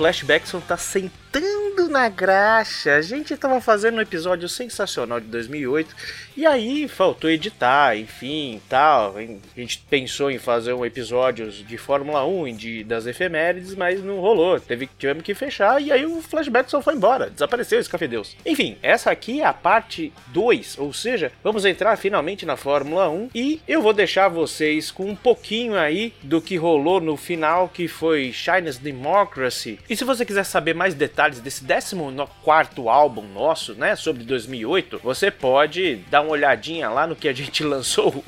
é. 0.00 0.02
O 0.02 0.04
Flashbackson 0.04 0.60
tá 0.60 0.76
sentando 0.76 1.59
na 1.90 2.08
graxa. 2.08 2.94
A 2.94 3.02
gente 3.02 3.36
tava 3.36 3.60
fazendo 3.60 3.98
um 3.98 4.00
episódio 4.00 4.48
sensacional 4.48 5.20
de 5.20 5.26
2008 5.26 5.94
e 6.36 6.46
aí 6.46 6.88
faltou 6.88 7.28
editar, 7.28 7.96
enfim, 7.96 8.62
tal. 8.68 9.16
A 9.18 9.60
gente 9.60 9.84
pensou 9.90 10.30
em 10.30 10.38
fazer 10.38 10.72
um 10.72 10.86
episódio 10.86 11.50
de 11.50 11.76
Fórmula 11.76 12.24
1 12.24 12.56
de, 12.56 12.84
das 12.84 13.06
efemérides, 13.06 13.74
mas 13.74 14.02
não 14.02 14.20
rolou. 14.20 14.58
Teve, 14.60 14.88
tivemos 14.98 15.24
que 15.24 15.34
fechar 15.34 15.82
e 15.82 15.90
aí 15.90 16.06
o 16.06 16.22
Flashbackson 16.22 16.80
foi 16.80 16.94
embora. 16.94 17.28
Desapareceu 17.28 17.80
esse 17.80 17.90
café 17.90 18.06
Deus. 18.06 18.36
Enfim, 18.46 18.76
essa 18.82 19.10
aqui 19.10 19.40
é 19.40 19.44
a 19.44 19.52
parte 19.52 20.12
2, 20.28 20.78
ou 20.78 20.92
seja, 20.92 21.32
vamos 21.42 21.64
entrar 21.64 21.96
finalmente 21.96 22.46
na 22.46 22.56
Fórmula 22.56 23.10
1 23.10 23.30
e 23.34 23.60
eu 23.66 23.82
vou 23.82 23.92
deixar 23.92 24.28
vocês 24.28 24.90
com 24.90 25.06
um 25.06 25.16
pouquinho 25.16 25.76
aí 25.76 26.14
do 26.22 26.40
que 26.40 26.56
rolou 26.56 27.00
no 27.00 27.16
final, 27.16 27.68
que 27.68 27.88
foi 27.88 28.32
China's 28.32 28.78
Democracy. 28.78 29.78
E 29.88 29.96
se 29.96 30.04
você 30.04 30.24
quiser 30.24 30.44
saber 30.44 30.74
mais 30.74 30.94
detalhes 30.94 31.40
desse 31.40 31.64
14 31.80 32.88
álbum 32.88 33.22
nosso, 33.22 33.74
né, 33.74 33.96
sobre 33.96 34.24
2008, 34.24 35.00
você 35.02 35.30
pode 35.30 35.96
dar 36.10 36.22
uma 36.22 36.32
olhadinha 36.32 36.88
lá 36.88 37.06
no 37.06 37.16
que 37.16 37.28
a 37.28 37.32
gente 37.32 37.62
lançou, 37.64 38.24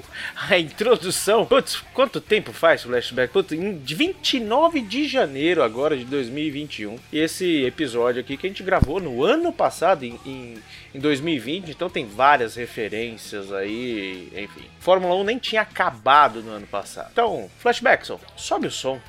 a 0.49 0.59
introdução. 0.59 1.45
Putz, 1.47 1.83
quanto 1.93 2.21
tempo 2.21 2.53
faz 2.53 2.83
Flashback? 2.83 3.33
Putz, 3.33 3.53
em 3.53 3.77
29 3.79 4.81
de 4.81 5.07
janeiro 5.07 5.63
agora 5.63 5.97
de 5.97 6.05
2021. 6.05 6.99
E 7.13 7.19
esse 7.19 7.65
episódio 7.65 8.21
aqui 8.21 8.37
que 8.37 8.47
a 8.47 8.51
gente 8.51 8.63
gravou 8.63 9.01
no 9.01 9.25
ano 9.25 9.53
passado, 9.53 10.05
em, 10.05 10.19
em, 10.25 10.55
em 10.95 11.01
2020, 11.01 11.71
então 11.71 11.89
tem 11.89 12.07
várias 12.07 12.55
referências 12.55 13.53
aí, 13.53 14.29
enfim. 14.35 14.67
Fórmula 14.81 15.15
1 15.17 15.25
nem 15.25 15.39
tinha 15.39 15.63
acabado 15.63 16.43
no 16.43 16.53
ano 16.53 16.67
passado. 16.67 17.09
Então, 17.13 17.51
Flashbackson, 17.59 18.19
sobe 18.37 18.67
o 18.67 18.71
som. 18.71 19.01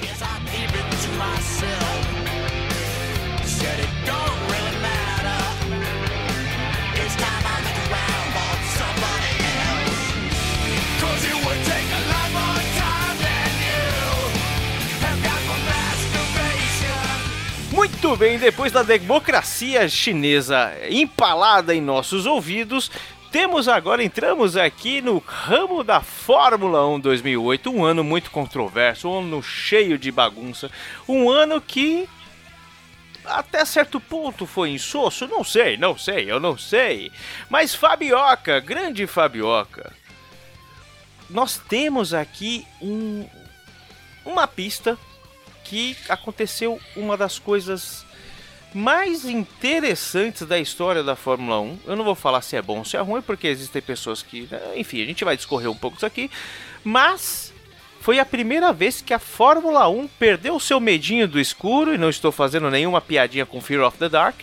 Guess 0.00 0.22
I 0.22 0.40
keep 0.50 0.74
it 0.74 1.02
to 1.02 1.12
myself. 1.16 2.13
Muito 17.84 18.16
bem, 18.16 18.38
depois 18.38 18.72
da 18.72 18.82
democracia 18.82 19.86
chinesa 19.90 20.72
empalada 20.88 21.74
em 21.74 21.82
nossos 21.82 22.24
ouvidos, 22.24 22.90
temos 23.30 23.68
agora, 23.68 24.02
entramos 24.02 24.56
aqui 24.56 25.02
no 25.02 25.18
ramo 25.18 25.84
da 25.84 26.00
Fórmula 26.00 26.88
1 26.88 27.00
2008, 27.00 27.70
um 27.70 27.84
ano 27.84 28.02
muito 28.02 28.30
controverso, 28.30 29.06
um 29.06 29.18
ano 29.18 29.42
cheio 29.42 29.98
de 29.98 30.10
bagunça, 30.10 30.70
um 31.06 31.28
ano 31.28 31.60
que 31.60 32.08
até 33.22 33.62
certo 33.66 34.00
ponto 34.00 34.46
foi 34.46 34.70
insosso, 34.70 35.28
não 35.28 35.44
sei, 35.44 35.76
não 35.76 35.98
sei, 35.98 36.32
eu 36.32 36.40
não 36.40 36.56
sei. 36.56 37.12
Mas 37.50 37.74
Fabioca, 37.74 38.60
grande 38.60 39.06
Fabioca, 39.06 39.92
nós 41.28 41.60
temos 41.68 42.14
aqui 42.14 42.66
um, 42.80 43.28
uma 44.24 44.46
pista 44.46 44.98
que 45.64 45.96
aconteceu 46.08 46.78
uma 46.94 47.16
das 47.16 47.38
coisas 47.38 48.04
mais 48.74 49.24
interessantes 49.24 50.46
da 50.46 50.58
história 50.58 51.02
da 51.02 51.14
Fórmula 51.14 51.60
1. 51.60 51.78
Eu 51.86 51.96
não 51.96 52.04
vou 52.04 52.14
falar 52.14 52.42
se 52.42 52.56
é 52.56 52.62
bom 52.62 52.78
ou 52.78 52.84
se 52.84 52.96
é 52.96 53.00
ruim, 53.00 53.22
porque 53.22 53.46
existem 53.46 53.80
pessoas 53.80 54.22
que. 54.22 54.48
né, 54.50 54.60
Enfim, 54.76 55.02
a 55.02 55.06
gente 55.06 55.24
vai 55.24 55.36
discorrer 55.36 55.70
um 55.70 55.76
pouco 55.76 55.96
disso 55.96 56.06
aqui. 56.06 56.30
Mas 56.82 57.54
foi 58.00 58.18
a 58.18 58.26
primeira 58.26 58.72
vez 58.72 59.00
que 59.00 59.14
a 59.14 59.18
Fórmula 59.18 59.88
1 59.88 60.08
perdeu 60.18 60.56
o 60.56 60.60
seu 60.60 60.80
medinho 60.80 61.28
do 61.28 61.40
escuro, 61.40 61.94
e 61.94 61.98
não 61.98 62.10
estou 62.10 62.32
fazendo 62.32 62.70
nenhuma 62.70 63.00
piadinha 63.00 63.46
com 63.46 63.60
Fear 63.60 63.86
of 63.86 63.96
the 63.96 64.08
Dark, 64.08 64.34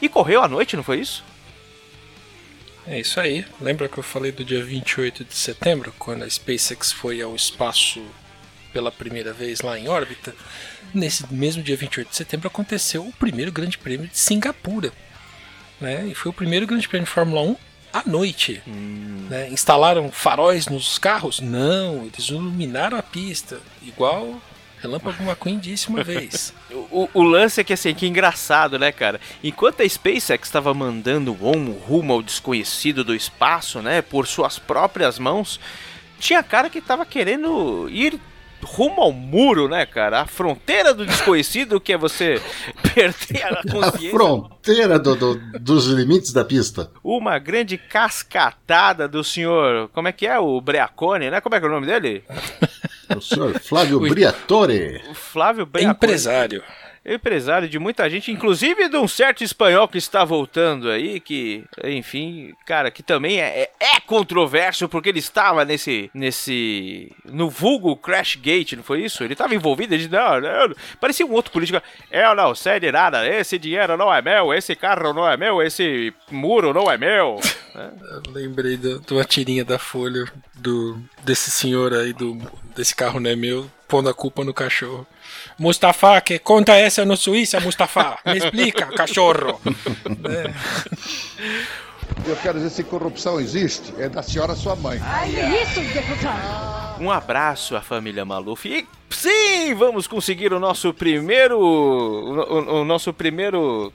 e 0.00 0.08
correu 0.08 0.42
à 0.42 0.48
noite, 0.48 0.76
não 0.76 0.84
foi 0.84 1.00
isso? 1.00 1.24
É 2.86 3.00
isso 3.00 3.18
aí. 3.18 3.44
Lembra 3.60 3.88
que 3.88 3.98
eu 3.98 4.02
falei 4.02 4.32
do 4.32 4.44
dia 4.44 4.62
28 4.62 5.24
de 5.24 5.34
setembro, 5.34 5.94
quando 5.98 6.24
a 6.24 6.30
SpaceX 6.30 6.92
foi 6.92 7.22
ao 7.22 7.34
espaço 7.34 8.02
pela 8.72 8.90
primeira 8.90 9.32
vez 9.32 9.60
lá 9.60 9.78
em 9.78 9.88
órbita? 9.88 10.34
Nesse 10.92 11.24
mesmo 11.32 11.62
dia 11.62 11.76
28 11.76 12.08
de 12.10 12.16
setembro 12.16 12.48
aconteceu 12.48 13.06
o 13.06 13.12
primeiro 13.12 13.52
Grande 13.52 13.78
Prêmio 13.78 14.08
de 14.08 14.18
Singapura. 14.18 14.92
Né? 15.80 16.06
E 16.06 16.14
foi 16.14 16.30
o 16.30 16.34
primeiro 16.34 16.66
Grande 16.66 16.88
Prêmio 16.88 17.06
de 17.06 17.12
Fórmula 17.12 17.42
1 17.42 17.56
à 17.92 18.02
noite. 18.06 18.62
né? 18.66 19.48
Instalaram 19.50 20.10
faróis 20.10 20.66
nos 20.66 20.98
carros? 20.98 21.40
Não, 21.40 22.06
eles 22.06 22.28
iluminaram 22.28 22.96
a 22.96 23.02
pista, 23.02 23.60
igual 23.82 24.40
Relâmpago 24.82 25.22
McQueen 25.22 25.58
disse 25.58 25.88
uma 25.88 26.02
vez. 26.02 26.52
O, 26.90 27.08
o 27.14 27.22
lance 27.22 27.60
é 27.60 27.64
que 27.64 27.72
assim, 27.72 27.94
que 27.94 28.06
engraçado, 28.06 28.78
né, 28.78 28.92
cara? 28.92 29.20
Enquanto 29.42 29.82
a 29.82 29.88
SpaceX 29.88 30.48
estava 30.48 30.74
mandando 30.74 31.32
o 31.32 31.44
homem 31.44 31.78
rumo 31.86 32.12
ao 32.12 32.22
desconhecido 32.22 33.02
do 33.02 33.14
espaço, 33.14 33.80
né, 33.80 34.02
por 34.02 34.26
suas 34.26 34.58
próprias 34.58 35.18
mãos, 35.18 35.58
tinha 36.18 36.42
cara 36.42 36.68
que 36.68 36.80
tava 36.82 37.06
querendo 37.06 37.88
ir 37.90 38.18
rumo 38.62 39.00
ao 39.02 39.12
muro, 39.12 39.68
né, 39.68 39.84
cara? 39.86 40.20
A 40.20 40.26
fronteira 40.26 40.94
do 40.94 41.04
desconhecido, 41.06 41.80
que 41.80 41.92
é 41.92 41.96
você 41.98 42.40
perder 42.94 43.42
a 43.44 43.60
A 43.60 43.62
consciência. 43.70 44.10
fronteira 44.10 44.98
do- 44.98 45.16
do- 45.16 45.40
dos 45.58 45.86
limites 45.86 46.32
da 46.32 46.44
pista. 46.44 46.90
Uma 47.02 47.38
grande 47.38 47.76
cascatada 47.78 49.06
do 49.08 49.22
senhor. 49.24 49.88
Como 49.92 50.08
é 50.08 50.12
que 50.12 50.26
é? 50.26 50.38
O 50.38 50.60
Breacone, 50.60 51.30
né? 51.30 51.40
Como 51.40 51.54
é 51.54 51.60
que 51.60 51.66
é 51.66 51.68
o 51.68 51.72
nome 51.72 51.86
dele? 51.86 52.24
O 53.16 53.20
senhor 53.20 53.58
Flávio. 53.60 54.00
Briatore. 54.00 55.02
O 55.10 55.14
Flávio 55.14 55.66
Breacone. 55.66 55.94
Empresário. 55.94 56.62
Empresário 57.04 57.68
de 57.68 57.78
muita 57.78 58.08
gente, 58.08 58.30
inclusive 58.30 58.88
de 58.88 58.96
um 58.96 59.08
certo 59.08 59.42
espanhol 59.42 59.88
que 59.88 59.98
está 59.98 60.24
voltando 60.24 60.88
aí, 60.88 61.18
que, 61.18 61.64
enfim, 61.84 62.54
cara, 62.64 62.90
que 62.90 63.02
também 63.02 63.40
é, 63.40 63.62
é, 63.80 63.96
é 63.96 64.00
controverso 64.00 64.88
porque 64.88 65.08
ele 65.08 65.18
estava 65.18 65.64
nesse, 65.64 66.10
nesse, 66.14 67.10
no 67.24 67.50
vulgo 67.50 67.96
Crash 67.96 68.36
Gate, 68.36 68.74
não 68.74 68.84
foi 68.84 69.02
isso? 69.02 69.24
Ele 69.24 69.34
estava 69.34 69.54
envolvido, 69.54 69.94
ele 69.94 70.04
disse, 70.04 70.14
não, 70.14 70.40
não, 70.40 70.74
parecia 71.00 71.26
um 71.26 71.32
outro 71.32 71.52
político, 71.52 71.82
eu 72.10 72.34
não 72.36 72.54
sei 72.54 72.78
de 72.78 72.92
nada, 72.92 73.26
esse 73.26 73.58
dinheiro 73.58 73.96
não 73.96 74.12
é 74.12 74.22
meu, 74.22 74.54
esse 74.54 74.76
carro 74.76 75.12
não 75.12 75.28
é 75.28 75.36
meu, 75.36 75.60
esse 75.60 76.14
muro 76.30 76.72
não 76.72 76.90
é 76.90 76.96
meu. 76.96 77.40
Eu 77.74 78.32
lembrei 78.32 78.76
de 78.76 79.00
uma 79.10 79.24
tirinha 79.24 79.64
da 79.64 79.78
Folha 79.78 80.30
do, 80.54 81.00
desse 81.24 81.50
senhor 81.50 81.94
aí, 81.94 82.12
do, 82.12 82.34
desse 82.76 82.94
carro 82.94 83.18
não 83.18 83.30
é 83.30 83.34
meu, 83.34 83.66
pondo 83.88 84.10
a 84.10 84.14
culpa 84.14 84.44
no 84.44 84.52
cachorro. 84.52 85.06
Mustafa, 85.58 86.20
que 86.20 86.38
conta 86.38 86.74
é 86.76 86.82
essa 86.82 87.04
no 87.04 87.16
Suíça, 87.16 87.60
Mustafa? 87.60 88.18
Me 88.26 88.38
explica, 88.38 88.86
cachorro. 88.86 89.60
É. 90.28 90.52
Eu 92.26 92.36
quero 92.36 92.58
dizer 92.58 92.70
se 92.70 92.84
corrupção 92.84 93.40
existe, 93.40 93.92
é 93.98 94.08
da 94.08 94.22
senhora 94.22 94.54
sua 94.54 94.76
mãe. 94.76 95.00
Isso, 95.62 95.80
deputado. 95.92 97.00
Um 97.00 97.10
abraço 97.10 97.74
à 97.74 97.80
família 97.80 98.24
Maluf. 98.24 98.66
E 98.68 98.86
sim, 99.10 99.74
vamos 99.74 100.06
conseguir 100.06 100.52
o 100.52 100.60
nosso 100.60 100.92
primeiro. 100.94 101.58
O, 101.58 102.34
o- 102.34 102.80
o 102.82 102.84
nosso 102.84 103.12
primeiro 103.12 103.92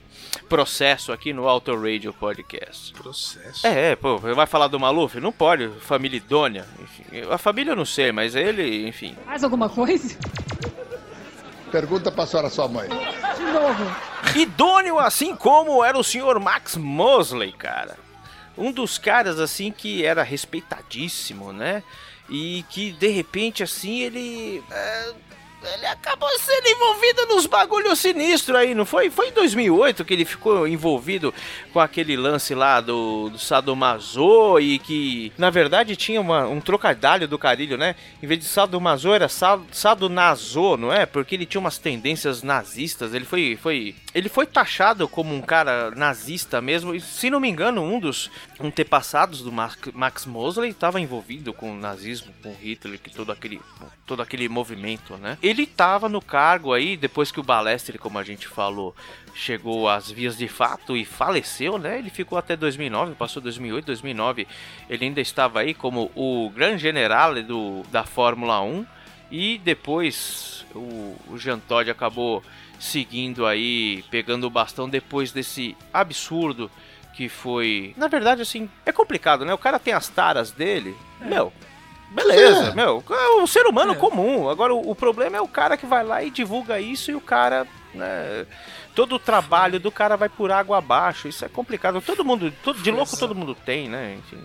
processo 0.48 1.12
aqui 1.12 1.32
no 1.32 1.48
Auto 1.48 1.74
Radio 1.80 2.12
Podcast. 2.12 2.92
Processo. 2.92 3.66
É, 3.66 3.92
é, 3.92 3.96
pô, 3.96 4.18
vai 4.18 4.46
falar 4.46 4.66
do 4.68 4.80
Maluf? 4.80 5.18
Não 5.20 5.32
pode, 5.32 5.68
família 5.80 6.16
idônea. 6.16 6.66
Enfim, 6.82 7.04
a 7.30 7.38
família 7.38 7.72
eu 7.72 7.76
não 7.76 7.84
sei, 7.86 8.10
mas 8.12 8.34
ele, 8.34 8.86
enfim. 8.88 9.16
Mais 9.26 9.42
alguma 9.44 9.68
coisa? 9.70 10.16
Pergunta 11.70 12.10
pra 12.10 12.26
senhora 12.26 12.50
sua 12.50 12.68
mãe. 12.68 12.88
De 12.88 13.44
novo. 13.44 13.96
Idôneo 14.36 14.98
assim 14.98 15.34
como 15.36 15.84
era 15.84 15.98
o 15.98 16.04
senhor 16.04 16.38
Max 16.40 16.76
Mosley, 16.76 17.52
cara. 17.52 17.96
Um 18.56 18.72
dos 18.72 18.98
caras 18.98 19.38
assim 19.38 19.70
que 19.70 20.04
era 20.04 20.22
respeitadíssimo, 20.22 21.52
né? 21.52 21.82
E 22.28 22.64
que 22.68 22.92
de 22.92 23.08
repente 23.08 23.62
assim 23.62 24.00
ele. 24.00 24.62
é, 24.70 25.12
ele 25.62 25.86
acabou 25.86 26.28
sendo 26.38 26.68
envolvido 26.68 27.26
nos 27.26 27.46
bagulhos 27.46 27.98
sinistros 27.98 28.56
aí, 28.56 28.74
não 28.74 28.84
foi? 28.86 29.10
Foi 29.10 29.28
em 29.28 29.32
2008 29.32 30.04
que 30.04 30.14
ele 30.14 30.24
ficou 30.24 30.66
envolvido 30.68 31.34
com 31.72 31.80
aquele 31.80 32.16
lance 32.16 32.54
lá 32.54 32.80
do, 32.80 33.28
do 33.30 33.38
Sadomaso 33.38 34.58
e 34.60 34.78
que, 34.78 35.32
na 35.36 35.50
verdade, 35.50 35.96
tinha 35.96 36.20
uma- 36.20 36.46
um 36.46 36.60
trocadilho 36.60 37.26
do 37.28 37.38
carilho, 37.38 37.76
né? 37.76 37.94
Em 38.22 38.26
vez 38.26 38.40
de 38.40 38.46
Sadomaso 38.46 39.12
era 39.12 39.28
Sa- 39.28 39.60
Sadonaso, 39.72 40.76
não 40.76 40.92
é? 40.92 41.04
Porque 41.06 41.34
ele 41.34 41.46
tinha 41.46 41.60
umas 41.60 41.78
tendências 41.78 42.42
nazistas, 42.42 43.12
ele 43.14 43.24
foi, 43.24 43.58
foi, 43.60 43.94
ele 44.14 44.28
foi 44.28 44.46
taxado 44.46 45.08
como 45.08 45.34
um 45.34 45.40
cara 45.40 45.90
nazista 45.92 46.60
mesmo, 46.60 46.94
e 46.94 47.00
se 47.00 47.30
não 47.30 47.40
me 47.40 47.48
engano, 47.48 47.82
um 47.82 47.98
dos 47.98 48.30
antepassados 48.60 49.42
do 49.42 49.50
Max, 49.52 49.76
Max 49.92 50.26
Mosley 50.26 50.70
estava 50.70 51.00
envolvido 51.00 51.52
com 51.52 51.72
o 51.72 51.76
nazismo, 51.76 52.32
com 52.42 52.52
Hitler, 52.54 52.98
que 52.98 53.10
todo 53.10 53.32
aquele, 53.32 53.60
todo 54.06 54.22
aquele 54.22 54.48
movimento, 54.48 55.16
né? 55.16 55.36
Ele 55.48 55.62
estava 55.62 56.10
no 56.10 56.20
cargo 56.20 56.74
aí, 56.74 56.94
depois 56.94 57.32
que 57.32 57.40
o 57.40 57.42
Balestre, 57.42 57.96
como 57.96 58.18
a 58.18 58.22
gente 58.22 58.46
falou, 58.46 58.94
chegou 59.34 59.88
às 59.88 60.10
vias 60.10 60.36
de 60.36 60.46
fato 60.46 60.94
e 60.94 61.06
faleceu, 61.06 61.78
né? 61.78 61.98
Ele 61.98 62.10
ficou 62.10 62.36
até 62.36 62.54
2009, 62.54 63.14
passou 63.14 63.40
2008, 63.40 63.86
2009, 63.86 64.46
ele 64.90 65.06
ainda 65.06 65.22
estava 65.22 65.60
aí 65.60 65.72
como 65.72 66.10
o 66.14 66.50
grande 66.50 66.82
general 66.82 67.34
do, 67.42 67.82
da 67.90 68.04
Fórmula 68.04 68.60
1 68.60 68.84
e 69.30 69.56
depois 69.64 70.66
o, 70.74 71.16
o 71.30 71.38
Jean 71.38 71.58
Todt 71.58 71.90
acabou 71.90 72.42
seguindo 72.78 73.46
aí, 73.46 74.04
pegando 74.10 74.46
o 74.46 74.50
bastão 74.50 74.86
depois 74.86 75.32
desse 75.32 75.74
absurdo 75.94 76.70
que 77.14 77.26
foi. 77.26 77.94
Na 77.96 78.06
verdade, 78.06 78.42
assim, 78.42 78.68
é 78.84 78.92
complicado, 78.92 79.46
né? 79.46 79.54
O 79.54 79.58
cara 79.58 79.78
tem 79.78 79.94
as 79.94 80.08
taras 80.08 80.50
dele, 80.50 80.94
meu. 81.22 81.50
Beleza, 82.10 82.68
É. 82.68 82.74
meu, 82.74 83.02
é 83.10 83.40
um 83.42 83.46
ser 83.46 83.66
humano 83.66 83.92
É. 83.92 83.96
comum. 83.96 84.48
Agora, 84.48 84.74
o, 84.74 84.90
o 84.90 84.94
problema 84.94 85.36
é 85.36 85.40
o 85.40 85.48
cara 85.48 85.76
que 85.76 85.86
vai 85.86 86.02
lá 86.04 86.22
e 86.22 86.30
divulga 86.30 86.80
isso 86.80 87.10
e 87.10 87.14
o 87.14 87.20
cara, 87.20 87.66
né, 87.94 88.46
todo 88.94 89.14
o 89.16 89.18
trabalho 89.18 89.78
do 89.78 89.90
cara 89.92 90.16
vai 90.16 90.28
por 90.28 90.50
água 90.50 90.78
abaixo. 90.78 91.28
Isso 91.28 91.44
é 91.44 91.48
complicado. 91.48 92.00
Todo 92.00 92.24
mundo, 92.24 92.52
todo, 92.64 92.80
de 92.82 92.90
louco 92.90 93.16
todo 93.18 93.34
mundo 93.34 93.54
tem, 93.54 93.88
né? 93.88 94.16
Enfim. 94.18 94.42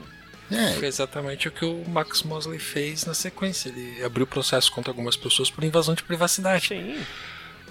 É, 0.51 0.73
Foi 0.73 0.87
exatamente 0.87 1.47
o 1.47 1.51
que 1.51 1.65
o 1.65 1.83
Max 1.87 2.21
Mosley 2.21 2.59
fez 2.59 3.05
na 3.05 3.13
sequência. 3.13 3.69
Ele 3.69 4.03
abriu 4.03 4.27
processo 4.27 4.71
contra 4.71 4.91
algumas 4.91 5.15
pessoas 5.15 5.49
por 5.49 5.63
invasão 5.63 5.95
de 5.95 6.03
privacidade. 6.03 6.67
Sim. 6.67 6.97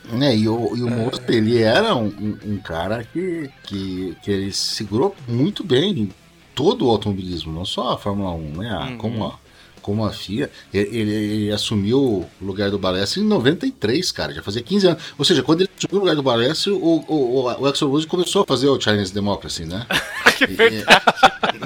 né, 0.04 0.34
e 0.34 0.48
o, 0.48 0.76
e 0.76 0.82
o 0.82 0.90
Mosley, 0.90 1.36
ele 1.36 1.62
era 1.62 1.94
um, 1.94 2.06
um- 2.06 2.38
um 2.54 2.58
cara 2.58 3.04
que, 3.04 3.48
que, 3.62 4.16
que 4.22 4.30
ele 4.32 4.52
segurou 4.52 5.14
muito 5.28 5.62
bem 5.62 6.10
todo 6.56 6.86
o 6.86 6.90
automobilismo, 6.90 7.52
não 7.52 7.64
só 7.64 7.92
a 7.92 7.98
Fórmula 7.98 8.32
1, 8.32 8.38
né? 8.56 8.70
a- 8.70 8.80
Uhum. 8.86 8.98
como, 8.98 9.24
a, 9.26 9.38
como 9.82 10.05
a 10.06 10.12
FIA. 10.12 10.50
Ele, 10.73 10.96
ele- 10.96 11.11
ele 11.14 11.52
assumiu 11.52 11.99
o 11.99 12.26
lugar 12.40 12.70
do 12.70 12.79
Balestre 12.79 13.20
em 13.20 13.25
93, 13.25 14.11
cara, 14.12 14.32
já 14.32 14.43
fazia 14.43 14.62
15 14.62 14.87
anos. 14.87 15.02
Ou 15.19 15.25
seja, 15.25 15.43
quando 15.43 15.62
ele 15.62 15.70
assumiu 15.76 15.96
o 15.99 16.00
lugar 16.00 16.17
do 16.17 16.23
Balestre, 16.23 16.70
o, 16.70 16.76
o, 16.79 17.05
o, 17.08 17.43
o 17.61 17.67
Axel 17.67 17.88
Rose 17.90 18.06
começou 18.06 18.43
a 18.43 18.46
fazer 18.46 18.69
o 18.69 18.81
Chinese 18.81 19.12
Democracy, 19.12 19.64
né? 19.64 19.87
Que 20.38 20.46
verdade. 20.46 21.02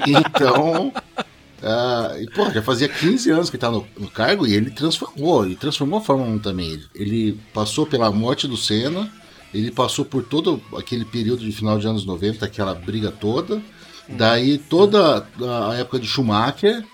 E- 0.07 0.13
então. 0.19 0.93
ah, 1.63 2.17
e, 2.21 2.27
pô, 2.31 2.51
já 2.51 2.63
fazia 2.63 2.89
15 2.89 3.31
anos 3.31 3.51
que 3.51 3.57
tá 3.59 3.71
no, 3.71 3.87
no 3.99 4.11
cargo 4.11 4.47
e 4.47 4.55
ele 4.55 4.71
transformou, 4.71 5.45
ele 5.45 5.57
transformou 5.57 5.99
a 5.99 6.03
Fórmula 6.03 6.29
1 6.31 6.39
também. 6.41 6.71
Ele, 6.73 6.85
ele 6.95 7.41
passou 7.55 7.87
pela 7.87 8.11
morte 8.11 8.47
do 8.49 8.57
Senna, 8.57 9.11
ele 9.55 9.71
passou 9.71 10.05
por 10.05 10.23
todo 10.25 10.61
aquele 10.77 11.05
período 11.05 11.41
de 11.45 11.53
final 11.53 11.79
de 11.79 11.87
anos 11.87 12.05
90, 12.05 12.45
aquela 12.45 12.75
briga 12.75 13.11
toda. 13.11 13.63
Daí 14.09 14.59
toda 14.59 15.27
a 15.71 15.75
época 15.75 15.99
de 15.99 16.07
Schumacher, 16.07 16.85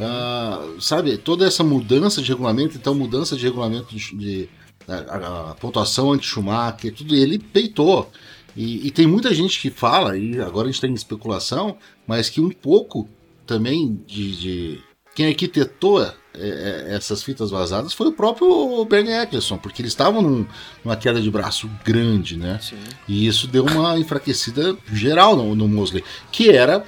ah, 0.00 0.66
sabe, 0.80 1.16
toda 1.18 1.46
essa 1.46 1.62
mudança 1.64 2.22
de 2.22 2.28
regulamento, 2.28 2.76
então 2.76 2.94
mudança 2.94 3.36
de 3.36 3.44
regulamento 3.44 3.94
de, 3.94 4.16
de- 4.16 4.48
a, 4.88 4.94
a- 4.94 5.50
a 5.50 5.54
pontuação 5.54 6.12
anti-Schumacher, 6.12 6.92
tudo 6.94 7.14
ele 7.14 7.38
peitou. 7.38 8.10
E, 8.56 8.86
e 8.86 8.90
tem 8.90 9.06
muita 9.06 9.34
gente 9.34 9.60
que 9.60 9.68
fala, 9.70 10.16
e 10.16 10.40
agora 10.40 10.68
a 10.68 10.70
gente 10.70 10.80
tem 10.80 10.94
especulação, 10.94 11.76
mas 12.06 12.28
que 12.30 12.40
um 12.40 12.50
pouco 12.50 13.08
também 13.46 14.00
de. 14.06 14.36
de- 14.36 14.80
quem 15.14 15.26
arquitetou 15.28 16.02
é, 16.02 16.12
é, 16.34 16.86
essas 16.96 17.22
fitas 17.22 17.48
vazadas 17.48 17.92
foi 17.92 18.08
o 18.08 18.12
próprio 18.12 18.84
Bernie 18.84 19.12
Eccleston, 19.12 19.56
porque 19.58 19.80
eles 19.80 19.92
estavam 19.92 20.20
num- 20.20 20.44
numa 20.84 20.96
queda 20.96 21.20
de 21.20 21.30
braço 21.30 21.70
grande, 21.84 22.36
né? 22.36 22.58
Sim. 22.60 22.74
E 23.06 23.24
isso 23.24 23.46
deu 23.46 23.64
uma 23.64 23.96
enfraquecida 23.96 24.76
geral 24.92 25.36
no, 25.36 25.54
no 25.54 25.68
Mosley, 25.68 26.02
que 26.32 26.50
era 26.50 26.84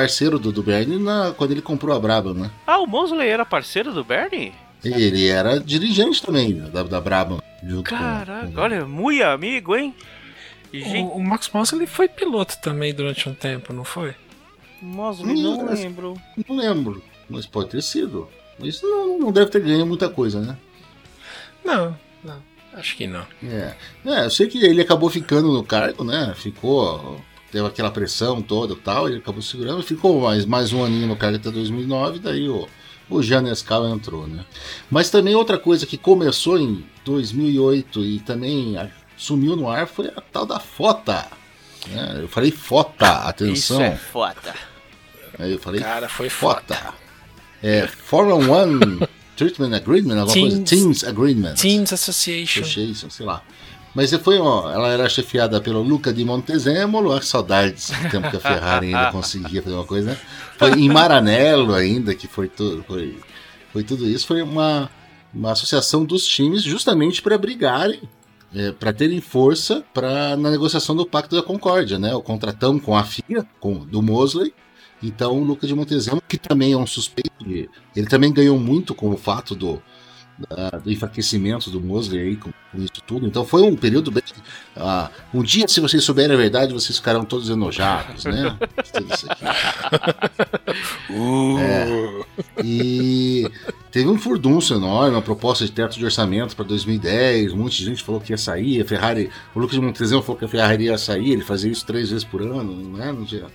parceiro 0.00 0.38
do, 0.38 0.52
do 0.52 0.62
Bernie 0.62 0.98
na, 0.98 1.32
quando 1.36 1.52
ele 1.52 1.62
comprou 1.62 1.96
a 1.96 1.98
Brabham, 1.98 2.34
né? 2.34 2.50
Ah, 2.66 2.78
o 2.80 2.86
Mosley 2.86 3.26
era 3.28 3.46
parceiro 3.46 3.92
do 3.94 4.04
Bernie? 4.04 4.52
Ele 4.84 5.26
era 5.26 5.58
dirigente 5.58 6.20
também 6.22 6.54
da, 6.70 6.82
da 6.82 7.00
Brabham. 7.00 7.40
Caraca, 7.82 8.46
com- 8.46 8.60
olha, 8.60 8.84
muito 8.84 9.22
amigo, 9.24 9.74
hein? 9.74 9.94
E, 10.72 10.80
gente, 10.80 11.06
O, 11.10 11.16
o 11.16 11.24
Max 11.24 11.48
Mosley 11.52 11.86
foi 11.86 12.08
piloto 12.08 12.58
também 12.60 12.92
durante 12.94 13.26
um 13.28 13.34
tempo, 13.34 13.72
não 13.72 13.84
foi? 13.84 14.14
Mosley, 14.82 15.42
não 15.42 15.60
Hum, 15.60 15.66
lembro. 15.74 16.14
Não 16.46 16.56
lembro, 16.56 17.02
mas 17.30 17.46
pode 17.46 17.70
ter 17.70 17.82
sido. 17.82 18.28
Mas 18.58 18.82
não, 18.82 19.18
não 19.18 19.32
deve 19.32 19.50
ter 19.50 19.60
ganho 19.62 19.86
muita 19.86 20.08
coisa, 20.10 20.40
né? 20.42 20.56
Não, 21.64 21.96
não. 22.22 22.42
Acho 22.74 22.94
que 22.96 23.06
não. 23.06 23.26
É. 23.42 23.74
é, 24.04 24.24
eu 24.26 24.30
sei 24.30 24.46
que 24.46 24.62
ele 24.62 24.82
acabou 24.82 25.08
ficando 25.08 25.50
no 25.50 25.64
cargo, 25.64 26.04
né? 26.04 26.34
Ficou. 26.36 27.18
Teve 27.52 27.66
aquela 27.66 27.90
pressão 27.90 28.42
toda 28.42 28.74
e 28.74 28.76
tal, 28.76 29.08
ele 29.08 29.18
acabou 29.18 29.40
segurando, 29.40 29.82
ficou 29.82 30.20
mais, 30.20 30.44
mais 30.44 30.72
um 30.72 30.84
aninho 30.84 31.06
no 31.06 31.16
cargo 31.16 31.36
até 31.36 31.50
2009, 31.50 32.18
daí 32.18 32.48
o, 32.48 32.68
o 33.08 33.22
Janescal 33.22 33.86
entrou, 33.88 34.26
né? 34.26 34.44
Mas 34.90 35.10
também 35.10 35.34
outra 35.34 35.56
coisa 35.58 35.86
que 35.86 35.96
começou 35.96 36.58
em 36.58 36.84
2008 37.04 38.04
e 38.04 38.20
também 38.20 38.76
sumiu 39.16 39.54
no 39.56 39.68
ar 39.70 39.86
foi 39.86 40.08
a 40.08 40.20
tal 40.20 40.44
da 40.44 40.58
FOTA. 40.58 41.26
Né? 41.88 42.18
Eu 42.22 42.28
falei 42.28 42.50
FOTA, 42.50 43.08
atenção. 43.28 43.76
Isso 43.76 43.80
é 43.82 43.96
foda. 43.96 44.54
Aí 45.38 45.52
eu 45.52 45.58
falei 45.58 45.80
Cara, 45.80 46.08
foi 46.08 46.28
foda. 46.28 46.60
FOTA. 46.74 46.94
É 47.62 47.86
Formula 47.86 48.34
One 48.64 49.06
Treatment 49.36 49.74
Agreement, 49.74 50.18
alguma 50.18 50.32
coisa? 50.40 50.56
Teams- 50.62 50.70
Teams 50.70 51.04
Agreement. 51.04 51.54
Teams 51.54 51.92
Association. 51.92 52.60
Association, 52.62 53.08
sei 53.10 53.24
lá. 53.26 53.42
Mas 53.96 54.12
foi, 54.16 54.38
ó, 54.38 54.70
ela 54.70 54.88
era 54.88 55.08
chefiada 55.08 55.58
pelo 55.58 55.80
Luca 55.80 56.12
de 56.12 56.22
Montezemolo, 56.22 57.18
que 57.18 57.24
saudades 57.24 57.88
do 57.88 58.10
tempo 58.10 58.28
que 58.28 58.36
a 58.36 58.40
Ferrari 58.40 58.88
ainda 58.88 59.10
conseguia 59.10 59.62
fazer 59.62 59.74
uma 59.74 59.86
coisa, 59.86 60.10
né? 60.10 60.18
Foi 60.58 60.72
em 60.72 60.86
Maranello 60.90 61.72
ainda, 61.74 62.14
que 62.14 62.28
foi 62.28 62.46
tudo, 62.46 62.84
foi, 62.86 63.18
foi 63.72 63.82
tudo 63.82 64.06
isso, 64.06 64.26
foi 64.26 64.42
uma, 64.42 64.90
uma 65.32 65.52
associação 65.52 66.04
dos 66.04 66.26
times 66.26 66.62
justamente 66.62 67.22
para 67.22 67.38
brigarem, 67.38 68.02
para 68.78 68.92
terem 68.92 69.18
força 69.22 69.82
para 69.94 70.36
na 70.36 70.50
negociação 70.50 70.94
do 70.94 71.06
Pacto 71.06 71.34
da 71.34 71.42
Concórdia, 71.42 71.98
né? 71.98 72.14
O 72.14 72.20
contratão 72.20 72.78
com 72.78 72.94
a 72.94 73.02
FIA, 73.02 73.46
com, 73.58 73.78
do 73.78 74.02
Mosley, 74.02 74.52
então 75.02 75.40
o 75.40 75.42
Luca 75.42 75.66
de 75.66 75.74
Montezemolo, 75.74 76.22
que 76.28 76.36
também 76.36 76.74
é 76.74 76.76
um 76.76 76.86
suspeito, 76.86 77.32
ele 77.40 78.06
também 78.10 78.30
ganhou 78.30 78.58
muito 78.58 78.94
com 78.94 79.08
o 79.08 79.16
fato 79.16 79.54
do, 79.54 79.82
do 80.82 80.92
enfraquecimento 80.92 81.70
do 81.70 81.80
Mosley 81.80 82.20
aí 82.20 82.36
com, 82.36 82.50
com 82.70 82.78
isso 82.78 83.02
tudo. 83.06 83.26
Então 83.26 83.44
foi 83.44 83.62
um 83.62 83.74
período 83.74 84.10
bem. 84.10 84.22
ah, 84.76 85.10
um 85.32 85.42
dia, 85.42 85.66
se 85.66 85.80
vocês 85.80 86.04
souberem 86.04 86.34
a 86.34 86.38
verdade, 86.38 86.72
vocês 86.74 86.98
ficarão 86.98 87.24
todos 87.24 87.48
enojados, 87.48 88.24
né? 88.24 88.56
Uh, 91.08 92.24
E 92.62 93.48
teve 93.90 94.08
um 94.08 94.18
furdunço 94.18 94.74
enorme, 94.74 95.14
uma 95.14 95.22
proposta 95.22 95.64
de 95.64 95.72
teto 95.72 95.96
de 95.98 96.04
orçamento 96.04 96.54
para 96.54 96.64
2010. 96.64 97.52
Um 97.52 97.56
monte 97.58 97.78
de 97.78 97.84
gente 97.84 98.02
falou 98.02 98.20
que 98.20 98.32
ia 98.32 98.38
sair. 98.38 98.80
A 98.82 98.84
Ferrari, 98.84 99.30
o 99.54 99.58
Lucas 99.58 99.78
Montezemolo 99.78 100.24
falou 100.24 100.38
que 100.38 100.44
a 100.44 100.48
Ferrari 100.48 100.84
ia 100.84 100.98
sair. 100.98 101.32
Ele 101.32 101.42
fazia 101.42 101.70
isso 101.70 101.86
três 101.86 102.10
vezes 102.10 102.24
por 102.24 102.42
ano, 102.42 102.96
né? 102.96 103.12
Não 103.12 103.24
tinha. 103.24 103.46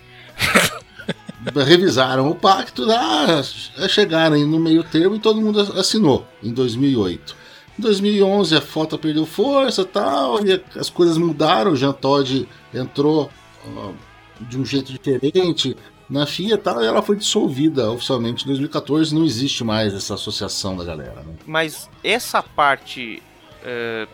Revisaram 1.66 2.30
o 2.30 2.36
pacto, 2.36 2.86
ah, 2.92 3.42
chegaram 3.88 4.38
no 4.46 4.60
meio 4.60 4.84
termo 4.84 5.16
e 5.16 5.20
todo 5.20 5.42
mundo 5.42 5.60
assinou 5.60 6.28
em 6.44 6.54
2008. 6.54 7.36
Em 7.80 7.82
2011 7.82 8.56
a 8.56 8.62
foto 8.62 8.98
perdeu 8.98 9.26
força 9.26 9.84
tal, 9.84 10.46
e 10.46 10.62
as 10.76 10.90
coisas 10.90 11.18
mudaram. 11.18 11.72
O 11.72 11.76
Jean 11.76 11.94
Todt 11.94 12.48
entrou 12.74 13.32
ó, 13.76 13.92
de 14.40 14.60
um 14.60 14.66
jeito 14.66 14.92
diferente 14.92 15.76
na 16.08 16.28
FIA 16.28 16.58
tal, 16.58 16.84
e 16.84 16.86
ela 16.86 17.02
foi 17.02 17.16
dissolvida 17.16 17.90
oficialmente 17.90 18.44
em 18.44 18.48
2014. 18.48 19.16
Não 19.16 19.24
existe 19.24 19.64
mais 19.64 19.94
essa 19.94 20.14
associação 20.14 20.76
da 20.76 20.84
galera. 20.84 21.24
Né? 21.24 21.34
Mas 21.48 21.90
essa 22.04 22.44
parte 22.44 23.24
eh, 23.64 24.08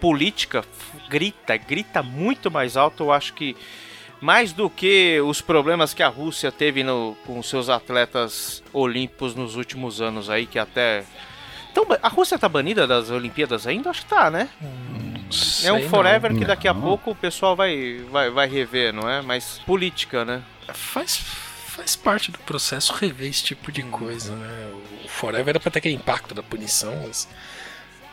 política 0.00 0.64
grita, 1.08 1.56
grita 1.56 2.02
muito 2.02 2.50
mais 2.50 2.76
alto. 2.76 3.04
Eu 3.04 3.12
acho 3.12 3.34
que 3.34 3.56
mais 4.20 4.52
do 4.52 4.68
que 4.68 5.20
os 5.22 5.40
problemas 5.40 5.94
que 5.94 6.02
a 6.02 6.08
Rússia 6.08 6.52
teve 6.52 6.82
no- 6.82 7.16
com 7.26 7.42
seus 7.42 7.68
atletas 7.68 8.62
olímpicos 8.72 9.34
nos 9.34 9.56
últimos 9.56 10.00
anos 10.00 10.28
aí, 10.28 10.46
que 10.46 10.58
até. 10.58 11.04
Então, 11.72 11.86
a 12.02 12.08
Rússia 12.08 12.38
tá 12.38 12.48
banida 12.48 12.86
das 12.86 13.10
Olimpíadas 13.10 13.66
ainda? 13.66 13.90
Acho 13.90 14.02
que 14.02 14.08
tá, 14.10 14.30
né? 14.30 14.48
É 15.64 15.72
um 15.72 15.88
forever 15.88 16.32
não. 16.32 16.38
que 16.40 16.44
daqui 16.44 16.66
a 16.66 16.74
Não. 16.74 16.80
pouco 16.82 17.12
o 17.12 17.14
pessoal 17.14 17.54
vai, 17.54 18.04
vai, 18.10 18.30
vai 18.30 18.48
rever, 18.48 18.92
não 18.92 19.08
é? 19.08 19.22
Mas 19.22 19.60
política, 19.64 20.24
né? 20.24 20.42
Faz, 20.74 21.16
faz 21.16 21.94
parte 21.94 22.32
do 22.32 22.38
processo 22.40 22.92
rever 22.94 23.28
esse 23.30 23.44
tipo 23.44 23.70
de 23.70 23.82
coisa, 23.84 24.34
né? 24.34 24.70
O 25.04 25.08
Forever 25.08 25.48
era 25.50 25.60
pra 25.60 25.70
ter 25.70 25.78
aquele 25.78 25.94
impacto 25.94 26.34
da 26.34 26.42
punição, 26.42 26.94
mas 27.06 27.28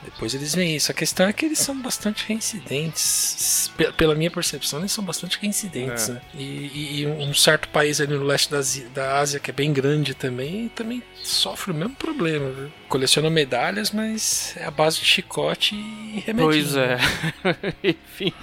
depois 0.03 0.33
eles 0.33 0.53
veem 0.55 0.75
isso. 0.75 0.91
A 0.91 0.93
questão 0.93 1.27
é 1.27 1.33
que 1.33 1.45
eles 1.45 1.59
são 1.59 1.79
bastante 1.81 2.25
reincidentes. 2.27 3.71
Pe- 3.75 3.91
Pela 3.93 4.15
minha 4.15 4.31
percepção, 4.31 4.79
eles 4.79 4.91
são 4.91 5.03
bastante 5.03 5.37
reincidentes, 5.41 6.09
É. 6.09 6.13
né? 6.13 6.21
E, 6.33 7.01
e- 7.01 7.07
um 7.07 7.33
certo 7.33 7.67
país 7.69 7.99
ali 7.99 8.13
no 8.13 8.23
leste 8.23 8.49
da, 8.51 8.57
Asi- 8.59 8.85
da 8.85 9.17
Ásia, 9.19 9.39
que 9.39 9.49
é 9.51 9.53
bem 9.53 9.73
grande 9.73 10.13
também, 10.13 10.69
também 10.69 11.03
sofre 11.23 11.71
o 11.71 11.75
mesmo 11.75 11.95
problema, 11.95 12.49
viu? 12.51 12.71
Coleciona 12.87 13.29
medalhas, 13.29 13.91
mas 13.91 14.53
é 14.57 14.65
a 14.65 14.71
base 14.71 14.99
de 14.99 15.05
chicote 15.05 15.75
e 15.75 16.23
remedinho. 16.25 16.45
Pois 16.51 16.75
é. 16.75 16.97
Enfim. 17.83 18.33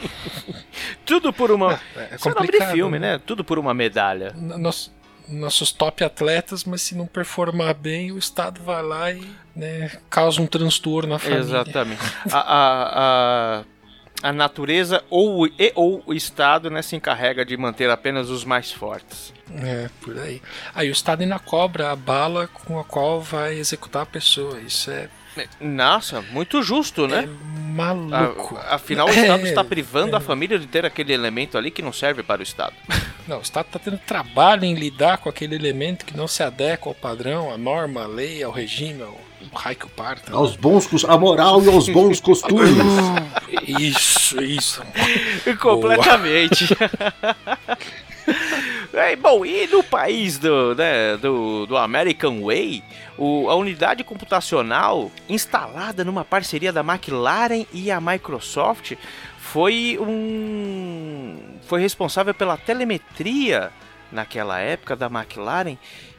Tudo 1.04 1.32
por 1.32 1.50
uma. 1.50 1.80
É 1.96 2.14
Isso 2.16 2.28
é 2.28 2.32
nome 2.34 2.46
de 2.46 2.52
complicado, 2.52 2.73
filme, 2.73 2.99
né? 2.99 3.18
Tudo 3.25 3.44
por 3.44 3.58
uma 3.58 3.73
medalha. 3.75 4.34
N- 4.37 4.58
Nos, 4.58 4.90
nossos 5.28 5.72
top 5.72 6.04
atletas, 6.04 6.64
mas 6.64 6.82
se 6.82 6.94
não 6.94 7.06
performar 7.06 7.74
bem, 7.74 8.12
o 8.12 8.18
Estado 8.18 8.60
vai 8.62 8.82
lá 8.82 9.10
e 9.10 9.26
né, 9.56 9.90
causa 10.10 10.40
um 10.42 10.46
transtorno 10.46 11.10
na 11.14 11.18
família. 11.18 11.40
Exatamente. 11.40 12.02
A, 12.30 12.38
a, 12.38 13.58
a, 13.60 13.64
a 14.28 14.32
natureza 14.32 15.02
ou, 15.08 15.40
o- 15.42 15.46
e, 15.46 15.72
ou 15.74 16.02
o 16.06 16.12
Estado 16.14 16.70
né, 16.70 16.82
se 16.82 16.94
encarrega 16.96 17.44
de 17.44 17.56
manter 17.56 17.88
apenas 17.90 18.28
os 18.30 18.44
mais 18.44 18.70
fortes. 18.72 19.32
É, 19.62 19.88
por 20.00 20.18
aí. 20.18 20.42
Aí 20.74 20.88
o 20.88 20.92
Estado 20.92 21.22
ainda 21.22 21.38
cobra 21.38 21.90
a 21.92 21.96
bala 21.96 22.46
com 22.48 22.78
a 22.78 22.84
qual 22.84 23.20
vai 23.20 23.54
executar 23.54 24.02
a 24.02 24.06
pessoa. 24.06 24.58
Isso 24.60 24.90
é, 24.90 25.08
Nossa, 25.60 26.22
muito 26.30 26.62
justo, 26.62 27.04
é 27.06 27.08
né? 27.08 27.28
maluco. 27.74 28.56
A- 28.56 28.74
afinal, 28.76 29.06
o 29.08 29.10
Estado 29.10 29.44
É, 29.46 29.48
está 29.48 29.64
privando 29.64 30.14
a 30.16 30.20
família 30.20 30.58
de 30.58 30.66
ter 30.66 30.84
aquele 30.86 31.12
elemento 31.12 31.58
ali 31.58 31.70
que 31.70 31.82
não 31.82 31.92
serve 31.92 32.22
para 32.22 32.40
o 32.40 32.42
Estado. 32.42 32.74
Não, 33.26 33.38
o 33.38 33.40
Estado 33.42 33.64
está 33.68 33.78
tendo 33.78 33.96
trabalho 33.96 34.66
em 34.66 34.74
lidar 34.74 35.16
com 35.16 35.30
aquele 35.30 35.54
elemento 35.54 36.04
que 36.04 36.14
não 36.14 36.28
se 36.28 36.42
adequa 36.42 36.90
ao 36.90 36.94
padrão, 36.94 37.50
à 37.50 37.56
norma, 37.56 38.02
à 38.02 38.06
lei, 38.06 38.42
ao 38.42 38.52
regime, 38.52 39.02
ao 39.02 39.18
raio 39.54 39.76
que 39.78 39.86
o 39.86 39.88
parta. 39.88 40.30
Aos 40.34 40.56
bons, 40.56 40.86
cos- 40.86 41.06
a 41.06 41.16
moral 41.16 41.62
e 41.64 41.68
aos 41.70 41.88
bons 41.88 42.20
costumes. 42.20 42.76
Isso, 43.66 44.42
isso. 44.44 44.82
Completamente. 45.58 46.66
É, 48.94 49.16
bom, 49.16 49.44
e 49.44 49.66
no 49.66 49.82
país 49.82 50.38
do, 50.38 50.74
né, 50.74 51.16
do, 51.16 51.66
do 51.66 51.76
American 51.76 52.42
Way, 52.42 52.82
o- 53.18 53.48
a 53.50 53.54
unidade 53.56 54.04
computacional 54.04 55.10
instalada 55.28 56.04
numa 56.04 56.24
parceria 56.24 56.72
da 56.72 56.80
McLaren 56.80 57.66
e 57.72 57.90
a 57.90 58.00
Microsoft 58.00 58.92
foi 59.38 59.98
um 60.00 61.36
foi 61.66 61.80
responsável 61.80 62.34
pela 62.34 62.56
telemetria 62.56 63.70
naquela 64.12 64.58
época 64.60 64.94
da 64.94 65.06
McLaren 65.06 65.76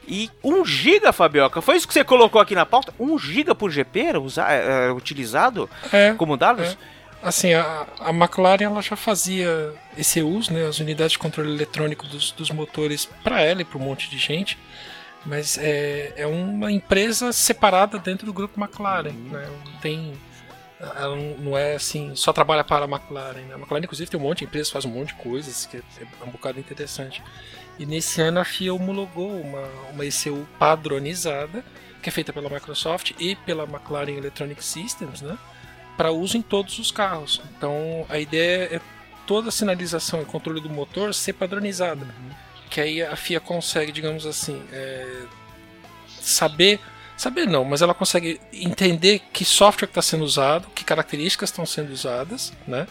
e 0.08 0.30
1 0.44 0.66
GB, 0.66 1.12
Fabioca, 1.14 1.62
foi 1.62 1.78
isso 1.78 1.88
que 1.88 1.94
você 1.94 2.04
colocou 2.04 2.40
aqui 2.40 2.54
na 2.54 2.66
pauta? 2.66 2.94
1 3.00 3.18
GB 3.18 3.56
por 3.56 3.72
GP 3.72 4.00
era 4.02 4.20
usa- 4.20 4.48
é, 4.52 4.92
utilizado 4.92 5.70
É, 5.92 6.14
como 6.14 6.38
dados? 6.38 6.74
é. 6.74 6.95
Assim, 7.26 7.56
a, 7.56 7.88
a 8.02 8.12
McLaren 8.12 8.66
ela 8.66 8.82
já 8.84 8.96
fazia 8.96 9.74
ECUs, 9.98 10.48
né, 10.50 10.68
as 10.68 10.80
unidades 10.80 11.14
de 11.14 11.18
controle 11.20 11.50
eletrônico 11.52 12.06
dos, 12.06 12.32
dos 12.32 12.52
motores 12.52 13.06
para 13.24 13.42
ela 13.42 13.64
e 13.64 13.66
para 13.66 13.80
um 13.80 13.82
monte 13.82 14.12
de 14.12 14.18
gente, 14.20 14.60
mas 15.26 15.58
é, 15.58 16.14
é 16.16 16.28
uma 16.28 16.72
empresa 16.72 17.34
separada 17.34 17.98
dentro 17.98 18.28
do 18.28 18.32
grupo 18.34 18.62
McLaren, 18.62 19.12
né, 19.14 19.50
não 19.66 19.80
tem 19.82 20.14
ela 20.80 21.16
não- 21.16 21.38
não 21.38 21.58
é 21.58 21.74
assim, 21.76 22.14
só 22.16 22.32
trabalha 22.32 22.64
para 22.64 22.86
a 22.86 22.88
McLaren. 22.88 23.42
Né? 23.42 23.56
A 23.56 23.58
McLaren, 23.58 23.84
inclusive, 23.86 24.12
tem 24.12 24.20
um 24.20 24.24
monte 24.24 24.40
de 24.40 24.44
empresas, 24.46 24.70
faz 24.70 24.86
um 24.86 24.90
monte 24.90 25.08
de 25.08 25.14
coisas, 25.16 25.66
que 25.66 25.78
é, 25.78 25.82
é 26.22 26.24
um 26.24 26.30
bocado 26.30 26.60
interessante. 26.60 27.24
E 27.80 27.86
nesse 27.86 28.22
ano 28.22 28.40
a 28.40 28.46
FIA 28.46 28.74
homologou 28.74 29.40
uma, 29.42 29.68
uma 29.94 30.06
ECU 30.06 30.46
padronizada, 30.60 31.64
que 32.04 32.10
é 32.10 32.12
feita 32.12 32.32
pela 32.34 32.50
Microsoft 32.50 33.14
e 33.18 33.36
pela 33.38 33.64
McLaren 33.64 34.12
Electronic 34.18 34.64
Systems, 34.64 35.22
né? 35.22 35.38
Para 35.98 36.12
uso 36.12 36.38
em 36.38 36.42
todos 36.42 36.78
os 36.80 36.92
carros. 36.92 37.42
Então 37.58 38.06
a 38.10 38.20
ideia 38.20 38.76
é 38.76 38.82
toda 39.26 39.50
a 39.50 39.52
sinalização 39.52 40.22
e 40.22 40.26
controle 40.26 40.62
do 40.62 40.70
motor 40.70 41.14
ser 41.14 41.34
padronizada. 41.34 42.08
Que 42.70 42.82
aí 42.82 43.02
a 43.02 43.16
FIA 43.16 43.40
consegue, 43.40 43.92
digamos 43.92 44.26
assim, 44.26 44.62
é, 44.72 45.24
saber. 46.08 46.80
Saber 47.18 47.48
não, 47.48 47.64
mas 47.64 47.82
ela 47.82 47.94
consegue 47.94 48.42
entender 48.52 49.22
que 49.32 49.46
software 49.46 49.88
está 49.88 50.02
sendo 50.02 50.26
usado, 50.26 50.68
que 50.76 50.84
características 50.84 51.48
estão 51.48 51.66
sendo 51.66 51.94
usadas, 51.94 52.52
né? 52.68 52.86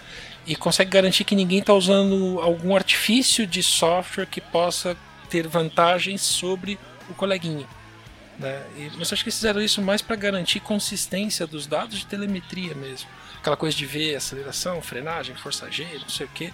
E 0.47 0.57
consegue 0.57 0.91
garantir 0.91 1.25
que 1.25 1.37
ninguém 1.37 1.59
está 1.59 1.75
usando 1.75 2.41
algum 2.41 2.75
artifício 2.75 3.47
de 3.47 3.63
software 3.63 4.25
que 4.25 4.41
possa 4.41 4.97
ter 5.29 5.47
vantagens 5.47 6.23
sobre 6.23 6.79
o 7.11 7.13
coleguinha. 7.13 7.67
Né? 8.39 8.63
E, 8.77 8.91
mas 8.97 9.13
acho 9.13 9.23
que 9.23 9.29
eles 9.29 9.37
fizeram 9.37 9.61
isso 9.61 9.81
mais 9.81 10.03
para 10.03 10.17
garantir 10.17 10.61
consistência 10.61 11.47
dos 11.47 11.67
dados 11.67 11.99
de 11.99 12.07
telemetria 12.07 12.75
mesmo. 12.75 13.09
Aquela 13.39 13.57
coisa 13.57 13.77
de 13.77 13.87
ver 13.87 14.17
aceleração, 14.17 14.81
frenagem, 14.81 15.35
força 15.37 15.71
G, 15.71 15.87
não 16.01 16.09
sei 16.09 16.27
o 16.27 16.29
que. 16.31 16.53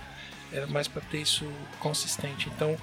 Era 0.53 0.67
mais 0.67 0.89
para 0.89 1.01
ter 1.03 1.23
isso 1.23 1.51
consistente. 1.79 2.49
Então 2.55 2.77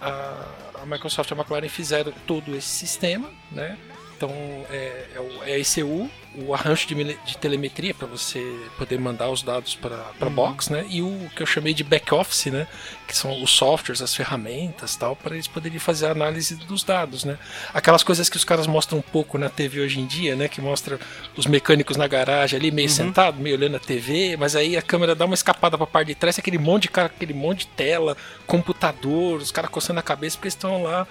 a, 0.00 0.44
a 0.82 0.86
Microsoft 0.86 1.30
e 1.30 1.34
a 1.34 1.36
McLaren 1.36 1.68
fizeram 1.68 2.12
todo 2.26 2.54
esse 2.54 2.68
sistema, 2.68 3.30
né? 3.50 3.78
Então 4.18 4.30
é, 4.68 5.06
é, 5.14 5.20
o, 5.20 5.44
é 5.44 5.60
ECU, 5.60 6.10
o 6.34 6.52
arranjo 6.52 6.88
de, 6.88 6.94
de 7.24 7.38
telemetria 7.38 7.94
para 7.94 8.06
você 8.06 8.42
poder 8.76 8.98
mandar 8.98 9.30
os 9.30 9.42
dados 9.42 9.76
para 9.76 10.10
a 10.20 10.28
box, 10.28 10.72
né? 10.72 10.84
E 10.90 11.00
o 11.00 11.30
que 11.36 11.42
eu 11.42 11.46
chamei 11.46 11.72
de 11.72 11.84
back 11.84 12.12
office, 12.12 12.46
né? 12.46 12.66
Que 13.06 13.16
são 13.16 13.40
os 13.40 13.50
softwares, 13.50 14.02
as 14.02 14.14
ferramentas, 14.14 14.96
tal, 14.96 15.14
para 15.14 15.34
eles 15.34 15.46
poderem 15.46 15.78
fazer 15.78 16.06
a 16.06 16.10
análise 16.10 16.56
dos 16.56 16.82
dados, 16.82 17.24
né? 17.24 17.38
Aquelas 17.72 18.02
coisas 18.02 18.28
que 18.28 18.36
os 18.36 18.44
caras 18.44 18.66
mostram 18.66 18.98
um 18.98 19.02
pouco 19.02 19.38
na 19.38 19.48
TV 19.48 19.80
hoje 19.80 20.00
em 20.00 20.06
dia, 20.06 20.34
né? 20.34 20.48
Que 20.48 20.60
mostra 20.60 20.98
os 21.36 21.46
mecânicos 21.46 21.96
na 21.96 22.08
garagem 22.08 22.58
ali 22.58 22.72
meio 22.72 22.88
sentado, 22.88 23.40
meio 23.40 23.56
olhando 23.56 23.76
a 23.76 23.80
TV, 23.80 24.36
mas 24.36 24.56
aí 24.56 24.76
a 24.76 24.82
câmera 24.82 25.14
dá 25.14 25.24
uma 25.26 25.34
escapada 25.34 25.78
para 25.78 25.84
a 25.84 25.88
parte 25.88 26.08
de 26.08 26.16
trás, 26.16 26.38
aquele 26.38 26.58
monte 26.58 26.82
de 26.82 26.88
cara, 26.88 27.06
aquele 27.06 27.34
monte 27.34 27.60
de 27.60 27.68
tela, 27.68 28.16
computador, 28.48 29.40
os 29.40 29.52
caras 29.52 29.70
coçando 29.70 30.00
a 30.00 30.02
cabeça 30.02 30.36
porque 30.36 30.48
estão 30.48 30.82
lá 30.82 31.06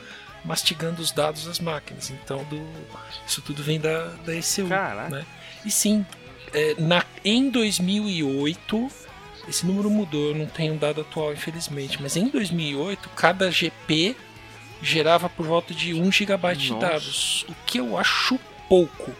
mastigando 0.48 1.02
os 1.02 1.12
dados 1.12 1.46
das 1.46 1.60
máquinas. 1.60 2.10
Então, 2.10 2.44
do, 2.46 2.60
isso 3.28 3.42
tudo 3.42 3.62
vem 3.62 3.80
da, 3.80 4.06
da 4.26 4.34
ECU. 4.34 4.68
Caraca. 4.70 5.10
Né? 5.10 5.26
E 5.66 5.70
sim, 5.70 6.04
é, 6.54 6.74
na, 6.80 7.04
em 7.24 7.50
2008, 7.50 8.90
esse 9.48 9.66
número 9.66 9.90
mudou, 9.90 10.30
eu 10.30 10.36
não 10.36 10.46
tenho 10.46 10.74
um 10.74 10.78
dado 10.78 11.02
atual, 11.02 11.34
infelizmente, 11.34 12.02
mas 12.02 12.16
em 12.16 12.30
2008, 12.30 13.10
cada 13.10 13.52
GP 13.52 14.16
gerava 14.82 15.28
por 15.30 15.46
volta 15.46 15.74
de 15.74 15.94
1 15.94 16.12
GB 16.12 16.56
de 16.56 16.74
dados, 16.76 17.46
o 17.50 17.54
que 17.66 17.80
eu 17.80 17.98
acho 17.98 18.40
pouco. 18.70 19.12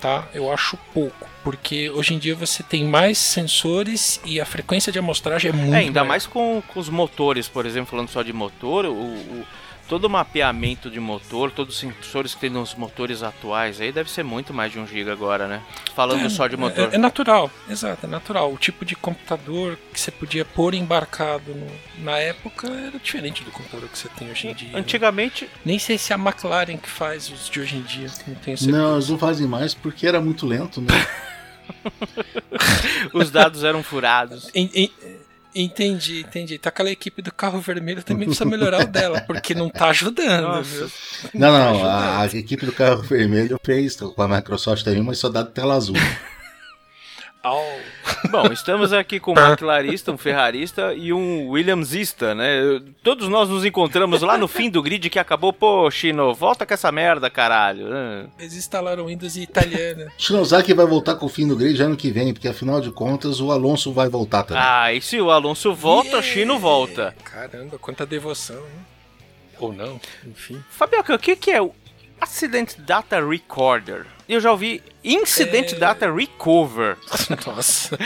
Tá? 0.00 0.28
Eu 0.34 0.52
acho 0.52 0.76
pouco, 0.92 1.26
porque 1.42 1.88
hoje 1.88 2.12
em 2.12 2.18
dia 2.18 2.34
você 2.34 2.62
tem 2.62 2.84
mais 2.84 3.16
sensores 3.16 4.20
e 4.22 4.38
a 4.38 4.44
frequência 4.44 4.92
de 4.92 4.98
amostragem 4.98 5.48
é 5.50 5.52
muito 5.54 5.74
É, 5.74 5.78
ainda 5.78 6.00
maior. 6.00 6.08
mais 6.08 6.26
com, 6.26 6.62
com 6.68 6.78
os 6.78 6.90
motores, 6.90 7.48
por 7.48 7.64
exemplo, 7.64 7.90
falando 7.90 8.10
só 8.10 8.22
de 8.22 8.30
motor, 8.32 8.84
o, 8.84 8.92
o- 8.92 9.46
todo 9.88 10.04
o 10.06 10.10
mapeamento 10.10 10.90
de 10.90 10.98
motor, 10.98 11.50
todos 11.50 11.74
os 11.74 11.80
sensores 11.80 12.34
que 12.34 12.40
tem 12.40 12.50
nos 12.50 12.74
motores 12.74 13.22
atuais 13.22 13.80
aí 13.80 13.92
deve 13.92 14.10
ser 14.10 14.22
muito 14.22 14.52
mais 14.54 14.72
de 14.72 14.78
1 14.78 14.86
GB 14.86 15.10
agora, 15.10 15.46
né? 15.46 15.62
Falando 15.94 16.28
só 16.30 16.46
de 16.46 16.56
motor. 16.56 16.90
É, 16.92 16.96
é 16.96 16.98
natural, 16.98 17.50
exato, 17.68 18.06
é 18.06 18.08
natural. 18.08 18.52
O 18.52 18.56
tipo 18.56 18.84
de 18.84 18.96
computador 18.96 19.78
que 19.92 20.00
você 20.00 20.10
podia 20.10 20.44
pôr 20.44 20.74
embarcado 20.74 21.54
no- 21.54 22.04
na 22.04 22.18
época 22.18 22.68
era 22.68 22.98
diferente 22.98 23.42
do 23.44 23.50
computador 23.50 23.88
que 23.88 23.98
você 23.98 24.08
tem 24.10 24.30
hoje 24.30 24.48
em 24.48 24.54
dia. 24.54 24.72
né? 24.72 24.78
Antigamente, 24.78 25.48
Nem 25.64 25.78
sei 25.78 25.98
se 25.98 26.12
é 26.12 26.16
a 26.16 26.18
McLaren 26.18 26.76
que 26.76 26.88
faz 26.88 27.28
os 27.30 27.48
de 27.48 27.60
hoje 27.60 27.76
em 27.76 27.82
dia, 27.82 28.06
não 28.26 28.34
tenho 28.36 28.56
certeza. 28.58 28.70
Não, 28.70 28.94
eles 28.94 29.08
não 29.08 29.18
fazem 29.18 29.46
mais 29.46 29.74
porque 29.74 30.06
era 30.06 30.20
muito 30.20 30.46
lento, 30.46 30.80
né? 30.80 30.88
os 33.12 33.30
dados 33.30 33.64
eram 33.64 33.82
furados. 33.82 34.48
Em, 34.54 34.70
em- 34.74 34.92
Entendi, 35.54 36.20
entendi. 36.20 36.54
Então 36.56 36.68
aquela 36.68 36.90
equipe 36.90 37.22
do 37.22 37.32
carro 37.32 37.60
vermelho 37.60 38.02
também 38.02 38.26
precisa 38.26 38.44
melhorar 38.44 38.84
o 38.84 38.86
dela, 38.88 39.20
porque 39.20 39.54
não 39.54 39.70
tá 39.70 39.90
ajudando, 39.90 40.42
Nossa. 40.42 40.90
Não, 41.32 41.52
tá 41.52 41.58
não, 41.58 41.84
a, 41.84 42.20
ajudando. 42.22 42.34
a 42.34 42.38
equipe 42.38 42.66
do 42.66 42.72
carro 42.72 43.02
vermelho 43.02 43.60
fez 43.62 43.96
com 43.96 44.20
a 44.20 44.28
Microsoft 44.28 44.82
também, 44.82 45.02
mas 45.02 45.18
só 45.18 45.28
dá 45.28 45.44
tela 45.44 45.74
azul. 45.74 45.96
Au. 47.44 47.62
Bom, 48.32 48.50
estamos 48.50 48.90
aqui 48.94 49.20
com 49.20 49.32
um 49.32 49.38
McLarista, 49.38 50.10
um 50.10 50.16
Ferrarista 50.16 50.94
e 50.94 51.12
um 51.12 51.50
Williamsista, 51.50 52.34
né? 52.34 52.80
Todos 53.02 53.28
nós 53.28 53.50
nos 53.50 53.66
encontramos 53.66 54.22
lá 54.22 54.38
no 54.38 54.48
fim 54.48 54.70
do 54.70 54.82
grid 54.82 55.10
que 55.10 55.18
acabou. 55.18 55.52
Pô, 55.52 55.90
Chino, 55.90 56.32
volta 56.32 56.64
com 56.64 56.72
essa 56.72 56.90
merda, 56.90 57.28
caralho. 57.28 57.86
Ah. 57.92 58.26
Eles 58.38 58.56
instalaram 58.56 59.06
Windows 59.06 59.36
em 59.36 59.42
italiano. 59.42 60.10
Shinozaki 60.16 60.72
vai 60.72 60.86
voltar 60.86 61.16
com 61.16 61.26
o 61.26 61.28
fim 61.28 61.46
do 61.46 61.54
grid 61.54 61.78
ano 61.82 61.98
que 61.98 62.10
vem, 62.10 62.32
porque 62.32 62.48
afinal 62.48 62.80
de 62.80 62.90
contas 62.90 63.42
o 63.42 63.52
Alonso 63.52 63.92
vai 63.92 64.08
voltar 64.08 64.44
também. 64.44 64.62
Ah, 64.64 64.90
e 64.94 65.02
se 65.02 65.20
o 65.20 65.30
Alonso 65.30 65.74
volta, 65.74 66.16
o 66.16 66.22
Chino 66.22 66.58
volta. 66.58 67.14
Caramba, 67.24 67.78
quanta 67.78 68.06
devoção, 68.06 68.56
hein? 68.56 68.86
Ou 69.60 69.70
não, 69.70 70.00
enfim. 70.26 70.58
Fabioca, 70.70 71.14
o 71.14 71.18
que, 71.18 71.36
que 71.36 71.50
é 71.50 71.60
o 71.60 71.74
Accident 72.24 72.76
Data 72.78 73.20
Recorder? 73.22 74.06
Eu 74.26 74.40
já 74.40 74.50
ouvi 74.50 74.82
Incident 75.04 75.74
É. 75.74 75.76
Data 75.76 76.10
Recover. 76.10 76.96
Nossa. 77.46 77.98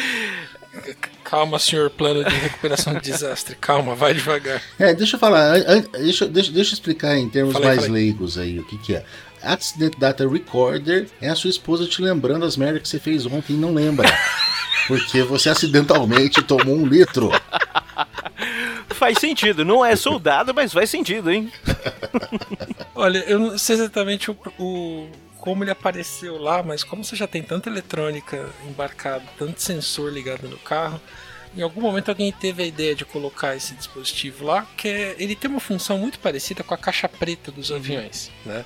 Calma, 1.23 1.57
senhor 1.61 1.89
plano 1.91 2.25
de 2.25 2.35
recuperação 2.35 2.95
de 2.95 3.01
desastre. 3.01 3.55
Calma, 3.61 3.95
vai 3.95 4.15
devagar. 4.15 4.61
É, 4.77 4.93
deixa 4.93 5.15
eu 5.15 5.21
falar, 5.21 5.57
deixa, 5.93 6.27
deixa, 6.27 6.51
deixa 6.51 6.71
eu 6.73 6.75
explicar 6.75 7.17
em 7.17 7.29
termos 7.29 7.53
Fala 7.53 7.67
aí, 7.67 7.77
mais 7.77 7.87
fala 7.87 7.97
aí. 7.97 8.05
leigos 8.05 8.37
aí 8.39 8.59
o 8.59 8.65
que, 8.65 8.77
que 8.79 8.97
é. 8.97 9.05
Accident 9.41 9.97
Data 9.99 10.29
Recorder 10.29 11.07
é 11.21 11.29
a 11.29 11.37
sua 11.37 11.51
esposa 11.51 11.87
te 11.87 12.03
lembrando 12.03 12.45
as 12.45 12.57
merdas 12.57 12.83
que 12.83 12.89
você 12.89 12.99
fez 12.99 13.25
ontem 13.25 13.53
e 13.53 13.57
não 13.57 13.73
lembra. 13.73 14.09
Porque 14.89 15.23
você 15.23 15.49
acidentalmente 15.49 16.43
tomou 16.43 16.75
um 16.75 16.87
litro. 16.87 17.31
Faz 18.91 19.19
sentido, 19.19 19.65
não 19.65 19.85
é 19.85 19.95
soldado, 19.95 20.53
mas 20.55 20.73
faz 20.73 20.91
sentido, 20.91 21.31
hein? 21.31 21.53
Olha, 22.95 23.19
eu 23.19 23.39
não 23.39 23.59
sei 23.59 23.77
exatamente 23.77 24.31
o, 24.31 24.37
o- 24.59 25.09
como 25.39 25.63
ele 25.63 25.71
apareceu 25.71 26.37
lá, 26.39 26.63
mas 26.63 26.83
como 26.83 27.05
você 27.05 27.15
já 27.15 27.27
tem 27.27 27.43
tanta 27.43 27.69
eletrônica 27.69 28.49
embarcada, 28.69 29.25
tanto 29.39 29.61
sensor 29.63 30.13
ligado 30.13 30.49
no 30.49 30.59
carro, 30.59 31.01
em 31.57 31.63
algum 31.63 31.81
momento 31.81 32.09
alguém 32.09 32.33
teve 32.33 32.63
a 32.63 32.67
ideia 32.67 32.95
de 32.95 33.05
colocar 33.05 33.55
esse 33.57 33.75
dispositivo 33.75 34.45
lá, 34.45 34.67
que 34.77 34.89
é- 34.89 35.17
ele 35.19 35.37
tem 35.37 35.51
uma 35.51 35.61
função 35.61 35.97
muito 35.99 36.19
parecida 36.19 36.63
com 36.65 36.75
a 36.75 36.79
caixa 36.79 37.09
preta 37.09 37.51
dos 37.53 37.71
aviões, 37.71 38.31
né? 38.45 38.65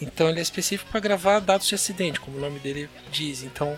Então 0.00 0.28
ele 0.28 0.38
é 0.38 0.42
específico 0.42 0.90
para 0.92 1.00
gravar 1.00 1.40
dados 1.40 1.66
de 1.66 1.74
acidente, 1.74 2.20
como 2.20 2.36
o 2.38 2.40
nome 2.40 2.60
dele 2.60 2.88
diz. 3.10 3.42
Então 3.42 3.76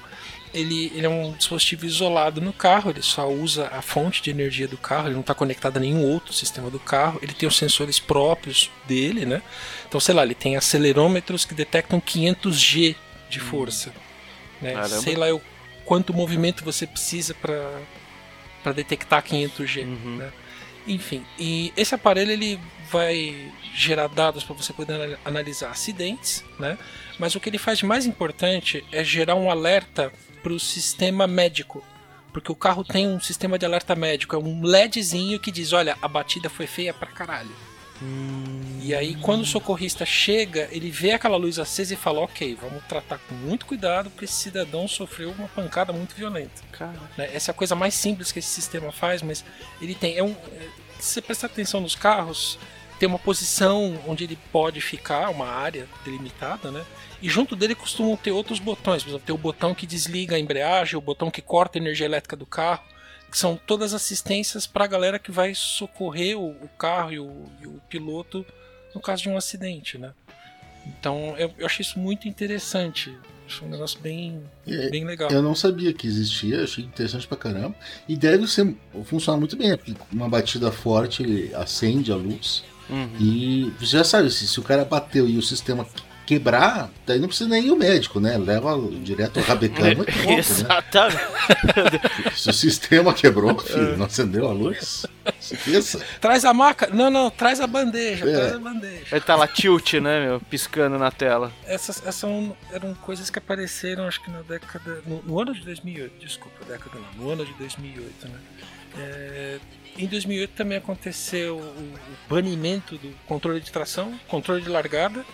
ele, 0.52 0.92
ele 0.94 1.06
é 1.06 1.08
um 1.08 1.32
dispositivo 1.32 1.86
isolado 1.86 2.40
no 2.40 2.52
carro, 2.52 2.90
ele 2.90 3.02
só 3.02 3.28
usa 3.28 3.68
a 3.68 3.82
fonte 3.82 4.22
de 4.22 4.30
energia 4.30 4.66
do 4.66 4.76
carro, 4.76 5.06
ele 5.06 5.14
não 5.14 5.20
está 5.20 5.34
conectado 5.34 5.76
a 5.76 5.80
nenhum 5.80 6.02
outro 6.04 6.32
sistema 6.32 6.70
do 6.70 6.78
carro, 6.78 7.18
ele 7.22 7.32
tem 7.32 7.48
os 7.48 7.56
sensores 7.56 7.98
próprios 7.98 8.70
dele, 8.86 9.24
né? 9.24 9.42
Então, 9.88 10.00
sei 10.00 10.14
lá, 10.14 10.22
ele 10.22 10.34
tem 10.34 10.56
acelerômetros 10.56 11.44
que 11.44 11.54
detectam 11.54 12.00
500G 12.00 12.96
de 13.28 13.40
força. 13.40 13.92
Né? 14.60 14.74
Caramba. 14.74 15.00
Sei 15.00 15.16
lá 15.16 15.32
o 15.34 15.40
quanto 15.84 16.12
movimento 16.12 16.64
você 16.64 16.86
precisa 16.86 17.34
para 17.34 18.72
detectar 18.72 19.22
500G. 19.22 19.84
Né? 19.84 20.32
Enfim, 20.92 21.24
e 21.38 21.72
esse 21.76 21.94
aparelho 21.94 22.32
ele 22.32 22.58
vai 22.90 23.52
gerar 23.74 24.08
dados 24.08 24.42
para 24.42 24.54
você 24.56 24.72
poder 24.72 24.94
ana- 24.94 25.18
analisar 25.24 25.70
acidentes, 25.70 26.44
né? 26.58 26.76
Mas 27.18 27.34
o 27.34 27.40
que 27.40 27.48
ele 27.48 27.58
faz 27.58 27.78
de 27.78 27.86
mais 27.86 28.04
importante 28.06 28.84
é 28.90 29.04
gerar 29.04 29.36
um 29.36 29.50
alerta 29.50 30.12
para 30.42 30.52
o 30.52 30.58
sistema 30.58 31.26
médico. 31.26 31.84
Porque 32.32 32.50
o 32.50 32.54
carro 32.56 32.82
tem 32.84 33.06
um 33.08 33.20
sistema 33.20 33.58
de 33.58 33.66
alerta 33.66 33.94
médico, 33.94 34.34
é 34.34 34.38
um 34.38 34.62
LEDzinho 34.62 35.38
que 35.38 35.50
diz: 35.50 35.72
olha, 35.72 35.96
a 36.02 36.08
batida 36.08 36.48
foi 36.50 36.66
feia 36.66 36.92
pra 36.94 37.08
caralho. 37.08 37.50
E 38.82 38.94
aí, 38.94 39.14
quando 39.16 39.42
o 39.42 39.46
socorrista 39.46 40.06
chega, 40.06 40.68
ele 40.72 40.90
vê 40.90 41.12
aquela 41.12 41.36
luz 41.36 41.58
acesa 41.58 41.92
e 41.92 41.96
fala: 41.96 42.20
Ok, 42.20 42.56
vamos 42.60 42.82
tratar 42.84 43.18
com 43.18 43.34
muito 43.34 43.66
cuidado, 43.66 44.08
porque 44.10 44.24
esse 44.24 44.34
cidadão 44.34 44.88
sofreu 44.88 45.30
uma 45.32 45.48
pancada 45.48 45.92
muito 45.92 46.14
violenta. 46.14 46.62
né? 47.18 47.28
Essa 47.34 47.50
é 47.50 47.52
a 47.52 47.54
coisa 47.54 47.74
mais 47.74 47.92
simples 47.94 48.32
que 48.32 48.38
esse 48.38 48.48
sistema 48.48 48.90
faz, 48.90 49.20
mas 49.22 49.44
ele 49.82 49.94
tem. 49.94 50.16
É 50.16 50.22
um, 50.24 50.30
é, 50.30 50.68
se 51.00 51.14
você 51.14 51.22
prestar 51.22 51.46
atenção 51.46 51.80
nos 51.80 51.94
carros, 51.94 52.58
tem 52.98 53.08
uma 53.08 53.18
posição 53.18 53.98
onde 54.06 54.24
ele 54.24 54.38
pode 54.52 54.80
ficar, 54.80 55.30
uma 55.30 55.46
área 55.46 55.88
delimitada, 56.04 56.70
né? 56.70 56.84
E 57.22 57.28
junto 57.28 57.56
dele 57.56 57.74
costumam 57.74 58.16
ter 58.16 58.30
outros 58.30 58.58
botões. 58.58 59.02
Por 59.02 59.10
exemplo, 59.10 59.26
tem 59.26 59.34
o 59.34 59.38
botão 59.38 59.74
que 59.74 59.86
desliga 59.86 60.36
a 60.36 60.38
embreagem, 60.38 60.96
o 60.96 61.00
botão 61.00 61.30
que 61.30 61.42
corta 61.42 61.78
a 61.78 61.80
energia 61.80 62.06
elétrica 62.06 62.36
do 62.36 62.46
carro, 62.46 62.82
que 63.30 63.38
são 63.38 63.56
todas 63.56 63.94
assistências 63.94 64.66
para 64.66 64.84
a 64.84 64.88
galera 64.88 65.18
que 65.18 65.30
vai 65.30 65.54
socorrer 65.54 66.38
o, 66.38 66.50
o 66.50 66.68
carro 66.76 67.12
e 67.12 67.18
o, 67.18 67.44
e 67.60 67.66
o 67.66 67.80
piloto 67.88 68.44
no 68.94 69.00
caso 69.00 69.22
de 69.22 69.28
um 69.28 69.36
acidente, 69.36 69.96
né? 69.96 70.12
Então 70.86 71.36
eu, 71.38 71.52
eu 71.58 71.66
achei 71.66 71.82
isso 71.82 71.98
muito 71.98 72.28
interessante. 72.28 73.16
Acho 73.50 73.64
um 73.64 73.68
negócio 73.68 73.98
bem, 74.00 74.40
É, 74.64 74.88
bem 74.90 75.04
legal. 75.04 75.28
Eu 75.28 75.42
não 75.42 75.56
sabia 75.56 75.92
que 75.92 76.06
existia, 76.06 76.62
achei 76.62 76.84
interessante 76.84 77.26
pra 77.26 77.36
caramba. 77.36 77.74
E 78.08 78.16
deve 78.16 78.46
ser, 78.46 78.76
funcionar 79.04 79.38
muito 79.38 79.56
bem, 79.56 79.76
porque 79.76 79.92
uma 80.12 80.28
batida 80.28 80.70
forte 80.70 81.24
ele 81.24 81.52
acende 81.52 82.12
a 82.12 82.14
luz. 82.14 82.62
Uhum. 82.88 83.10
E 83.18 83.72
você 83.80 83.98
já 83.98 84.04
sabe, 84.04 84.30
se, 84.30 84.46
se 84.46 84.60
o 84.60 84.62
cara 84.62 84.84
bateu 84.84 85.28
e 85.28 85.36
o 85.36 85.42
sistema 85.42 85.84
quebrar, 86.30 86.88
daí 87.04 87.18
não 87.18 87.26
precisa 87.26 87.50
nem 87.50 87.66
ir 87.66 87.72
o 87.72 87.76
médico, 87.76 88.20
né? 88.20 88.38
Leva 88.38 88.78
direto 89.02 89.40
ao 89.40 89.44
rabecama 89.44 89.90
e 89.90 89.94
pronto, 89.96 90.26
né? 90.28 90.38
Exatamente. 90.38 91.20
Se 92.36 92.50
o 92.50 92.52
sistema 92.52 93.12
quebrou, 93.12 93.58
filho, 93.58 93.96
não 93.96 94.06
acendeu 94.06 94.48
a 94.48 94.52
luz, 94.52 95.06
esqueça. 95.40 95.98
Traz 96.20 96.44
a 96.44 96.54
maca? 96.54 96.86
Não, 96.86 97.10
não, 97.10 97.30
traz 97.30 97.60
a 97.60 97.66
bandeja, 97.66 98.30
É. 98.30 98.32
traz 98.32 98.52
a 98.52 98.58
bandeja. 98.60 99.06
Aí 99.10 99.20
tá 99.20 99.34
lá 99.34 99.48
tilt, 99.48 99.94
né, 99.94 100.24
meu? 100.24 100.40
Piscando 100.40 100.96
na 101.00 101.10
tela. 101.10 101.52
Essas, 101.66 102.00
essas 102.06 102.30
eram 102.70 102.94
coisas 102.94 103.28
que 103.28 103.40
apareceram, 103.40 104.06
acho 104.06 104.22
que 104.22 104.30
na 104.30 104.42
década. 104.42 105.02
No, 105.04 105.20
no 105.22 105.40
ano 105.40 105.52
de 105.52 105.62
2008, 105.62 106.12
desculpa, 106.20 106.64
década 106.64 106.96
não, 107.16 107.24
no 107.24 107.30
ano 107.32 107.44
de 107.44 107.52
2008, 107.54 108.28
né? 108.28 108.38
É, 108.98 109.58
em 109.98 110.06
2008 110.06 110.52
também 110.52 110.78
aconteceu 110.78 111.56
o 111.56 111.94
banimento 112.28 112.96
do 112.98 113.12
controle 113.26 113.60
de 113.60 113.72
tração, 113.72 114.14
controle 114.28 114.62
de 114.62 114.68
largada 114.68 115.24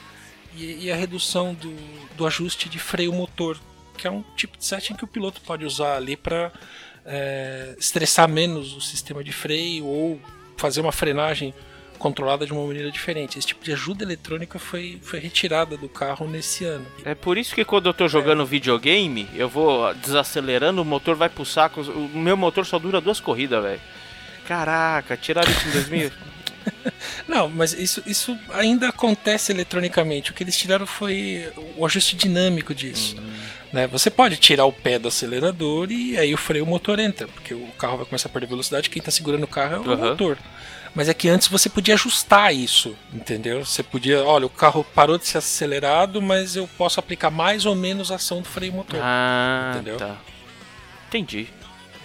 e, 0.56 0.86
e 0.86 0.92
a 0.92 0.96
redução 0.96 1.54
do, 1.54 1.74
do 2.16 2.26
ajuste 2.26 2.68
de 2.68 2.78
freio 2.78 3.12
motor, 3.12 3.58
que 3.96 4.06
é 4.06 4.10
um 4.10 4.22
tipo 4.36 4.56
de 4.56 4.64
setting 4.64 4.94
que 4.94 5.04
o 5.04 5.08
piloto 5.08 5.40
pode 5.40 5.64
usar 5.64 5.96
ali 5.96 6.16
para 6.16 6.52
estressar 7.78 8.28
menos 8.28 8.74
o 8.74 8.80
sistema 8.80 9.22
de 9.22 9.32
freio 9.32 9.86
ou 9.86 10.20
fazer 10.56 10.80
uma 10.80 10.90
frenagem 10.90 11.54
controlada 11.96 12.44
de 12.46 12.52
uma 12.52 12.66
maneira 12.66 12.90
diferente. 12.90 13.38
Esse 13.38 13.48
tipo 13.48 13.64
de 13.64 13.72
ajuda 13.72 14.04
eletrônica 14.04 14.58
foi, 14.58 14.98
foi 15.02 15.18
retirada 15.18 15.76
do 15.76 15.88
carro 15.88 16.28
nesse 16.28 16.64
ano. 16.64 16.86
É 17.04 17.14
por 17.14 17.38
isso 17.38 17.54
que 17.54 17.64
quando 17.64 17.86
eu 17.88 17.94
tô 17.94 18.06
jogando 18.06 18.44
videogame, 18.44 19.28
eu 19.34 19.48
vou 19.48 19.92
desacelerando, 19.94 20.82
o 20.82 20.84
motor 20.84 21.14
vai 21.14 21.28
pro 21.28 21.44
saco. 21.44 21.80
O 21.80 22.18
meu 22.18 22.36
motor 22.36 22.66
só 22.66 22.78
dura 22.78 23.00
duas 23.00 23.20
corridas, 23.20 23.62
velho. 23.62 23.80
Caraca, 24.46 25.16
tiraram 25.16 25.50
isso 25.50 25.68
em 25.68 25.72
2000. 25.72 26.12
Não, 27.28 27.48
mas 27.48 27.72
isso, 27.72 28.02
isso 28.06 28.36
ainda 28.52 28.88
acontece 28.88 29.52
eletronicamente. 29.52 30.30
O 30.30 30.34
que 30.34 30.42
eles 30.42 30.56
tiraram 30.56 30.86
foi 30.86 31.52
o 31.76 31.84
ajuste 31.84 32.16
dinâmico 32.16 32.74
disso. 32.74 33.16
Né? 33.72 33.86
Você 33.88 34.10
pode 34.10 34.36
tirar 34.36 34.64
o 34.64 34.72
pé 34.72 34.98
do 34.98 35.08
acelerador 35.08 35.90
e 35.90 36.16
aí 36.16 36.32
o 36.32 36.38
freio 36.38 36.64
motor 36.66 36.98
entra, 36.98 37.26
porque 37.28 37.52
o 37.54 37.66
carro 37.78 37.98
vai 37.98 38.06
começar 38.06 38.28
a 38.28 38.32
perder 38.32 38.46
velocidade. 38.46 38.88
Quem 38.90 39.00
está 39.00 39.10
segurando 39.10 39.44
o 39.44 39.48
carro 39.48 39.74
é 39.74 39.78
o 39.80 39.92
Aham. 39.92 40.10
motor. 40.10 40.38
Mas 40.94 41.10
é 41.10 41.14
que 41.14 41.28
antes 41.28 41.48
você 41.48 41.68
podia 41.68 41.92
ajustar 41.92 42.54
isso, 42.54 42.96
entendeu? 43.12 43.62
Você 43.62 43.82
podia, 43.82 44.24
olha, 44.24 44.46
o 44.46 44.50
carro 44.50 44.82
parou 44.94 45.18
de 45.18 45.26
ser 45.26 45.36
acelerado, 45.38 46.22
mas 46.22 46.56
eu 46.56 46.66
posso 46.78 46.98
aplicar 46.98 47.30
mais 47.30 47.66
ou 47.66 47.74
menos 47.74 48.10
a 48.10 48.14
ação 48.14 48.40
do 48.40 48.48
freio 48.48 48.72
motor. 48.72 48.98
Ah, 49.02 49.72
Entendeu? 49.74 49.98
tá. 49.98 50.16
Entendi. 51.08 51.48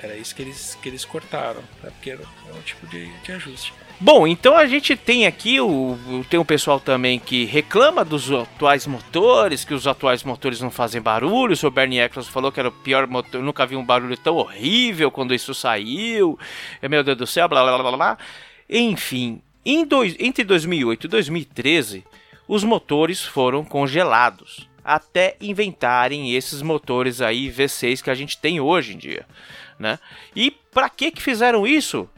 Era 0.04 0.17
isso 0.17 0.36
que 0.36 0.41
eles, 0.41 0.78
que 0.82 0.89
eles 0.89 1.06
cortaram, 1.06 1.62
né? 1.82 1.89
porque 1.91 2.10
era, 2.10 2.24
era 2.45 2.56
um 2.56 2.62
tipo 2.63 2.86
de, 2.88 3.08
de 3.24 3.32
ajuste. 3.32 3.71
Bom, 4.04 4.26
então 4.26 4.58
a 4.58 4.66
gente 4.66 4.96
tem 4.96 5.28
aqui 5.28 5.62
o, 5.62 5.96
tem 6.28 6.40
um 6.40 6.44
pessoal 6.44 6.80
também 6.80 7.20
que 7.20 7.46
reclama 7.46 8.04
dos 8.04 8.32
atuais 8.32 8.88
motores, 8.88 9.64
que 9.64 9.76
os 9.76 9.86
atuais 9.86 10.24
motores 10.24 10.60
não 10.60 10.72
fazem 10.72 11.00
barulho. 11.00 11.54
O 11.54 11.56
Sr. 11.56 11.70
Bernie 11.70 12.00
Eccles 12.00 12.28
falou 12.28 12.52
que 12.52 12.60
era 12.60 12.70
o 12.70 12.72
pior 12.72 13.06
motor, 13.06 13.36
eu 13.36 13.44
nunca 13.44 13.64
vi 13.64 13.76
um 13.76 13.86
barulho 13.86 14.18
tão 14.18 14.38
horrível 14.38 15.12
quando 15.12 15.36
isso 15.36 15.54
saiu. 15.54 16.38
Meu 16.82 17.04
Deus 17.04 17.16
do 17.16 17.28
céu, 17.28 17.48
blá 17.48 17.64
blá 17.64 17.78
blá. 17.78 17.92
blá. 17.96 18.18
Enfim, 18.68 19.40
em 19.64 19.86
dois- 19.86 20.16
entre 20.20 20.44
2008 20.44 21.06
e 21.06 21.08
2013, 21.08 22.04
os 22.48 22.64
motores 22.64 23.22
foram 23.24 23.64
congelados 23.64 24.68
até 24.84 25.36
inventarem 25.40 26.34
esses 26.36 26.64
motores 26.64 27.22
aí 27.22 27.52
V6 27.52 28.02
que 28.02 28.10
a 28.10 28.16
gente 28.16 28.36
tem 28.40 28.60
hoje 28.60 28.96
em 28.96 28.98
dia, 28.98 29.28
né? 29.78 30.00
E 30.36 30.50
para 30.50 30.90
que 30.90 31.12
que 31.12 31.22
fizeram 31.22 31.68
isso? 31.68 32.10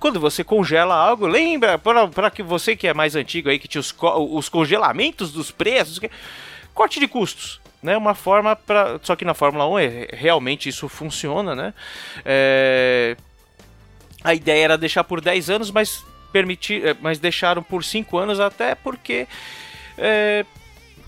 Quando 0.00 0.18
você 0.18 0.42
congela 0.42 0.94
algo, 0.94 1.26
lembra, 1.26 1.78
para 1.78 2.30
que 2.30 2.42
você 2.42 2.74
que 2.74 2.88
é 2.88 2.94
mais 2.94 3.14
antigo 3.14 3.50
aí, 3.50 3.58
que 3.58 3.68
tinha 3.68 3.80
os, 3.80 3.94
os 4.30 4.48
congelamentos 4.48 5.30
dos 5.30 5.50
preços, 5.50 6.00
corte 6.74 6.98
de 6.98 7.06
custos, 7.06 7.60
né? 7.82 7.96
Uma 7.96 8.14
forma 8.14 8.56
para, 8.56 8.98
só 9.02 9.14
que 9.14 9.24
na 9.26 9.34
Fórmula 9.34 9.66
1 9.68 9.78
é- 9.78 10.08
realmente 10.12 10.68
isso 10.70 10.88
funciona, 10.88 11.54
né? 11.54 11.74
É, 12.24 13.14
A 14.24 14.34
ideia 14.34 14.64
era 14.64 14.78
deixar 14.78 15.04
por 15.04 15.20
10 15.20 15.48
anos, 15.50 15.70
mas 15.70 16.02
permitir, 16.32 16.86
eh, 16.86 16.96
mas 17.00 17.18
deixaram 17.18 17.62
por 17.62 17.82
5 17.84 18.16
anos 18.18 18.38
até 18.40 18.74
porque 18.74 19.26
é, 19.98 20.44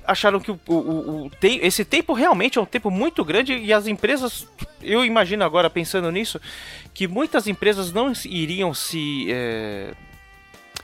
acharam 0.07 0.41
que 0.41 0.51
o, 0.51 0.61
o, 0.67 1.27
o, 1.27 1.31
tem, 1.41 1.65
esse 1.65 1.85
tempo 1.85 2.13
realmente 2.13 2.59
é 2.59 2.61
um 2.61 2.67
tempo 2.67 2.91
muito 2.91 3.25
grande 3.25 3.55
e 3.55 3.73
as 3.73 3.87
empresas, 3.87 4.47
eu 4.83 5.05
imagino 5.05 5.45
agora 5.45 5.71
pensando 5.71 6.11
nisso, 6.11 6.41
que 6.93 7.07
muitas 7.07 7.47
empresas 7.47 7.93
não 7.93 8.13
iriam 8.25 8.75
se 8.75 9.27
é, 9.31 9.95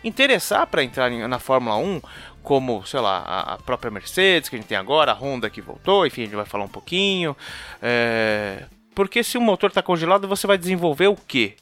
interessar 0.03 0.67
para 0.67 0.83
entrar 0.83 1.11
na 1.11 1.39
Fórmula 1.39 1.77
1, 1.77 2.01
como, 2.43 2.85
sei 2.87 3.01
lá, 3.01 3.19
a, 3.19 3.59
própria 3.59 3.91
Mercedes 3.91 4.49
que 4.49 4.57
a 4.57 4.59
gente 4.59 4.69
tem 4.69 4.79
agora, 4.79 5.13
a 5.13 5.15
Honda 5.15 5.51
que 5.51 5.61
voltou, 5.61 6.07
enfim, 6.07 6.23
a 6.23 6.25
gente 6.25 6.37
vai 6.37 6.47
falar 6.47 6.65
um 6.65 6.69
pouquinho. 6.69 7.37
É, 7.83 8.65
porque 8.95 9.23
se 9.23 9.37
o 9.37 9.41
motor 9.41 9.69
está 9.69 9.83
congelado, 9.83 10.27
você 10.27 10.47
vai 10.47 10.57
desenvolver 10.57 11.09
o 11.09 11.17
quê? 11.17 11.57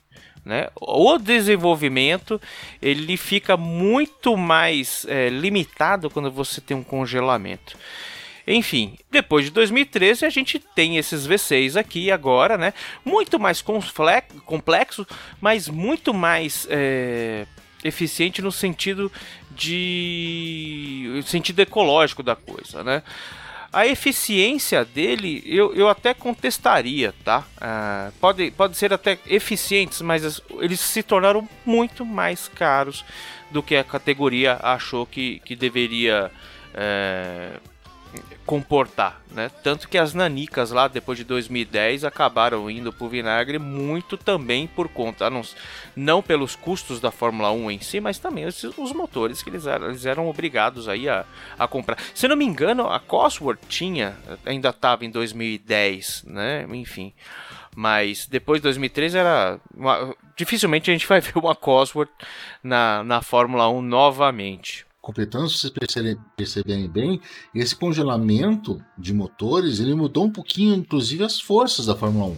Né? 0.46 0.68
O 0.80 1.18
desenvolvimento 1.18 2.40
ele 2.80 3.16
fica 3.16 3.56
muito 3.56 4.36
mais 4.36 5.04
é, 5.08 5.28
limitado 5.28 6.08
quando 6.08 6.30
você 6.30 6.60
tem 6.60 6.76
um 6.76 6.84
congelamento. 6.84 7.76
Enfim, 8.46 8.96
depois 9.10 9.46
de 9.46 9.50
2013 9.50 10.24
a 10.24 10.30
gente 10.30 10.60
tem 10.60 10.98
esses 10.98 11.26
V6 11.26 11.74
aqui 11.74 12.12
agora, 12.12 12.56
né? 12.56 12.72
Muito 13.04 13.40
mais 13.40 13.60
complexo, 13.60 15.04
mas 15.40 15.68
muito 15.68 16.14
mais 16.14 16.64
é, 16.70 17.44
eficiente 17.82 18.40
no 18.40 18.52
sentido 18.52 19.10
de 19.50 21.20
sentido 21.26 21.58
ecológico 21.58 22.22
da 22.22 22.36
coisa, 22.36 22.84
né? 22.84 23.02
A 23.76 23.86
eficiência 23.86 24.86
dele 24.86 25.42
eu, 25.44 25.74
eu 25.74 25.86
até 25.86 26.14
contestaria, 26.14 27.12
tá? 27.22 27.44
Uh, 27.58 28.10
pode, 28.18 28.50
pode 28.52 28.74
ser 28.74 28.90
até 28.90 29.18
eficientes, 29.26 30.00
mas 30.00 30.40
eles 30.60 30.80
se 30.80 31.02
tornaram 31.02 31.46
muito 31.66 32.02
mais 32.02 32.48
caros 32.48 33.04
do 33.50 33.62
que 33.62 33.76
a 33.76 33.84
categoria 33.84 34.58
achou 34.62 35.04
que, 35.04 35.40
que 35.40 35.54
deveria. 35.54 36.32
Uh, 36.72 37.75
comportar, 38.46 39.20
né? 39.32 39.50
Tanto 39.62 39.88
que 39.88 39.98
as 39.98 40.14
nanicas 40.14 40.70
lá 40.70 40.86
depois 40.86 41.18
de 41.18 41.24
2010 41.24 42.04
acabaram 42.04 42.70
indo 42.70 42.92
pro 42.92 43.08
vinagre 43.08 43.58
muito 43.58 44.16
também 44.16 44.66
por 44.68 44.88
conta, 44.88 45.28
não, 45.28 45.42
não 45.96 46.22
pelos 46.22 46.54
custos 46.54 47.00
da 47.00 47.10
Fórmula 47.10 47.50
1 47.50 47.70
em 47.72 47.80
si, 47.80 48.00
mas 48.00 48.18
também 48.18 48.46
os, 48.46 48.62
os 48.62 48.92
motores 48.92 49.42
que 49.42 49.50
eles 49.50 49.66
eram, 49.66 49.88
eles 49.88 50.06
eram 50.06 50.28
obrigados 50.28 50.88
aí 50.88 51.08
a, 51.08 51.24
a 51.58 51.66
comprar. 51.66 51.98
Se 52.14 52.28
não 52.28 52.36
me 52.36 52.44
engano, 52.44 52.88
a 52.88 53.00
Cosworth 53.00 53.58
tinha, 53.68 54.16
ainda 54.44 54.68
estava 54.68 55.04
em 55.04 55.10
2010, 55.10 56.24
né? 56.26 56.66
Enfim. 56.70 57.12
Mas 57.74 58.26
depois 58.26 58.60
de 58.60 58.62
2013 58.62 59.18
era. 59.18 59.60
Uma, 59.76 60.14
dificilmente 60.34 60.90
a 60.90 60.94
gente 60.94 61.06
vai 61.06 61.20
ver 61.20 61.36
uma 61.36 61.54
Cosworth 61.54 62.08
na, 62.62 63.02
na 63.04 63.20
Fórmula 63.20 63.68
1 63.68 63.82
novamente 63.82 64.85
completando, 65.06 65.48
se 65.48 65.70
vocês 65.70 66.16
perceberem, 66.36 66.88
bem, 66.88 67.20
esse 67.54 67.76
congelamento 67.76 68.82
de 68.98 69.14
motores 69.14 69.78
ele 69.78 69.94
mudou 69.94 70.24
um 70.24 70.32
pouquinho, 70.32 70.74
inclusive, 70.74 71.22
as 71.22 71.40
forças 71.40 71.86
da 71.86 71.94
Fórmula 71.94 72.32
1. 72.32 72.36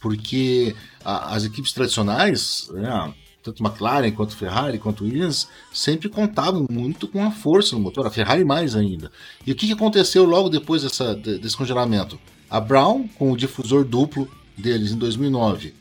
Porque 0.00 0.74
a, 1.04 1.34
as 1.34 1.44
equipes 1.44 1.72
tradicionais, 1.72 2.70
né, 2.72 3.12
tanto 3.42 3.62
McLaren 3.62 4.10
quanto 4.12 4.34
Ferrari 4.34 4.78
quanto 4.78 5.04
Williams, 5.04 5.46
sempre 5.70 6.08
contavam 6.08 6.66
muito 6.70 7.06
com 7.06 7.22
a 7.22 7.30
força 7.30 7.76
no 7.76 7.82
motor, 7.82 8.06
a 8.06 8.10
Ferrari 8.10 8.46
mais 8.46 8.74
ainda. 8.74 9.12
E 9.46 9.52
o 9.52 9.54
que, 9.54 9.66
que 9.66 9.74
aconteceu 9.74 10.24
logo 10.24 10.48
depois 10.48 10.84
dessa, 10.84 11.14
desse 11.14 11.54
congelamento? 11.54 12.18
A 12.48 12.58
Brown, 12.58 13.06
com 13.08 13.30
o 13.30 13.36
difusor 13.36 13.84
duplo 13.84 14.26
deles 14.56 14.90
em 14.90 14.96
2009, 14.96 15.74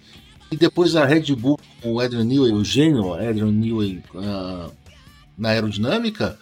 e 0.52 0.58
depois 0.58 0.98
a 0.98 1.06
Red 1.06 1.34
Bull 1.34 1.58
com 1.82 1.94
o 1.94 2.00
Adrian 2.02 2.26
Newey, 2.26 2.52
o 2.52 2.64
gênio 2.66 3.14
Adrian 3.14 3.52
Newey, 3.52 4.04
uh, 4.14 4.85
na 5.38 5.50
aerodinâmica, 5.50 6.38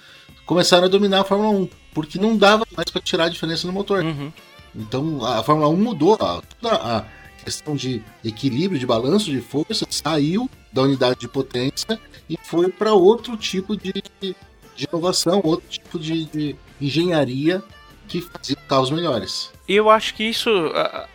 começaram 0.45 0.85
a 0.85 0.89
dominar 0.89 1.21
a 1.21 1.23
Fórmula 1.23 1.49
1, 1.49 1.69
porque 1.93 2.19
não 2.19 2.37
dava 2.37 2.65
mais 2.75 2.89
para 2.89 3.01
tirar 3.01 3.25
a 3.25 3.29
diferença 3.29 3.67
no 3.67 3.73
motor. 3.73 4.03
Uhum. 4.03 4.31
Então 4.75 5.23
a 5.25 5.43
Fórmula 5.43 5.69
1 5.69 5.75
mudou, 5.77 6.15
a, 6.15 6.41
toda 6.59 6.75
a 6.75 7.05
questão 7.43 7.75
de 7.75 8.01
equilíbrio, 8.23 8.79
de 8.79 8.85
balanço 8.85 9.29
de 9.29 9.41
força, 9.41 9.85
saiu 9.89 10.49
da 10.71 10.81
unidade 10.81 11.19
de 11.19 11.27
potência 11.27 11.99
e 12.29 12.37
foi 12.41 12.69
para 12.69 12.93
outro 12.93 13.37
tipo 13.37 13.75
de, 13.75 13.93
de, 14.21 14.35
inovação, 14.77 15.41
outro 15.43 15.67
tipo 15.69 15.99
de, 15.99 16.25
de 16.25 16.55
engenharia 16.81 17.61
que 18.07 18.21
fazia 18.21 18.55
carros 18.67 18.89
melhores. 18.89 19.51
Eu 19.67 19.89
acho 19.89 20.13
que 20.15 20.23
isso, 20.23 20.49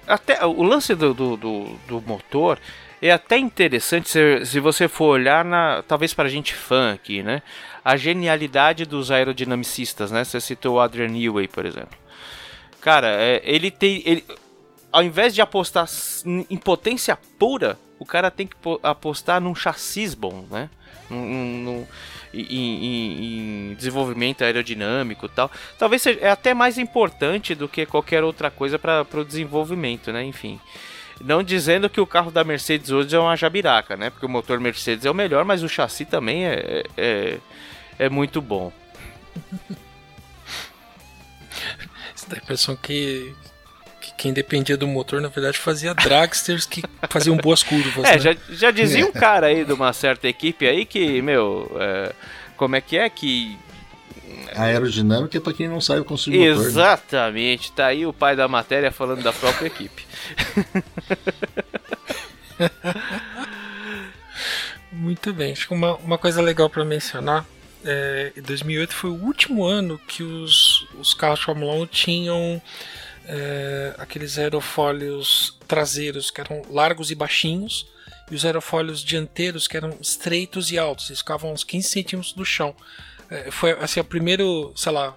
até 0.07 0.45
o 0.45 0.63
lance 0.63 0.95
do, 0.95 1.13
do, 1.13 1.37
do, 1.37 1.65
do 1.87 2.01
motor 2.03 2.59
é 3.01 3.11
até 3.11 3.39
interessante 3.39 4.09
se, 4.09 4.45
se 4.45 4.61
você 4.61 4.89
for 4.89 5.07
olhar 5.07 5.45
na, 5.45 5.83
talvez 5.87 6.13
para 6.15 6.29
gente 6.29 6.55
fã 6.55 6.93
aqui, 6.93 7.23
né? 7.23 7.43
A 7.85 7.97
genialidade 7.97 8.85
dos 8.85 9.11
aerodinamicistas, 9.11 10.11
né? 10.11 10.25
Você 10.25 10.41
citou 10.41 10.77
o 10.77 10.81
Adrian 10.81 11.09
Newey, 11.09 11.49
por 11.49 11.65
exemplo. 11.65 11.97
Cara, 12.81 13.09
é, 13.09 13.41
ele 13.45 13.71
tem, 13.71 14.03
ele, 14.05 14.25
ao 14.93 15.03
invés 15.03 15.35
de 15.35 15.41
apostar 15.41 15.87
em 16.25 16.57
potência 16.57 17.19
pura, 17.39 17.79
o 17.99 18.07
cara 18.07 18.31
tem 18.31 18.47
que 18.47 18.57
apostar 18.83 19.41
num 19.41 19.55
chassis 19.55 20.15
bom, 20.15 20.47
né? 20.51 20.71
Num, 21.11 21.25
num, 21.25 21.87
em, 22.33 22.43
em, 22.43 23.71
em, 23.71 23.75
desenvolvimento 23.75 24.45
aerodinâmico 24.45 25.27
e 25.27 25.29
tal. 25.29 25.51
Talvez 25.79 26.03
seja 26.03 26.21
é 26.21 26.31
até 26.31 26.55
mais 26.55 26.79
importante 26.79 27.55
do 27.55 27.69
que 27.69 27.87
qualquer 27.87 28.23
outra 28.23 28.51
coisa 28.51 28.79
para 28.79 29.07
o 29.15 29.25
desenvolvimento, 29.25 30.13
né? 30.13 30.23
Enfim. 30.25 30.61
Não 31.21 31.43
dizendo 31.43 31.91
que 31.91 32.01
o 32.01 32.07
carro 32.07 32.31
da 32.31 32.45
Mercedes 32.45 32.91
hoje 32.91 33.17
é 33.17 33.19
uma 33.19 33.37
jabiraca, 33.37 33.97
né? 33.97 34.11
Porque 34.11 34.27
o 34.27 34.29
motor 34.29 34.61
Mercedes 34.61 35.05
é 35.05 35.11
o 35.11 35.15
melhor, 35.15 35.45
mas 35.45 35.65
o 35.65 35.69
chassi 35.69 36.05
também 36.05 36.47
é, 36.47 36.85
é, 36.97 37.39
é 37.99 38.09
muito 38.09 38.41
bom. 38.41 38.73
Isso 42.15 42.29
dá 42.29 42.37
a 42.37 42.39
impressão 42.39 42.77
que, 42.77 43.35
que 44.01 44.13
quem 44.15 44.33
dependia 44.33 44.77
do 44.77 44.87
motor, 44.87 45.21
na 45.21 45.29
verdade, 45.29 45.59
fazia 45.59 45.95
dragsters 45.95 46.67
que 46.67 46.83
faziam 47.09 47.37
boas 47.37 47.63
curvas. 47.63 48.05
É, 48.05 48.13
né? 48.13 48.19
já, 48.19 48.37
já 48.51 48.71
dizia 48.71 49.07
um 49.07 49.13
cara 49.13 49.49
aí 49.49 49.65
de 49.65 49.73
uma 49.73 49.93
certa 49.93 50.29
equipe 50.29 50.67
aí 50.67 50.85
que, 50.85 51.23
meu, 51.23 51.71
é, 51.79 52.13
como 52.57 52.77
é 52.77 52.81
que 52.81 52.97
é 52.97 53.09
que 53.09 53.59
a 54.55 54.65
aerodinâmica 54.65 55.39
é 55.39 55.41
para 55.41 55.53
quem 55.53 55.69
não 55.69 55.81
sabe 55.81 56.05
construir 56.05 56.39
motor. 56.39 56.63
Né? 56.63 56.69
Exatamente, 56.69 57.69
né? 57.71 57.75
tá 57.77 57.87
aí 57.87 58.05
o 58.07 58.13
pai 58.13 58.35
da 58.37 58.49
matéria 58.49 58.91
falando 58.91 59.23
da 59.23 59.33
própria 59.33 59.67
equipe. 59.67 60.07
Muito 64.91 65.33
bem, 65.33 65.53
acho 65.53 65.69
que 65.69 65.75
uma, 65.75 65.95
uma 65.97 66.19
coisa 66.19 66.43
legal 66.43 66.69
para 66.69 66.85
mencionar 66.85 67.47
é, 67.85 68.33
2008 68.41 68.95
foi 68.95 69.11
o 69.11 69.25
último 69.25 69.65
ano 69.65 69.99
que 69.99 70.23
os, 70.23 70.87
os 70.99 71.15
carros 71.15 71.39
de 71.41 71.45
Fórmula 71.47 71.75
1 71.75 71.87
tinham 71.87 72.63
é, 73.27 73.95
aqueles 73.99 74.39
aerofólios 74.39 75.59
traseiros 75.67 76.31
que 76.31 76.41
eram 76.41 76.63
largos 76.71 77.11
e 77.11 77.15
baixinhos 77.15 77.87
e 78.31 78.35
os 78.35 78.45
aerofólios 78.45 79.03
dianteiros 79.03 79.67
que 79.67 79.77
eram 79.77 79.97
estreitos 80.01 80.71
e 80.71 80.79
altos, 80.79 81.09
eles 81.09 81.21
ficavam 81.21 81.53
uns 81.53 81.65
15 81.65 81.89
centímetros 81.89 82.33
do 82.33 82.45
chão. 82.45 82.75
É, 83.31 83.51
foi 83.51 83.73
assim, 83.73 84.01
o 84.01 84.05
primeiro, 84.05 84.73
sei 84.75 84.93
lá, 84.93 85.17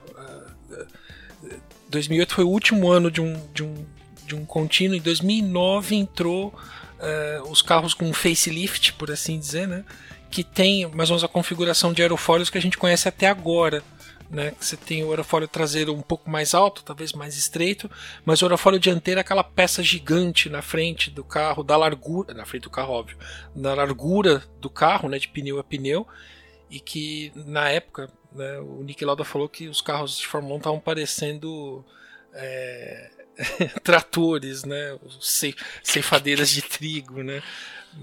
2008 1.91 2.33
foi 2.33 2.43
o 2.45 2.49
último 2.49 2.89
ano 2.89 3.11
de 3.11 3.21
um, 3.21 3.33
de 3.53 3.63
um, 3.63 3.85
de 4.25 4.33
um 4.33 4.45
contínuo, 4.45 4.95
em 4.95 5.01
2009 5.01 5.95
entrou 5.95 6.47
uh, 6.47 7.49
os 7.49 7.61
carros 7.61 7.93
com 7.93 8.11
facelift, 8.13 8.93
por 8.93 9.11
assim 9.11 9.37
dizer, 9.37 9.67
né? 9.67 9.83
Que 10.31 10.43
tem 10.43 10.87
mais 10.87 11.09
ou 11.09 11.15
menos 11.15 11.23
a 11.23 11.27
configuração 11.27 11.93
de 11.93 12.01
aerofólios 12.01 12.49
que 12.49 12.57
a 12.57 12.61
gente 12.61 12.77
conhece 12.77 13.07
até 13.07 13.27
agora. 13.27 13.83
Né, 14.29 14.53
você 14.57 14.77
tem 14.77 15.03
o 15.03 15.09
aerofólio 15.09 15.45
traseiro 15.45 15.93
um 15.93 16.01
pouco 16.01 16.29
mais 16.29 16.53
alto, 16.53 16.83
talvez 16.85 17.11
mais 17.11 17.35
estreito, 17.35 17.91
mas 18.23 18.41
o 18.41 18.45
aerofólio 18.45 18.79
dianteiro 18.79 19.19
é 19.19 19.21
aquela 19.21 19.43
peça 19.43 19.83
gigante 19.83 20.49
na 20.49 20.61
frente 20.61 21.11
do 21.11 21.21
carro, 21.21 21.65
da 21.65 21.75
largura, 21.75 22.33
na 22.33 22.45
frente 22.45 22.63
do 22.63 22.69
carro, 22.69 22.93
óbvio, 22.93 23.17
na 23.53 23.73
largura 23.73 24.41
do 24.61 24.69
carro, 24.69 25.09
né, 25.09 25.19
de 25.19 25.27
pneu 25.27 25.59
a 25.59 25.63
pneu, 25.65 26.07
e 26.69 26.79
que 26.79 27.33
na 27.35 27.67
época 27.67 28.09
né, 28.31 28.57
o 28.59 28.81
Nick 28.83 29.03
Lauda 29.03 29.25
falou 29.25 29.49
que 29.49 29.67
os 29.67 29.81
carros 29.81 30.17
de 30.17 30.25
Fórmula 30.25 30.55
1 30.55 30.57
estavam 30.59 30.79
parecendo 30.79 31.83
é, 32.33 33.11
tratores, 33.83 34.63
né, 34.63 34.97
ceifadeiras 35.83 36.49
de 36.49 36.61
trigo, 36.61 37.23
né. 37.23 37.41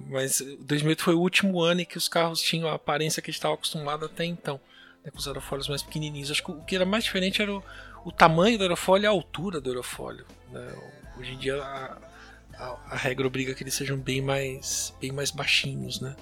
Mas 0.09 0.43
2008 0.61 1.03
foi 1.03 1.15
o 1.15 1.21
último 1.21 1.61
ano 1.63 1.81
em 1.81 1.85
que 1.85 1.97
os 1.97 2.09
carros 2.09 2.41
tinham 2.41 2.69
a 2.69 2.75
aparência 2.75 3.23
que 3.23 3.31
a 3.31 3.33
gente 3.33 3.39
estava 3.39 3.55
acostumado 3.55 4.05
até 4.05 4.25
então, 4.25 4.61
né, 5.05 5.11
com 5.11 5.19
os 5.19 5.27
aerofólios 5.27 5.69
mais 5.69 5.83
pequenininhos. 5.83 6.31
Acho 6.31 6.45
que 6.45 6.51
o 6.51 6.63
que 6.63 6.77
era 6.77 6.85
mais 6.85 7.05
diferente 7.05 7.41
era 7.41 7.53
o, 7.53 7.63
o 8.05 8.13
tamanho 8.13 8.59
do 8.59 8.65
aerofólio 8.65 9.05
e 9.05 9.07
a 9.07 9.11
altura 9.11 9.61
do 9.61 9.71
aerofólio. 9.71 10.27
Né. 10.51 10.67
Hoje 11.19 11.33
em 11.33 11.39
dia 11.39 11.63
a, 11.63 11.99
a, 12.55 12.79
a 12.91 12.97
regra 12.97 13.27
obriga 13.27 13.55
que 13.55 13.63
eles 13.63 13.75
sejam 13.75 13.97
bem 13.97 14.21
mais, 14.21 14.95
bem 15.01 15.13
mais 15.13 15.31
baixinhos, 15.31 16.01
né. 16.01 16.15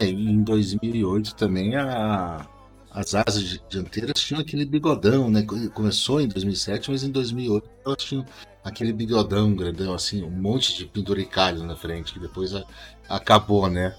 É, 0.00 0.06
em 0.06 0.42
2008 0.42 1.36
também 1.36 1.76
a, 1.76 2.46
as 2.94 3.14
asas 3.14 3.60
dianteiras 3.68 4.12
tinham 4.20 4.40
aquele 4.40 4.64
bigodão, 4.64 5.28
né? 5.28 5.44
Começou 5.74 6.20
em 6.20 6.28
2007, 6.28 6.90
mas 6.90 7.02
em 7.02 7.10
2008 7.10 7.68
elas 7.84 8.02
tinham 8.04 8.24
aquele 8.62 8.92
bigodão 8.92 9.54
grandão, 9.54 9.92
assim, 9.92 10.22
um 10.22 10.30
monte 10.30 10.76
de 10.76 10.84
penduricalho 10.86 11.64
na 11.64 11.74
frente, 11.76 12.12
que 12.12 12.20
depois 12.20 12.54
a, 12.54 12.64
acabou, 13.08 13.68
né? 13.68 13.94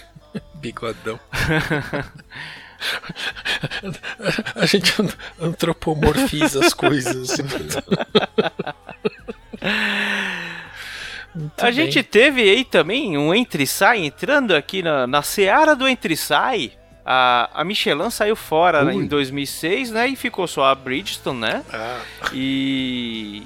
Bigodão. 0.56 1.20
A 4.54 4.64
gente 4.64 4.90
an- 5.02 5.12
antropomorfiza 5.38 6.64
as 6.64 6.72
coisas. 6.72 7.36
Muito 11.34 11.60
A 11.60 11.64
bem. 11.66 11.72
gente 11.74 12.02
teve 12.02 12.40
aí 12.42 12.64
também 12.64 13.16
um 13.18 13.34
entre 13.34 13.66
sai 13.66 14.04
entrando 14.04 14.54
aqui 14.56 14.82
na, 14.82 15.06
na 15.06 15.20
seara 15.22 15.76
do 15.76 15.86
entre 15.86 16.16
sai. 16.16 16.72
A, 17.12 17.50
a 17.62 17.64
Michelin 17.64 18.08
saiu 18.08 18.36
fora 18.36 18.84
né, 18.84 18.94
em 18.94 19.04
2006, 19.04 19.90
né? 19.90 20.06
E 20.06 20.14
ficou 20.14 20.46
só 20.46 20.66
a 20.66 20.74
Bridgestone, 20.76 21.40
né? 21.40 21.64
Ah, 21.72 22.00
E 22.32 23.42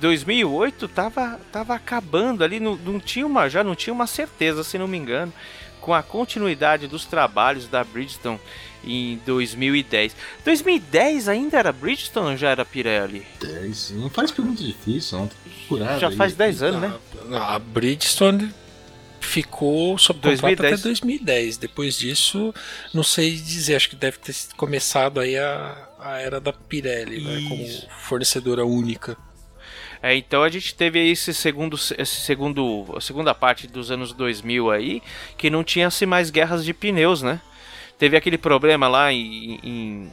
2008 0.00 0.86
tava, 0.86 1.40
tava 1.50 1.74
acabando 1.74 2.44
ali, 2.44 2.60
não, 2.60 2.76
não 2.76 3.00
tinha 3.00 3.26
uma, 3.26 3.48
já 3.48 3.64
não 3.64 3.74
tinha 3.74 3.92
uma 3.92 4.06
certeza, 4.06 4.62
se 4.62 4.78
não 4.78 4.86
me 4.86 4.96
engano, 4.96 5.32
com 5.80 5.92
a 5.92 6.04
continuidade 6.04 6.86
dos 6.86 7.04
trabalhos 7.04 7.66
da 7.66 7.82
Bridgestone 7.82 8.38
em 8.84 9.20
2010. 9.26 10.14
2010 10.44 11.28
ainda 11.28 11.58
era 11.58 11.72
Bridgestone 11.72 12.30
ou 12.30 12.36
já 12.36 12.50
era 12.50 12.64
Pirelli? 12.64 13.26
10. 13.40 13.90
Não 13.96 14.08
faz 14.08 14.30
pergunta 14.30 14.62
difícil, 14.62 15.18
não. 15.18 15.30
Procurar 15.66 15.98
já 15.98 16.10
aí. 16.10 16.16
faz 16.16 16.36
10 16.36 16.62
anos, 16.62 16.80
né? 16.80 16.94
a, 17.32 17.56
a 17.56 17.58
Bridgestone 17.58 18.54
ficou 19.24 19.98
sob 19.98 20.20
contrato 20.20 20.40
2010. 20.40 20.72
até 20.72 20.82
2010. 20.82 21.56
Depois 21.56 21.98
disso, 21.98 22.54
não 22.92 23.02
sei 23.02 23.32
dizer, 23.32 23.76
acho 23.76 23.90
que 23.90 23.96
deve 23.96 24.18
ter 24.18 24.34
começado 24.56 25.20
aí 25.20 25.36
a, 25.36 25.88
a 25.98 26.18
era 26.20 26.40
da 26.40 26.52
Pirelli, 26.52 27.22
né, 27.22 27.48
como 27.48 27.66
fornecedora 28.00 28.64
única. 28.64 29.16
É, 30.02 30.14
então 30.14 30.42
a 30.42 30.48
gente 30.50 30.74
teve 30.74 30.98
aí 30.98 31.10
esse 31.10 31.32
segundo, 31.32 31.76
esse 31.76 32.20
segundo, 32.20 32.94
a 32.94 33.00
segunda 33.00 33.34
parte 33.34 33.66
dos 33.66 33.90
anos 33.90 34.12
2000 34.12 34.70
aí, 34.70 35.02
que 35.38 35.48
não 35.48 35.64
tinha-se 35.64 36.04
mais 36.04 36.30
guerras 36.30 36.62
de 36.62 36.74
pneus, 36.74 37.22
né? 37.22 37.40
Teve 37.98 38.16
aquele 38.16 38.36
problema 38.36 38.86
lá 38.86 39.10
em, 39.10 39.58
em 39.62 40.12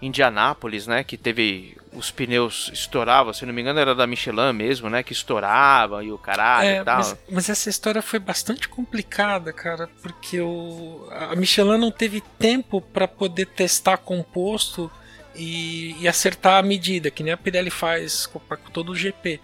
Indianápolis, 0.00 0.88
né? 0.88 1.04
Que 1.04 1.16
teve 1.16 1.76
os 1.92 2.10
pneus 2.10 2.70
estouravam, 2.72 3.32
se 3.32 3.44
não 3.44 3.52
me 3.52 3.60
engano 3.60 3.78
era 3.78 3.94
da 3.94 4.06
Michelin 4.06 4.52
mesmo, 4.52 4.88
né? 4.88 5.02
Que 5.02 5.12
estourava 5.12 6.02
e 6.02 6.10
o 6.10 6.18
caralho 6.18 6.68
É, 6.68 6.80
e 6.80 6.84
tal. 6.84 6.96
mas, 6.98 7.16
mas 7.30 7.48
essa 7.50 7.68
história 7.68 8.00
foi 8.00 8.18
bastante 8.18 8.68
complicada, 8.68 9.52
cara, 9.52 9.88
porque 10.00 10.40
o, 10.40 11.06
a 11.10 11.36
Michelin 11.36 11.78
não 11.78 11.90
teve 11.90 12.22
tempo 12.38 12.80
para 12.80 13.06
poder 13.06 13.46
testar 13.46 13.98
composto 13.98 14.90
e, 15.34 15.96
e 16.00 16.08
acertar 16.08 16.58
a 16.58 16.62
medida, 16.62 17.10
que 17.10 17.22
nem 17.22 17.32
a 17.32 17.36
Pirelli 17.36 17.70
faz 17.70 18.26
com, 18.26 18.38
com 18.38 18.70
todo 18.70 18.92
o 18.92 18.96
GP. 18.96 19.40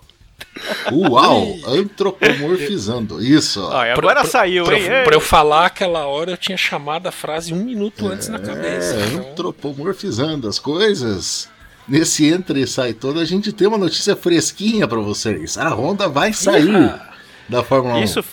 Uau! 0.92 1.56
Antropomorfizando. 1.68 3.24
Isso. 3.24 3.60
E 3.72 3.92
agora 3.92 4.26
saiu, 4.26 4.66
pra, 4.66 4.78
hein? 4.78 4.86
eu- 4.86 5.04
pra 5.04 5.16
eu 5.16 5.22
falar 5.22 5.66
aquela 5.68 6.06
hora, 6.06 6.32
eu 6.32 6.38
tinha 6.38 6.58
chamado 6.58 7.08
a 7.08 7.12
frase 7.12 7.54
um 7.54 7.64
minuto 7.64 8.08
antes 8.08 8.28
na 8.28 8.38
É, 8.38 8.42
cabeça. 8.42 8.96
então- 9.08 9.30
antropomorfizando 9.32 10.48
as 10.48 10.60
coisas. 10.60 11.50
Nesse 11.88 12.28
entra 12.28 12.60
e 12.60 12.68
sai 12.68 12.94
todo, 12.94 13.20
a 13.20 13.26
gente 13.26 13.52
tem 13.54 13.68
uma 13.68 13.78
notícia 13.78 14.16
fresquinha 14.16 14.88
pra 14.88 15.00
vocês. 15.00 15.58
A 15.58 15.70
Honda 15.70 16.08
vai 16.10 16.34
sair 16.34 16.94
da 17.48 17.64
Fórmula 17.64 17.96
1. 18.00 18.04
Isso, 18.04 18.24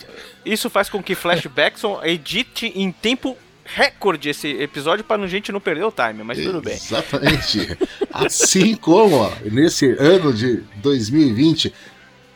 isso 0.45 0.69
faz 0.69 0.89
com 0.91 1.01
que 1.03 1.15
Flashbackson 1.15 2.01
edite 2.05 2.73
em 2.75 2.91
tempo 2.91 3.37
recorde 3.65 4.29
esse 4.29 4.49
episódio 4.49 5.05
para 5.05 5.23
a 5.23 5.27
gente 5.27 5.51
não 5.51 5.61
perder 5.61 5.85
o 5.85 5.93
time, 5.93 6.23
mas 6.23 6.39
tudo 6.39 6.61
bem. 6.61 6.75
Exatamente. 6.75 7.77
Assim 8.13 8.75
como 8.77 9.17
ó, 9.17 9.33
nesse 9.51 9.87
ano 9.99 10.33
de 10.33 10.63
2020, 10.77 11.73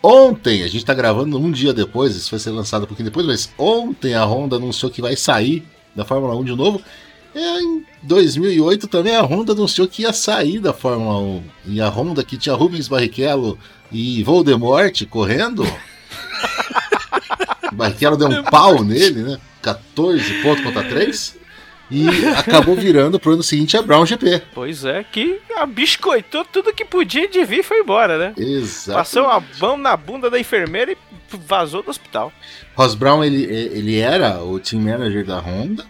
ontem, 0.02 0.62
a 0.62 0.68
gente 0.68 0.84
tá 0.84 0.94
gravando 0.94 1.38
um 1.38 1.50
dia 1.50 1.72
depois, 1.72 2.16
isso 2.16 2.30
vai 2.30 2.40
ser 2.40 2.50
lançado 2.50 2.84
um 2.84 2.86
pouquinho 2.86 3.08
depois, 3.08 3.26
mas 3.26 3.52
ontem 3.58 4.14
a 4.14 4.24
Honda 4.24 4.56
anunciou 4.56 4.90
que 4.90 5.02
vai 5.02 5.16
sair 5.16 5.62
da 5.94 6.04
Fórmula 6.04 6.34
1 6.36 6.44
de 6.44 6.56
novo. 6.56 6.80
Em 7.34 7.84
2008 8.02 8.88
também 8.88 9.14
a 9.14 9.22
Honda 9.22 9.52
anunciou 9.52 9.86
que 9.86 10.02
ia 10.02 10.12
sair 10.12 10.58
da 10.58 10.72
Fórmula 10.72 11.18
1. 11.18 11.42
E 11.66 11.80
a 11.80 11.88
Honda 11.88 12.24
que 12.24 12.38
tinha 12.38 12.54
Rubens 12.54 12.88
Barrichello 12.88 13.58
e 13.92 14.22
Voldemort 14.22 15.06
correndo. 15.06 15.64
Barrichello 17.72 18.16
deu 18.16 18.28
um 18.28 18.42
pau 18.44 18.82
nele, 18.82 19.22
né? 19.22 19.38
14 19.62 20.42
pontos 20.42 20.64
contra 20.64 20.84
3. 20.84 21.38
E 21.90 22.06
acabou 22.36 22.76
virando 22.76 23.18
pro 23.18 23.32
ano 23.32 23.42
seguinte 23.42 23.76
a 23.76 23.82
Brown 23.82 24.04
GP. 24.04 24.42
Pois 24.54 24.84
é, 24.84 25.02
que 25.02 25.40
abiscoitou 25.56 26.44
tudo 26.44 26.72
que 26.72 26.84
podia 26.84 27.26
de 27.26 27.42
vir 27.44 27.60
e 27.60 27.62
foi 27.62 27.80
embora, 27.80 28.18
né? 28.18 28.34
Exato. 28.36 28.98
Passou 28.98 29.24
uma 29.24 29.42
mão 29.58 29.76
na 29.76 29.96
bunda 29.96 30.28
da 30.28 30.38
enfermeira 30.38 30.92
e 30.92 30.98
vazou 31.46 31.82
do 31.82 31.90
hospital. 31.90 32.30
Ross 32.74 32.94
Brown 32.94 33.24
ele, 33.24 33.42
ele 33.44 33.98
era 33.98 34.42
o 34.42 34.60
team 34.60 34.82
manager 34.82 35.24
da 35.24 35.38
Honda 35.38 35.86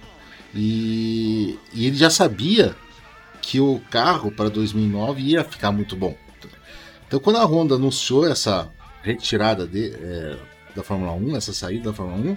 e, 0.55 1.59
e 1.75 1.87
ele 1.87 1.97
já 1.97 2.11
sabia 2.11 2.77
que 3.43 3.61
o 3.61 3.81
carro 3.91 4.31
para 4.31 4.49
2009 4.49 5.21
ia 5.21 5.43
ficar 5.43 5.73
muito 5.73 5.97
bom. 5.97 6.17
Então, 7.07 7.19
quando 7.19 7.37
a 7.37 7.45
Honda 7.45 7.75
anunciou 7.75 8.31
essa 8.31 8.71
retirada 9.03 9.67
de, 9.67 9.91
é, 9.95 10.37
da 10.79 10.85
Fórmula 10.85 11.13
1, 11.13 11.37
essa 11.37 11.53
saída 11.53 11.91
da 11.91 11.93
Fórmula 11.93 12.37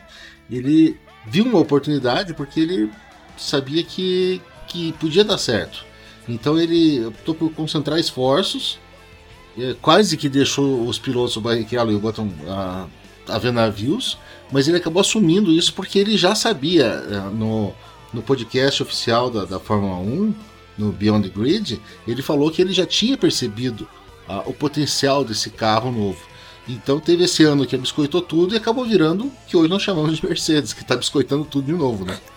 1, 0.50 0.56
ele 0.56 0.98
viu 1.28 1.46
uma 1.46 1.60
oportunidade 1.60 2.34
porque 2.34 2.60
ele 2.60 2.92
sabia 3.38 3.84
que, 3.84 4.42
que 4.68 4.92
podia 4.94 5.24
dar 5.24 5.38
certo. 5.38 5.86
Então, 6.28 6.60
ele 6.60 7.06
optou 7.06 7.36
por 7.36 7.52
concentrar 7.54 8.00
esforços, 8.00 8.80
é, 9.58 9.76
quase 9.82 10.18
que 10.18 10.28
deixou 10.28 10.88
os 10.88 10.98
pilotos, 10.98 11.38
o 11.38 11.42
Barrichello 11.42 11.92
e 11.92 11.96
o 11.96 12.00
Button, 12.00 12.30
a, 12.48 12.88
a 13.28 13.38
ver 13.38 13.52
navios, 13.52 14.18
mas 14.52 14.68
ele 14.68 14.78
acabou 14.78 15.02
assumindo 15.02 15.52
isso 15.52 15.74
porque 15.74 16.00
ele 16.00 16.18
já 16.18 16.34
sabia 16.34 16.86
é, 16.86 17.20
no, 17.34 17.74
no 18.12 18.22
podcast 18.22 18.82
oficial 18.82 19.30
da, 19.30 19.46
da 19.46 19.60
Fórmula 19.60 19.98
1, 19.98 20.34
no 20.78 20.92
Beyond 20.92 21.30
the 21.30 21.40
Grid, 21.40 21.82
ele 22.08 22.22
falou 22.22 22.50
que 22.50 22.62
ele 22.62 22.74
já 22.74 22.86
tinha 22.86 23.18
percebido 23.18 23.88
o 24.46 24.54
potencial 24.54 25.26
desse 25.26 25.50
carro 25.50 25.92
novo. 25.92 26.31
Então 26.68 27.00
teve 27.00 27.24
esse 27.26 27.44
ano 27.44 27.66
que 27.66 27.76
biscoitou 27.78 28.22
tudo 28.22 28.54
e 28.54 28.58
acabou 28.58 28.86
virando 28.86 29.26
o 29.26 29.32
que 29.48 29.58
hoje 29.58 29.70
nós 29.70 29.82
chamamos 29.82 30.18
de 30.18 30.26
Mercedes, 30.26 30.74
que 30.74 30.82
está 30.82 30.96
biscoitando 30.96 31.44
tudo 31.44 31.66
de 31.66 31.74
novo, 31.74 32.06
né? 32.06 32.18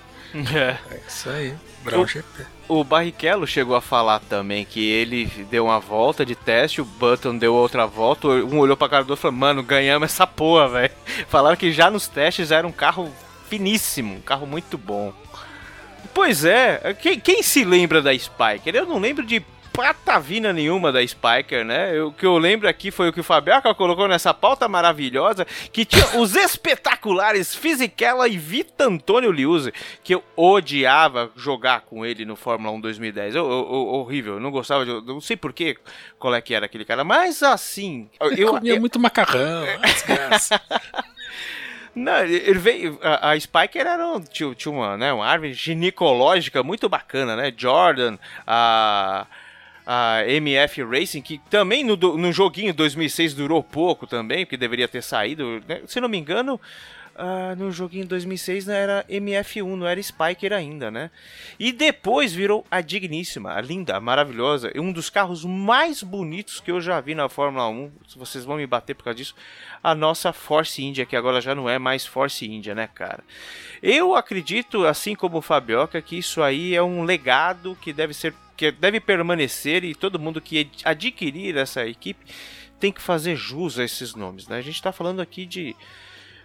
É. 0.53 0.77
É 0.91 1.01
isso 1.07 1.31
aí. 1.31 1.55
Brown 1.85 2.03
O- 2.03 2.07
GP. 2.09 2.47
O 2.67 2.83
Barrichello 2.83 3.47
chegou 3.47 3.77
a 3.77 3.81
falar 3.81 4.19
também 4.21 4.65
que 4.65 4.81
ele 4.85 5.27
deu 5.51 5.67
uma 5.67 5.79
volta 5.79 6.25
de 6.27 6.35
teste, 6.35 6.81
o 6.81 6.85
Button 6.85 7.37
deu 7.39 7.55
outra 7.55 7.87
volta, 7.87 8.27
um 8.27 8.59
olhou 8.59 8.75
pra 8.77 8.89
cara 8.89 9.05
do 9.05 9.11
outro 9.11 9.21
e 9.21 9.23
falou, 9.23 9.37
mano, 9.37 9.63
ganhamos 9.63 10.11
essa 10.11 10.27
porra, 10.27 10.67
velho. 10.69 10.93
Falaram 11.29 11.57
que 11.57 11.71
já 11.71 11.89
nos 11.91 12.09
testes 12.09 12.51
era 12.51 12.67
um 12.67 12.73
carro 12.73 13.13
finíssimo, 13.51 14.17
um 14.17 14.21
carro 14.23 14.47
muito 14.47 14.77
bom. 14.79 15.13
Pois 16.13 16.45
é, 16.45 16.97
quem, 17.01 17.21
quem 17.21 17.43
se 17.43 17.65
lembra 17.65 18.01
da 18.03 18.17
Spiker? 18.19 18.75
Eu 18.75 18.87
não 18.87 18.99
lembro 18.99 19.25
de 19.27 19.41
patavina 19.75 20.53
nenhuma 20.53 20.93
da 20.93 21.05
Spiker, 21.07 21.65
né? 21.65 21.91
Eu- 21.99 22.09
O 22.09 22.13
que 22.13 22.25
eu 22.25 22.39
lembro 22.39 22.69
aqui 22.69 22.91
foi 22.93 23.09
o 23.09 23.13
que 23.13 23.19
o 23.21 23.25
Fabioca 23.25 23.75
colocou 23.75 24.07
nessa 24.07 24.33
pauta 24.33 24.69
maravilhosa, 24.69 25.45
que 25.73 25.85
tinha 25.85 26.21
os 26.21 26.37
espetaculares 26.37 27.55
Fisichella 27.55 28.29
e 28.29 28.39
Vita 28.39 28.85
Antônio 28.85 29.33
Liuzzi, 29.33 29.73
que 30.05 30.15
eu 30.15 30.23
odiava 30.37 31.31
jogar 31.37 31.81
com 31.83 32.07
ele 32.07 32.25
no 32.25 32.37
Fórmula 32.37 32.73
1 32.73 32.81
2010. 32.81 33.35
Eu, 33.35 33.45
eu- 33.45 33.51
eu- 33.51 33.87
horrível, 33.89 34.35
eu 34.35 34.41
não 34.41 34.51
gostava 34.53 34.85
de. 34.87 34.93
Não 35.05 35.21
sei 35.21 35.37
porquê 35.37 35.77
qual 36.19 36.35
é 36.35 36.41
que 36.41 36.55
era 36.55 36.67
aquele 36.67 36.85
cara, 36.85 37.03
mas 37.03 37.43
assim. 37.43 38.09
Eu, 38.21 38.53
comia 38.53 38.79
muito 38.79 39.01
macarrão, 39.01 39.65
ah, 39.83 39.87
desgraça. 39.87 40.61
não, 41.95 42.19
ele 42.25 42.59
veio. 42.59 42.99
A, 43.03 43.31
a 43.33 43.41
Spiker 43.41 43.87
era 43.87 44.07
um, 44.07 44.21
tinha, 44.21 44.55
tinha 44.55 44.73
uma, 44.73 44.97
né, 44.97 45.13
uma 45.13 45.27
árvore 45.27 45.53
ginecológica 45.53 46.63
muito 46.63 46.89
bacana, 46.89 47.35
né? 47.35 47.53
Jordan, 47.57 48.17
a. 48.47 49.27
A 49.87 50.25
MF 50.27 50.83
Racing, 50.83 51.21
que 51.21 51.39
também 51.51 51.85
no, 51.85 51.97
no 51.97 52.33
joguinho 52.33 52.73
2006 52.73 53.35
durou 53.35 53.63
pouco 53.63 54.07
também, 54.07 54.45
porque 54.45 54.57
deveria 54.57 54.89
ter 54.89 55.03
saído. 55.03 55.63
né? 55.69 55.83
Se 55.87 56.01
não 56.01 56.09
me 56.09 56.17
engano, 56.17 56.59
ah, 57.17 57.55
no 57.57 57.71
joguinho 57.71 58.07
2006 58.07 58.67
não 58.67 58.75
era 58.75 59.05
MF1, 59.09 59.77
não 59.77 59.87
era 59.87 60.03
Spiker 60.03 60.53
ainda, 60.53 60.91
né? 60.91 61.11
E 61.59 61.71
depois 61.71 62.33
virou 62.33 62.67
a 62.71 62.81
digníssima, 62.81 63.55
a 63.55 63.61
linda, 63.61 63.97
a 63.97 64.01
maravilhosa, 64.01 64.73
um 64.77 64.93
dos 64.93 65.09
carros 65.09 65.45
mais 65.45 66.03
bonitos 66.03 66.61
que 66.61 66.71
eu 66.71 66.81
já 66.81 67.01
vi 67.01 67.15
na 67.15 67.29
Fórmula 67.29 67.69
1. 67.69 67.93
Se 68.09 68.19
vocês 68.19 68.45
vão 68.45 68.57
me 68.57 68.67
bater 68.67 68.95
por 68.95 69.05
causa 69.05 69.17
disso, 69.17 69.35
a 69.83 69.95
nossa 69.95 70.33
Force 70.33 70.83
India, 70.83 71.07
que 71.07 71.15
agora 71.15 71.41
já 71.41 71.55
não 71.55 71.69
é 71.69 71.79
mais 71.79 72.05
Force 72.05 72.45
India, 72.45 72.75
né, 72.75 72.89
cara? 72.93 73.23
Eu 73.83 74.17
acredito, 74.17 74.85
assim 74.85 75.15
como 75.15 75.39
o 75.39 75.43
Fabioca, 75.43 76.03
que 76.03 76.19
isso 76.19 76.43
aí 76.43 76.75
é 76.75 76.83
um 76.83 77.05
legado 77.05 77.77
que 77.81 77.93
deve 77.93 78.15
ser 78.15 78.35
que 78.57 78.71
deve 78.71 79.01
permanecer 79.01 79.83
e 79.83 79.97
todo 79.97 80.19
mundo 80.19 80.41
que 80.41 80.71
adquirir 80.85 81.57
essa 81.57 81.85
equipe 81.87 82.25
tem 82.79 82.93
que 82.93 83.03
fazer 83.03 83.35
jus 83.35 83.79
a 83.79 83.85
esses 83.85 84.15
nomes, 84.15 84.47
né? 84.47 84.59
A 84.59 84.63
gente 84.63 84.81
tá 84.81 84.93
falando 84.93 85.21
aqui 85.21 85.45
de 85.45 85.75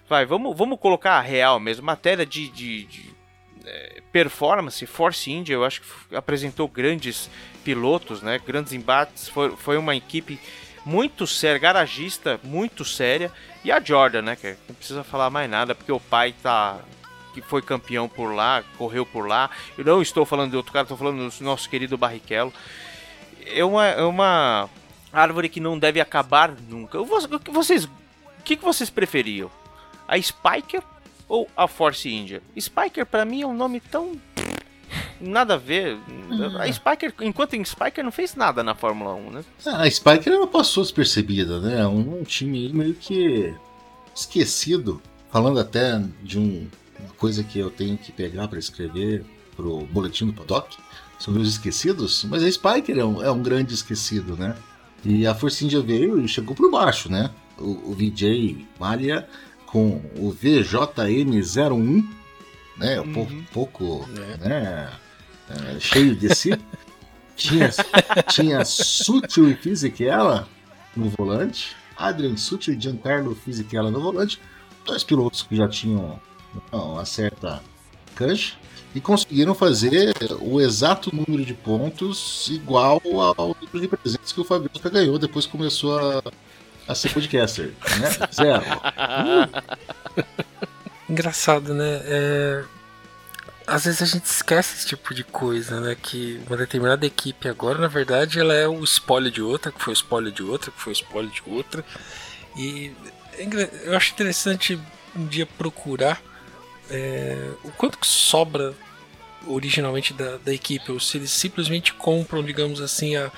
vai, 0.09 0.25
vamos, 0.25 0.57
vamos 0.57 0.79
colocar 0.79 1.13
a 1.13 1.21
real 1.21 1.59
mesmo, 1.59 1.85
matéria 1.85 2.25
de, 2.25 2.49
de, 2.49 2.83
de 2.85 3.15
é, 3.65 4.01
performance, 4.11 4.85
Force 4.87 5.31
India, 5.31 5.53
eu 5.53 5.63
acho 5.63 5.81
que 5.81 6.15
apresentou 6.15 6.67
grandes 6.67 7.29
pilotos, 7.63 8.21
né? 8.21 8.39
Grandes 8.45 8.73
embates, 8.73 9.29
foi, 9.29 9.55
foi 9.55 9.77
uma 9.77 9.95
equipe 9.95 10.39
muito 10.83 11.27
séria, 11.27 11.59
garagista, 11.59 12.39
muito 12.43 12.83
séria. 12.83 13.31
E 13.63 13.71
a 13.71 13.79
Jordan, 13.79 14.23
né? 14.23 14.35
Que 14.35 14.55
não 14.67 14.75
precisa 14.75 15.03
falar 15.03 15.29
mais 15.29 15.49
nada, 15.49 15.75
porque 15.75 15.91
o 15.91 15.99
pai 15.99 16.33
tá. 16.41 16.79
Que 17.33 17.41
foi 17.41 17.61
campeão 17.61 18.09
por 18.09 18.33
lá, 18.33 18.63
correu 18.75 19.05
por 19.05 19.27
lá. 19.27 19.51
Eu 19.77 19.85
não 19.85 20.01
estou 20.01 20.25
falando 20.25 20.49
de 20.49 20.57
outro 20.57 20.73
cara, 20.73 20.83
estou 20.83 20.97
falando 20.97 21.29
do 21.29 21.43
nosso 21.43 21.69
querido 21.69 21.95
Barrichello. 21.95 22.51
É 23.45 23.63
uma, 23.63 23.85
é 23.85 24.01
uma 24.01 24.67
árvore 25.13 25.47
que 25.47 25.59
não 25.59 25.77
deve 25.77 26.01
acabar 26.01 26.51
nunca. 26.67 26.97
Vocês, 27.51 27.85
o 27.85 27.89
que, 28.43 28.55
que 28.55 28.63
vocês 28.63 28.89
preferiam? 28.89 29.51
A 30.09 30.19
Spiker 30.19 30.81
ou 31.27 31.47
a 31.55 31.67
Force 31.67 32.09
India? 32.09 32.41
Spiker 32.59 33.05
para 33.05 33.23
mim 33.23 33.43
é 33.43 33.47
um 33.47 33.55
nome 33.55 33.79
tão 33.79 34.19
nada 35.21 35.53
a 35.53 35.57
ver. 35.57 35.99
A 36.59 36.71
Spiker, 36.71 37.13
enquanto 37.21 37.53
em 37.53 37.63
Spiker 37.63 38.03
não 38.03 38.11
fez 38.11 38.33
nada 38.35 38.63
na 38.63 38.73
Fórmula 38.73 39.13
1, 39.13 39.31
né? 39.31 39.45
Ah, 39.67 39.83
a 39.83 39.91
Spiker 39.91 40.33
ela 40.33 40.47
passou 40.47 40.81
despercebida, 40.81 41.59
né? 41.59 41.85
Um, 41.85 42.21
um 42.21 42.23
time 42.23 42.73
meio 42.73 42.95
que 42.95 43.53
esquecido. 44.15 44.99
Falando 45.31 45.59
até 45.59 46.01
de 46.23 46.39
um, 46.39 46.67
uma 46.99 47.13
coisa 47.15 47.43
que 47.43 47.59
eu 47.59 47.69
tenho 47.69 47.95
que 47.95 48.11
pegar 48.11 48.47
para 48.47 48.57
escrever 48.57 49.23
pro 49.55 49.85
boletim 49.91 50.25
do 50.25 50.33
Paddock 50.33 50.75
sobre 51.19 51.39
os 51.41 51.49
esquecidos, 51.49 52.23
mas 52.23 52.41
a 52.43 52.51
Spiker 52.51 52.97
é 52.97 53.05
um, 53.05 53.21
é 53.21 53.29
um 53.29 53.43
grande 53.43 53.75
esquecido, 53.75 54.35
né? 54.35 54.55
E 55.05 55.27
a 55.27 55.35
Force 55.35 55.63
India 55.63 55.81
veio 55.81 56.19
e 56.19 56.27
chegou 56.27 56.55
por 56.55 56.71
baixo, 56.71 57.11
né? 57.11 57.29
O, 57.59 57.91
o 57.91 57.93
VJ 57.93 58.65
Malia 58.79 59.27
com 59.71 60.01
o 60.17 60.33
VJM01, 60.33 62.07
né? 62.77 62.99
Um 63.01 63.13
pouco, 63.13 63.33
pouco 63.53 64.09
né? 64.39 64.89
É, 65.49 65.79
cheio 65.79 66.15
de 66.15 66.33
si. 66.33 66.51
tinha, 67.35 67.69
tinha 68.29 68.65
Sutil 68.65 69.49
e 69.49 69.55
Fisichella 69.55 70.47
no 70.95 71.09
volante, 71.09 71.75
Adrian 71.95 72.35
Sutil 72.35 72.73
e 72.73 72.81
Giancarlo 72.81 73.35
Fisichella 73.35 73.89
no 73.89 74.01
volante, 74.01 74.39
dois 74.85 75.03
pilotos 75.03 75.43
que 75.43 75.55
já 75.55 75.67
tinham 75.67 76.19
uma 76.71 77.05
certa 77.05 77.61
cancha 78.15 78.55
e 78.93 78.99
conseguiram 78.99 79.53
fazer 79.53 80.13
o 80.41 80.59
exato 80.59 81.15
número 81.15 81.45
de 81.45 81.53
pontos 81.53 82.49
igual 82.51 82.99
ao 83.37 83.55
número 83.61 83.79
de 83.79 83.87
presentes 83.87 84.31
que 84.31 84.41
o 84.41 84.43
Fabioca 84.43 84.89
ganhou 84.89 85.19
depois 85.19 85.45
começou 85.45 85.97
a, 85.97 86.23
a 86.89 86.95
ser 86.95 87.13
podcaster. 87.13 87.67
Né? 87.67 88.27
Zero. 88.33 88.63
Uh. 88.65 90.23
Engraçado, 91.07 91.73
né? 91.75 92.01
É... 92.03 92.63
Às 93.67 93.85
vezes 93.85 94.01
a 94.01 94.05
gente 94.05 94.25
esquece 94.25 94.75
esse 94.75 94.87
tipo 94.87 95.13
de 95.13 95.23
coisa, 95.23 95.79
né? 95.79 95.95
Que 96.01 96.41
uma 96.47 96.57
determinada 96.57 97.05
equipe 97.05 97.47
agora, 97.47 97.77
na 97.77 97.87
verdade, 97.87 98.39
ela 98.39 98.55
é 98.55 98.67
o 98.67 98.83
spoiler 98.83 99.31
de 99.31 99.41
outra, 99.41 99.71
que 99.71 99.79
foi 99.79 99.93
o 99.93 99.95
spoiler 99.95 100.33
de 100.33 100.41
outra, 100.41 100.71
que 100.71 100.81
foi 100.81 100.91
o 100.91 100.95
spoiler 100.95 101.31
de 101.31 101.43
outra. 101.45 101.85
E 102.57 102.91
eu 103.83 103.95
acho 103.95 104.11
interessante 104.11 104.79
um 105.15 105.27
dia 105.27 105.45
procurar 105.45 106.19
é, 106.89 107.51
o 107.63 107.69
quanto 107.71 107.99
que 107.99 108.07
sobra 108.07 108.73
originalmente 109.45 110.11
da, 110.11 110.37
da 110.37 110.51
equipe, 110.51 110.91
ou 110.91 110.99
se 110.99 111.17
eles 111.17 111.29
simplesmente 111.29 111.93
compram, 111.93 112.43
digamos 112.43 112.81
assim, 112.81 113.15
a, 113.15 113.31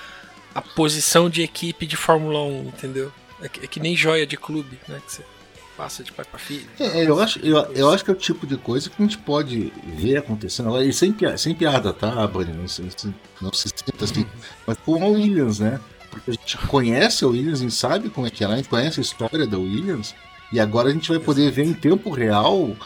a 0.56 0.62
posição 0.62 1.30
de 1.30 1.42
equipe 1.42 1.86
de 1.86 1.98
Fórmula 1.98 2.42
1, 2.42 2.68
entendeu? 2.70 3.12
É 3.42 3.50
que, 3.50 3.66
é 3.66 3.68
que 3.68 3.80
nem 3.80 3.96
joia 3.96 4.26
de 4.26 4.38
clube, 4.38 4.80
né? 4.88 5.02
Que 5.06 5.12
você 5.12 5.24
passa 5.76 6.04
de 6.04 6.12
pai 6.12 6.26
para 6.26 6.40
filho. 6.40 6.68
É, 6.80 7.04
eu, 7.04 7.20
acho, 7.20 7.40
eu, 7.40 7.58
eu 7.74 7.90
acho 7.90 8.04
que 8.04 8.12
é 8.12 8.14
o 8.14 8.18
tipo 8.18 8.46
de 8.46 8.58
coisa 8.58 8.90
que 8.90 9.02
a 9.02 9.06
gente 9.06 9.18
pode 9.18 9.74
ver 9.84 10.18
acontecendo 10.18 10.68
agora, 10.68 10.86
e 10.86 10.94
sem, 10.94 11.12
piada, 11.12 11.38
sem 11.38 11.56
piada, 11.56 11.92
tá, 11.92 12.28
Bunny? 12.28 12.54
Não, 12.54 12.68
se, 12.68 12.84
não 13.42 13.52
se 13.52 13.70
sinta 13.70 14.06
assim, 14.06 14.26
mas 14.68 14.78
com 14.78 15.04
a 15.04 15.08
Williams, 15.08 15.60
né? 15.60 15.80
Porque 16.10 16.32
a 16.32 16.34
gente 16.34 16.58
conhece 16.68 17.24
a 17.24 17.28
Williams 17.28 17.62
e 17.62 17.72
sabe 17.72 18.10
como 18.10 18.28
é 18.28 18.30
que 18.30 18.44
ela, 18.44 18.54
a 18.54 18.58
gente 18.58 18.70
conhece 18.70 19.00
a 19.00 19.04
história 19.04 19.48
da 19.48 19.58
Williams, 19.58 20.14
e 20.52 20.60
agora 20.60 20.90
a 20.90 20.94
gente 20.94 21.10
vai 21.10 21.20
poder 21.20 21.50
ver 21.52 21.66
em 21.66 21.74
tempo 21.74 22.12
real 22.12 22.60
uh, 22.60 22.78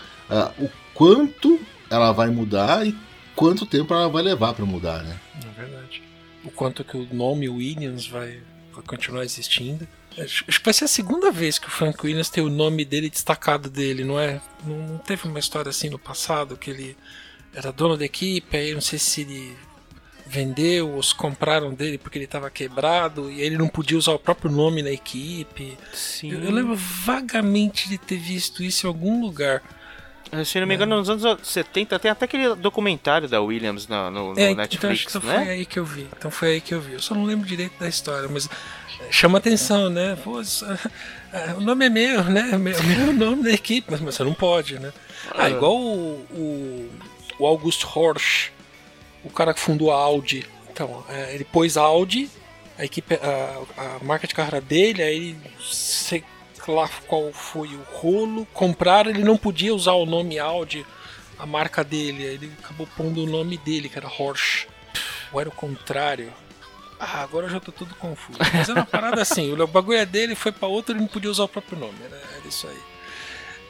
o 0.59 0.69
quanto 0.93 1.59
ela 1.89 2.11
vai 2.11 2.29
mudar 2.29 2.87
e 2.87 2.95
quanto 3.35 3.65
tempo 3.65 3.93
ela 3.93 4.07
vai 4.07 4.23
levar 4.23 4.53
para 4.53 4.65
mudar, 4.65 5.03
né? 5.03 5.19
É 5.43 5.59
verdade. 5.59 6.03
O 6.43 6.51
quanto 6.51 6.83
que 6.83 6.95
o 6.95 7.07
nome 7.11 7.49
Williams 7.49 8.07
vai, 8.07 8.39
vai 8.71 8.83
continuar 8.85 9.23
existindo. 9.23 9.87
Acho, 10.17 10.45
acho 10.47 10.60
que 10.60 10.65
vai 10.65 10.73
ser 10.73 10.86
a 10.86 10.88
segunda 10.88 11.32
vez 11.32 11.60
que 11.60 11.67
o 11.67 11.71
Frank 11.71 12.06
Williams 12.06 12.30
tem 12.30 12.43
o 12.43 12.49
nome 12.49 12.86
dele 12.86 13.10
destacado 13.10 13.69
dele, 13.69 14.04
não 14.04 14.19
é? 14.19 14.41
Não, 14.63 14.78
não 14.78 14.97
teve 14.97 15.28
uma 15.28 15.39
história 15.39 15.69
assim 15.69 15.89
no 15.89 15.99
passado 15.99 16.58
que 16.58 16.69
ele 16.69 16.97
era 17.54 17.71
dono 17.71 17.97
da 17.97 18.06
equipe, 18.06 18.56
aí 18.56 18.73
não 18.73 18.82
sei 18.82 18.99
se 18.99 19.21
ele 19.21 19.58
vendeu 20.25 20.89
ou 20.91 21.04
se 21.04 21.13
compraram 21.13 21.73
dele 21.73 21.97
porque 21.97 22.17
ele 22.17 22.25
estava 22.25 22.49
quebrado 22.49 23.32
e 23.32 23.41
ele 23.41 23.58
não 23.58 23.67
podia 23.67 23.97
usar 23.97 24.13
o 24.13 24.19
próprio 24.19 24.51
nome 24.51 24.82
na 24.82 24.91
equipe. 24.91 25.78
Sim. 25.93 26.32
Eu, 26.32 26.43
eu 26.43 26.51
lembro 26.51 26.75
vagamente 26.75 27.88
de 27.88 27.97
ter 27.97 28.17
visto 28.17 28.63
isso 28.63 28.86
em 28.86 28.89
algum 28.89 29.21
lugar. 29.21 29.62
Se 30.45 30.59
não 30.59 30.67
me 30.67 30.75
engano, 30.75 30.97
nos 30.97 31.09
anos 31.09 31.47
70 31.47 31.99
tem 31.99 32.11
até 32.11 32.25
aquele 32.25 32.55
documentário 32.55 33.27
da 33.27 33.41
Williams 33.41 33.88
no, 33.88 34.09
no, 34.09 34.33
no 34.33 34.39
É, 34.39 34.51
então 34.51 34.55
Netflix, 34.55 35.07
acho 35.07 35.19
que 35.19 35.27
né? 35.27 35.35
foi 35.35 35.49
aí 35.49 35.65
que 35.65 35.79
eu 35.79 35.85
vi. 35.85 36.07
Então 36.17 36.31
foi 36.31 36.47
aí 36.49 36.61
que 36.61 36.73
eu 36.73 36.81
vi. 36.81 36.93
Eu 36.93 36.99
só 37.01 37.13
não 37.13 37.23
lembro 37.25 37.47
direito 37.47 37.77
da 37.79 37.88
história, 37.88 38.27
mas 38.27 38.49
é, 38.99 39.11
chama 39.11 39.38
atenção, 39.38 39.89
né? 39.89 40.17
Pô, 40.23 40.41
é, 40.41 41.53
o 41.57 41.61
nome 41.61 41.85
é 41.85 41.89
meu, 41.89 42.23
né? 42.23 42.57
Meu, 42.57 42.83
meu 42.83 43.13
nome 43.13 43.43
da 43.43 43.51
equipe, 43.51 43.88
mas, 43.89 43.99
você 44.01 44.23
não 44.23 44.33
pode, 44.33 44.79
né? 44.79 44.91
Ah, 45.33 45.49
igual 45.49 45.77
o, 45.77 46.25
o, 46.31 46.89
o 47.39 47.45
August 47.45 47.83
Horsch, 47.83 48.51
o 49.23 49.29
cara 49.29 49.53
que 49.53 49.59
fundou 49.59 49.91
a 49.91 49.95
Audi. 49.95 50.45
Então, 50.71 51.03
é, 51.07 51.33
ele 51.33 51.45
pôs 51.45 51.77
a 51.77 51.81
Audi, 51.81 52.29
a 52.77 52.83
equipe, 52.83 53.15
a, 53.15 53.61
a 53.81 54.03
marca 54.03 54.27
de 54.27 54.35
carreira 54.35 54.59
dele, 54.59 55.01
aí 55.01 55.15
ele 55.15 55.38
lá 56.67 56.89
qual 57.08 57.32
foi 57.32 57.69
o 57.69 57.84
rolo, 57.93 58.47
compraram, 58.54 59.10
ele 59.10 59.23
não 59.23 59.38
podia 59.38 59.73
usar 59.73 59.93
o 59.93 60.06
nome 60.06 60.39
Audi, 60.39 60.86
a 61.38 61.45
marca 61.45 61.84
dele, 61.84 62.23
ele 62.23 62.51
acabou 62.63 62.88
pondo 62.95 63.23
o 63.23 63.28
nome 63.28 63.58
dele, 63.58 63.89
que 63.89 63.97
era 63.97 64.08
Horsch. 64.08 64.67
Ou 65.32 65.39
era 65.39 65.49
o 65.49 65.51
contrário? 65.51 66.32
Ah, 66.99 67.21
agora 67.21 67.47
eu 67.47 67.49
já 67.49 67.60
tô 67.60 67.71
tudo 67.71 67.93
confuso. 67.95 68.39
Mas 68.54 68.69
era 68.69 68.80
uma 68.80 68.86
parada 68.86 69.21
assim, 69.21 69.51
o 69.51 69.67
bagulho 69.67 69.97
é 69.97 70.06
dele, 70.06 70.34
foi 70.36 70.51
pra 70.51 70.67
outro, 70.67 70.93
ele 70.93 71.01
não 71.01 71.08
podia 71.08 71.30
usar 71.30 71.43
o 71.43 71.49
próprio 71.49 71.78
nome, 71.78 71.97
era, 72.04 72.15
era 72.38 72.47
isso 72.47 72.67
aí. 72.67 72.80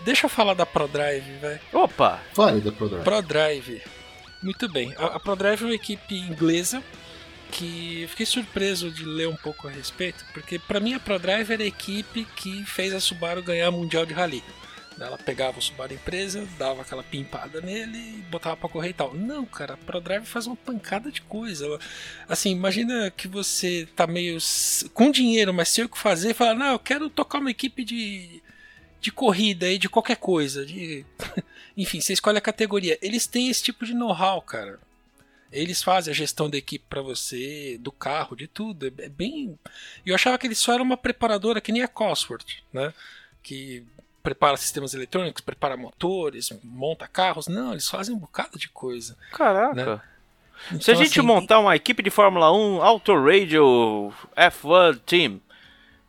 Deixa 0.04 0.28
eu 0.28 0.30
falar 0.30 0.54
da 0.54 0.66
ProDrive, 0.66 1.40
velho. 1.40 1.60
Opa! 1.74 2.22
Fale 2.34 2.62
da 2.62 2.72
ProDrive. 2.72 3.04
ProDrive. 3.04 3.82
Muito 4.44 4.70
bem. 4.70 4.94
A, 4.98 5.06
a 5.16 5.20
ProDrive 5.20 5.64
é 5.64 5.66
uma 5.66 5.74
equipe 5.74 6.16
inglesa 6.16 6.84
que 7.56 8.06
fiquei 8.10 8.26
surpreso 8.26 8.92
de 8.92 9.06
ler 9.06 9.30
um 9.30 9.36
pouco 9.36 9.68
a 9.68 9.72
respeito, 9.72 10.26
porque 10.34 10.60
pra 10.60 10.82
mim 10.82 10.94
a 10.94 11.00
ProDrive 11.00 11.54
era 11.54 11.64
a 11.64 11.68
equipe 11.68 12.26
que 12.36 12.66
fez 12.66 12.94
a 12.94 13.00
Subaru 13.00 13.42
ganhar 13.42 13.72
Mundial 13.72 14.06
de 14.06 14.14
Rally. 14.14 14.44
Ela 15.00 15.18
pegava 15.18 15.60
o 15.60 15.62
Subaru 15.62 15.94
empresa, 15.94 16.46
dava 16.58 16.82
aquela 16.82 17.04
pimpada 17.04 17.62
nele 17.62 17.98
e 17.98 18.22
botava 18.30 18.58
pra 18.58 18.70
correr 18.70 18.90
e 18.90 18.94
tal. 18.94 19.14
Não, 19.14 19.46
cara, 19.46 19.74
a 19.74 19.78
ProDrive 19.78 20.26
faz 20.26 20.48
uma 20.48 20.56
pancada 20.56 21.10
de 21.10 21.22
coisa. 21.22 21.80
Assim, 22.28 22.52
imagina 22.52 23.10
que 23.12 23.28
você 23.28 23.88
tá 23.96 24.06
meio 24.06 24.38
com 24.94 25.10
dinheiro, 25.10 25.54
mas 25.54 25.70
sem 25.70 25.86
o 25.86 25.90
que 25.90 25.98
fazer, 25.98 26.32
e 26.32 26.34
fala: 26.34 26.56
Não, 26.56 26.74
eu 26.74 26.80
quero 26.80 27.10
tocar 27.10 27.40
uma 27.40 27.52
equipe 27.52 27.84
de, 27.86 28.42
de 29.02 29.12
corrida 29.12 29.66
aí, 29.66 29.78
de 29.78 29.90
qualquer 29.90 30.18
coisa. 30.18 30.66
De... 30.66 31.06
Enfim, 31.76 32.00
você 32.02 32.14
escolhe 32.14 32.38
a 32.38 32.42
categoria. 32.42 32.98
Eles 33.02 33.28
têm 33.28 33.50
esse 33.50 33.64
tipo 33.64 33.86
de 33.86 33.94
know-how, 33.94 34.42
cara. 34.42 34.80
Eles 35.56 35.82
fazem 35.82 36.12
a 36.12 36.16
gestão 36.16 36.50
da 36.50 36.58
equipe 36.58 36.86
pra 36.90 37.02
você, 37.02 37.78
do 37.80 37.92
carro, 37.92 38.36
de 38.36 38.48
tudo. 38.48 38.88
É 38.88 38.92
é 39.06 39.10
bem. 39.10 39.58
Eu 40.06 40.14
achava 40.16 40.38
que 40.38 40.46
eles 40.48 40.60
só 40.60 40.74
eram 40.74 40.84
uma 40.84 40.98
preparadora 40.98 41.62
que 41.62 41.72
nem 41.72 41.82
a 41.82 41.88
Cosworth, 41.88 42.46
né? 42.74 42.94
Que 43.42 43.84
prepara 44.22 44.58
sistemas 44.58 44.94
eletrônicos, 44.94 45.42
prepara 45.42 45.78
motores, 45.78 46.52
monta 46.64 47.08
carros. 47.08 47.48
Não, 47.48 47.72
eles 47.72 47.88
fazem 47.88 48.14
um 48.14 48.20
bocado 48.20 48.58
de 48.58 48.68
coisa. 48.70 49.16
Caraca. 49.32 49.96
Né? 49.96 50.02
Se 50.82 50.92
a 50.92 50.94
Então, 50.94 50.96
gente 50.96 51.20
assim, 51.20 51.28
montar 51.28 51.60
uma 51.60 51.76
equipe 51.76 52.02
de 52.02 52.10
Fórmula 52.10 52.52
1 52.52 52.82
Auto 52.82 53.14
Radio 53.14 54.12
F1 54.36 55.00
Team, 55.06 55.42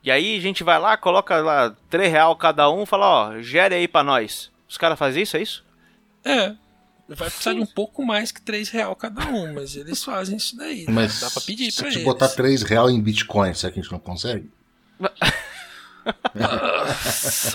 e 0.03 0.11
aí 0.11 0.37
a 0.37 0.41
gente 0.41 0.65
vai 0.65 0.79
lá, 0.79 0.97
coloca 0.97 1.37
lá 1.43 1.77
3 1.91 2.11
real 2.11 2.35
cada 2.37 2.71
um, 2.71 2.87
fala, 2.87 3.07
ó, 3.07 3.41
gere 3.41 3.75
aí 3.75 3.87
pra 3.89 4.03
nós. 4.05 4.51
Os 4.69 4.79
caras 4.79 4.99
fazem 4.99 5.23
isso, 5.25 5.37
é 5.37 5.43
isso? 5.43 5.65
É. 6.25 6.55
Vai 7.09 7.31
precisar 7.31 7.53
de 7.55 7.61
um 7.61 7.67
pouco 7.67 8.05
mais 8.05 8.33
que 8.33 8.43
3 8.43 8.69
real 8.71 8.97
cada 8.97 9.27
um, 9.29 9.55
mas 9.55 9.77
eles 9.77 10.03
fazem 10.03 10.37
isso 10.37 10.57
daí. 10.57 10.87
né? 10.87 10.93
Mas 10.93 11.21
Dá 11.21 11.31
pra 11.31 11.41
pedir 11.43 11.71
se 11.71 11.81
pra 11.81 11.89
te 11.91 11.97
eles. 11.99 12.05
botar 12.05 12.29
3 12.29 12.63
real 12.63 12.91
em 12.91 13.01
Bitcoin, 13.01 13.55
será 13.55 13.73
que 13.73 13.79
a 13.79 13.83
gente 13.83 13.93
não 13.93 14.01
consegue? 14.01 14.51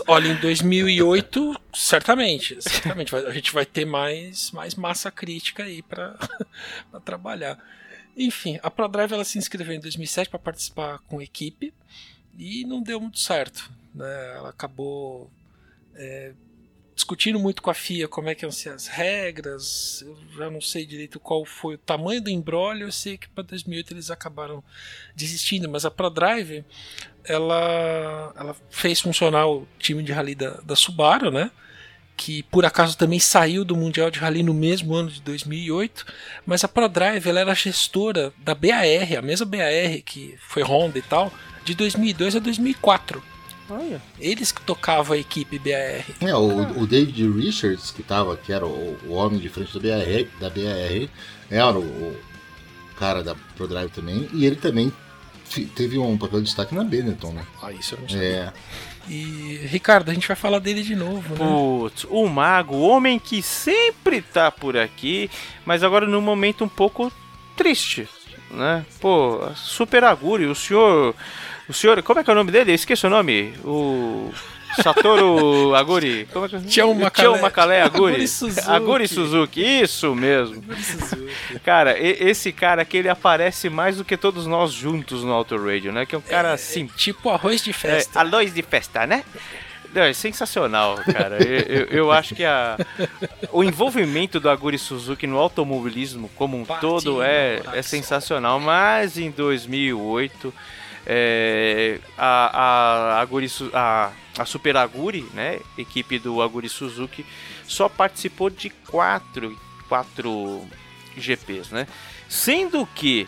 Olha, 0.08 0.28
em 0.30 0.36
2008, 0.36 1.60
certamente, 1.74 2.58
certamente 2.62 3.16
a 3.16 3.32
gente 3.32 3.54
vai 3.54 3.66
ter 3.66 3.86
mais, 3.86 4.52
mais 4.52 4.76
massa 4.76 5.10
crítica 5.12 5.64
aí 5.64 5.82
pra 5.82 6.16
pra 6.91 6.99
trabalhar. 6.99 7.58
Enfim, 8.16 8.60
a 8.62 8.70
ProDrive 8.70 9.14
ela 9.14 9.24
se 9.24 9.38
inscreveu 9.38 9.74
em 9.74 9.80
2007 9.80 10.30
para 10.30 10.39
participar 10.39 10.99
com 11.08 11.22
equipe 11.22 11.74
e 12.38 12.66
não 12.66 12.82
deu 12.82 12.99
muito 12.99 13.20
certo. 13.20 13.72
Né? 13.95 14.34
Ela 14.36 14.49
acabou 14.49 15.30
é, 15.95 16.34
discutindo 17.02 17.39
muito 17.39 17.64
com 17.64 17.72
a 17.72 17.74
FIA 17.74 18.08
como 18.08 18.30
é 18.30 18.36
que 18.36 18.45
iam 18.45 18.52
ser 18.52 18.70
as 18.70 18.88
regras. 18.88 20.04
Eu 20.06 20.16
já 20.38 20.49
não 20.52 20.62
sei 20.62 20.86
direito 20.86 21.20
qual 21.20 21.43
foi 21.43 21.76
o 21.76 21.78
tamanho 21.78 22.22
do 22.22 22.30
embrólio. 22.30 22.88
Eu 22.88 22.91
sei 22.91 23.18
que 23.18 23.28
para 23.28 23.43
2008 23.43 23.93
eles 23.93 24.12
acabaram 24.12 24.64
desistindo, 25.16 25.68
mas 25.68 25.84
a 25.84 25.91
ProDrive 25.91 26.64
ela, 27.26 28.34
ela 28.38 28.56
fez 28.70 29.02
funcionar 29.02 29.47
o 29.47 29.68
time 29.80 30.04
de 30.04 30.12
rally 30.12 30.36
da, 30.36 30.52
da 30.62 30.76
Subaru, 30.76 31.32
né? 31.32 31.49
Que 32.16 32.43
por 32.43 32.66
acaso 32.66 32.95
também 32.95 33.20
saiu 33.20 33.66
do 33.66 33.76
Mundial 33.76 34.12
de 34.12 34.20
Rally 34.20 34.43
no 34.43 34.54
mesmo 34.54 34.93
ano 34.93 35.10
de 35.10 35.22
2008, 35.22 36.06
mas 36.45 36.64
a 36.64 36.68
ProDrive 36.68 37.28
ela 37.28 37.39
era 37.39 37.56
gestora 37.56 38.32
da 38.38 38.54
BAR, 38.54 39.18
a 39.18 39.22
mesma 39.24 39.45
BAR 39.45 40.04
que 40.06 40.36
foi 40.39 40.62
Honda 40.62 40.99
e 40.99 41.02
tal, 41.02 41.34
de 41.66 41.74
2002 41.74 42.36
a 42.36 42.39
2004. 42.39 43.31
Olha. 43.72 44.02
Eles 44.20 44.52
que 44.52 44.62
tocavam 44.62 45.16
a 45.16 45.20
equipe 45.20 45.58
BAR. 45.58 46.06
É, 46.20 46.36
o, 46.36 46.82
o 46.82 46.88
David 46.88 47.30
Richards, 47.32 47.92
que, 47.92 48.04
tava, 48.04 48.36
que 48.38 48.52
era 48.52 48.66
o, 48.66 48.98
o 49.08 49.14
homem 49.14 49.40
de 49.40 49.50
frente 49.50 49.78
da 49.78 49.80
BAR, 49.80 50.26
da 50.40 50.50
BAR 50.50 51.10
era 51.50 51.80
o, 51.80 51.82
o 51.82 52.18
cara 52.98 53.24
da 53.24 53.36
ProDrive 53.56 53.90
também, 53.90 54.30
e 54.34 54.46
ele 54.46 54.56
também 54.56 54.92
teve 55.76 55.98
um 55.98 56.18
papel 56.18 56.40
de 56.40 56.46
destaque 56.46 56.74
na 56.74 56.84
Benetton, 56.84 57.34
né? 57.34 57.46
Ah, 57.62 57.72
isso 57.72 57.96
eu 57.96 58.02
não 58.02 58.10
sei. 58.10 58.22
É, 58.22 58.54
E 59.10 59.60
Ricardo, 59.66 60.10
a 60.10 60.14
gente 60.14 60.28
vai 60.28 60.36
falar 60.36 60.60
dele 60.60 60.82
de 60.84 60.96
novo, 60.96 61.34
né? 61.34 61.46
Putz, 61.46 62.06
o 62.10 62.28
mago, 62.28 62.76
o 62.76 62.88
homem 62.88 63.20
que 63.20 63.42
sempre 63.42 64.22
tá 64.22 64.52
por 64.52 64.78
aqui, 64.78 65.30
mas 65.66 65.84
agora 65.84 66.08
num 66.08 66.22
momento 66.22 66.64
um 66.64 66.70
pouco 66.70 67.12
triste, 67.58 68.08
né? 68.52 68.86
Pô, 69.00 69.42
Super 69.56 70.04
Aguri, 70.04 70.46
o 70.46 70.56
senhor. 70.56 71.16
O 71.72 71.74
senhor. 71.74 72.02
Como 72.04 72.20
é 72.20 72.24
que 72.24 72.30
é 72.30 72.34
o 72.34 72.36
nome 72.36 72.52
dele? 72.52 72.72
Eu 72.72 72.76
esqueci 72.76 73.06
o 73.06 73.10
nome. 73.10 73.54
O. 73.64 74.32
Satoru 74.82 75.76
Aguri. 75.76 76.28
Como 76.32 76.46
é 76.46 76.50
que 76.50 76.62
Tião 76.62 76.94
Macalé. 76.94 77.30
Tião 77.30 77.42
Macalé 77.42 77.82
Aguri. 77.82 78.14
Aguri 78.14 78.28
Suzuki. 78.28 78.70
Aguri 78.70 79.08
Suzuki, 79.08 79.62
isso 79.82 80.16
mesmo. 80.16 80.64
Cara, 81.64 81.98
e- 82.00 82.18
esse 82.30 82.54
cara 82.54 82.82
aqui 82.84 82.96
ele 82.98 83.10
aparece 83.10 83.70
mais 83.70 83.98
do 83.98 84.06
que 84.06 84.16
todos 84.16 84.48
nós 84.48 84.72
juntos 84.72 85.24
no 85.26 85.32
Auto 85.34 85.58
Radio, 85.58 85.92
né? 85.92 86.06
Que 86.06 86.16
é 86.16 86.18
um 86.18 86.22
cara 86.22 86.54
assim, 86.54 86.86
Tipo 86.96 87.30
arroz 87.30 87.62
de 87.62 87.72
é, 87.72 87.74
festa. 87.74 88.20
a 88.20 88.24
luz 88.24 88.54
de 88.54 88.62
festa, 88.62 89.06
né? 89.06 89.26
Não, 89.94 90.04
é 90.04 90.14
sensacional, 90.14 90.96
cara. 91.12 91.38
Eu, 91.44 91.60
eu- 91.82 91.88
eu 91.88 92.12
acho 92.14 92.34
que 92.34 92.46
a, 92.46 92.78
o 93.52 93.62
envolvimento 93.66 94.40
do 94.40 94.50
Aguri 94.50 94.78
Suzuki 94.78 95.28
no 95.28 95.38
automobilismo 95.38 96.30
como 96.38 96.58
um 96.58 96.64
Partiu 96.64 96.90
todo 96.90 97.22
é, 97.22 97.62
é 97.74 97.82
sensacional. 97.82 98.58
Mas 98.58 99.18
em 99.18 99.30
2008, 99.32 100.54
é, 101.06 101.99
a, 102.18 103.16
a, 103.18 103.22
Aguri, 103.22 103.47
a, 103.74 104.12
a 104.38 104.45
Super 104.45 104.78
Aguri, 104.78 105.26
né, 105.34 105.60
equipe 105.78 106.20
do 106.20 106.41
Aguri 106.41 106.70
Suzuki, 106.70 107.26
só 107.66 107.89
participou 107.89 108.49
de 108.49 108.70
quatro, 108.70 109.58
quatro 109.88 110.66
GPs, 111.18 111.74
né? 111.74 111.88
Sendo 112.28 112.86
que 112.95 113.28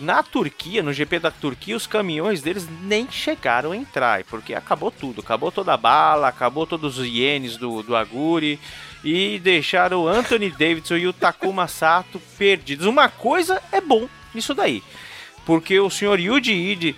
na 0.00 0.22
Turquia, 0.22 0.82
no 0.82 0.92
GP 0.92 1.18
da 1.18 1.30
Turquia, 1.30 1.76
os 1.76 1.86
caminhões 1.86 2.40
deles 2.40 2.66
nem 2.82 3.08
chegaram 3.10 3.72
a 3.72 3.76
entrar, 3.76 4.24
porque 4.24 4.54
acabou 4.54 4.90
tudo, 4.90 5.20
acabou 5.20 5.52
toda 5.52 5.74
a 5.74 5.76
bala, 5.76 6.28
acabou 6.28 6.66
todos 6.66 6.98
os 6.98 7.06
ienes 7.06 7.56
do, 7.56 7.82
do 7.82 7.94
Aguri 7.94 8.58
e 9.04 9.38
deixaram 9.38 10.04
o 10.04 10.08
Anthony 10.08 10.50
Davidson 10.50 10.96
e 10.96 11.06
o 11.06 11.12
Takuma 11.12 11.68
Sato 11.68 12.20
perdidos. 12.38 12.86
Uma 12.86 13.08
coisa 13.08 13.62
é 13.70 13.80
bom 13.80 14.08
nisso 14.34 14.54
daí, 14.54 14.82
porque 15.50 15.80
o 15.80 15.90
senhor 15.90 16.20
Yuji 16.20 16.52
Ide, 16.52 16.96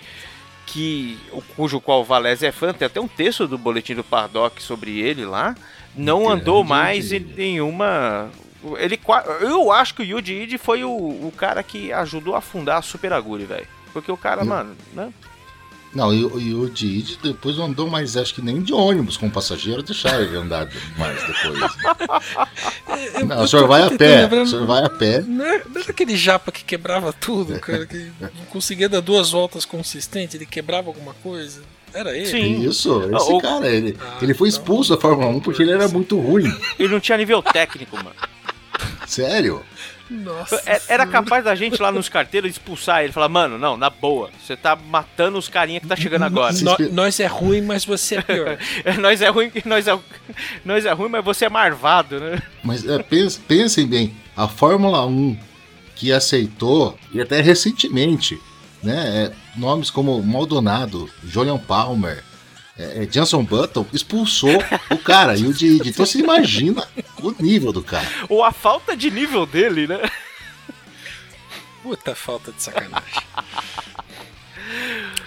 que, 0.67 1.17
o- 1.31 1.41
cujo 1.55 1.81
qual 1.81 2.01
o 2.01 2.03
Valese 2.03 2.45
é 2.45 2.51
fã, 2.51 2.71
tem 2.71 2.85
até 2.85 3.01
um 3.01 3.07
texto 3.07 3.47
do 3.47 3.57
boletim 3.57 3.95
do 3.95 4.03
Paddock 4.03 4.61
sobre 4.61 4.99
ele 4.99 5.25
lá, 5.25 5.55
não 5.95 6.25
Grande 6.25 6.41
andou 6.41 6.63
mais 6.63 7.11
em 7.11 7.19
nenhuma. 7.19 8.29
Ele, 8.77 8.99
eu 9.41 9.71
acho 9.71 9.95
que 9.95 10.03
o 10.03 10.05
Yuji 10.05 10.33
Ide 10.43 10.57
foi 10.59 10.83
o, 10.83 10.91
o 10.91 11.33
cara 11.35 11.63
que 11.63 11.91
ajudou 11.91 12.35
a 12.35 12.41
fundar 12.41 12.77
a 12.77 12.81
Super 12.83 13.11
Aguri, 13.11 13.45
velho. 13.45 13.65
Porque 13.91 14.11
o 14.11 14.17
cara, 14.17 14.43
Hum. 14.43 14.45
mano, 14.45 14.75
né? 14.93 15.11
Não, 15.95 16.11
e, 16.13 16.25
o- 16.25 16.39
e 16.39 16.53
o 16.55 16.69
Didi 16.69 17.19
depois 17.21 17.55
não 17.57 17.65
andou 17.65 17.87
mais, 17.89 18.17
acho 18.17 18.33
que 18.33 18.41
nem 18.41 18.61
de 18.61 18.73
ônibus 18.73 19.15
com 19.15 19.29
passageiro, 19.29 19.83
deixaram 19.83 20.23
ele 20.23 20.35
andar 20.37 20.67
mais 20.97 21.19
depois. 21.21 21.71
Não, 23.27 23.43
o 23.43 23.47
senhor 23.47 23.67
vai 23.67 23.83
a 23.83 23.91
pé, 23.91 24.25
o 24.27 24.47
senhor 24.47 24.65
vai 24.65 24.83
a 24.83 24.89
pé. 24.89 25.21
Não 25.21 25.45
era, 25.45 25.63
não 25.69 25.81
era 25.81 25.91
aquele 25.91 26.15
japa 26.15 26.51
que 26.51 26.63
quebrava 26.63 27.11
tudo, 27.13 27.59
cara, 27.59 27.85
que 27.85 28.11
não 28.19 28.45
conseguia 28.49 28.87
dar 28.89 28.99
duas 29.01 29.31
voltas 29.31 29.65
consistentes, 29.65 30.35
ele 30.35 30.45
quebrava 30.45 30.87
alguma 30.89 31.13
coisa. 31.15 31.61
Era 31.93 32.15
ele? 32.17 32.25
Sim. 32.25 32.67
Isso, 32.67 33.03
esse 33.15 33.31
O- 33.31 33.39
cara, 33.39 33.67
ele, 33.69 33.95
Ah, 34.01 34.17
ele 34.21 34.33
foi 34.33 34.49
então. 34.49 34.59
expulso 34.61 34.95
da 34.95 34.99
Fórmula 35.01 35.27
1 35.29 35.39
porque 35.41 35.61
ele 35.61 35.71
era 35.71 35.87
muito 35.87 36.19
ruim. 36.19 36.51
Ele 36.79 36.89
não 36.91 36.99
tinha 36.99 37.17
nível 37.17 37.41
técnico, 37.43 37.95
mano. 37.97 38.15
Sério? 39.05 39.61
Nossa. 40.13 40.61
É- 40.65 40.81
Era 40.89 41.07
capaz 41.07 41.43
da 41.43 41.55
gente 41.55 41.81
lá 41.81 41.91
nos 41.91 42.07
carteiros 42.07 42.51
expulsar 42.51 43.03
ele. 43.03 43.11
Falar, 43.11 43.29
mano, 43.29 43.57
não, 43.57 43.75
na 43.75 43.89
boa. 43.89 44.29
Você 44.45 44.55
tá 44.55 44.75
matando 44.75 45.37
os 45.37 45.49
carinha 45.49 45.79
que 45.81 45.87
tá 45.87 45.95
chegando 45.95 46.23
agora. 46.23 46.53
No- 46.53 46.77
nós 46.91 47.19
é 47.19 47.25
ruim, 47.25 47.61
mas 47.61 47.83
você 47.85 48.17
é 48.17 48.21
pior. 48.21 48.57
nós 49.01 49.21
é 49.21 49.29
ruim, 49.29 49.51
nós 49.65 49.87
é, 49.87 49.97
nós 50.63 50.85
é 50.85 50.91
ruim, 50.91 51.09
mas 51.09 51.25
você 51.25 51.45
é 51.45 51.49
marvado, 51.49 52.19
né? 52.19 52.41
Mas 52.63 52.85
é, 52.87 53.01
pens- 53.01 53.37
pensem 53.47 53.87
bem, 53.87 54.13
a 54.37 54.47
Fórmula 54.47 55.05
1 55.05 55.37
que 55.95 56.11
aceitou, 56.11 56.97
e 57.13 57.21
até 57.21 57.39
recentemente, 57.41 58.39
né, 58.81 59.25
é, 59.31 59.31
nomes 59.57 59.89
como 59.89 60.21
Maldonado, 60.21 61.09
Julian 61.23 61.57
Palmer, 61.57 62.23
é, 62.77 63.03
é, 63.03 63.07
Jenson 63.09 63.43
Button, 63.43 63.85
expulsou 63.93 64.57
o 64.89 64.97
cara 64.97 65.37
e 65.37 65.45
o 65.45 65.53
Didi. 65.53 65.89
Então 65.89 66.05
você 66.05 66.19
imagina 66.19 66.87
o 67.21 67.31
nível 67.39 67.71
do 67.71 67.83
cara. 67.83 68.07
Ou 68.27 68.43
a 68.43 68.51
falta 68.51 68.95
de 68.97 69.11
nível 69.11 69.45
dele, 69.45 69.87
né? 69.87 69.99
Puta 71.83 72.15
falta 72.15 72.51
de 72.51 72.63
sacanagem. 72.63 73.21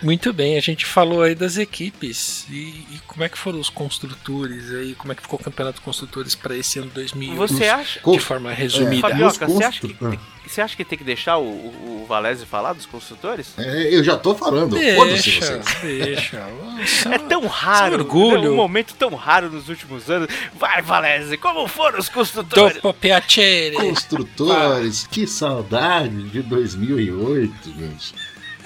Muito 0.06 0.32
bem, 0.32 0.56
a 0.56 0.60
gente 0.60 0.86
falou 0.86 1.20
aí 1.22 1.34
das 1.34 1.56
equipes 1.58 2.46
e, 2.48 2.54
e 2.92 3.00
como 3.08 3.24
é 3.24 3.28
que 3.28 3.36
foram 3.36 3.58
os 3.58 3.68
construtores 3.68 4.70
aí, 4.72 4.94
como 4.94 5.12
é 5.12 5.16
que 5.16 5.22
ficou 5.22 5.36
o 5.36 5.42
campeonato 5.42 5.80
de 5.80 5.84
construtores 5.84 6.36
para 6.36 6.56
esse 6.56 6.78
ano 6.78 6.90
2008 6.94 7.36
Você 7.52 7.64
acha. 7.68 8.00
de 8.08 8.20
forma 8.20 8.52
resumida. 8.52 9.08
É, 9.08 9.10
Fabioca, 9.10 9.46
você 9.48 9.64
acha, 9.64 9.80
que, 9.80 9.94
constru- 9.94 10.18
você 10.46 10.60
acha 10.60 10.76
que 10.76 10.84
tem 10.84 10.96
que 10.96 11.02
deixar 11.02 11.38
o, 11.38 11.42
o, 11.44 12.02
o 12.04 12.06
Valese 12.08 12.46
falar 12.46 12.72
dos 12.72 12.86
construtores? 12.86 13.52
É, 13.58 13.92
eu 13.92 14.04
já 14.04 14.16
tô 14.16 14.32
falando, 14.36 14.76
Deixa, 14.76 15.58
vocês. 15.60 15.64
deixa. 15.82 16.46
Isso 16.84 17.08
É 17.12 17.18
tão 17.18 17.44
raro, 17.48 17.96
Seu 17.96 17.98
orgulho. 18.04 18.42
né? 18.42 18.48
um 18.50 18.54
momento 18.56 18.94
tão 18.94 19.12
raro 19.16 19.50
nos 19.50 19.68
últimos 19.68 20.08
anos. 20.08 20.28
Vai, 20.56 20.82
Valese, 20.82 21.36
como 21.36 21.66
foram 21.66 21.98
os 21.98 22.08
construtores? 22.08 22.78
Piacere. 23.00 23.74
Construtores, 23.74 25.04
que 25.10 25.26
saudade 25.26 26.22
de 26.28 26.42
2008, 26.42 27.52
gente. 27.76 28.14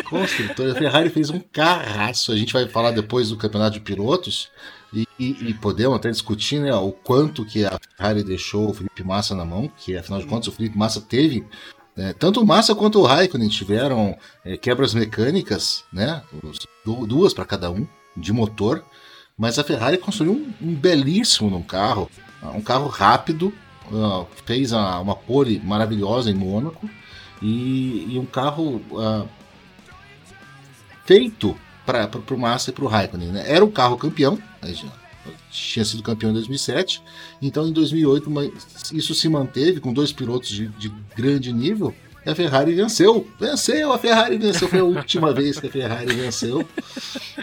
Construtores, 0.05 0.75
a 0.75 0.79
Ferrari 0.79 1.09
fez 1.11 1.31
um 1.31 1.41
carraço. 1.41 2.33
A 2.33 2.37
gente 2.37 2.53
vai 2.53 2.69
falar 2.69 2.91
depois 2.91 3.29
do 3.31 3.37
campeonato 3.37 3.75
de 3.75 3.81
pilotos 3.81 4.49
e, 4.93 5.07
e- 5.19 5.37
e 5.51 5.55
podemos 5.55 5.97
até 5.97 6.11
discutir 6.11 6.61
né, 6.61 6.75
o 6.75 6.93
quanto 6.93 7.45
que 7.45 7.65
a 7.65 7.79
Ferrari 7.97 8.23
deixou 8.25 8.71
o 8.71 8.75
Felipe 8.75 9.03
Massa 9.05 9.35
na 9.35 9.45
mão, 9.45 9.71
que 9.77 9.97
afinal 9.97 10.21
de 10.21 10.27
contas 10.27 10.49
o 10.49 10.53
Felipe 10.53 10.77
Massa 10.77 11.01
teve. 11.01 11.47
né, 11.97 12.13
tanto 12.19 12.41
o 12.41 12.47
Massa 12.47 12.75
quanto 12.75 12.99
o 13.01 13.03
Raikkonen 13.05 13.49
tiveram 13.49 14.17
é, 14.45 14.57
quebras 14.57 14.95
mecânicas, 14.95 15.85
né? 15.93 16.23
duas 16.85 17.35
para 17.35 17.45
cada 17.45 17.71
um, 17.71 17.87
de 18.17 18.33
motor. 18.33 18.83
Mas 19.37 19.59
a 19.59 19.65
Ferrari 19.65 19.97
construiu 19.99 20.33
um, 20.33 20.69
um 20.69 20.75
belíssimo 20.75 21.49
num 21.51 21.63
carro, 21.63 22.11
um 22.55 22.61
carro 22.61 22.89
rápido, 22.89 23.53
ah, 23.93 24.25
fez 24.45 24.73
a- 24.73 25.01
uma 25.01 25.15
pole 25.17 25.61
maravilhosa 25.65 26.31
em 26.31 26.35
Mônaco 26.35 26.89
e, 27.43 28.07
e 28.15 28.19
um 28.19 28.27
carro 28.27 28.83
ah, 28.99 29.25
feito 31.11 31.59
para 31.85 32.09
o 32.31 32.39
Massa 32.39 32.71
e 32.71 32.73
para 32.73 32.85
o 32.85 32.87
Raikkonen. 32.87 33.33
Né? 33.33 33.45
Era 33.45 33.65
o 33.65 33.73
carro 33.73 33.97
campeão, 33.97 34.39
né, 34.63 34.73
tinha 35.51 35.85
sido 35.85 36.05
campeão 36.05 36.31
em 36.31 36.35
2007, 36.35 37.03
então 37.43 37.67
em 37.67 37.73
2008 37.73 38.31
mas 38.31 38.53
isso 38.93 39.13
se 39.13 39.29
manteve 39.29 39.81
com 39.81 39.93
dois 39.93 40.13
pilotos 40.13 40.49
de, 40.49 40.69
de 40.69 40.89
grande 41.17 41.53
nível. 41.53 41.93
E 42.25 42.31
a 42.31 42.35
Ferrari 42.35 42.75
venceu, 42.75 43.27
venceu, 43.41 43.93
a 43.93 43.99
Ferrari 43.99 44.39
venceu, 44.39 44.69
foi 44.69 44.79
a 44.79 44.85
última 44.85 45.33
vez 45.35 45.59
que 45.59 45.67
a 45.67 45.71
Ferrari 45.71 46.15
venceu 46.15 46.61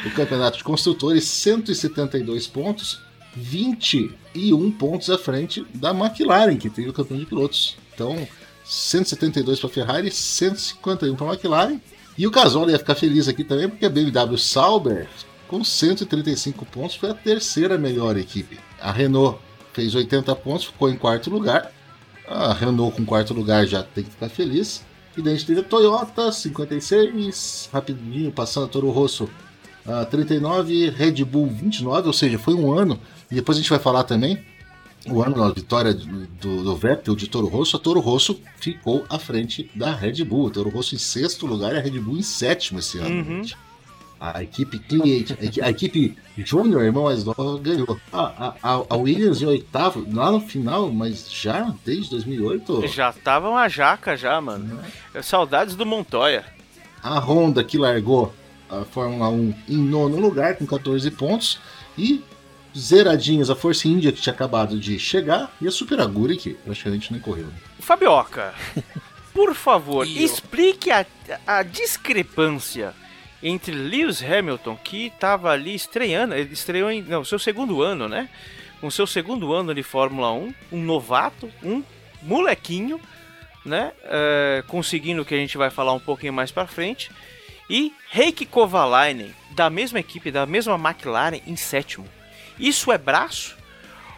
o 0.06 0.12
campeonato 0.12 0.60
de 0.60 0.64
construtores, 0.64 1.26
172 1.26 2.48
pontos, 2.48 3.02
101 3.36 4.72
pontos 4.72 5.10
à 5.10 5.18
frente 5.18 5.66
da 5.74 5.92
McLaren, 5.92 6.56
que 6.56 6.70
teve 6.70 6.90
o 6.90 6.94
campeão 6.94 7.20
de 7.20 7.26
pilotos. 7.26 7.76
Então, 7.94 8.26
172 8.64 9.60
para 9.60 9.70
a 9.70 9.74
Ferrari, 9.74 10.10
151 10.10 11.16
para 11.18 11.28
a 11.28 11.34
McLaren. 11.34 11.82
E 12.18 12.26
o 12.26 12.32
Gasol 12.32 12.70
ia 12.70 12.80
ficar 12.80 12.96
feliz 12.96 13.28
aqui 13.28 13.44
também, 13.44 13.70
porque 13.70 13.86
a 13.86 13.90
BMW 13.90 14.38
Sauber, 14.38 15.08
com 15.48 15.64
135 15.64 16.66
pontos, 16.66 16.96
foi 16.96 17.12
a 17.12 17.14
terceira 17.14 17.78
melhor 17.78 18.18
equipe. 18.18 18.60
A 18.82 18.92
Renault 18.92 19.40
fez 19.72 19.94
80 19.94 20.36
pontos, 20.38 20.66
ficou 20.66 20.90
em 20.90 20.98
quarto 20.98 21.30
lugar. 21.30 21.72
A 22.28 22.54
Renault 22.54 22.96
com 22.96 23.06
quarto 23.06 23.34
lugar 23.34 23.68
já 23.68 23.84
tem 23.84 24.04
que 24.04 24.10
ficar 24.10 24.30
feliz. 24.30 24.84
E 25.16 25.22
daí 25.22 25.34
a 25.34 25.36
gente 25.36 25.48
teve 25.48 25.62
a 25.62 25.64
Toyota, 25.64 26.32
56, 26.32 27.70
rapidinho, 27.72 28.32
passando 28.32 28.66
a 28.66 28.70
Toro 28.70 28.90
Rosso, 28.90 29.30
ah, 29.86 30.06
39, 30.06 30.90
Red 30.90 31.24
Bull, 31.24 31.48
29, 31.48 32.08
ou 32.08 32.14
seja, 32.14 32.38
foi 32.38 32.54
um 32.54 32.72
ano. 32.72 33.00
E 33.32 33.36
depois 33.36 33.58
a 33.58 33.62
gente 33.62 33.70
vai 33.70 33.80
falar 33.80 34.04
também, 34.04 34.44
o 35.10 35.24
ano 35.24 35.36
da 35.36 35.50
vitória 35.50 35.94
do, 35.94 36.64
do, 36.64 36.76
Vettel 36.76 37.16
de 37.16 37.28
Toro 37.28 37.48
Rosso, 37.48 37.78
a 37.78 37.80
Toro 37.80 38.00
Rosso 38.00 38.40
ficou 38.60 39.06
à 39.10 39.18
frente 39.20 39.70
da 39.76 39.92
Red 39.94 40.24
Bull. 40.24 40.48
A 40.48 40.52
Toro 40.52 40.70
Rosso 40.70 40.96
em 40.96 40.98
sexto 40.98 41.46
lugar 41.46 41.74
e 41.74 41.78
a 41.78 41.82
Red 41.82 42.00
Bull 42.00 42.18
em 42.18 42.22
sétimo 42.22 42.80
esse 42.80 42.98
ano. 43.00 43.10
Uhum. 43.10 43.46
A 44.20 44.42
equipe 44.42 44.82
a 45.40 45.46
equi- 45.46 45.62
a 45.62 45.70
equipe 45.70 46.18
Júnior, 46.38 46.84
irmão 46.84 47.04
mais 47.04 47.24
nova, 47.24 47.60
ganhou. 47.60 48.00
A, 48.12 48.56
a, 48.64 48.84
a 48.90 48.96
Williams 48.98 49.42
em 49.42 49.46
oitavo, 49.46 50.06
lá 50.12 50.32
no 50.32 50.40
final, 50.42 50.92
mas 50.92 51.32
já 51.32 51.72
desde 51.86 52.10
2008. 52.12 52.88
Já 52.88 53.14
tava 53.14 53.48
uma 53.48 53.68
jaca 53.68 54.18
já, 54.18 54.42
mano. 54.42 54.80
Saudades 55.22 55.76
do 55.76 55.86
Montoya. 55.86 56.44
A 57.04 57.20
Honda 57.20 57.64
que 57.64 57.78
largou 57.78 58.34
a 58.70 58.84
Fórmula 58.84 59.30
1 59.30 59.54
em 59.70 59.78
nono 59.78 60.20
lugar 60.20 60.56
com 60.56 60.66
14 60.66 61.10
pontos 61.12 61.60
e 61.98 62.24
zeradinhas 62.78 63.50
a 63.50 63.56
Força 63.56 63.88
India 63.88 64.12
que 64.12 64.22
tinha 64.22 64.34
acabado 64.34 64.80
de 64.80 65.00
chegar 65.00 65.52
e 65.60 65.68
a 65.68 65.72
Super 65.72 66.00
Aguri 66.00 66.38
que 66.38 66.54
praticamente 66.54 67.12
nem 67.12 67.22
correu. 67.22 67.48
Fabioca, 67.80 68.54
por 69.34 69.54
favor, 69.56 70.06
E 70.06 70.24
explique 70.24 70.92
a, 70.92 71.06
a 71.46 71.64
discrepância 71.64 72.94
entre 73.42 73.72
Lewis 73.72 74.22
Hamilton, 74.24 74.76
que 74.84 75.08
estava 75.08 75.52
ali 75.52 75.76
estreando, 75.76 76.34
ele 76.34 76.54
estreou 76.54 76.90
em 76.90 77.02
não, 77.02 77.24
seu 77.24 77.38
segundo 77.38 77.82
ano, 77.82 78.08
né? 78.08 78.30
Com 78.82 78.90
seu 78.90 79.08
segundo 79.08 79.54
ano 79.54 79.74
de 79.74 79.84
Fórmula 79.84 80.32
1, 80.32 80.54
um 80.72 80.84
novato, 80.84 81.50
um 81.64 81.84
molequinho, 82.22 83.00
né? 83.64 83.92
É, 84.04 84.64
conseguindo 84.68 85.22
o 85.22 85.26
que 85.26 85.36
a 85.36 85.38
gente 85.38 85.58
vai 85.58 85.70
falar 85.70 85.94
um 85.94 86.00
pouquinho 86.00 86.34
mais 86.34 86.52
pra 86.52 86.68
frente. 86.68 87.12
E 87.70 87.94
Heikki 88.14 88.46
Kovalainen, 88.46 89.34
da 89.52 89.70
mesma 89.70 90.00
equipe, 90.00 90.32
da 90.32 90.46
mesma 90.46 90.76
McLaren, 90.76 91.42
em 91.46 91.56
sétimo. 91.56 92.08
Isso 92.60 92.92
é 92.92 92.98
braço? 92.98 93.56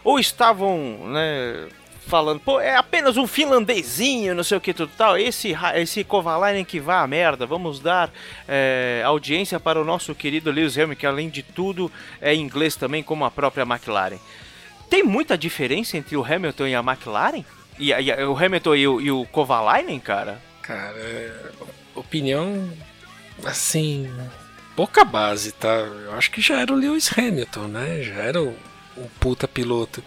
Ou 0.02 0.18
estavam, 0.18 1.08
né, 1.08 1.68
falando, 2.06 2.40
pô, 2.40 2.60
é 2.60 2.74
apenas 2.74 3.16
um 3.16 3.26
finlandezinho, 3.26 4.34
não 4.34 4.42
sei 4.42 4.58
o 4.58 4.60
que 4.60 4.74
tudo 4.74 4.90
tal, 4.96 5.16
esse, 5.16 5.54
esse 5.76 6.02
Kovalainen 6.02 6.64
que 6.64 6.80
vá 6.80 7.02
a 7.02 7.06
merda, 7.06 7.46
vamos 7.46 7.78
dar 7.78 8.10
é, 8.48 9.02
audiência 9.04 9.60
para 9.60 9.80
o 9.80 9.84
nosso 9.84 10.14
querido 10.14 10.50
Lewis 10.50 10.76
Hamilton, 10.76 11.00
que 11.00 11.06
além 11.06 11.28
de 11.28 11.42
tudo 11.42 11.90
é 12.20 12.34
inglês 12.34 12.74
também, 12.74 13.02
como 13.02 13.24
a 13.24 13.30
própria 13.30 13.62
McLaren. 13.62 14.18
Tem 14.88 15.04
muita 15.04 15.38
diferença 15.38 15.96
entre 15.96 16.16
o 16.16 16.24
Hamilton 16.24 16.66
e 16.66 16.74
a 16.74 16.80
McLaren? 16.80 17.44
E, 17.78 17.92
e 17.92 18.24
o 18.24 18.36
Hamilton 18.36 18.74
e 18.74 18.88
o, 18.88 19.00
e 19.00 19.10
o 19.12 19.24
Kovalainen, 19.26 20.00
cara? 20.00 20.42
Cara, 20.62 20.98
é, 20.98 21.32
opinião 21.94 22.68
assim, 23.44 24.10
pouca 24.80 25.04
base, 25.04 25.52
tá? 25.52 25.68
Eu 25.68 26.14
acho 26.14 26.30
que 26.30 26.40
já 26.40 26.58
era 26.58 26.72
o 26.72 26.74
Lewis 26.74 27.10
Hamilton, 27.14 27.68
né? 27.68 28.02
Já 28.02 28.14
era 28.14 28.42
o, 28.42 28.56
o 28.96 29.10
puta 29.20 29.46
piloto. 29.46 30.02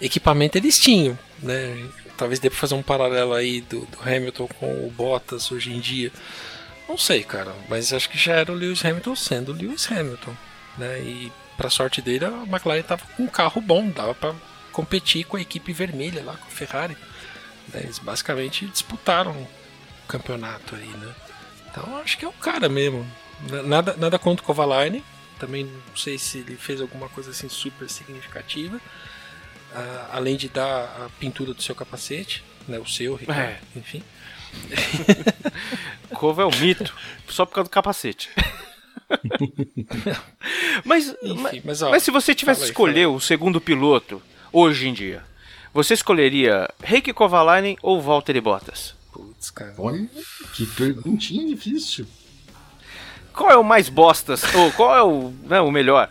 Equipamento 0.00 0.58
eles 0.58 0.76
tinham, 0.76 1.16
né? 1.40 1.88
Talvez 2.16 2.40
dê 2.40 2.50
pra 2.50 2.58
fazer 2.58 2.74
um 2.74 2.82
paralelo 2.82 3.32
aí 3.32 3.60
do, 3.60 3.82
do 3.82 3.98
Hamilton 4.02 4.48
com 4.58 4.84
o 4.84 4.90
Bottas 4.90 5.52
hoje 5.52 5.72
em 5.72 5.78
dia. 5.78 6.10
Não 6.88 6.98
sei, 6.98 7.22
cara, 7.22 7.54
mas 7.68 7.92
acho 7.92 8.10
que 8.10 8.18
já 8.18 8.32
era 8.32 8.50
o 8.50 8.56
Lewis 8.56 8.84
Hamilton 8.84 9.14
sendo 9.14 9.52
o 9.52 9.54
Lewis 9.54 9.88
Hamilton, 9.88 10.34
né? 10.76 10.98
E 10.98 11.32
pra 11.56 11.70
sorte 11.70 12.02
dele, 12.02 12.24
a 12.24 12.42
McLaren 12.42 12.82
tava 12.82 13.04
com 13.16 13.22
um 13.22 13.28
carro 13.28 13.60
bom, 13.60 13.88
dava 13.88 14.16
pra 14.16 14.34
competir 14.72 15.26
com 15.26 15.36
a 15.36 15.40
equipe 15.40 15.72
vermelha 15.72 16.24
lá, 16.24 16.32
com 16.32 16.46
a 16.48 16.50
Ferrari. 16.50 16.96
né? 17.72 17.82
Eles 17.84 18.00
basicamente 18.00 18.66
disputaram 18.66 19.30
o 19.30 19.48
campeonato 20.08 20.74
aí, 20.74 20.88
né? 20.88 21.14
Então 21.70 21.96
acho 21.98 22.18
que 22.18 22.24
é 22.24 22.28
o 22.28 22.32
cara 22.32 22.68
mesmo. 22.68 23.06
Na- 23.50 23.62
Nada, 23.62 23.96
nada 23.96 24.18
contra 24.18 24.42
o 24.42 24.46
Kovalainen. 24.46 25.04
Também 25.38 25.64
não 25.64 25.96
sei 25.96 26.18
se 26.18 26.38
ele 26.38 26.56
fez 26.56 26.80
alguma 26.80 27.08
coisa 27.08 27.30
assim 27.30 27.48
super 27.48 27.88
significativa. 27.88 28.80
Ah, 29.74 30.10
além 30.14 30.36
de 30.36 30.48
dar 30.48 30.84
a 31.04 31.08
pintura 31.20 31.52
do 31.54 31.62
seu 31.62 31.74
capacete, 31.74 32.42
né? 32.66 32.78
O 32.78 32.86
seu, 32.86 33.14
Ricardo, 33.14 33.40
É. 33.40 33.60
enfim. 33.76 34.02
Kova 36.14 36.42
é 36.42 36.46
um 36.46 36.58
mito, 36.58 36.92
só 37.28 37.44
por 37.46 37.54
causa 37.54 37.68
do 37.68 37.72
capacete. 37.72 38.30
mas, 40.84 41.14
Enfim, 41.22 41.40
mas, 41.42 41.64
mas, 41.64 41.82
ó, 41.82 41.90
mas 41.90 42.02
se 42.02 42.10
você 42.10 42.34
tivesse 42.34 42.60
que 42.62 42.66
escolher 42.68 43.06
o 43.06 43.20
segundo 43.20 43.60
piloto 43.60 44.20
hoje 44.52 44.88
em 44.88 44.92
dia, 44.92 45.22
você 45.72 45.94
escolheria 45.94 46.68
Heikki 46.82 47.12
Kovalainen 47.12 47.76
ou 47.82 48.00
Valtteri 48.00 48.40
Bottas? 48.40 48.94
Putz, 49.12 49.50
cara. 49.50 49.74
Olha, 49.78 50.08
que 50.54 50.66
perguntinha 50.66 51.46
difícil. 51.46 52.06
Qual 53.38 53.50
é 53.52 53.56
o 53.56 53.62
mais 53.64 53.88
bostas? 53.88 54.42
ou 54.54 54.72
qual 54.72 54.94
é 54.96 55.02
o, 55.02 55.32
né, 55.48 55.60
o 55.60 55.70
melhor? 55.70 56.10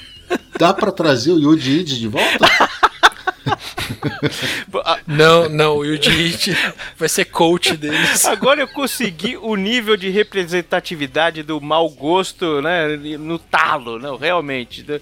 Dá 0.58 0.74
pra 0.74 0.90
trazer 0.92 1.30
o 1.32 1.38
Yuji 1.38 1.80
Ide 1.80 1.98
de 2.00 2.08
volta? 2.08 2.46
Não, 5.06 5.48
não, 5.48 5.76
o 5.78 5.84
Yuji 5.84 6.56
vai 6.96 7.08
ser 7.08 7.26
coach 7.26 7.76
deles. 7.76 8.24
Agora 8.24 8.60
eu 8.60 8.68
consegui 8.68 9.36
o 9.36 9.54
nível 9.56 9.96
de 9.96 10.08
representatividade 10.10 11.42
do 11.42 11.60
mau 11.60 11.88
gosto, 11.90 12.60
né, 12.62 12.96
no 13.18 13.38
talo, 13.38 13.98
não, 13.98 14.16
realmente. 14.16 14.84
Eu- 14.88 15.00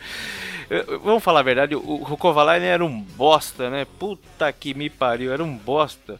eu- 0.88 1.00
Vamos 1.00 1.22
falar 1.22 1.40
a 1.40 1.44
verdade, 1.44 1.74
o, 1.74 1.78
o 1.80 2.16
Kovalainen 2.16 2.68
era 2.68 2.84
um 2.84 3.00
bosta, 3.00 3.70
né? 3.70 3.86
Puta 3.98 4.52
que 4.52 4.74
me 4.74 4.90
pariu, 4.90 5.32
era 5.32 5.42
um 5.42 5.56
bosta. 5.56 6.18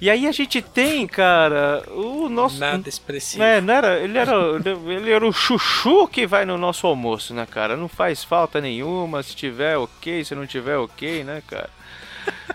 E 0.00 0.10
aí 0.10 0.26
a 0.26 0.32
gente 0.32 0.60
tem, 0.60 1.06
cara, 1.06 1.84
o 1.90 2.28
nosso 2.28 2.58
Nada 2.58 2.88
expressivo. 2.88 3.42
É, 3.42 3.60
não 3.60 3.72
era, 3.72 3.98
ele 4.00 4.18
era, 4.18 4.32
ele 4.86 5.10
era 5.10 5.26
o 5.26 5.32
chuchu 5.32 6.08
que 6.08 6.26
vai 6.26 6.44
no 6.44 6.58
nosso 6.58 6.86
almoço, 6.86 7.32
né, 7.32 7.46
cara? 7.46 7.76
Não 7.76 7.88
faz 7.88 8.24
falta 8.24 8.60
nenhuma, 8.60 9.22
se 9.22 9.34
tiver 9.34 9.76
ok, 9.76 10.24
se 10.24 10.34
não 10.34 10.46
tiver 10.46 10.76
ok, 10.76 11.24
né, 11.24 11.42
cara? 11.46 11.70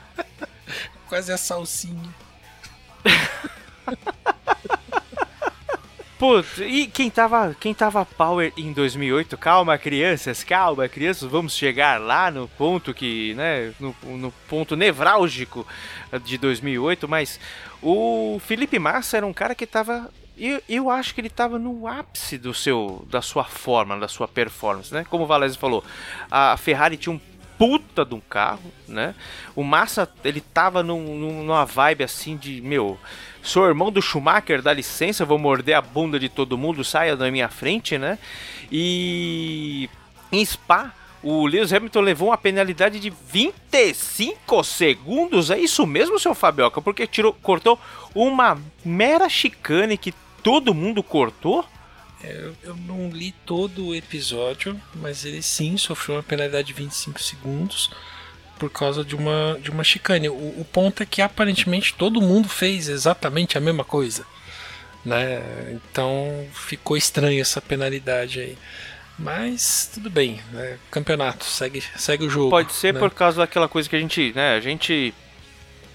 Quase 1.07 1.31
a 1.31 1.37
salsinha. 1.37 2.13
Putz, 6.20 6.57
e 6.59 6.86
quem 6.86 7.09
tava, 7.09 7.55
quem 7.57 7.74
tava 7.74 8.05
power 8.05 8.51
em 8.57 8.74
2008? 8.74 9.38
Calma, 9.38 9.78
crianças, 9.78 10.43
calma, 10.43 10.86
crianças, 10.89 11.32
vamos 11.32 11.55
chegar 11.55 11.97
lá 11.97 12.30
no 12.30 12.45
ponto 12.45 12.93
que, 12.93 13.34
né, 13.36 13.74
no, 13.80 13.95
no 14.17 14.30
ponto 14.49 14.76
nevrálgico 14.76 15.65
de 16.26 16.38
2008, 16.38 17.07
mas 17.07 17.39
o 17.82 18.38
Felipe 18.45 18.78
Massa 18.78 19.15
era 19.15 19.26
um 19.26 19.32
cara 19.32 19.55
que 19.55 19.65
tava 19.65 20.11
eu, 20.38 20.61
eu 20.67 20.89
acho 20.89 21.15
que 21.15 21.22
ele 21.22 21.30
tava 21.30 21.57
no 21.57 21.88
ápice 21.88 22.38
do 22.38 22.53
seu 22.53 23.07
da 23.09 23.22
sua 23.22 23.45
forma, 23.45 23.97
da 23.97 24.09
sua 24.09 24.28
performance, 24.28 24.93
né? 24.93 25.05
Como 25.09 25.24
o 25.24 25.28
Valese 25.28 25.57
falou, 25.57 25.86
a 26.30 26.57
Ferrari 26.57 26.97
tinha 26.97 27.13
um 27.13 27.20
puta 27.60 28.03
de 28.05 28.16
um 28.16 28.22
carro, 28.22 28.72
né? 28.88 29.14
O 29.55 29.64
Massa, 29.64 30.10
ele 30.24 30.39
tava 30.41 30.82
num- 30.82 31.16
num- 31.20 31.43
numa 31.43 31.66
vibe 31.66 32.05
assim 32.05 32.36
de, 32.38 32.62
meu, 32.62 32.97
sou 33.43 33.68
irmão 33.68 33.91
do 33.91 34.01
Schumacher, 34.01 34.62
dá 34.62 34.72
licença, 34.74 35.26
vou 35.26 35.38
morder 35.38 35.76
a 35.76 35.82
bunda 35.82 36.18
de 36.18 36.30
todo 36.30 36.57
mundo, 36.57 36.84
saia 36.86 37.18
da 37.18 37.30
minha 37.30 37.49
frente, 37.49 37.97
né? 37.97 38.18
E 38.72 39.89
em 40.32 40.43
Spa, 40.45 40.93
o 41.22 41.45
Lewis 41.45 41.74
Hamilton 41.74 41.99
levou 41.99 42.30
uma 42.30 42.38
penalidade 42.38 42.97
de 42.97 43.10
25 43.10 44.64
segundos, 44.64 45.51
é 45.51 45.60
isso 45.60 45.86
mesmo, 45.86 46.18
seu 46.18 46.34
Fabioca? 46.34 46.82
Porque 46.82 47.05
tirou, 47.05 47.34
cortou 47.34 47.78
uma 48.16 48.57
mera 48.86 49.28
chicane 49.28 49.97
que 49.97 50.14
todo 50.41 50.74
mundo 50.74 51.03
cortou? 51.03 51.66
Eu, 52.24 52.55
eu 52.63 52.76
não 52.76 53.09
li 53.09 53.34
todo 53.45 53.88
o 53.88 53.95
episódio, 53.95 54.80
mas 54.95 55.24
ele 55.24 55.41
sim 55.41 55.78
sofreu 55.78 56.17
uma 56.17 56.24
penalidade 56.24 56.67
de 56.67 56.74
25 56.74 57.22
segundos 57.22 57.89
por 58.57 58.70
causa 58.70 59.05
de 59.05 59.15
uma, 59.15 59.57
de 59.61 59.72
uma 59.72 59.84
chicane. 59.84 60.28
O, 60.28 60.34
o 60.34 60.67
ponto 60.72 61.01
é 61.01 61.05
que 61.05 61.22
aparentemente 61.22 61.93
todo 61.93 62.22
mundo 62.22 62.49
fez 62.49 62.89
exatamente 62.89 63.57
a 63.57 63.61
mesma 63.61 63.86
coisa. 63.86 64.26
Né? 65.05 65.41
Então 65.72 66.45
ficou 66.53 66.97
estranha 66.97 67.41
essa 67.41 67.61
penalidade 67.61 68.41
aí. 68.41 68.57
Mas 69.17 69.89
tudo 69.93 70.09
bem, 70.09 70.39
né? 70.51 70.78
campeonato, 70.91 71.45
segue, 71.45 71.84
segue 71.97 72.26
o 72.26 72.30
jogo. 72.30 72.49
Pode 72.49 72.74
ser 72.74 72.93
né? 72.93 72.99
por 72.99 73.11
causa 73.11 73.38
daquela 73.38 73.67
coisa 73.67 73.89
que 73.89 73.95
a 73.95 73.99
gente, 73.99 74.32
né, 74.34 74.55
a 74.55 74.61
gente 74.61 75.13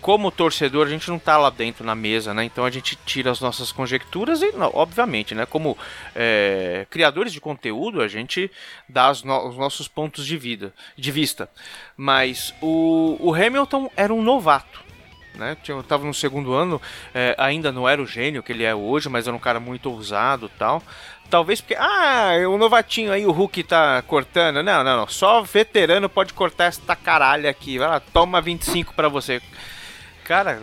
como 0.05 0.31
torcedor, 0.31 0.87
a 0.87 0.91
gente 0.91 1.09
não 1.09 1.19
tá 1.19 1.39
lá 1.39 1.49
dentro 1.49 1.83
na 1.83 1.95
mesa, 1.95 2.35
né? 2.35 2.45
Então 2.45 2.67
a 2.67 2.71
gente 2.71 2.95
tira 3.07 3.31
as 3.31 3.41
nossas 3.41 3.73
conjecturas 3.73 4.43
e, 4.43 4.53
obviamente, 4.75 5.35
né? 5.35 5.47
Como 5.47 5.79
é, 6.15 6.87
criadores 6.91 7.33
de 7.33 7.41
conteúdo, 7.41 8.03
a 8.03 8.07
gente 8.07 8.51
dá 8.87 9.11
os, 9.11 9.23
no- 9.23 9.49
os 9.49 9.57
nossos 9.57 9.89
pontos 9.89 10.27
de 10.27 10.37
vida, 10.37 10.75
de 10.95 11.11
vista. 11.11 11.49
Mas 11.97 12.55
o, 12.61 13.17
o 13.19 13.35
Hamilton 13.35 13.91
era 13.97 14.13
um 14.13 14.21
novato. 14.21 14.85
Né? 15.37 15.57
Eu 15.67 15.83
tava 15.83 16.05
no 16.05 16.13
segundo 16.13 16.53
ano, 16.53 16.83
é, 17.15 17.35
ainda 17.39 17.73
não 17.73 17.89
era 17.89 18.03
o 18.03 18.07
gênio 18.07 18.43
que 18.43 18.53
ele 18.53 18.63
é 18.63 18.75
hoje, 18.75 19.09
mas 19.09 19.27
era 19.27 19.35
um 19.35 19.41
cara 19.41 19.59
muito 19.59 19.91
ousado 19.91 20.51
tal. 20.59 20.83
Talvez 21.31 21.63
porque, 21.63 21.77
ah, 21.79 22.33
o 22.47 22.59
novatinho 22.59 23.11
aí, 23.11 23.25
o 23.25 23.33
Hulk 23.33 23.63
tá 23.65 24.03
cortando. 24.03 24.63
Não, 24.63 24.85
não, 24.85 24.99
não. 24.99 25.09
Só 25.09 25.41
veterano 25.41 26.11
pode 26.11 26.35
cortar 26.35 26.67
essa 26.67 26.95
caralho 26.95 27.49
aqui. 27.49 27.79
Vai 27.79 27.89
lá, 27.89 28.01
toma 28.01 28.43
25 28.43 28.93
pra 28.93 29.09
você. 29.09 29.41
Cara, 30.25 30.59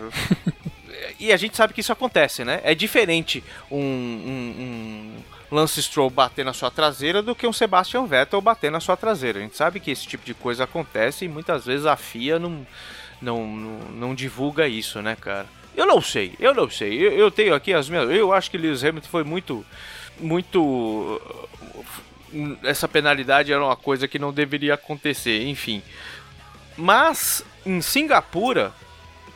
e 1.18 1.32
a 1.32 1.36
gente 1.36 1.56
sabe 1.56 1.72
que 1.72 1.80
isso 1.80 1.92
acontece, 1.92 2.44
né? 2.44 2.60
É 2.64 2.74
diferente 2.74 3.42
um, 3.70 3.78
um, 3.78 4.54
um 4.58 5.22
Lance 5.54 5.82
Stroll 5.82 6.10
bater 6.10 6.44
na 6.44 6.52
sua 6.52 6.70
traseira 6.70 7.22
do 7.22 7.34
que 7.34 7.46
um 7.46 7.52
Sebastian 7.52 8.06
Vettel 8.06 8.40
bater 8.40 8.70
na 8.70 8.80
sua 8.80 8.96
traseira. 8.96 9.38
A 9.38 9.42
gente 9.42 9.56
sabe 9.56 9.80
que 9.80 9.90
esse 9.90 10.06
tipo 10.06 10.24
de 10.24 10.34
coisa 10.34 10.64
acontece 10.64 11.24
e 11.24 11.28
muitas 11.28 11.66
vezes 11.66 11.86
a 11.86 11.96
FIA 11.96 12.38
não, 12.38 12.66
não, 13.20 13.46
não, 13.46 13.78
não 13.90 14.14
divulga 14.14 14.66
isso, 14.66 15.00
né, 15.00 15.16
cara? 15.18 15.46
Eu 15.76 15.86
não 15.86 16.00
sei, 16.00 16.34
eu 16.40 16.54
não 16.54 16.68
sei. 16.68 16.94
Eu, 16.94 17.12
eu 17.12 17.30
tenho 17.30 17.54
aqui 17.54 17.72
as 17.72 17.88
minhas. 17.88 18.10
Eu 18.10 18.32
acho 18.32 18.50
que 18.50 18.58
Lewis 18.58 18.82
Hamilton 18.82 19.08
foi 19.08 19.24
muito. 19.24 19.64
Muito. 20.18 21.20
Essa 22.62 22.88
penalidade 22.88 23.52
era 23.52 23.62
uma 23.62 23.76
coisa 23.76 24.08
que 24.08 24.18
não 24.18 24.32
deveria 24.32 24.74
acontecer, 24.74 25.46
enfim. 25.46 25.82
Mas 26.76 27.44
em 27.64 27.80
Singapura 27.80 28.72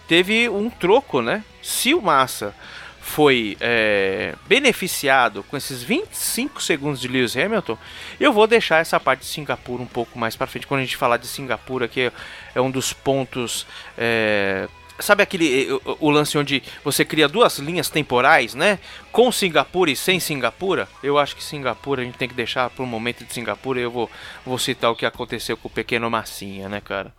teve 0.07 0.48
um 0.48 0.70
troco, 0.70 1.20
né? 1.20 1.44
Se 1.62 1.94
o 1.94 2.00
Massa 2.00 2.54
foi 3.00 3.57
é, 3.61 4.34
beneficiado 4.48 5.44
com 5.44 5.57
esses 5.57 5.82
25 5.82 6.61
segundos 6.61 7.00
de 7.00 7.07
Lewis 7.07 7.36
Hamilton, 7.36 7.78
eu 8.18 8.32
vou 8.32 8.48
deixar 8.48 8.78
essa 8.78 8.98
parte 8.98 9.20
de 9.20 9.26
Singapura 9.26 9.80
um 9.80 9.86
pouco 9.86 10.18
mais 10.18 10.34
para 10.34 10.46
frente. 10.48 10.66
Quando 10.66 10.80
a 10.80 10.84
gente 10.84 10.96
falar 10.96 11.16
de 11.16 11.26
Singapura, 11.28 11.86
que 11.86 12.00
é, 12.00 12.12
é 12.54 12.61
um 12.61 12.70
dos 12.70 12.92
pontos. 12.92 13.64
é, 13.96 14.68
sabe 14.98 15.22
aquele 15.22 15.70
o, 15.72 15.98
o 16.00 16.11
lance 16.11 16.36
onde 16.36 16.62
você 16.82 17.04
cria 17.04 17.28
duas 17.28 17.59
linhas 17.59 17.88
temporais, 17.88 18.54
né? 18.54 18.78
Com 19.12 19.30
Singapura 19.30 19.90
e 19.90 19.96
sem 19.96 20.18
Singapura? 20.18 20.88
Eu 21.00 21.16
acho 21.16 21.36
que 21.36 21.44
Singapura 21.44 22.02
a 22.02 22.04
gente 22.04 22.18
tem 22.18 22.28
que 22.28 22.34
deixar 22.34 22.70
para 22.70 22.82
um 22.82 22.88
momento 22.88 23.24
de 23.24 23.32
Singapura. 23.32 23.78
Eu 23.78 23.90
vou, 23.90 24.11
vou 24.44 24.59
citar 24.59 24.90
o 24.90 24.96
que 24.96 25.07
aconteceu 25.07 25.57
com 25.57 25.68
o 25.68 25.70
pequeno 25.70 26.11
Massinha, 26.11 26.68
né, 26.68 26.80
cara? 26.80 27.14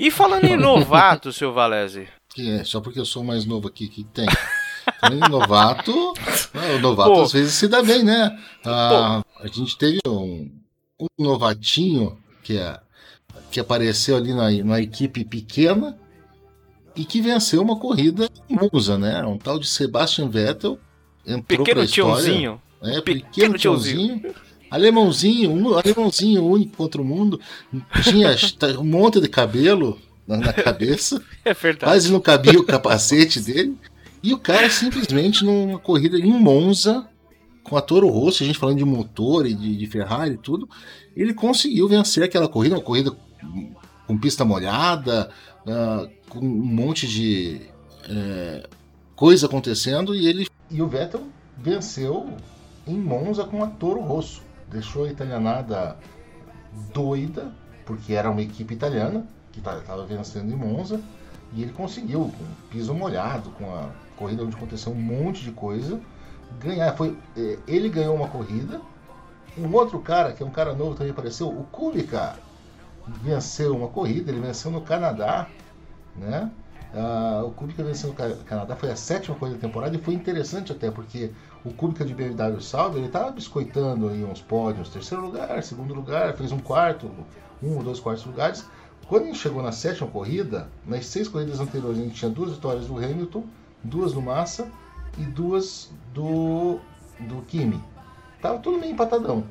E 0.00 0.12
falando 0.12 0.44
em 0.44 0.56
novato, 0.56 1.32
seu 1.32 1.52
Valese. 1.52 2.06
É, 2.38 2.62
só 2.62 2.80
porque 2.80 3.00
eu 3.00 3.04
sou 3.04 3.24
mais 3.24 3.44
novo 3.44 3.66
aqui, 3.66 3.88
que 3.88 4.04
tem. 4.04 4.28
Em 5.12 5.28
novato, 5.28 6.14
ah, 6.54 6.76
o 6.76 6.78
novato 6.78 7.12
Pô. 7.12 7.22
às 7.22 7.32
vezes 7.32 7.52
se 7.54 7.66
dá 7.66 7.82
bem, 7.82 8.04
né? 8.04 8.38
Ah, 8.64 9.22
a 9.40 9.46
gente 9.48 9.76
teve 9.76 9.98
um, 10.06 10.48
um 11.00 11.06
novatinho 11.18 12.16
que, 12.44 12.56
é, 12.56 12.78
que 13.50 13.58
apareceu 13.58 14.16
ali 14.16 14.32
na, 14.32 14.50
na 14.64 14.80
equipe 14.80 15.24
pequena 15.24 15.98
e 16.96 17.04
que 17.04 17.20
venceu 17.20 17.60
uma 17.60 17.78
corrida 17.78 18.30
Monza, 18.48 18.96
né? 18.96 19.22
Um 19.24 19.36
tal 19.36 19.58
de 19.58 19.66
Sebastian 19.66 20.28
Vettel 20.28 20.78
entrou 21.26 21.42
pra 21.42 21.56
Pequeno 21.58 21.82
história. 21.82 22.22
tiãozinho. 22.22 22.62
É, 22.80 23.00
Pequeno 23.00 23.26
pequeno 23.30 23.58
tiozinho. 23.58 24.34
Alemãozinho, 24.70 25.50
um 25.50 25.76
alemãozinho 25.76 26.44
único 26.44 26.76
contra 26.76 27.00
o 27.00 27.04
mundo. 27.04 27.40
Tinha 28.02 28.34
um 28.78 28.84
monte 28.84 29.20
de 29.20 29.28
cabelo 29.28 29.98
na, 30.26 30.52
cabeça. 30.52 31.22
É 31.44 31.54
verdade. 31.54 31.90
Quase 31.90 32.12
não 32.12 32.20
cabia 32.20 32.58
o 32.58 32.64
capacete 32.64 33.40
dele. 33.40 33.76
E 34.22 34.34
o 34.34 34.38
cara 34.38 34.68
simplesmente 34.68 35.44
numa 35.44 35.78
corrida 35.78 36.18
em 36.18 36.30
Monza, 36.30 37.08
com 37.62 37.76
a 37.76 37.80
Toro 37.80 38.08
Rosso, 38.08 38.42
a 38.42 38.46
gente 38.46 38.58
falando 38.58 38.78
de 38.78 38.84
motor 38.84 39.46
e 39.46 39.54
de, 39.54 39.76
de 39.76 39.86
Ferrari 39.86 40.34
e 40.34 40.38
tudo, 40.38 40.68
ele 41.16 41.32
conseguiu 41.32 41.88
vencer 41.88 42.22
aquela 42.24 42.48
corrida, 42.48 42.74
uma 42.74 42.82
corrida 42.82 43.16
com 44.06 44.18
pista 44.18 44.44
molhada, 44.44 45.30
ah, 45.66 46.08
com 46.28 46.40
um 46.40 46.64
monte 46.64 47.06
de 47.06 47.60
eh, 48.08 48.68
coisa 49.14 49.46
acontecendo, 49.46 50.14
e 50.14 50.26
ele. 50.26 50.46
E 50.70 50.80
o 50.80 50.88
Vettel 50.88 51.26
venceu 51.56 52.28
em 52.86 52.96
Monza 52.96 53.44
com 53.44 53.62
a 53.62 53.66
Toro 53.66 54.00
Rosso. 54.00 54.42
Deixou 54.70 55.04
a 55.04 55.08
italianada 55.10 55.96
doida, 56.92 57.52
porque 57.84 58.14
era 58.14 58.30
uma 58.30 58.42
equipe 58.42 58.74
italiana 58.74 59.26
que 59.52 59.60
estava 59.60 60.04
vencendo 60.04 60.52
em 60.52 60.56
Monza. 60.56 61.00
E 61.52 61.62
ele 61.62 61.72
conseguiu, 61.72 62.30
com 62.36 62.44
piso 62.68 62.94
molhado, 62.94 63.50
com 63.52 63.74
a 63.74 63.88
corrida 64.16 64.44
onde 64.44 64.54
aconteceu 64.56 64.92
um 64.92 64.96
monte 64.96 65.42
de 65.42 65.50
coisa, 65.52 65.98
ganhar. 66.60 66.94
Foi, 66.94 67.16
eh, 67.36 67.58
ele 67.66 67.88
ganhou 67.88 68.14
uma 68.14 68.28
corrida. 68.28 68.80
Um 69.56 69.72
outro 69.74 70.00
cara, 70.00 70.32
que 70.32 70.42
é 70.42 70.46
um 70.46 70.50
cara 70.50 70.74
novo 70.74 70.94
também 70.94 71.12
apareceu, 71.12 71.48
o 71.48 71.64
Kubica, 71.64 72.38
venceu 73.06 73.76
uma 73.76 73.88
corrida, 73.88 74.30
ele 74.30 74.40
venceu 74.40 74.70
no 74.70 74.82
Canadá, 74.82 75.48
né? 76.16 76.50
Ah, 76.94 77.42
o 77.44 77.50
Kubica 77.52 77.82
venceu 77.84 78.10
no 78.10 78.14
Ca- 78.14 78.36
Canadá, 78.46 78.76
foi 78.76 78.90
a 78.90 78.96
sétima 78.96 79.36
corrida 79.36 79.58
da 79.58 79.66
temporada 79.66 79.96
e 79.96 80.00
foi 80.00 80.14
interessante 80.14 80.72
até, 80.72 80.90
porque 80.90 81.30
o 81.68 81.74
Kubica 81.74 82.04
de 82.04 82.14
BMW 82.14 82.60
Sauber, 82.60 82.98
ele 82.98 83.06
estava 83.06 83.30
biscoitando 83.30 84.08
aí 84.08 84.24
uns 84.24 84.40
pódios, 84.40 84.88
terceiro 84.88 85.24
lugar, 85.24 85.62
segundo 85.62 85.94
lugar, 85.94 86.34
fez 86.34 86.50
um 86.50 86.58
quarto, 86.58 87.10
um 87.62 87.76
ou 87.76 87.82
dois 87.82 88.00
quartos 88.00 88.24
lugares. 88.24 88.64
Quando 89.06 89.26
ele 89.26 89.34
chegou 89.34 89.62
na 89.62 89.72
sétima 89.72 90.10
corrida, 90.10 90.68
nas 90.86 91.06
seis 91.06 91.28
corridas 91.28 91.60
anteriores, 91.60 91.98
gente 91.98 92.14
tinha 92.14 92.30
duas 92.30 92.52
vitórias 92.52 92.86
do 92.86 92.96
Hamilton, 92.96 93.44
duas 93.82 94.12
do 94.12 94.20
Massa 94.20 94.70
e 95.18 95.22
duas 95.22 95.90
do, 96.12 96.78
do 97.20 97.42
Kimi. 97.46 97.82
Tava 98.40 98.58
tudo 98.58 98.78
meio 98.78 98.92
empatadão. 98.92 99.44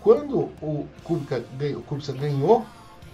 Quando 0.00 0.40
o 0.60 0.88
Kubica, 1.04 1.44
o 1.76 1.82
Kubica 1.82 2.12
ganhou 2.12 2.64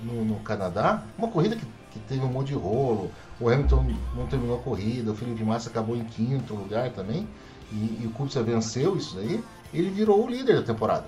no, 0.03 0.25
no 0.25 0.37
Canadá, 0.41 1.03
uma 1.17 1.29
corrida 1.29 1.57
que, 1.57 1.67
que 1.93 1.99
teve 2.01 2.21
um 2.21 2.29
monte 2.29 2.49
de 2.49 2.55
rolo, 2.55 3.11
o 3.41 3.49
Hamilton 3.49 3.95
não 4.17 4.27
terminou 4.27 4.57
a 4.57 4.63
corrida, 4.63 5.13
o 5.13 5.15
Felipe 5.15 5.45
Massa 5.45 5.71
acabou 5.71 5.97
em 5.97 6.05
quinto 6.05 6.55
lugar 6.55 6.91
também, 6.91 7.29
e, 7.73 8.03
e 8.03 8.07
o 8.07 8.11
Kubica 8.11 8.43
venceu 8.43 8.97
isso 8.97 9.17
daí, 9.17 9.43
ele 9.73 9.91
virou 9.91 10.25
o 10.25 10.31
líder 10.31 10.57
da 10.57 10.63
temporada. 10.63 11.07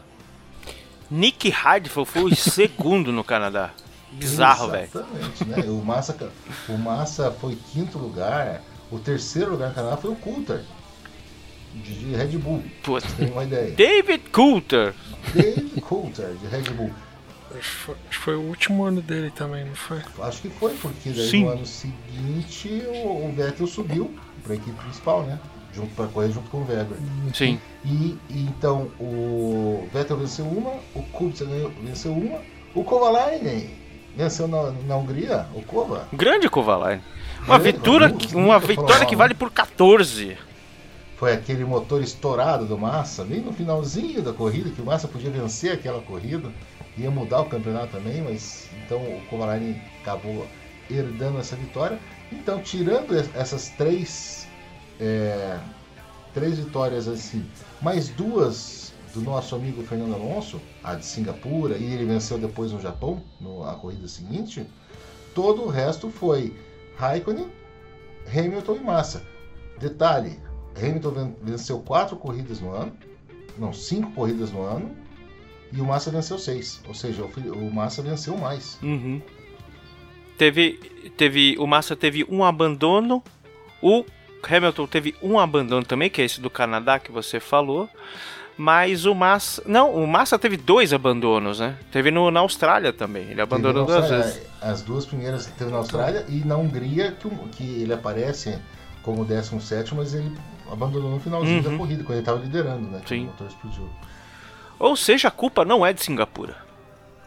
Nick 1.11 1.48
Heidfeld 1.48 2.06
foi 2.11 2.24
o 2.24 2.34
segundo 2.36 3.11
no 3.12 3.24
Canadá. 3.24 3.70
Bizarro, 4.12 4.70
velho. 4.70 4.84
Exatamente, 4.92 5.44
né? 5.44 5.56
O 5.70 5.84
Massa, 5.84 6.32
o 6.68 6.76
Massa 6.78 7.30
foi 7.40 7.56
quinto 7.72 7.96
lugar, 7.98 8.61
o 8.90 8.98
terceiro 8.98 9.52
lugar 9.52 9.68
no 9.68 9.74
Canadá 9.74 9.96
foi 9.96 10.11
o 10.11 10.16
Coulter, 10.16 10.62
de, 11.74 12.14
Red 12.16 12.36
Bull, 12.38 12.62
Putz. 12.82 13.06
pra 13.06 13.16
tem 13.24 13.32
uma 13.32 13.44
ideia. 13.44 13.70
David 13.70 14.28
Coulter. 14.30 14.94
Dave 15.32 15.80
Coulter, 15.80 16.34
de 16.34 16.46
Red 16.48 16.62
Bull. 16.74 16.90
Acho 17.52 17.61
que 17.70 17.76
foi- 17.76 17.94
acho 18.08 18.18
que 18.18 18.24
foi 18.24 18.36
o 18.36 18.40
último 18.42 18.84
ano 18.84 19.00
dele 19.02 19.30
também, 19.30 19.64
não 19.64 19.74
foi? 19.74 20.00
Acho 20.22 20.42
que 20.42 20.50
foi, 20.50 20.74
porque 20.74 21.11
daí 21.11 21.28
Sim. 21.30 21.44
no 21.44 21.50
ano 21.50 21.66
seguinte 21.66 22.82
o, 22.88 23.28
o 23.28 23.32
Vettel 23.34 23.66
subiu 23.66 24.14
para 24.42 24.52
a 24.52 24.56
equipe 24.56 24.76
principal, 24.82 25.22
né? 25.24 25.38
Junto 25.73 25.95
para 25.95 26.07
correr 26.09 26.31
junto 26.33 26.51
com 26.51 26.59
o 26.59 26.66
Weber. 26.66 26.97
Sim. 27.33 27.61
E, 27.85 28.18
e 28.29 28.43
então 28.43 28.91
o 28.99 29.89
Vettel 29.93 30.16
venceu 30.16 30.45
uma, 30.45 30.73
o 30.95 31.03
Kubica 31.12 31.45
venceu 31.83 32.12
uma, 32.12 32.39
o 32.75 32.83
Kovalainen 32.85 33.71
venceu 34.16 34.49
na, 34.49 34.73
na 34.87 34.97
Hungria, 34.97 35.47
o 35.55 35.62
Kova. 35.62 36.09
Grande 36.12 36.49
Kovalainen. 36.49 37.03
Uma 37.47 37.59
Grande, 37.59 37.79
vitória, 37.79 38.14
uma 38.35 38.59
vitória 38.59 39.07
que 39.07 39.16
vale 39.16 39.33
por 39.35 39.51
14. 39.51 40.37
Foi 41.16 41.33
aquele 41.33 41.64
motor 41.64 42.03
estourado 42.03 42.66
do 42.66 42.77
Massa, 42.77 43.25
bem 43.25 43.41
no 43.41 43.53
finalzinho 43.53 44.23
da 44.23 44.33
corrida, 44.33 44.71
que 44.71 44.81
o 44.83 44.85
Massa 44.85 45.07
podia 45.07 45.31
vencer 45.31 45.73
aquela 45.73 46.01
corrida, 46.03 46.51
ia 46.99 47.11
mudar 47.11 47.43
o 47.43 47.45
campeonato 47.47 47.93
também, 47.93 48.21
mas 48.23 48.68
então 48.85 48.99
o 48.99 49.21
Kovalainen 49.31 49.81
acabou 50.03 50.47
herdando 50.91 51.39
essa 51.39 51.55
vitória. 51.57 51.99
Então, 52.33 52.61
tirando 52.61 53.14
es- 53.16 53.31
essas 53.35 53.68
três, 53.71 54.39
é, 55.01 55.59
três 56.34 56.59
vitórias 56.59 57.09
assim, 57.09 57.44
mais 57.80 58.09
duas 58.09 58.92
do 59.14 59.20
nosso 59.22 59.57
amigo 59.57 59.82
Fernando 59.82 60.14
Alonso, 60.14 60.61
a 60.84 60.94
de 60.94 61.05
Singapura, 61.05 61.76
e 61.76 61.84
ele 61.84 62.05
venceu 62.05 62.38
depois 62.38 62.70
no 62.72 62.80
Japão, 62.80 63.22
na 63.40 63.74
corrida 63.74 64.07
seguinte, 64.07 64.64
todo 65.34 65.62
o 65.62 65.68
resto 65.68 66.11
foi 66.11 66.55
Raikkonen, 66.96 67.48
Hamilton 68.32 68.76
e 68.76 68.80
Massa. 68.80 69.24
Detalhe, 69.78 70.38
Hamilton 70.76 71.11
ven- 71.11 71.36
venceu 71.42 71.80
quatro 71.80 72.16
corridas 72.16 72.61
no 72.61 72.70
ano, 72.72 72.92
não, 73.59 73.72
cinco 73.72 74.12
corridas 74.12 74.53
no 74.53 74.62
ano, 74.62 74.94
e 75.72 75.80
o 75.80 75.84
Massa 75.84 76.11
venceu 76.11 76.38
seis. 76.38 76.80
Ou 76.86 76.94
seja, 76.94 77.24
o 77.24 77.74
Massa 77.74 78.03
venceu 78.03 78.36
mais. 78.36 78.78
Uhum. 78.82 79.20
Teve, 80.38 80.74
teve, 81.16 81.57
o 81.59 81.66
Massa 81.66 81.96
teve 81.96 82.24
um 82.28 82.44
abandono, 82.44 83.22
o 83.82 84.05
Hamilton 84.49 84.86
teve 84.86 85.14
um 85.22 85.38
abandono 85.38 85.84
também, 85.84 86.09
que 86.11 86.20
é 86.20 86.24
esse 86.24 86.41
do 86.41 86.51
Canadá 86.51 86.99
que 86.99 87.11
você 87.12 87.38
falou. 87.41 87.88
Mas 88.57 89.07
o 89.07 89.14
Massa. 89.14 89.62
Não, 89.64 89.95
o 89.95 90.07
Massa 90.07 90.38
teve 90.38 90.57
dois 90.57 90.93
abandonos, 90.93 91.61
né? 91.61 91.76
Teve 91.91 92.11
no, 92.11 92.30
na 92.30 92.41
Austrália 92.41 92.93
também. 92.93 93.30
Ele 93.30 93.41
abandonou 93.41 93.86
duas 93.86 94.11
vezes. 94.11 94.43
As 94.61 94.82
duas 94.82 95.07
primeiras 95.07 95.47
teve 95.47 95.70
na 95.70 95.78
Austrália 95.78 96.26
e 96.28 96.45
na 96.45 96.57
Hungria 96.59 97.16
que, 97.18 97.28
que 97.53 97.82
ele 97.82 97.95
aparece 97.95 98.59
como 99.03 99.24
17, 99.24 99.95
mas 99.95 100.12
ele 100.12 100.30
abandonou 100.70 101.11
no 101.11 101.18
finalzinho 101.20 101.64
Uhum. 101.64 101.70
da 101.72 101.76
corrida, 101.78 102.03
quando 102.05 102.12
ele 102.12 102.20
estava 102.20 102.38
liderando, 102.38 102.82
né? 102.91 103.01
Sim. 103.07 103.22
O 103.22 103.26
motor 103.28 103.47
explodiu. 103.47 103.88
Ou 104.78 104.95
seja, 104.95 105.28
a 105.28 105.30
culpa 105.30 105.64
não 105.64 105.84
é 105.86 105.93
de 105.95 106.03
Singapura. 106.03 106.57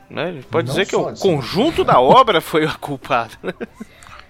Né? 0.09 0.25
A 0.25 0.31
gente 0.33 0.45
Pode 0.45 0.67
Não 0.67 0.75
dizer 0.75 0.85
que 0.85 0.95
o 0.95 1.13
conjunto 1.15 1.83
da 1.83 1.99
obra 1.99 2.41
foi 2.41 2.65
a 2.65 2.73
culpada. 2.75 3.33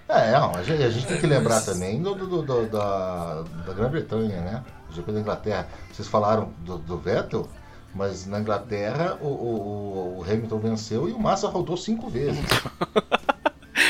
né? 0.08 0.28
É, 0.28 0.32
não, 0.32 0.54
a 0.54 0.62
gente, 0.62 0.82
a 0.82 0.90
gente 0.90 1.06
tem 1.06 1.18
que 1.18 1.26
lembrar 1.26 1.60
também 1.62 2.02
do, 2.02 2.14
do- 2.14 2.42
do- 2.42 2.66
da, 2.66 3.42
da 3.66 3.72
Grã-Bretanha, 3.72 4.40
né? 4.40 4.64
O 4.90 4.94
GP 4.94 5.12
da 5.12 5.20
Inglaterra. 5.20 5.66
Vocês 5.92 6.06
falaram 6.08 6.50
do, 6.60 6.76
Vettel, 6.98 7.48
mas 7.94 8.26
na 8.26 8.38
Inglaterra 8.40 9.16
o, 9.20 9.26
o- 9.26 10.18
o 10.18 10.22
Hamilton 10.22 10.58
venceu 10.58 11.08
e 11.08 11.12
o 11.12 11.18
Massa 11.18 11.48
rodou 11.48 11.76
cinco 11.76 12.08
vezes. 12.10 12.44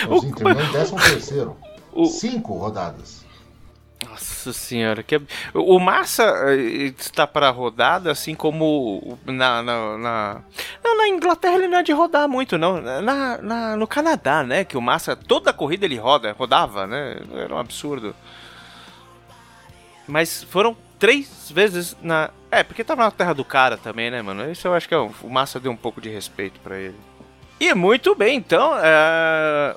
Então, 0.03 0.19
assim, 0.19 0.33
terminou 0.33 0.63
em 0.63 0.71
13 0.73 0.95
terceiro. 0.97 1.57
O- 1.93 2.07
Cinco 2.07 2.57
rodadas. 2.59 3.24
Nossa 4.15 4.53
senhora, 4.53 5.03
que 5.03 5.21
o 5.53 5.79
Massa 5.81 6.23
eh, 6.53 6.93
está 6.97 7.27
para 7.27 7.51
rodada, 7.51 8.13
assim 8.13 8.33
como 8.33 9.19
na, 9.27 9.61
na, 9.61 9.99
na, 9.99 10.41
não, 10.85 10.97
na 10.97 11.09
Inglaterra 11.09 11.55
ele 11.57 11.67
não 11.67 11.79
é 11.79 11.83
de 11.83 11.91
rodar 11.93 12.29
muito, 12.29 12.57
não. 12.57 12.81
Na, 12.81 13.39
na- 13.43 13.77
no 13.77 13.89
Canadá, 13.89 14.45
né? 14.45 14.63
Que 14.65 14.77
o 14.77 14.81
Massa, 14.81 15.17
toda 15.17 15.51
a 15.51 15.53
corrida 15.53 15.85
ele 15.85 15.97
roda, 15.97 16.33
rodava, 16.39 16.87
né? 16.87 17.17
Era 17.35 17.53
um 17.55 17.59
absurdo. 17.59 18.15
Mas 20.07 20.45
foram 20.45 20.77
três 20.99 21.51
vezes 21.51 21.97
na. 22.01 22.31
É, 22.53 22.63
porque 22.63 22.85
tava 22.85 23.03
na 23.03 23.11
terra 23.11 23.33
do 23.35 23.45
cara 23.45 23.77
também, 23.77 24.13
né, 24.13 24.23
mano? 24.23 24.49
Isso 24.49 24.69
eu 24.69 24.75
acho 24.75 24.87
que 24.87 24.95
é 24.95 24.99
um- 24.99 25.13
o 25.23 25.29
Massa 25.31 25.59
deu 25.59 25.73
um 25.73 25.77
pouco 25.77 26.01
de 26.01 26.09
respeito 26.09 26.61
para 26.61 26.79
ele. 26.79 26.95
E 27.59 27.75
muito 27.75 28.15
bem, 28.15 28.37
então. 28.37 28.75
é, 28.81 29.75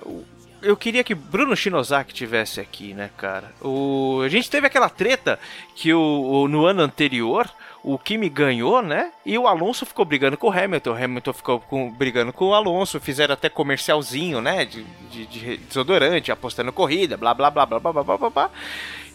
Eu 0.67 0.75
queria 0.77 1.03
que 1.03 1.15
Bruno 1.15 1.55
Shinosaki 1.55 2.13
tivesse 2.13 2.59
aqui, 2.59 2.93
né, 2.93 3.09
cara? 3.17 3.51
O... 3.61 4.21
A 4.23 4.29
gente 4.29 4.49
teve 4.49 4.67
aquela 4.67 4.89
treta 4.89 5.39
que 5.75 5.93
o... 5.93 5.99
o- 6.43 6.47
no 6.47 6.65
ano 6.65 6.81
anterior 6.81 7.49
o 7.83 7.97
Kimi 7.97 8.27
ganhou, 8.27 8.81
né? 8.81 9.11
E 9.25 9.37
o 9.37 9.47
Alonso 9.47 9.85
ficou 9.85 10.03
brigando 10.03 10.35
com 10.37 10.47
o 10.47 10.51
Hamilton. 10.51 10.89
O 10.91 11.03
Hamilton 11.03 11.33
ficou 11.33 11.59
com- 11.61 11.89
brigando 11.91 12.33
com 12.33 12.47
o 12.47 12.53
Alonso. 12.53 12.99
Fizeram 12.99 13.33
até 13.33 13.47
comercialzinho, 13.47 14.41
né? 14.41 14.65
De, 14.65 14.83
de- 15.09 15.25
de 15.25 15.57
desodorante, 15.57 16.31
apostando 16.31 16.73
corrida, 16.73 17.15
blá 17.15 17.33
blá 17.33 17.49
blá 17.49 17.65
blá 17.65 17.79
blá 17.79 17.93
blá 17.93 18.03
blá 18.03 18.17
blá. 18.17 18.29
blá. 18.29 18.51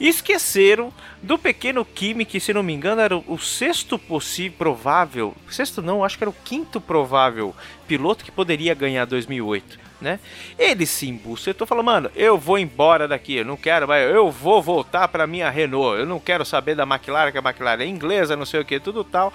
Esqueceram 0.02 0.92
do 1.22 1.38
pequeno 1.38 1.84
Kimi, 1.84 2.24
que 2.24 2.40
se 2.40 2.52
não 2.52 2.64
me 2.64 2.72
engano 2.72 3.00
era 3.00 3.16
o, 3.16 3.38
sexto 3.38 3.96
possível, 3.96 4.58
provável. 4.58 5.32
Sexto 5.48 5.80
não, 5.80 6.04
acho 6.04 6.18
que 6.18 6.24
era 6.24 6.30
o 6.30 6.34
quinto 6.44 6.80
provável 6.80 7.54
piloto 7.86 8.24
que 8.24 8.32
poderia 8.32 8.74
ganhar 8.74 9.04
2008. 9.04 9.78
Né? 10.00 10.18
Ele 10.58 10.86
se 10.86 11.08
embucetou, 11.08 11.68
falou, 11.68 11.84
mano, 11.84 12.10
eu 12.16 12.36
vou 12.36 12.58
embora 12.58 13.06
daqui, 13.06 13.36
eu 13.36 13.44
não 13.44 13.56
quero, 13.56 13.92
eu 13.94 14.28
vou 14.28 14.60
voltar 14.60 15.06
pra 15.06 15.24
minha 15.24 15.48
Renault, 15.48 16.00
eu 16.00 16.06
não 16.06 16.18
quero 16.18 16.44
saber 16.44 16.74
da 16.74 16.82
McLaren, 16.82 17.30
que 17.30 17.38
a 17.38 17.40
McLaren 17.40 17.84
é 17.84 17.86
inglesa, 17.86 18.34
não 18.34 18.44
sei 18.44 18.58
o 18.58 18.64
que, 18.64 18.80
tudo 18.80 19.04
tal. 19.04 19.32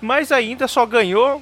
Mas 0.00 0.32
ainda 0.32 0.66
só 0.66 0.84
ganhou 0.84 1.40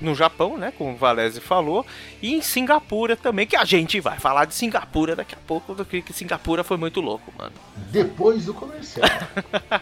no 0.00 0.14
Japão, 0.14 0.56
né, 0.56 0.72
como 0.76 0.92
o 0.92 0.96
Valese 0.96 1.40
falou, 1.40 1.84
e 2.22 2.34
em 2.34 2.40
Singapura 2.40 3.16
também, 3.16 3.46
que 3.46 3.56
a 3.56 3.64
gente 3.64 4.00
vai 4.00 4.18
falar 4.18 4.44
de 4.44 4.54
Singapura 4.54 5.16
daqui 5.16 5.34
a 5.34 5.38
pouco, 5.46 5.74
do 5.74 5.84
que 5.84 6.02
que 6.02 6.12
Singapura 6.12 6.62
foi 6.62 6.76
muito 6.76 7.00
louco, 7.00 7.32
mano. 7.36 7.52
Depois 7.76 8.44
do 8.44 8.54
comercial. 8.54 9.08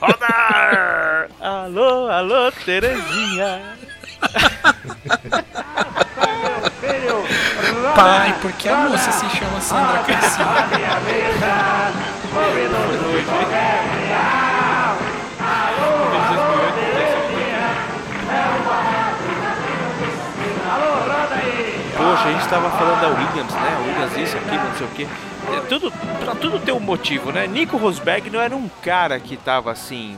Roda! 0.00 1.28
alô, 1.40 2.08
alô, 2.08 2.52
Terezinha. 2.64 3.62
Pai, 7.94 8.36
porque 8.42 8.68
a 8.68 8.76
moça 8.76 9.12
se 9.12 9.28
chama 9.30 9.60
Sandra 9.60 10.02
Cassino. 10.04 10.44
Poxa, 22.14 22.28
a 22.28 22.32
gente 22.32 22.48
tava 22.48 22.70
falando 22.70 23.00
da 23.00 23.08
Williams, 23.08 23.52
né? 23.54 23.76
Williams 23.78 24.16
isso, 24.16 24.36
aquilo, 24.36 24.62
não 24.62 24.74
sei 24.76 24.86
o 24.86 24.90
quê. 24.90 25.06
É, 25.52 25.60
Tudo, 25.66 25.90
pra 26.20 26.36
tudo 26.36 26.60
ter 26.60 26.70
um 26.70 26.78
motivo, 26.78 27.32
né? 27.32 27.44
Nico 27.48 27.76
Rosberg 27.76 28.30
não 28.30 28.40
era 28.40 28.54
um 28.54 28.68
cara 28.68 29.18
que 29.18 29.36
tava 29.36 29.72
assim. 29.72 30.16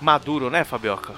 maduro, 0.00 0.48
né, 0.48 0.64
Fabioca? 0.64 1.12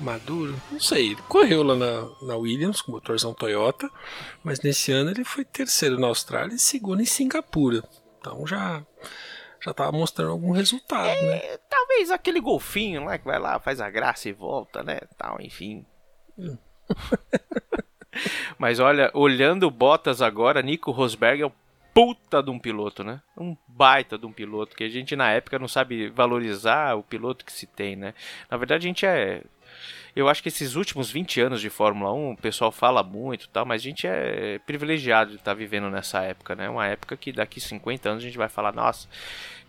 Maduro? 0.00 0.56
Não 0.70 0.80
sei. 0.80 1.08
Ele 1.08 1.22
correu 1.28 1.62
lá 1.62 1.74
na, 1.74 2.08
na 2.22 2.36
Williams 2.36 2.80
com 2.80 2.92
motorzão 2.92 3.34
Toyota, 3.34 3.90
mas 4.42 4.62
nesse 4.62 4.90
ano 4.90 5.10
ele 5.10 5.22
foi 5.22 5.44
terceiro 5.44 6.00
na 6.00 6.06
Austrália 6.06 6.54
e 6.54 6.58
segundo 6.58 7.02
em 7.02 7.06
Singapura. 7.06 7.84
Então 8.18 8.46
já 8.46 8.82
já 9.62 9.74
tava 9.74 9.92
mostrando 9.92 10.30
algum 10.30 10.52
resultado, 10.52 11.20
né? 11.20 11.36
É, 11.36 11.60
talvez 11.68 12.10
aquele 12.10 12.40
golfinho 12.40 13.04
lá 13.04 13.18
que 13.18 13.26
vai 13.26 13.38
lá, 13.38 13.60
faz 13.60 13.78
a 13.78 13.90
graça 13.90 14.30
e 14.30 14.32
volta, 14.32 14.82
né? 14.82 15.00
Tal, 15.18 15.38
enfim. 15.38 15.84
Mas 18.58 18.78
olha, 18.78 19.10
olhando 19.14 19.66
o 19.66 19.70
Bottas 19.70 20.20
agora, 20.22 20.62
Nico 20.62 20.90
Rosberg 20.90 21.42
é 21.42 21.46
um 21.46 21.52
puta 21.94 22.42
de 22.42 22.50
um 22.50 22.58
piloto, 22.58 23.04
né? 23.04 23.20
Um 23.36 23.56
baita 23.68 24.16
de 24.16 24.26
um 24.26 24.32
piloto, 24.32 24.76
que 24.76 24.84
a 24.84 24.88
gente 24.88 25.14
na 25.14 25.30
época 25.30 25.58
não 25.58 25.68
sabe 25.68 26.08
valorizar 26.08 26.96
o 26.96 27.02
piloto 27.02 27.44
que 27.44 27.52
se 27.52 27.66
tem, 27.66 27.96
né? 27.96 28.14
Na 28.50 28.56
verdade 28.56 28.86
a 28.86 28.88
gente 28.88 29.06
é. 29.06 29.42
Eu 30.14 30.28
acho 30.28 30.42
que 30.42 30.48
esses 30.48 30.74
últimos 30.74 31.10
20 31.10 31.40
anos 31.40 31.60
de 31.60 31.70
Fórmula 31.70 32.12
1, 32.12 32.32
o 32.32 32.36
pessoal 32.36 32.70
fala 32.70 33.02
muito 33.02 33.48
tal, 33.48 33.64
mas 33.64 33.80
a 33.80 33.84
gente 33.84 34.06
é 34.06 34.58
privilegiado 34.66 35.30
de 35.30 35.36
estar 35.36 35.54
vivendo 35.54 35.88
nessa 35.88 36.20
época, 36.20 36.54
né? 36.54 36.68
Uma 36.68 36.86
época 36.86 37.16
que 37.16 37.32
daqui 37.32 37.60
50 37.60 38.10
anos 38.10 38.22
a 38.22 38.26
gente 38.26 38.36
vai 38.36 38.48
falar, 38.48 38.74
nossa, 38.74 39.08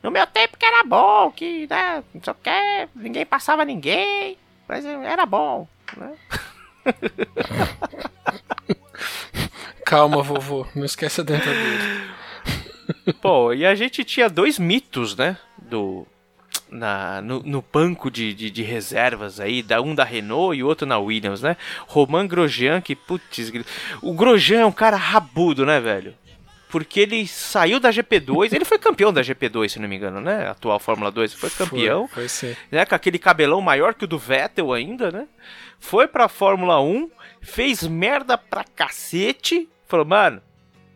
no 0.02 0.12
meu 0.12 0.28
tempo 0.28 0.58
que 0.58 0.66
era 0.66 0.84
bom, 0.84 1.32
que, 1.32 1.66
né, 1.70 2.04
o 2.14 2.20
que, 2.20 2.90
ninguém 2.94 3.26
passava 3.26 3.64
ninguém, 3.64 4.38
mas 4.68 4.86
era 4.86 5.26
bom, 5.26 5.66
né? 5.96 6.14
Calma, 9.86 10.22
vovô, 10.22 10.66
não 10.76 10.86
esquece 10.86 11.22
a 11.22 11.24
dentadura. 11.24 12.14
Pô, 13.22 13.54
e 13.54 13.66
a 13.66 13.76
gente 13.76 14.04
tinha 14.04 14.30
dois 14.30 14.60
mitos, 14.60 15.16
né? 15.16 15.38
Do. 15.58 16.06
Na, 16.70 17.22
no, 17.22 17.42
no 17.44 17.62
banco 17.62 18.10
de, 18.10 18.34
de, 18.34 18.50
de 18.50 18.64
reservas 18.64 19.40
aí, 19.40 19.62
da, 19.62 19.80
um 19.80 19.94
da 19.94 20.04
Renault 20.04 20.58
e 20.58 20.64
outro 20.64 20.88
na 20.88 20.98
Williams, 20.98 21.44
né? 21.44 21.56
Romain 21.88 22.28
Grosjean, 22.28 22.82
que 22.82 22.96
putz, 22.96 23.52
o 24.02 24.12
Grosjean 24.14 24.62
é 24.62 24.66
um 24.66 24.72
cara 24.72 24.98
rabudo, 24.98 25.68
né, 25.68 25.80
velho? 25.80 26.16
Porque 26.74 27.02
ele 27.02 27.28
saiu 27.28 27.80
da 27.80 27.92
GP2, 27.92 28.52
ele 28.52 28.66
foi 28.66 28.80
campeão 28.80 29.14
da 29.14 29.22
GP2, 29.22 29.70
se 29.70 29.80
não 29.80 29.88
me 29.88 29.96
engano, 29.96 30.20
né? 30.20 30.50
Atual 30.50 30.80
Fórmula 30.80 31.12
2, 31.12 31.32
foi 31.36 31.52
campeão. 31.52 32.08
Foi, 32.08 32.28
foi 32.28 32.30
sim. 32.30 32.56
né, 32.72 32.84
com 32.84 32.96
aquele 32.96 33.20
cabelão 33.20 33.62
maior 33.62 33.94
que 33.94 34.06
o 34.06 34.08
do 34.08 34.18
Vettel 34.18 34.74
ainda, 34.74 35.12
né? 35.12 35.28
Foi 35.80 36.08
pra 36.08 36.28
Fórmula 36.28 36.82
1, 36.82 37.12
fez 37.44 37.84
merda 37.84 38.40
pra 38.40 38.64
cacete, 38.64 39.70
falou, 39.88 40.04
mano, 40.04 40.42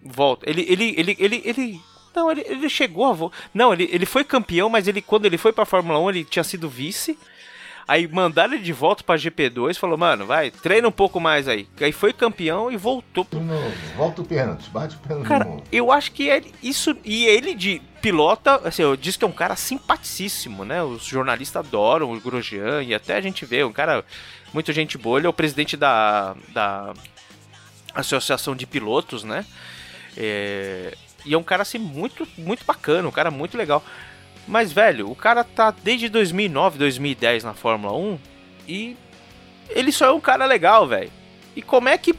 volta. 0.04 0.50
Ele, 0.50 0.66
ele, 0.68 0.96
ele, 0.98 1.16
ele, 1.20 1.42
ele, 1.46 1.82
não, 2.16 2.32
ele, 2.32 2.44
ele 2.48 2.70
chegou 2.70 3.06
a. 3.06 3.32
Não, 3.54 3.72
ele, 3.72 3.88
ele 3.92 4.08
foi 4.08 4.24
campeão, 4.24 4.70
mas 4.70 4.88
ele, 4.88 5.00
quando 5.00 5.28
ele 5.28 5.38
foi 5.38 5.54
pra 5.54 5.64
Fórmula 5.64 6.00
1, 6.00 6.10
ele 6.10 6.24
tinha 6.24 6.44
sido 6.44 6.68
vice. 6.68 7.20
Aí 7.88 8.06
mandaram 8.06 8.54
ele 8.54 8.64
de 8.64 8.74
volta 8.74 9.02
pra 9.02 9.16
GP2, 9.16 9.78
falou, 9.78 9.98
mano, 9.98 10.26
vai, 10.26 10.52
treina 10.52 10.88
um 10.88 10.92
pouco 10.92 11.22
mais 11.22 11.48
aí. 11.48 11.70
Aí 11.80 11.94
foi 11.94 12.12
campeão 12.12 12.70
e 12.70 12.76
voltou 12.76 13.24
pro 13.24 13.40
novo, 13.40 13.74
volta 13.96 14.22
o 14.22 14.26
pênalti, 14.26 14.70
bate 14.70 14.98
o 14.98 15.00
pênalti 15.00 15.28
Cara, 15.28 15.48
eu 15.72 15.90
acho 15.90 16.12
que 16.12 16.30
é 16.30 16.42
isso. 16.62 16.98
E 17.06 17.26
ele 17.26 17.56
de 17.56 17.82
pilota, 18.02 18.62
assim, 18.68 18.82
eu 18.82 18.98
disse 18.98 19.18
que 19.18 19.24
é 19.24 19.28
um 19.28 19.32
cara 19.32 19.56
simpaticíssimo, 19.56 20.66
né? 20.66 20.84
Os 20.84 21.06
jornalistas 21.06 21.66
adoram 21.66 22.12
o 22.12 22.20
Grosjean 22.20 22.84
e 22.84 22.94
até 22.94 23.16
a 23.16 23.22
gente 23.22 23.46
vê, 23.46 23.64
um 23.64 23.72
cara 23.72 24.04
muito 24.54 24.74
gente 24.74 24.98
boa. 24.98 25.20
Ele 25.20 25.28
é 25.28 25.30
o 25.30 25.34
presidente 25.34 25.78
da, 25.78 26.36
da 26.50 26.94
Associação 27.96 28.54
de 28.54 28.68
Pilotos, 28.68 29.24
né? 29.24 29.46
É, 30.18 30.94
e 31.26 31.34
é 31.34 31.38
um 31.38 31.44
cara 31.44 31.62
assim 31.62 31.78
muito, 31.78 32.28
muito 32.38 32.66
bacana, 32.66 33.08
um 33.08 33.12
cara 33.12 33.32
muito 33.32 33.58
legal. 33.58 33.82
Mas, 34.48 34.72
velho, 34.72 35.10
o 35.12 35.16
cara 35.16 35.44
tá 35.44 35.72
desde 35.72 36.08
2009, 36.10 36.78
2010 36.78 37.44
na 37.44 37.54
Fórmula 37.54 37.94
1 37.94 38.20
e 38.68 38.96
ele 39.70 39.92
só 39.92 40.06
é 40.06 40.12
um 40.12 40.22
cara 40.22 40.46
legal, 40.46 40.88
velho. 40.88 41.12
E 41.56 41.62
como 41.62 41.90
é 41.90 41.98
que 41.98 42.16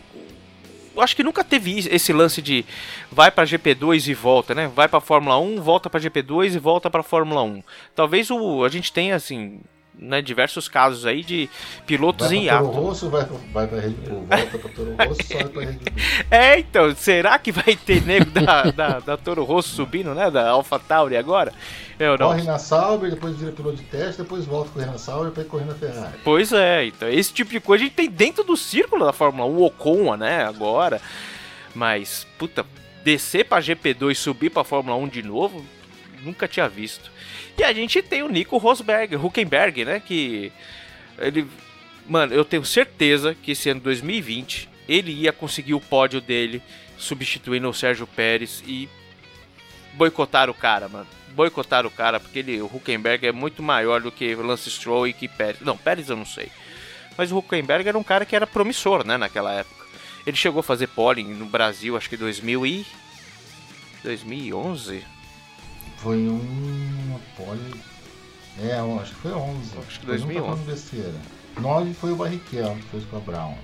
eu 0.94 1.02
acho 1.02 1.14
que 1.14 1.22
nunca 1.22 1.44
teve 1.44 1.78
esse 1.78 2.12
lance 2.12 2.42
de 2.42 2.64
vai 3.10 3.30
pra 3.30 3.44
GP2 3.44 4.08
e 4.08 4.14
volta, 4.14 4.52
né? 4.52 4.66
Vai 4.74 4.88
pra 4.88 5.00
Fórmula 5.00 5.38
1, 5.38 5.60
volta 5.62 5.88
pra 5.88 6.00
GP2 6.00 6.56
e 6.56 6.58
volta 6.58 6.90
pra 6.90 7.04
Fórmula 7.04 7.42
1. 7.42 7.62
Talvez 7.94 8.30
o 8.30 8.64
a 8.64 8.68
gente 8.68 8.92
tenha 8.92 9.14
assim 9.14 9.60
né, 9.98 10.22
diversos 10.22 10.68
casos 10.68 11.04
aí 11.04 11.22
de 11.22 11.48
pilotos 11.86 12.28
Vai 12.28 12.36
em 12.36 12.44
hiato. 12.44 12.66
Rosso, 12.66 13.10
vai, 13.10 13.26
vai 13.52 13.66
pra 13.66 13.80
Red 13.80 13.90
Bull. 13.90 14.26
Volta 14.26 14.58
pra 14.58 14.70
Toro 14.70 14.94
Rosso, 14.96 15.22
sobe 15.26 15.48
pra 15.48 15.62
Red 15.62 15.72
Bull. 15.72 15.92
É, 16.30 16.58
então, 16.58 16.94
será 16.94 17.38
que 17.38 17.50
vai 17.50 17.76
ter 17.76 18.02
nego 18.04 18.30
da, 18.30 18.62
da, 18.70 19.00
da 19.00 19.16
Toro 19.16 19.44
Rosso 19.44 19.70
subindo, 19.70 20.14
né? 20.14 20.30
Da 20.30 20.50
Alpha 20.50 20.78
Tauri 20.78 21.16
agora? 21.16 21.52
Eu 21.98 22.16
não. 22.16 22.28
Corre 22.28 22.42
na 22.44 22.58
Sauber, 22.58 23.10
depois 23.10 23.36
vira 23.36 23.50
piloto 23.50 23.76
de 23.76 23.82
teste, 23.82 24.22
depois 24.22 24.44
volta 24.44 24.70
correndo 24.70 24.92
na 24.92 24.98
Sauber 24.98 25.32
ir 25.36 25.46
correr 25.46 25.64
na 25.64 25.74
Ferrari. 25.74 26.14
Pois 26.22 26.52
é, 26.52 26.86
então 26.86 27.08
esse 27.08 27.32
tipo 27.32 27.50
de 27.50 27.58
coisa 27.58 27.82
a 27.82 27.86
gente 27.86 27.96
tem 27.96 28.08
dentro 28.08 28.44
do 28.44 28.56
círculo 28.56 29.04
da 29.04 29.12
Fórmula 29.12 29.48
1, 29.48 29.56
o 29.56 29.64
Ocon, 29.66 30.16
né, 30.16 30.44
agora. 30.44 31.00
Mas, 31.74 32.26
puta, 32.38 32.64
descer 33.02 33.44
pra 33.44 33.60
GP2 33.60 34.12
e 34.12 34.14
subir 34.14 34.50
pra 34.50 34.64
Fórmula 34.64 34.96
1 34.96 35.08
de 35.08 35.22
novo, 35.22 35.64
nunca 36.22 36.48
tinha 36.48 36.68
visto. 36.68 37.10
E 37.56 37.64
a 37.64 37.72
gente 37.72 38.02
tem 38.02 38.22
o 38.22 38.28
Nico 38.28 38.56
Rosberg, 38.56 39.16
Huckenberg, 39.16 39.84
né, 39.84 40.00
que 40.00 40.52
ele 41.18 41.48
mano, 42.08 42.32
eu 42.34 42.44
tenho 42.44 42.64
certeza 42.64 43.34
que 43.34 43.52
esse 43.52 43.68
ano 43.68 43.80
2020 43.80 44.68
ele 44.88 45.12
ia 45.12 45.32
conseguir 45.32 45.74
o 45.74 45.80
pódio 45.80 46.20
dele 46.20 46.62
substituindo 46.96 47.68
o 47.68 47.74
Sérgio 47.74 48.06
Pérez 48.06 48.62
e 48.66 48.88
boicotar 49.92 50.48
o 50.48 50.54
cara, 50.54 50.88
mano. 50.88 51.06
Boicotar 51.34 51.86
o 51.86 51.90
cara, 51.90 52.18
porque 52.18 52.38
ele, 52.40 52.60
o 52.60 52.66
Huckenberg 52.66 53.26
é 53.26 53.32
muito 53.32 53.62
maior 53.62 54.00
do 54.00 54.10
que 54.10 54.34
Lance 54.34 54.70
Stroll 54.70 55.06
e 55.06 55.12
que 55.12 55.28
Pérez. 55.28 55.60
Não, 55.60 55.76
Pérez 55.76 56.08
eu 56.08 56.16
não 56.16 56.24
sei. 56.24 56.50
Mas 57.16 57.30
o 57.30 57.38
Huckenberg 57.38 57.86
era 57.86 57.98
um 57.98 58.02
cara 58.02 58.24
que 58.24 58.34
era 58.34 58.46
promissor, 58.46 59.06
né, 59.06 59.16
naquela 59.16 59.52
época. 59.52 59.86
Ele 60.26 60.36
chegou 60.36 60.60
a 60.60 60.64
fazer 60.64 60.88
pole 60.88 61.22
no 61.22 61.46
Brasil, 61.46 61.96
acho 61.96 62.08
que 62.08 62.16
2000 62.16 62.66
e 62.66 62.86
2011. 64.02 65.04
Foi 65.98 66.16
um 66.28 67.18
pole. 67.36 67.74
É, 68.60 68.78
acho 69.00 69.14
que 69.14 69.20
foi 69.20 69.32
11. 69.32 69.78
Acho 69.86 70.00
que 70.00 70.06
Eu 70.06 70.14
nunca 70.14 70.26
2011. 70.26 70.40
falando 70.40 70.66
besteira. 70.66 71.14
9 71.60 71.94
foi 71.94 72.12
o 72.12 72.16
Barrichello 72.16 72.76
que 72.76 72.82
fez 72.82 73.04
com 73.04 73.16
a 73.16 73.20
Brown. 73.20 73.54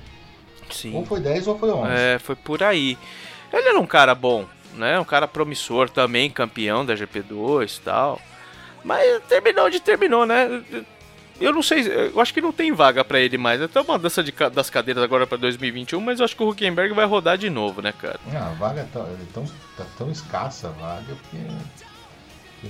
Sim. 0.70 0.94
Ou 0.94 1.04
foi 1.04 1.20
10 1.20 1.46
ou 1.48 1.58
foi 1.58 1.70
11. 1.70 1.90
É, 1.92 2.18
foi 2.18 2.36
por 2.36 2.62
aí. 2.62 2.98
Ele 3.52 3.68
era 3.68 3.78
um 3.78 3.86
cara 3.86 4.14
bom, 4.14 4.46
né? 4.74 4.98
Um 4.98 5.04
cara 5.04 5.28
promissor 5.28 5.88
também, 5.88 6.30
campeão 6.30 6.84
da 6.84 6.94
GP2 6.94 7.78
e 7.78 7.80
tal. 7.82 8.20
Mas 8.82 9.22
terminou 9.28 9.66
onde 9.66 9.80
terminou, 9.80 10.26
né? 10.26 10.62
Eu 11.40 11.52
não 11.52 11.62
sei, 11.62 11.86
eu 11.88 12.20
acho 12.20 12.32
que 12.32 12.40
não 12.40 12.52
tem 12.52 12.72
vaga 12.72 13.04
pra 13.04 13.18
ele 13.18 13.36
mais. 13.36 13.60
Até 13.60 13.80
uma 13.80 13.98
dança 13.98 14.22
de 14.22 14.32
das 14.52 14.70
cadeiras 14.70 15.02
agora 15.02 15.26
pra 15.26 15.36
2021, 15.36 16.00
mas 16.00 16.18
eu 16.20 16.24
acho 16.24 16.36
que 16.36 16.42
o 16.42 16.48
Huckenberg 16.48 16.94
vai 16.94 17.06
rodar 17.06 17.36
de 17.36 17.50
novo, 17.50 17.82
né, 17.82 17.92
cara? 17.92 18.20
Ah, 18.32 18.50
a 18.50 18.52
vaga 18.54 18.88
tá, 18.92 19.00
é 19.00 19.16
tão, 19.32 19.44
tá 19.76 19.84
tão 19.98 20.10
escassa 20.10 20.68
a 20.68 20.70
vaga 20.70 21.14
que, 21.30 21.36
que 21.36 21.83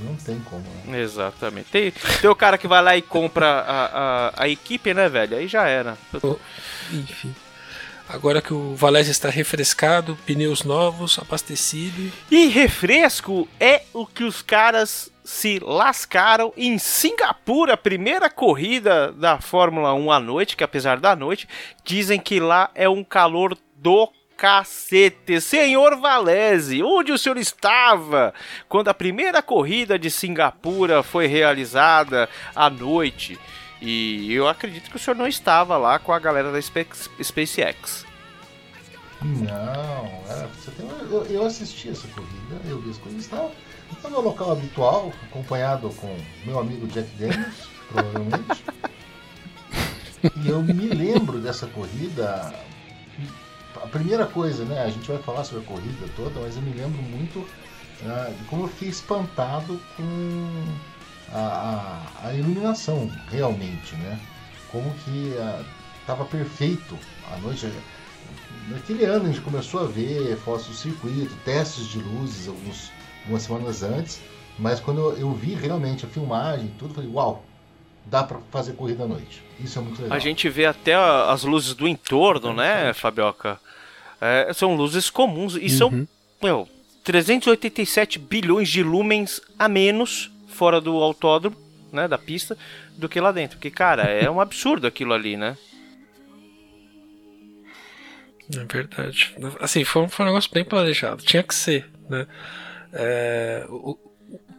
não 0.01 0.17
tem 0.17 0.39
como. 0.41 0.65
Né? 0.85 1.01
Exatamente. 1.01 1.71
Tem, 1.71 1.93
tem 2.21 2.31
o 2.31 2.35
cara 2.35 2.59
que 2.59 2.69
vai 2.69 2.83
lá 2.83 2.97
e 2.97 3.03
compra 3.03 3.47
a, 3.47 3.85
a, 3.85 4.45
a 4.45 4.49
equipe, 4.49 4.93
né, 4.95 5.09
velho? 5.09 5.37
Aí 5.37 5.49
já 5.49 5.67
era. 5.67 5.97
Enfim. 6.93 7.35
Agora 8.09 8.43
que 8.43 8.53
o 8.53 8.75
Valese 8.75 9.11
está 9.11 9.31
refrescado, 9.31 10.19
pneus 10.27 10.63
novos, 10.63 11.19
abastecido. 11.19 12.13
E 12.31 12.49
refresco 12.49 13.49
é 13.59 13.83
o 13.95 14.07
que 14.07 14.25
os 14.25 14.43
caras 14.43 15.11
se 15.25 15.59
lascaram 15.59 16.53
em 16.55 16.77
Singapura, 16.77 17.79
primeira 17.79 18.29
corrida 18.29 19.11
da 19.13 19.41
Fórmula 19.41 19.95
1 19.95 20.13
à 20.13 20.21
noite, 20.21 20.57
que 20.57 20.63
apesar 20.63 21.01
da 21.01 21.17
noite, 21.17 21.49
dizem 21.83 22.21
que 22.21 22.39
lá 22.39 22.71
é 22.75 22.87
um 22.87 23.03
calor 23.03 23.57
do 23.77 24.13
cacete. 24.37 25.41
Senhor 25.41 25.97
Valese, 25.97 26.83
onde 26.83 27.13
o 27.13 27.19
senhor 27.19 27.37
estava 27.37 28.35
quando 28.69 28.89
a 28.89 28.95
primeira 28.95 29.43
corrida 29.43 29.99
de 29.99 30.11
Singapura 30.11 31.03
foi 31.03 31.27
realizada 31.27 32.29
à 32.55 32.69
noite? 32.69 33.39
E 33.81 34.33
eu 34.33 34.49
acredito 34.49 34.91
que 34.91 34.97
o 34.97 34.99
senhor 34.99 35.17
não 35.17 35.27
estava 35.27 35.77
lá 35.77 35.99
com 35.99 36.13
a 36.13 36.19
galera 36.19 36.51
da 36.51 36.61
SpaceX. 36.61 38.07
Não, 39.23 40.23
tem, 40.77 40.87
eu, 41.11 41.25
eu 41.27 41.47
assisti 41.47 41.89
essa 41.89 42.07
corrida, 42.09 42.61
eu 42.69 42.79
vi 42.81 42.91
as 42.91 42.99
coisas, 42.99 43.23
estava 43.23 43.51
no 44.03 44.11
meu 44.11 44.21
local 44.21 44.53
habitual, 44.53 45.13
acompanhado 45.31 45.89
com 45.91 46.15
meu 46.45 46.59
amigo 46.59 46.87
Jack 46.89 47.09
Daniels, 47.17 47.69
provavelmente. 47.89 48.65
E 50.37 50.49
eu 50.49 50.63
me 50.63 50.89
lembro 50.89 51.39
dessa 51.39 51.67
corrida. 51.67 52.55
A 53.77 53.87
primeira 53.87 54.27
coisa, 54.27 54.65
né? 54.65 54.83
A 54.83 54.89
gente 54.91 55.07
vai 55.11 55.19
falar 55.23 55.45
sobre 55.45 55.65
a 55.65 55.67
corrida 55.67 56.07
toda, 56.17 56.41
mas 56.41 56.57
eu 56.57 56.63
me 56.63 56.73
lembro 56.73 57.03
muito 57.03 57.47
ah, 58.07 58.31
de 58.37 58.45
como 58.45 58.65
eu 58.65 58.69
fiquei 58.69 58.89
espantado 58.89 59.81
com 59.97 60.65
a, 61.33 62.03
a- 62.23 62.29
a 62.29 62.35
iluminação, 62.35 63.11
realmente, 63.31 63.95
né? 63.97 64.19
Como 64.71 64.93
que 65.05 65.35
estava 66.01 66.25
perfeito 66.25 66.99
à 67.33 67.37
noite. 67.39 67.69
Naquele 68.69 69.05
ano 69.05 69.25
a 69.25 69.29
gente 69.29 69.41
começou 69.41 69.81
a 69.81 69.87
ver 69.87 70.37
fotos 70.39 70.67
do 70.67 70.75
circuito, 70.75 71.35
testes 71.45 71.87
de 71.87 71.99
luzes 71.99 72.49
alguns, 72.49 72.91
algumas 73.23 73.43
semanas 73.43 73.83
antes, 73.83 74.21
mas 74.59 74.81
quando 74.81 75.01
eu, 75.01 75.19
eu 75.19 75.33
vi 75.35 75.55
realmente 75.55 76.05
a 76.05 76.09
filmagem, 76.09 76.69
tudo, 76.79 76.91
eu 76.91 76.95
falei, 76.95 77.11
uau, 77.11 77.45
dá 78.07 78.23
pra 78.23 78.39
fazer 78.51 78.73
corrida 78.73 79.05
à 79.05 79.07
noite. 79.07 79.43
Isso 79.61 79.79
é 79.79 79.83
muito 79.83 80.01
legal. 80.01 80.17
A 80.17 80.21
gente 80.21 80.49
vê 80.49 80.65
até 80.67 80.95
a- 80.95 81.31
as 81.31 81.43
luzes 81.45 81.75
do 81.75 81.87
entorno, 81.87 82.53
né, 82.55 82.93
Fabioca? 82.95 83.61
É, 84.27 84.53
são 84.55 84.75
luzes 84.75 85.11
comuns 85.11 85.55
e 85.61 85.69
são, 85.69 86.07
meu, 86.43 86.69
387 87.05 88.19
bilhões 88.19 88.69
de 88.69 88.83
lumens 88.83 89.41
a 89.59 89.69
menos 89.69 90.31
fora 90.49 90.81
do 90.81 90.97
autódromo, 91.03 91.57
né, 91.93 92.09
da 92.09 92.17
pista, 92.17 92.57
do 92.97 93.09
que 93.09 93.21
lá 93.21 93.31
dentro. 93.33 93.57
Porque, 93.59 93.71
cara, 93.71 94.05
é 94.05 94.31
um 94.31 94.41
absurdo 94.41 94.87
aquilo 94.87 95.13
ali, 95.13 95.37
né? 95.37 95.57
É 98.55 98.65
verdade. 98.73 99.35
Assim, 99.61 99.85
foi, 99.85 100.03
um- 100.03 100.09
foi 100.09 100.25
um 100.25 100.29
negócio 100.29 100.51
bem 100.53 100.65
planejado. 100.65 101.23
Tinha 101.25 101.43
que 101.43 101.55
ser, 101.55 101.89
né? 102.09 102.27
É, 102.93 103.67
o- 103.69 103.93
o- 103.93 103.99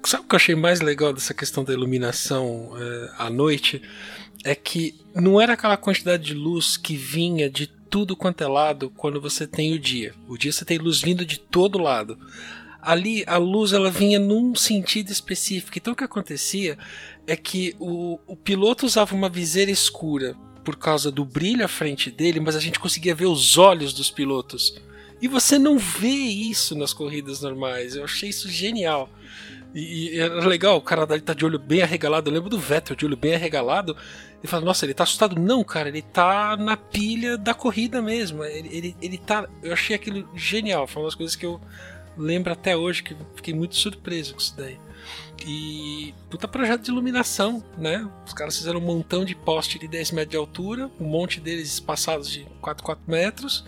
sabe 0.08 0.24
o 0.24 0.28
que 0.28 0.36
eu 0.36 0.38
achei 0.38 0.56
mais 0.56 0.82
legal 0.82 1.14
dessa 1.14 1.34
questão 1.34 1.64
da 1.64 1.72
iluminação 1.74 2.72
é, 2.78 3.10
à 3.20 3.30
noite? 3.30 3.82
É 4.44 4.54
que 4.56 4.96
não 5.14 5.40
era 5.40 5.54
aquela 5.54 5.78
quantidade 5.78 6.24
de 6.24 6.34
luz 6.34 6.78
que 6.78 6.96
vinha 6.96 7.50
de 7.50 7.68
tudo 7.90 8.16
quanto 8.16 8.44
é 8.44 8.48
lado 8.48 8.90
quando 8.90 9.22
você 9.22 9.48
tem 9.48 9.74
o 9.74 9.80
dia. 9.80 10.14
O 10.28 10.38
dia 10.38 10.52
você 10.52 10.66
tem 10.66 10.78
luz 10.78 11.02
vindo 11.02 11.26
de 11.26 11.40
todo 11.40 11.78
lado. 11.78 12.18
Ali 12.82 13.24
a 13.26 13.38
luz 13.38 13.74
ela 13.74 13.90
vinha 13.90 14.20
num 14.20 14.54
sentido 14.56 15.12
específico. 15.12 15.78
Então 15.78 15.94
o 15.94 15.96
que 15.96 16.04
acontecia 16.04 16.78
é 17.26 17.36
que 17.36 17.76
o, 17.80 18.20
o 18.28 18.36
piloto 18.36 18.86
usava 18.86 19.16
uma 19.16 19.30
viseira 19.30 19.72
escura 19.72 20.36
por 20.64 20.76
causa 20.76 21.12
do 21.12 21.24
brilho 21.24 21.64
à 21.64 21.68
frente 21.68 22.10
dele, 22.10 22.40
mas 22.40 22.56
a 22.56 22.60
gente 22.60 22.80
conseguia 22.80 23.14
ver 23.14 23.28
os 23.28 23.58
olhos 23.58 23.94
dos 23.94 24.10
pilotos. 24.10 24.76
E 25.22 25.28
você 25.28 25.58
não 25.58 25.78
vê 25.78 26.08
isso 26.08 26.76
nas 26.76 26.94
corridas 26.94 27.42
normais. 27.42 27.96
Eu 27.96 28.04
achei 28.04 28.30
isso 28.30 28.50
genial. 28.50 29.10
E, 29.74 30.18
era 30.18 30.48
legal, 30.48 30.78
o 30.78 30.82
cara 30.82 31.06
dali 31.06 31.22
tá 31.22 31.34
de 31.34 31.46
olho 31.46 31.60
bem 31.60 31.82
arregalado. 31.82 32.30
Eu 32.30 32.34
lembro 32.34 32.50
do 32.50 32.58
Vettel 32.58 32.96
de 32.96 33.06
olho 33.06 33.18
bem 33.18 33.36
arregalado. 33.36 33.96
Ele 34.40 34.48
fala, 34.48 34.66
nossa, 34.66 34.86
ele 34.86 34.94
tá 34.94 35.04
assustado. 35.04 35.40
Não, 35.40 35.64
cara, 35.64 35.90
ele 35.90 36.02
tá 36.02 36.56
na 36.58 36.78
pilha 36.78 37.38
da 37.38 37.54
corrida 37.54 38.02
mesmo. 38.02 38.44
Ele, 38.44 38.70
ele, 38.72 38.98
ele 39.02 39.18
tá. 39.18 39.48
Eu 39.64 39.74
achei 39.74 39.96
aquilo 39.96 40.30
genial. 40.36 40.86
Foi 40.88 41.02
uma 41.02 41.08
das 41.08 41.16
coisas 41.16 41.36
que 41.36 41.46
eu 41.46 41.60
lembro 42.18 42.52
até 42.54 42.76
hoje, 42.76 43.04
que 43.04 43.16
fiquei 43.36 43.54
muito 43.54 43.76
surpreso 43.76 44.34
com 44.34 44.40
isso 44.40 44.56
daí. 44.56 44.78
E 45.46 46.14
puta 46.30 46.48
projeto 46.48 46.84
de 46.84 46.92
iluminação, 46.92 47.64
né? 47.78 48.10
Os 48.26 48.34
caras 48.34 48.58
fizeram 48.58 48.80
um 48.80 48.84
montão 48.84 49.26
de 49.26 49.36
poste 49.36 49.78
de 49.78 49.88
10 49.88 50.12
metros 50.12 50.32
de 50.32 50.38
altura, 50.38 50.90
um 51.00 51.06
monte 51.06 51.40
deles 51.40 51.74
espaçados 51.74 52.30
de 52.30 52.46
4, 52.62 52.84
4 52.84 53.04
metros. 53.08 53.66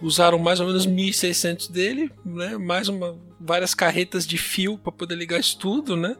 Usaram 0.00 0.38
mais 0.38 0.58
ou 0.58 0.66
menos 0.66 0.86
1.600 0.86 1.70
dele, 1.70 2.10
né? 2.24 2.56
Mais 2.56 2.88
uma, 2.88 3.16
várias 3.40 3.74
carretas 3.74 4.26
de 4.26 4.38
fio 4.38 4.78
para 4.78 4.90
poder 4.90 5.14
ligar 5.14 5.38
isso 5.38 5.58
tudo, 5.58 5.96
né? 5.96 6.16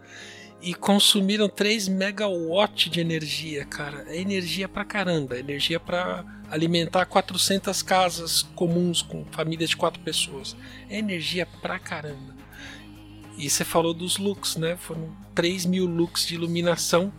E 0.62 0.74
consumiram 0.74 1.48
3 1.48 1.88
megawatts 1.88 2.88
de 2.90 3.00
energia, 3.00 3.64
cara. 3.64 4.04
É 4.06 4.20
energia 4.20 4.68
pra 4.68 4.84
caramba. 4.84 5.34
É 5.36 5.40
energia 5.40 5.80
pra 5.80 6.24
alimentar 6.48 7.04
400 7.06 7.82
casas 7.82 8.42
comuns 8.54 9.02
com 9.02 9.24
famílias 9.32 9.70
de 9.70 9.76
4 9.76 10.00
pessoas. 10.02 10.56
É 10.88 10.98
energia 10.98 11.46
pra 11.60 11.80
caramba. 11.80 12.32
E 13.36 13.50
você 13.50 13.64
falou 13.64 13.92
dos 13.92 14.18
looks, 14.18 14.56
né? 14.56 14.76
Foram 14.76 15.10
3 15.34 15.66
mil 15.66 15.84
looks 15.86 16.26
de 16.26 16.34
iluminação, 16.34 17.12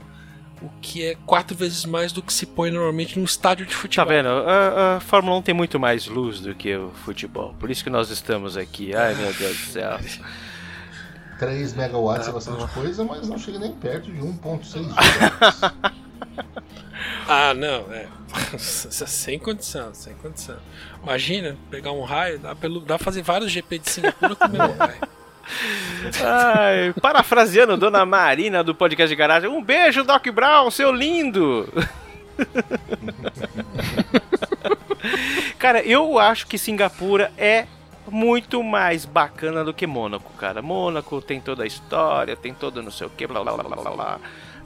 o 0.61 0.69
que 0.79 1.03
é 1.03 1.15
quatro 1.25 1.57
vezes 1.57 1.83
mais 1.83 2.13
do 2.13 2.21
que 2.21 2.31
se 2.31 2.45
põe 2.45 2.71
normalmente 2.71 3.17
num 3.19 3.25
estádio 3.25 3.65
de 3.65 3.73
Tá 3.73 3.77
futebol. 3.79 4.07
vendo? 4.07 4.29
A, 4.29 4.95
a 4.95 4.99
Fórmula 5.01 5.35
1 5.39 5.41
tem 5.41 5.55
muito 5.55 5.77
mais 5.77 6.05
luz 6.07 6.39
do 6.39 6.55
que 6.55 6.73
o 6.77 6.91
futebol. 7.03 7.53
Por 7.59 7.69
isso 7.69 7.83
que 7.83 7.89
nós 7.89 8.09
estamos 8.09 8.55
aqui. 8.55 8.95
Ai, 8.95 9.15
meu 9.15 9.33
Deus 9.33 9.57
do 9.57 9.65
céu. 9.65 9.99
3 11.45 11.73
megawatts 11.73 12.27
é 12.27 12.31
bastante 12.31 12.73
coisa, 12.73 13.03
mas 13.03 13.27
não 13.27 13.37
chega 13.37 13.59
nem 13.59 13.71
perto 13.71 14.11
de 14.11 14.19
1.6 14.19 14.63
gigawatts. 14.63 15.61
Ah, 17.27 17.53
não, 17.53 17.85
é. 17.93 18.07
sem 18.57 19.39
condição, 19.39 19.93
sem 19.93 20.13
condição. 20.15 20.57
Imagina 21.01 21.57
pegar 21.69 21.91
um 21.91 22.03
raio, 22.03 22.39
dá, 22.39 22.55
pelo, 22.55 22.79
dá 22.81 22.97
pra 22.97 23.05
fazer 23.05 23.21
vários 23.21 23.51
GP 23.51 23.79
de 23.79 23.89
Singapura 23.89 24.35
com 24.35 24.45
o 24.45 24.49
mesmo 24.49 24.75
raio. 24.77 25.13
Ai, 26.23 26.93
parafraseando 27.01 27.77
Dona 27.77 28.05
Marina 28.05 28.63
do 28.63 28.73
podcast 28.73 29.09
de 29.09 29.15
garagem. 29.15 29.49
Um 29.49 29.63
beijo, 29.63 30.03
Doc 30.03 30.25
Brown, 30.29 30.71
seu 30.71 30.91
lindo! 30.91 31.71
cara, 35.59 35.81
eu 35.81 36.17
acho 36.17 36.47
que 36.47 36.57
Singapura 36.57 37.31
é 37.37 37.67
muito 38.13 38.61
mais 38.61 39.05
bacana 39.05 39.63
do 39.63 39.73
que 39.73 39.87
Mônaco, 39.87 40.31
cara. 40.33 40.61
Mônaco 40.61 41.19
tem 41.19 41.41
toda 41.41 41.63
a 41.63 41.65
história, 41.65 42.35
tem 42.35 42.53
todo 42.53 42.83
não 42.83 42.91
sei 42.91 43.07
o 43.07 43.09
que, 43.09 43.25
blá 43.25 43.41
blá 43.41 43.57
blá 43.57 43.75
blá 43.75 43.91
blá. 43.91 44.19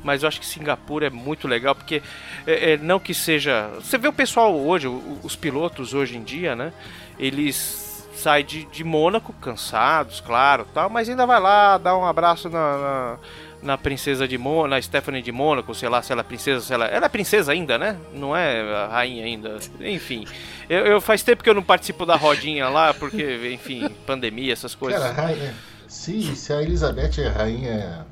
Mas 0.04 0.22
eu 0.22 0.28
acho 0.28 0.40
que 0.42 0.46
Singapura 0.46 1.08
é 1.08 1.10
muito 1.10 1.48
legal, 1.48 1.74
porque 1.74 2.04
é, 2.46 2.74
é, 2.74 2.78
não 2.78 3.00
que 3.00 3.14
seja. 3.14 3.70
Você 3.76 3.98
vê 3.98 4.10
o 4.10 4.14
pessoal 4.14 4.54
hoje, 4.54 4.88
os 5.24 5.36
pilotos 5.38 5.94
hoje 5.94 6.18
em 6.18 6.24
dia, 6.24 6.58
né? 6.58 6.74
Eles 7.18 8.06
saem 8.14 8.44
de, 8.44 8.66
de 8.66 8.84
Mônaco, 8.84 9.32
cansados, 9.34 10.20
claro, 10.20 10.68
tal, 10.74 10.90
mas 10.90 11.08
ainda 11.08 11.26
vai 11.26 11.40
lá, 11.40 11.78
dá 11.78 11.98
um 11.98 12.06
abraço 12.06 12.50
na, 12.50 12.78
na, 12.78 13.18
na 13.62 13.78
princesa 13.78 14.28
de 14.28 14.38
Mônaco, 14.38 14.68
na 14.70 14.82
Stephanie 14.82 15.22
de 15.22 15.32
Mônaco, 15.32 15.74
sei 15.74 15.90
lá 15.90 16.02
se 16.02 16.12
ela 16.12 16.22
é 16.22 16.24
princesa, 16.24 16.66
se 16.66 16.74
ela. 16.74 16.86
Ela 16.86 17.06
é 17.06 17.10
princesa 17.10 17.52
ainda, 17.52 17.78
né? 17.78 17.98
Não 18.14 18.36
é 18.36 18.62
a 18.76 18.88
rainha 18.88 19.26
ainda. 19.26 19.58
Enfim. 19.80 20.26
Eu, 20.70 20.86
eu 20.86 21.02
faz 21.02 21.24
tempo 21.24 21.44
que 21.44 21.50
eu 21.50 21.54
não 21.54 21.64
participo 21.64 22.06
da 22.06 22.16
rodinha 22.16 22.70
lá, 22.70 22.94
porque, 22.94 23.52
enfim, 23.54 23.90
pandemia, 24.06 24.54
essas 24.54 24.76
coisas. 24.76 25.02
Cara, 25.02 25.14
rainha, 25.14 25.54
se, 25.88 26.36
se 26.36 26.54
a 26.54 26.62
Elizabeth 26.62 27.20
é 27.20 27.28
rainha. 27.28 28.06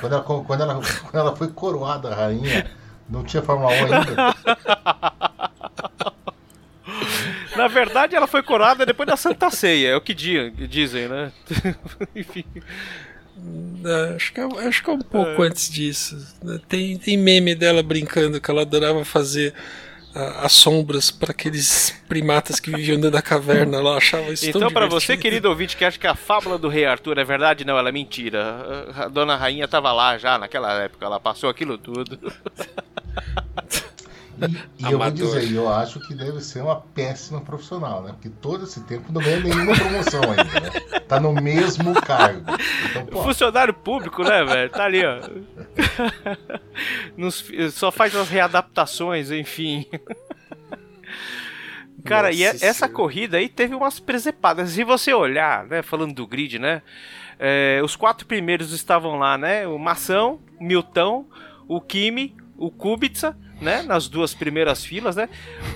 Quando, 0.00 0.12
ela, 0.14 0.22
quando, 0.22 0.60
ela, 0.62 0.74
quando 1.02 1.16
ela 1.16 1.36
foi 1.36 1.48
coroada 1.48 2.14
rainha, 2.14 2.70
não 3.08 3.24
tinha 3.24 3.42
Fórmula 3.42 3.72
1 3.72 3.74
ainda. 3.74 4.34
Na 7.56 7.68
verdade, 7.68 8.16
ela 8.16 8.26
foi 8.26 8.42
coroada 8.42 8.86
depois 8.86 9.06
da 9.06 9.16
Santa 9.16 9.50
Ceia, 9.50 9.88
é 9.88 9.96
o 9.96 10.00
que 10.00 10.14
di- 10.14 10.50
dizem, 10.68 11.06
né? 11.08 11.32
Enfim. 12.16 12.44
É, 13.84 14.14
Acho 14.14 14.32
que, 14.32 14.40
é, 14.40 14.44
acho 14.44 14.82
que 14.82 14.90
é 14.90 14.92
um 14.92 15.00
pouco 15.00 15.42
antes 15.42 15.70
disso. 15.70 16.16
Tem, 16.68 16.96
tem 16.96 17.16
meme 17.16 17.54
dela 17.54 17.82
brincando 17.82 18.40
que 18.40 18.50
ela 18.50 18.62
adorava 18.62 19.04
fazer 19.04 19.54
as 20.14 20.52
sombras 20.52 21.10
para 21.10 21.30
aqueles 21.30 21.94
primatas 22.06 22.60
que 22.60 22.70
viviam 22.70 22.96
dentro 22.96 23.12
da 23.12 23.22
caverna. 23.22 23.78
Ela 23.78 23.96
achava 23.96 24.30
isso 24.30 24.50
tão 24.52 24.60
Então, 24.60 24.70
pra 24.70 24.86
você, 24.86 25.16
querido 25.16 25.48
ouvinte, 25.48 25.76
que 25.76 25.84
acha 25.84 25.98
que 25.98 26.06
a 26.06 26.14
fábula 26.14 26.58
do 26.58 26.68
rei 26.68 26.84
Arthur 26.84 27.18
é 27.18 27.24
verdade, 27.24 27.64
não, 27.64 27.78
ela 27.78 27.88
é 27.88 27.92
mentira. 27.92 28.92
A 28.94 29.08
dona 29.08 29.36
rainha 29.36 29.66
tava 29.66 29.90
lá 29.92 30.18
já 30.18 30.36
naquela 30.36 30.72
época, 30.82 31.06
ela 31.06 31.18
passou 31.18 31.48
aquilo 31.48 31.78
tudo. 31.78 32.18
E, 34.78 34.86
e 34.88 34.92
eu 34.92 34.98
vou 34.98 35.10
dizer, 35.10 35.52
eu 35.52 35.68
acho 35.72 36.00
que 36.00 36.14
deve 36.14 36.40
ser 36.40 36.62
uma 36.62 36.76
péssima 36.76 37.40
profissional, 37.40 38.02
né? 38.02 38.12
Porque 38.12 38.28
todo 38.28 38.64
esse 38.64 38.80
tempo 38.84 39.12
não 39.12 39.20
ganha 39.20 39.40
nenhuma 39.40 39.74
promoção 39.74 40.20
ainda, 40.22 40.44
né? 40.60 41.00
Tá 41.00 41.20
no 41.20 41.32
mesmo 41.32 41.94
cargo. 42.00 42.42
Então, 42.90 43.06
pô, 43.06 43.22
Funcionário 43.22 43.74
público, 43.74 44.22
né, 44.22 44.44
velho? 44.44 44.70
Tá 44.70 44.84
ali, 44.84 45.02
ó. 45.04 45.18
Nos- 47.16 47.50
só 47.72 47.90
faz 47.90 48.14
as 48.14 48.28
readaptações, 48.28 49.30
enfim. 49.30 49.86
Cara, 52.04 52.32
e 52.32 52.42
é- 52.42 52.52
Nossa 52.52 52.66
essa 52.66 52.88
corrida 52.88 53.36
aí 53.36 53.48
teve 53.48 53.74
umas 53.74 54.00
presepadas. 54.00 54.70
Se 54.70 54.82
você 54.84 55.12
olhar, 55.12 55.64
né, 55.66 55.82
falando 55.82 56.14
do 56.14 56.26
grid, 56.26 56.58
né? 56.58 56.82
é, 57.44 57.80
os 57.84 57.96
quatro 57.96 58.24
primeiros 58.24 58.70
estavam 58.72 59.18
lá, 59.18 59.36
né? 59.36 59.66
O 59.66 59.76
Mação, 59.76 60.38
o 60.60 60.64
Milton, 60.64 61.26
o 61.66 61.80
Kimi, 61.80 62.36
o 62.56 62.70
Kubica, 62.70 63.36
né? 63.62 63.82
Nas 63.82 64.08
duas 64.08 64.34
primeiras 64.34 64.84
filas, 64.84 65.16
né? 65.16 65.28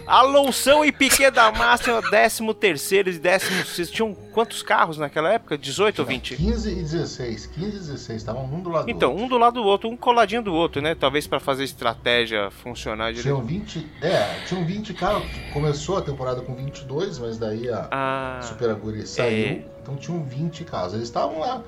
Alonso 0.06 0.84
e 0.84 0.92
Piquet 0.92 1.30
da 1.30 1.50
Massa, 1.52 2.00
décimo 2.10 2.52
terceiro 2.52 3.08
e 3.10 3.18
décimo 3.18 3.64
sexto. 3.64 3.92
Tinham 3.94 4.14
quantos 4.14 4.62
carros 4.62 4.98
naquela 4.98 5.32
época? 5.32 5.56
18 5.56 6.00
ou 6.00 6.04
20? 6.06 6.36
15 6.36 6.70
e 6.70 6.74
16. 6.82 7.46
15 7.46 7.66
e 7.68 7.70
16, 7.70 8.16
estavam 8.22 8.44
um 8.44 8.60
do 8.60 8.70
lado 8.70 8.90
Então, 8.90 9.10
do 9.10 9.12
outro. 9.12 9.24
um 9.24 9.28
do 9.28 9.38
lado 9.38 9.54
do 9.54 9.64
outro, 9.64 9.88
um 9.88 9.96
coladinho 9.96 10.42
do 10.42 10.52
outro, 10.52 10.82
né? 10.82 10.94
Talvez 10.94 11.26
pra 11.26 11.40
fazer 11.40 11.62
a 11.62 11.64
estratégia 11.64 12.50
funcionar 12.50 13.12
Tinham 13.14 13.44
direito. 13.44 13.64
20. 13.80 13.86
É, 14.02 14.40
tinham 14.46 14.64
20 14.64 14.94
carros. 14.94 15.24
Começou 15.52 15.98
a 15.98 16.02
temporada 16.02 16.40
com 16.42 16.54
22, 16.54 17.18
mas 17.18 17.38
daí 17.38 17.68
a 17.70 17.88
Ah, 17.90 18.40
Super 18.42 18.70
Aguri 18.70 19.06
saiu. 19.06 19.64
Então 19.82 19.96
tinham 19.96 20.22
20 20.24 20.64
carros. 20.64 20.92
Eles 20.94 21.04
estavam 21.06 21.38
lá 21.38 21.62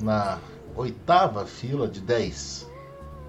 na 0.00 0.38
oitava 0.74 1.44
fila 1.46 1.86
de 1.86 2.00
10. 2.00 2.70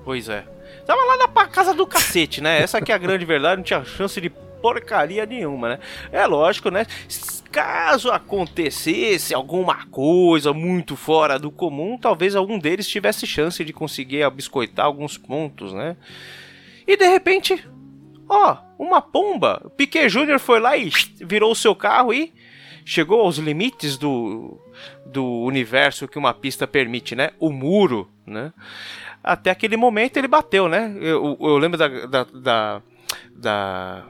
pois 0.03 0.27
é. 0.29 0.45
Tava 0.85 1.01
lá 1.01 1.17
na 1.17 1.47
casa 1.47 1.73
do 1.73 1.87
cacete, 1.87 2.41
né? 2.41 2.61
Essa 2.61 2.79
aqui 2.79 2.91
é 2.91 2.95
a 2.95 2.97
grande 2.97 3.25
verdade, 3.25 3.57
não 3.57 3.63
tinha 3.63 3.83
chance 3.85 4.19
de 4.19 4.29
porcaria 4.29 5.25
nenhuma, 5.25 5.69
né? 5.69 5.79
É 6.11 6.25
lógico, 6.25 6.69
né? 6.69 6.85
Caso 7.51 8.09
acontecesse 8.09 9.33
alguma 9.33 9.85
coisa 9.87 10.53
muito 10.53 10.95
fora 10.95 11.37
do 11.37 11.51
comum, 11.51 11.97
talvez 11.97 12.35
algum 12.35 12.57
deles 12.57 12.87
tivesse 12.87 13.27
chance 13.27 13.63
de 13.63 13.73
conseguir 13.73 14.27
biscoitar 14.31 14.85
alguns 14.85 15.17
pontos, 15.17 15.73
né? 15.73 15.95
E 16.87 16.97
de 16.97 17.07
repente, 17.07 17.63
ó, 18.27 18.57
uma 18.79 19.01
pomba. 19.01 19.71
Piquet 19.77 20.09
Júnior 20.09 20.39
foi 20.39 20.59
lá 20.59 20.75
e 20.75 20.89
virou 21.21 21.51
o 21.51 21.55
seu 21.55 21.75
carro 21.75 22.13
e 22.13 22.33
chegou 22.85 23.21
aos 23.21 23.37
limites 23.37 23.97
do, 23.97 24.59
do 25.05 25.25
universo 25.41 26.07
que 26.07 26.17
uma 26.17 26.33
pista 26.33 26.65
permite, 26.65 27.15
né? 27.15 27.31
O 27.39 27.51
muro, 27.51 28.09
né? 28.25 28.51
Até 29.23 29.49
aquele 29.51 29.77
momento 29.77 30.17
ele 30.17 30.27
bateu, 30.27 30.67
né? 30.67 30.93
Eu, 30.99 31.37
eu 31.39 31.57
lembro 31.57 31.77
da, 31.77 31.87
da, 31.87 32.23
da, 32.25 32.81
da 33.35 34.03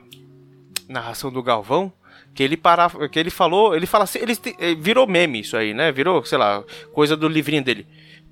narração 0.89 1.32
do 1.32 1.43
Galvão 1.43 1.93
que 2.34 2.41
ele 2.41 2.57
parava, 2.57 3.07
que 3.07 3.20
ele 3.20 3.30
falou, 3.30 3.76
ele 3.76 3.86
fala 3.86 4.05
assim, 4.05 4.18
ele 4.20 4.36
te- 4.36 4.55
eh, 4.57 4.74
virou 4.74 5.05
meme 5.05 5.39
isso 5.41 5.55
aí, 5.55 5.72
né? 5.72 5.91
Virou, 5.91 6.26
sei 6.26 6.38
lá, 6.39 6.64
coisa 6.91 7.16
do 7.16 7.28
livrinho 7.28 7.64
dele. 7.64 7.86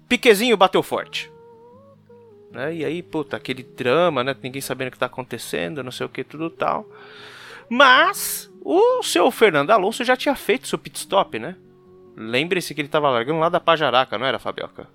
Piquezinho 0.10 0.58
bateu 0.58 0.82
forte. 0.82 1.32
Né? 2.52 2.74
E 2.78 2.84
aí, 2.86 3.04
puta, 3.04 3.38
aquele 3.38 3.62
drama, 3.62 4.24
né? 4.24 4.36
Ninguém 4.42 4.60
sabendo 4.62 4.88
o 4.88 4.92
que 4.92 4.98
tá 4.98 5.06
acontecendo, 5.06 5.84
não 5.84 5.92
sei 5.92 6.06
o 6.08 6.10
que, 6.10 6.24
tudo 6.24 6.50
tal. 6.50 6.90
Mas 7.70 8.52
o 8.66 9.04
seu 9.04 9.30
Fernando 9.30 9.70
Alonso 9.70 10.04
já 10.04 10.18
tinha 10.18 10.36
feito 10.36 10.68
seu 10.68 10.80
pit 10.80 10.98
stop, 10.98 11.38
né? 11.38 11.56
Lembre-se 12.18 12.74
que 12.74 12.82
ele 12.82 12.90
tava 12.90 13.10
largando 13.10 13.40
lá 13.40 13.50
da 13.50 13.60
Pajaraca, 13.60 14.18
não 14.18 14.26
era, 14.26 14.40
Fabioca? 14.40 14.88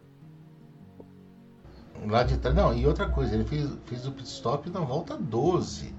Lá 2.07 2.23
de 2.23 2.37
trás. 2.37 2.55
Não, 2.55 2.73
e 2.75 2.87
outra 2.87 3.07
coisa, 3.07 3.35
ele 3.35 3.45
fez, 3.45 3.69
fez 3.87 4.07
o 4.07 4.13
pit 4.13 4.29
stop 4.29 4.71
na 4.71 4.81
volta 4.81 5.17
12. 5.17 5.95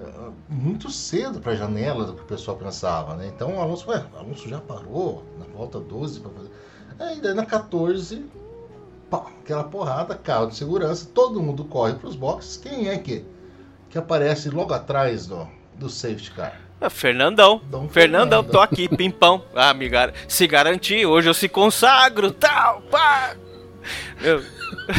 eh, 0.00 0.04
Muito 0.48 0.90
cedo 0.90 1.40
para 1.40 1.52
a 1.52 1.56
janela 1.56 2.04
do 2.04 2.14
que 2.14 2.22
o 2.22 2.24
pessoal 2.26 2.56
pensava, 2.56 3.14
né? 3.16 3.26
Então 3.34 3.56
o 3.56 3.60
Alonso, 3.60 3.88
ué, 3.90 4.04
o 4.14 4.18
Alonso 4.18 4.48
já 4.48 4.60
parou 4.60 5.24
na 5.38 5.44
volta 5.46 5.78
12 5.80 6.20
para 6.20 6.30
fazer. 6.30 6.50
Aí 6.98 7.20
daí 7.20 7.34
na 7.34 7.44
14, 7.46 8.24
pá, 9.10 9.26
aquela 9.42 9.64
porrada, 9.64 10.14
carro 10.14 10.46
de 10.46 10.56
segurança, 10.56 11.08
todo 11.12 11.42
mundo 11.42 11.64
corre 11.64 11.94
para 11.94 12.08
os 12.08 12.16
boxes. 12.16 12.56
Quem 12.56 12.88
é 12.88 12.98
que, 12.98 13.24
que 13.90 13.98
aparece 13.98 14.50
logo 14.50 14.72
atrás 14.74 15.26
do, 15.26 15.46
do 15.74 15.88
safety 15.88 16.30
car? 16.32 16.60
É, 16.80 16.88
Fernandão. 16.88 17.60
Dom 17.68 17.88
Fernandão, 17.88 18.42
Fernando. 18.42 18.52
tô 18.52 18.60
aqui, 18.60 18.88
pimpão. 18.88 19.42
Ah, 19.54 19.74
me 19.74 19.88
gar... 19.88 20.12
se 20.28 20.46
garantir, 20.46 21.06
hoje 21.06 21.28
eu 21.28 21.34
se 21.34 21.48
consagro, 21.48 22.30
tal, 22.30 22.82
pá. 22.82 23.34
Eu- 24.22 24.42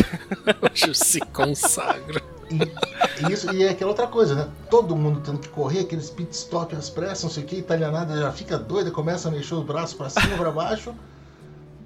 Hoje 0.61 0.93
se 0.95 1.19
consagra. 1.19 2.21
E, 2.51 3.31
isso, 3.31 3.53
e 3.53 3.63
é 3.63 3.69
aquela 3.69 3.91
outra 3.91 4.07
coisa, 4.07 4.33
né? 4.33 4.47
Todo 4.69 4.95
mundo 4.95 5.21
tendo 5.23 5.37
que 5.39 5.49
correr, 5.49 5.81
aqueles 5.81 6.09
pit 6.09 6.31
stop 6.31 6.75
às 6.75 6.89
pressas, 6.89 7.23
não 7.23 7.29
sei 7.29 7.43
o 7.43 7.45
que, 7.45 7.57
italianada 7.57 8.17
já 8.17 8.31
fica 8.31 8.57
doida, 8.57 8.89
começa 8.89 9.27
a 9.27 9.31
mexer 9.31 9.53
os 9.53 9.63
braços 9.63 9.93
para 9.95 10.09
cima, 10.09 10.35
para 10.37 10.49
baixo. 10.51 10.93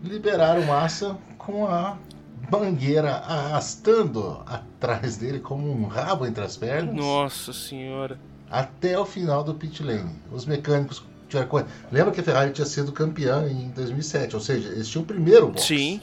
Liberaram 0.04 0.64
massa 0.66 1.18
com 1.38 1.66
a 1.66 1.98
mangueira 2.52 3.12
arrastando 3.12 4.42
atrás 4.46 5.18
dele 5.18 5.40
como 5.40 5.70
um 5.72 5.86
rabo 5.86 6.26
entre 6.26 6.44
as 6.44 6.58
pernas 6.58 6.94
Nossa 6.94 7.54
senhora. 7.54 8.20
até 8.50 8.98
o 9.00 9.06
final 9.06 9.44
do 9.44 9.54
pit 9.54 9.82
lane. 9.82 10.14
Os 10.32 10.46
mecânicos 10.46 11.04
tiveram 11.30 11.48
correndo. 11.50 11.70
Lembra 11.92 12.12
que 12.12 12.20
a 12.20 12.24
Ferrari 12.24 12.52
tinha 12.52 12.66
sido 12.66 12.92
campeã 12.92 13.48
em 13.50 13.70
2007, 13.72 14.36
ou 14.36 14.42
seja, 14.42 14.70
eles 14.70 14.88
tinham 14.90 15.04
o 15.04 15.08
primeiro 15.08 15.48
box. 15.48 15.64
Sim. 15.64 16.02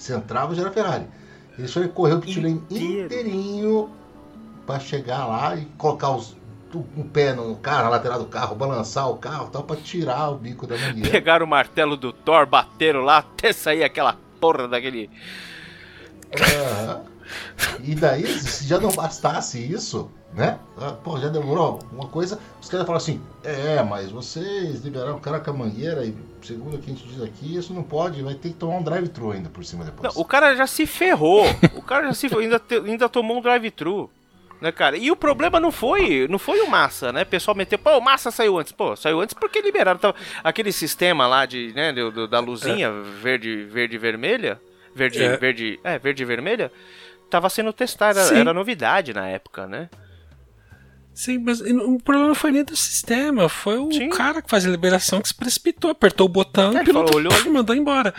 Já 0.00 0.62
era 0.62 0.70
Ferrari. 0.70 1.06
Eles 1.58 1.72
foram 1.72 1.88
correr 1.88 2.14
o 2.14 2.20
pit 2.20 2.40
lane 2.40 2.62
inteirinho 2.70 3.90
para 4.66 4.80
chegar 4.80 5.26
lá 5.26 5.56
e 5.56 5.64
colocar 5.76 6.10
os, 6.10 6.36
um 6.96 7.02
pé 7.02 7.34
no 7.34 7.56
carro, 7.56 7.84
na 7.84 7.90
lateral 7.90 8.18
do 8.18 8.26
carro, 8.26 8.54
balançar 8.54 9.10
o 9.10 9.16
carro 9.16 9.48
e 9.48 9.50
tal, 9.50 9.64
para 9.64 9.76
tirar 9.76 10.30
o 10.30 10.36
bico 10.36 10.66
da 10.66 10.78
mangueira. 10.78 11.10
Pegaram 11.10 11.44
o 11.44 11.48
martelo 11.48 11.96
do 11.96 12.12
Thor, 12.12 12.46
bateram 12.46 13.02
lá 13.02 13.18
até 13.18 13.52
sair 13.52 13.84
aquela 13.84 14.16
porra 14.40 14.68
daquele. 14.68 15.10
Aham. 16.34 17.02
E 17.84 17.94
daí, 17.94 18.26
se 18.26 18.66
já 18.66 18.78
não 18.80 18.90
bastasse 18.90 19.60
isso, 19.60 20.10
né? 20.32 20.58
Ah, 20.80 20.92
Pô, 20.92 21.18
já 21.18 21.28
demorou 21.28 21.78
uma 21.92 22.06
coisa. 22.06 22.38
Os 22.60 22.68
caras 22.68 22.86
falam 22.86 22.98
assim: 22.98 23.20
é, 23.44 23.82
mas 23.82 24.10
vocês 24.10 24.84
liberaram 24.84 25.16
o 25.16 25.20
cara 25.20 25.40
com 25.40 25.50
a 25.50 25.54
mangueira 25.54 26.04
e, 26.04 26.14
segundo 26.42 26.76
o 26.76 26.78
que 26.78 26.90
a 26.90 26.94
gente 26.94 27.06
diz 27.08 27.22
aqui, 27.22 27.56
isso 27.56 27.72
não 27.74 27.82
pode, 27.82 28.22
vai 28.22 28.34
ter 28.34 28.50
que 28.50 28.54
tomar 28.54 28.76
um 28.76 28.82
drive-thru 28.82 29.32
ainda 29.32 29.48
por 29.48 29.64
cima 29.64 29.84
depois. 29.84 30.14
Não, 30.14 30.20
o 30.22 30.24
cara 30.24 30.54
já 30.54 30.66
se 30.66 30.86
ferrou. 30.86 31.44
O 31.74 31.82
cara 31.82 32.06
já 32.08 32.14
se 32.14 32.28
ferrou, 32.28 32.42
ainda, 32.44 32.58
te- 32.60 32.76
ainda 32.76 33.08
tomou 33.08 33.38
um 33.38 33.42
drive-thru. 33.42 34.10
Né, 34.60 34.70
cara? 34.70 34.94
E 34.98 35.10
o 35.10 35.16
problema 35.16 35.58
não 35.58 35.72
foi, 35.72 36.28
não 36.28 36.38
foi 36.38 36.60
o 36.60 36.68
Massa, 36.68 37.10
né? 37.10 37.22
O 37.22 37.26
pessoal 37.26 37.54
meteu, 37.56 37.78
pô, 37.78 37.96
o 37.96 38.00
Massa 38.00 38.30
saiu 38.30 38.58
antes. 38.58 38.72
Pô, 38.72 38.94
saiu 38.94 39.18
antes 39.18 39.32
porque 39.32 39.62
liberaram. 39.62 39.98
Tava, 39.98 40.14
aquele 40.44 40.70
sistema 40.70 41.26
lá 41.26 41.46
de, 41.46 41.72
né, 41.74 41.90
do, 41.94 42.10
do- 42.12 42.28
da 42.28 42.40
luzinha 42.40 42.92
verde, 42.92 43.64
verde 43.64 43.94
e 43.94 43.98
vermelha. 43.98 44.60
Verde, 44.94 45.22
É. 45.22 45.36
verde, 45.38 45.80
é, 45.82 45.98
verde 45.98 46.22
e 46.22 46.26
vermelha. 46.26 46.70
Tava 47.30 47.48
sendo 47.48 47.72
testado, 47.72 48.18
era, 48.18 48.38
era 48.38 48.52
novidade 48.52 49.14
na 49.14 49.26
época, 49.28 49.66
né? 49.66 49.88
Sim, 51.12 51.38
mas 51.38 51.60
o 51.60 51.98
problema 51.98 52.28
não 52.28 52.34
foi 52.34 52.50
nem 52.50 52.64
do 52.64 52.74
sistema, 52.74 53.46
foi 53.48 53.76
o 53.76 53.92
Sim. 53.92 54.08
cara 54.08 54.40
que 54.40 54.48
faz 54.48 54.64
a 54.64 54.70
liberação 54.70 55.20
que 55.20 55.28
se 55.28 55.34
precipitou, 55.34 55.90
apertou 55.90 56.24
o 56.26 56.28
botão 56.30 56.72
É, 56.72 56.78
e 56.78 56.82
o 56.82 56.84
piloto 56.84 57.08
falou, 57.12 57.16
olhou 57.16 57.32
ali. 57.34 57.50
mandou 57.50 57.76
embora. 57.76 58.14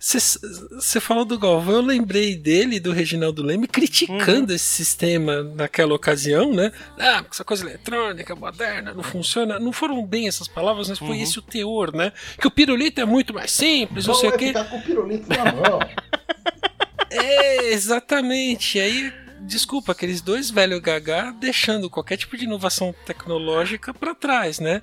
Você 0.00 0.98
falou 0.98 1.24
do 1.24 1.38
Galvão, 1.38 1.76
eu 1.76 1.80
lembrei 1.82 2.34
dele, 2.34 2.76
e 2.76 2.80
do 2.80 2.90
Reginaldo 2.90 3.42
Leme, 3.42 3.64
Uhum. 3.64 3.68
criticando 3.70 4.52
esse 4.52 4.64
sistema 4.64 5.42
naquela 5.44 5.94
ocasião, 5.94 6.52
né? 6.52 6.72
Ah, 6.98 7.24
essa 7.30 7.44
coisa 7.44 7.62
eletrônica, 7.64 8.34
moderna, 8.34 8.92
não 8.94 9.02
funciona. 9.02 9.58
Não 9.60 9.70
foram 9.72 10.04
bem 10.04 10.26
essas 10.26 10.48
palavras, 10.48 10.88
mas 10.88 11.00
Uhum. 11.00 11.06
foi 11.06 11.20
esse 11.20 11.38
o 11.38 11.42
teor, 11.42 11.94
né? 11.94 12.12
Que 12.40 12.48
o 12.48 12.50
pirulito 12.50 13.00
é 13.00 13.04
muito 13.04 13.32
mais 13.32 13.52
simples, 13.52 14.06
não 14.06 14.14
Então 14.14 14.20
sei 14.20 14.28
o 14.28 14.32
vai 14.32 14.38
quê. 14.38 14.46
ficar 14.48 14.64
com 14.64 14.76
o 14.78 14.82
pirulito 14.82 15.28
na 15.28 15.44
mão. 15.52 15.78
É, 17.12 17.72
exatamente. 17.72 18.78
Aí, 18.78 19.12
desculpa, 19.40 19.92
aqueles 19.92 20.20
dois 20.20 20.50
velhos 20.50 20.80
gaga 20.80 21.32
deixando 21.38 21.90
qualquer 21.90 22.16
tipo 22.16 22.36
de 22.36 22.44
inovação 22.44 22.94
tecnológica 23.06 23.92
para 23.92 24.14
trás, 24.14 24.58
né? 24.58 24.82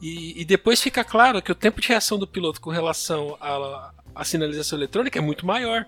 E, 0.00 0.40
e 0.40 0.44
depois 0.44 0.80
fica 0.82 1.02
claro 1.02 1.40
que 1.40 1.50
o 1.50 1.54
tempo 1.54 1.80
de 1.80 1.88
reação 1.88 2.18
do 2.18 2.26
piloto 2.26 2.60
com 2.60 2.70
relação 2.70 3.36
à, 3.40 3.92
sinalização 4.24 4.78
eletrônica 4.78 5.18
é 5.18 5.22
muito 5.22 5.46
maior. 5.46 5.86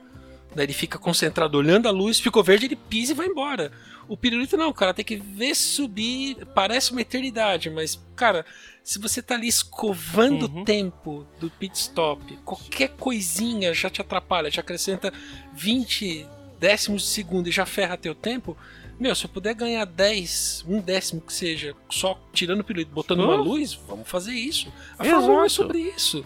Daí 0.54 0.64
ele 0.64 0.72
fica 0.72 0.98
concentrado 0.98 1.58
olhando 1.58 1.86
a 1.88 1.90
luz, 1.90 2.18
ficou 2.18 2.42
verde, 2.42 2.66
ele 2.66 2.76
pisa 2.76 3.12
e 3.12 3.14
vai 3.14 3.26
embora. 3.26 3.70
O 4.08 4.16
pirulito 4.16 4.56
não, 4.56 4.72
cara 4.72 4.94
tem 4.94 5.04
que 5.04 5.16
ver 5.16 5.54
subir, 5.54 6.36
parece 6.54 6.92
uma 6.92 7.02
eternidade, 7.02 7.68
mas, 7.68 8.00
cara, 8.16 8.46
se 8.82 8.98
você 8.98 9.20
tá 9.20 9.34
ali 9.34 9.46
escovando 9.46 10.46
Uhum. 10.46 10.62
o 10.62 10.64
tempo 10.64 11.26
do 11.38 11.50
pit 11.50 11.76
stop, 11.78 12.34
qualquer 12.38 12.88
coisinha 12.96 13.74
já 13.74 13.90
te 13.90 14.00
atrapalha, 14.00 14.50
te 14.50 14.58
acrescenta 14.58 15.12
20 15.52 16.26
décimos 16.59 17.02
de 17.02 17.09
segundo 17.09 17.48
e 17.48 17.52
já 17.52 17.66
ferra 17.66 17.96
teu 17.96 18.14
tempo. 18.14 18.56
Meu, 18.98 19.14
se 19.14 19.24
eu 19.24 19.30
puder 19.30 19.54
ganhar 19.54 19.84
10, 19.84 20.64
um 20.66 20.80
décimo 20.80 21.20
que 21.20 21.32
seja, 21.32 21.74
só 21.88 22.20
tirando 22.32 22.61
o 22.61 22.64
pirulito, 22.64 22.90
botando 22.90 23.20
uma 23.20 23.36
luz, 23.36 23.74
vamos 23.86 24.09
fazer 24.09 24.32
isso. 24.32 24.72
A 24.98 25.04
Exato. 25.06 25.20
Fórmula 25.20 25.42
1 25.42 25.44
é 25.44 25.48
sobre 25.48 25.78
isso. 25.78 26.24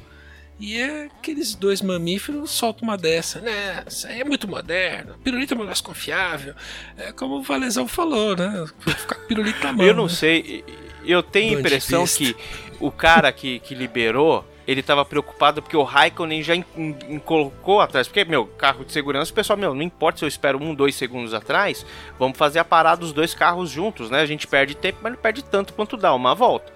E 0.59 0.79
é 0.79 1.07
aqueles 1.07 1.55
dois 1.55 1.83
mamíferos 1.83 2.51
soltam 2.51 2.85
uma 2.85 2.97
dessa, 2.97 3.41
né? 3.41 3.83
Isso 3.87 4.07
aí 4.07 4.21
é 4.21 4.25
muito 4.25 4.47
moderno. 4.47 5.17
Pirulito 5.23 5.55
é 5.55 5.57
mais 5.57 5.81
confiável. 5.81 6.55
É 6.97 7.13
como 7.13 7.39
o 7.39 7.43
Valezão 7.43 7.89
falou, 7.89 8.37
né? 8.37 8.65
Ficar 8.79 9.17
com 9.17 9.27
pirulito 9.27 9.63
na 9.63 9.73
mão. 9.73 9.85
Eu 9.85 9.95
não 9.95 10.05
né? 10.05 10.11
sei, 10.11 10.65
eu 11.05 11.23
tenho 11.23 11.57
a 11.57 11.61
impressão 11.61 12.07
que 12.07 12.37
o 12.79 12.91
cara 12.91 13.33
que, 13.33 13.59
que 13.59 13.75
liberou, 13.75 14.47
ele 14.67 14.83
tava 14.83 15.05
preocupado 15.05 15.61
porque 15.63 15.77
o 15.77 15.83
Raikkonen 15.83 16.43
já 16.43 16.55
em- 16.55 16.65
em- 16.77 16.97
em- 17.09 17.19
colocou 17.19 17.81
atrás. 17.81 18.07
Porque, 18.07 18.25
meu, 18.25 18.47
carro 18.47 18.85
de 18.85 18.93
segurança, 18.93 19.31
o 19.33 19.35
pessoal, 19.35 19.57
meu, 19.59 19.75
não 19.75 19.83
importa 19.83 20.19
se 20.21 20.25
eu 20.25 20.29
espero 20.29 20.63
um, 20.63 20.75
dois 20.75 20.95
segundos 20.95 21.35
atrás, 21.35 21.85
vamos 22.19 22.39
fazer 22.39 22.59
a 22.59 22.65
parada 22.65 23.01
dos 23.01 23.13
dois 23.13 23.35
carros 23.35 23.71
juntos, 23.71 24.11
né? 24.11 24.21
A 24.21 24.27
gente 24.27 24.47
perde 24.47 24.77
tempo, 24.77 24.99
mas 25.03 25.13
não 25.13 25.21
perde 25.21 25.43
tanto 25.45 25.73
quanto 25.73 25.97
dá, 25.97 26.15
uma 26.15 26.35
volta. 26.35 26.73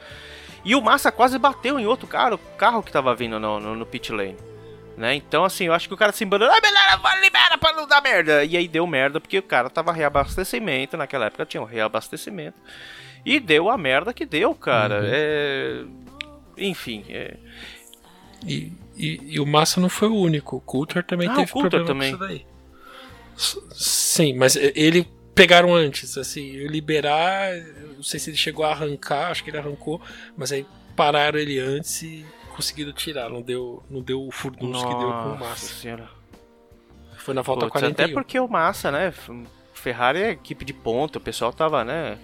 E 0.64 0.74
o 0.74 0.80
Massa 0.82 1.12
quase 1.12 1.38
bateu 1.38 1.78
em 1.78 1.86
outro 1.86 2.08
carro, 2.08 2.38
carro 2.58 2.82
que 2.82 2.90
tava 2.90 3.14
vindo 3.14 3.38
no, 3.38 3.60
no, 3.60 3.76
no 3.76 3.86
pit 3.86 4.10
lane. 4.12 4.36
Né? 4.96 5.14
Então, 5.14 5.44
assim, 5.44 5.66
eu 5.66 5.74
acho 5.74 5.86
que 5.86 5.94
o 5.94 5.96
cara 5.96 6.10
se 6.10 6.24
embanou, 6.24 6.48
ah, 6.50 6.60
beleza, 6.60 6.96
vai, 6.96 7.20
libera 7.20 7.58
pra 7.58 7.72
não 7.74 7.86
dar 7.86 8.00
merda. 8.02 8.42
E 8.44 8.56
aí 8.56 8.66
deu 8.66 8.86
merda, 8.86 9.20
porque 9.20 9.38
o 9.38 9.42
cara 9.42 9.68
tava 9.68 9.92
reabastecimento, 9.92 10.96
naquela 10.96 11.26
época 11.26 11.44
tinha 11.44 11.60
um 11.62 11.66
reabastecimento. 11.66 12.56
E 13.24 13.38
deu 13.38 13.68
a 13.68 13.76
merda 13.76 14.12
que 14.14 14.24
deu, 14.24 14.54
cara. 14.54 15.02
É... 15.04 15.82
Enfim, 16.56 17.04
é... 17.10 17.34
E, 18.44 18.72
e, 18.96 19.20
e 19.34 19.40
o 19.40 19.46
Massa 19.46 19.80
não 19.80 19.88
foi 19.88 20.08
o 20.08 20.14
único. 20.14 20.56
O 20.56 20.60
Coulter 20.60 21.04
também 21.04 21.28
Ah, 21.28 21.32
o 21.32 21.36
teve 21.36 21.52
Coulter 21.52 21.84
problema 21.84 21.86
também. 21.86 22.16
com 22.16 22.24
isso 22.24 22.44
daí. 22.44 22.46
Sim, 23.74 24.34
mas 24.34 24.56
ele 24.56 25.06
pegaram 25.34 25.74
antes, 25.74 26.16
assim, 26.16 26.66
liberar, 26.66 27.50
não 27.96 28.02
sei 28.02 28.18
se 28.18 28.30
ele 28.30 28.36
chegou 28.36 28.64
a 28.64 28.70
arrancar, 28.70 29.30
acho 29.30 29.44
que 29.44 29.50
ele 29.50 29.58
arrancou, 29.58 30.00
mas 30.36 30.50
aí 30.52 30.64
pararam 30.96 31.38
ele 31.38 31.58
antes 31.58 32.00
e 32.02 32.24
conseguiram 32.54 32.92
tirar, 32.92 33.28
não 33.28 33.42
deu, 33.42 33.82
não 33.90 34.00
deu 34.00 34.26
o 34.26 34.30
furdunço 34.30 34.80
que 34.88 34.94
deu 34.94 35.08
com 35.12 35.32
o 35.34 35.38
Massa. 35.38 35.66
senhora. 35.74 36.08
Foi 37.18 37.34
na 37.34 37.42
volta 37.42 37.66
Putz, 37.66 37.72
41. 37.72 37.92
até 38.04 38.14
porque 38.14 38.40
o 38.40 38.48
Massa, 38.48 38.90
né? 38.90 39.12
Ferrari 39.74 40.20
é 40.22 40.30
equipe 40.30 40.64
de 40.64 40.72
ponta, 40.72 41.18
o 41.18 41.20
pessoal 41.20 41.52
tava, 41.52 41.84
né? 41.84 42.18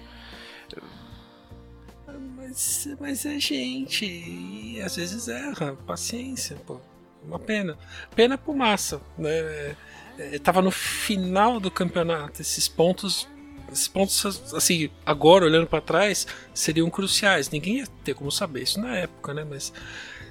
Mas, 2.53 2.89
mas 3.01 3.25
é 3.25 3.41
gente, 3.41 4.05
e 4.05 4.79
às 4.83 4.97
vezes 4.97 5.27
erra, 5.27 5.75
paciência, 5.87 6.55
pô. 6.67 6.79
Uma 7.27 7.39
pena. 7.39 7.79
Pena 8.15 8.37
pro 8.37 8.55
Massa, 8.55 9.01
né? 9.17 9.31
É, 9.31 9.77
é, 10.19 10.39
tava 10.39 10.61
no 10.61 10.71
final 10.71 11.59
do 11.59 11.71
campeonato, 11.71 12.43
esses 12.43 12.69
pontos. 12.69 13.27
Esses 13.73 13.89
pontos, 13.89 14.53
assim, 14.53 14.91
agora 15.07 15.47
olhando 15.47 15.67
pra 15.67 15.81
trás, 15.81 16.27
seriam 16.53 16.91
cruciais. 16.91 17.49
Ninguém 17.49 17.79
ia 17.79 17.87
ter 18.05 18.15
como 18.15 18.31
saber 18.31 18.65
isso 18.65 18.79
na 18.79 18.99
época, 18.99 19.33
né? 19.33 19.47
Mas 19.49 19.73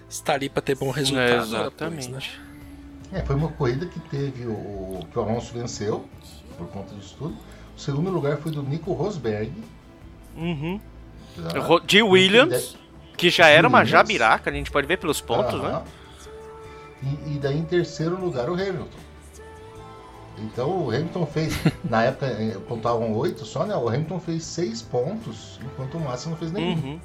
está 0.07 0.33
ali 0.33 0.47
pra 0.47 0.61
ter 0.61 0.75
bom 0.75 0.91
resultado. 0.91 1.27
É, 1.27 1.59
ora, 1.59 1.71
pois, 1.71 1.97
exatamente. 1.97 2.11
né? 2.11 2.21
É, 3.13 3.25
foi 3.25 3.35
uma 3.35 3.51
corrida 3.51 3.87
que 3.87 3.99
teve 3.99 4.45
o 4.45 4.99
que 5.11 5.17
o 5.17 5.21
Alonso 5.23 5.51
venceu 5.53 6.07
por 6.55 6.67
conta 6.67 6.93
disso 6.93 7.15
tudo. 7.17 7.35
O 7.75 7.79
segundo 7.79 8.11
lugar 8.11 8.37
foi 8.37 8.51
do 8.51 8.61
Nico 8.61 8.93
Rosberg. 8.93 9.51
Uhum. 10.37 10.79
De 11.85 12.01
Williams, 12.01 12.77
que 13.17 13.29
já 13.29 13.47
era 13.47 13.67
uma 13.67 13.83
jabiraca, 13.85 14.49
a 14.49 14.53
gente 14.53 14.71
pode 14.71 14.87
ver 14.87 14.97
pelos 14.97 15.21
pontos, 15.21 15.61
né? 15.61 15.81
E, 17.03 17.35
e 17.35 17.39
daí 17.39 17.57
em 17.57 17.65
terceiro 17.65 18.19
lugar 18.19 18.49
o 18.49 18.53
Hamilton. 18.53 18.99
Então 20.37 20.85
o 20.85 20.89
Hamilton 20.89 21.25
fez, 21.25 21.53
na 21.83 22.03
época 22.03 22.27
eh, 22.27 22.57
contavam 22.67 23.13
oito 23.13 23.45
só, 23.45 23.65
né? 23.65 23.75
O 23.75 23.87
Hamilton 23.87 24.19
fez 24.19 24.43
seis 24.43 24.81
pontos, 24.81 25.59
enquanto 25.63 25.97
o 25.97 25.99
Massa 25.99 26.29
não 26.29 26.37
fez 26.37 26.51
nenhum. 26.51 26.73
Uhum. 26.73 26.99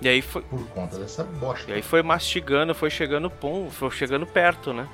E 0.00 0.08
aí 0.08 0.20
foi, 0.20 0.42
Por 0.42 0.66
conta 0.68 0.98
dessa 0.98 1.24
bosta. 1.24 1.70
e 1.70 1.74
aí 1.74 1.82
foi 1.82 2.02
mastigando, 2.02 2.74
foi 2.74 2.90
chegando 2.90 3.30
pom, 3.30 3.70
foi 3.70 3.90
chegando 3.90 4.26
perto, 4.26 4.72
né? 4.72 4.86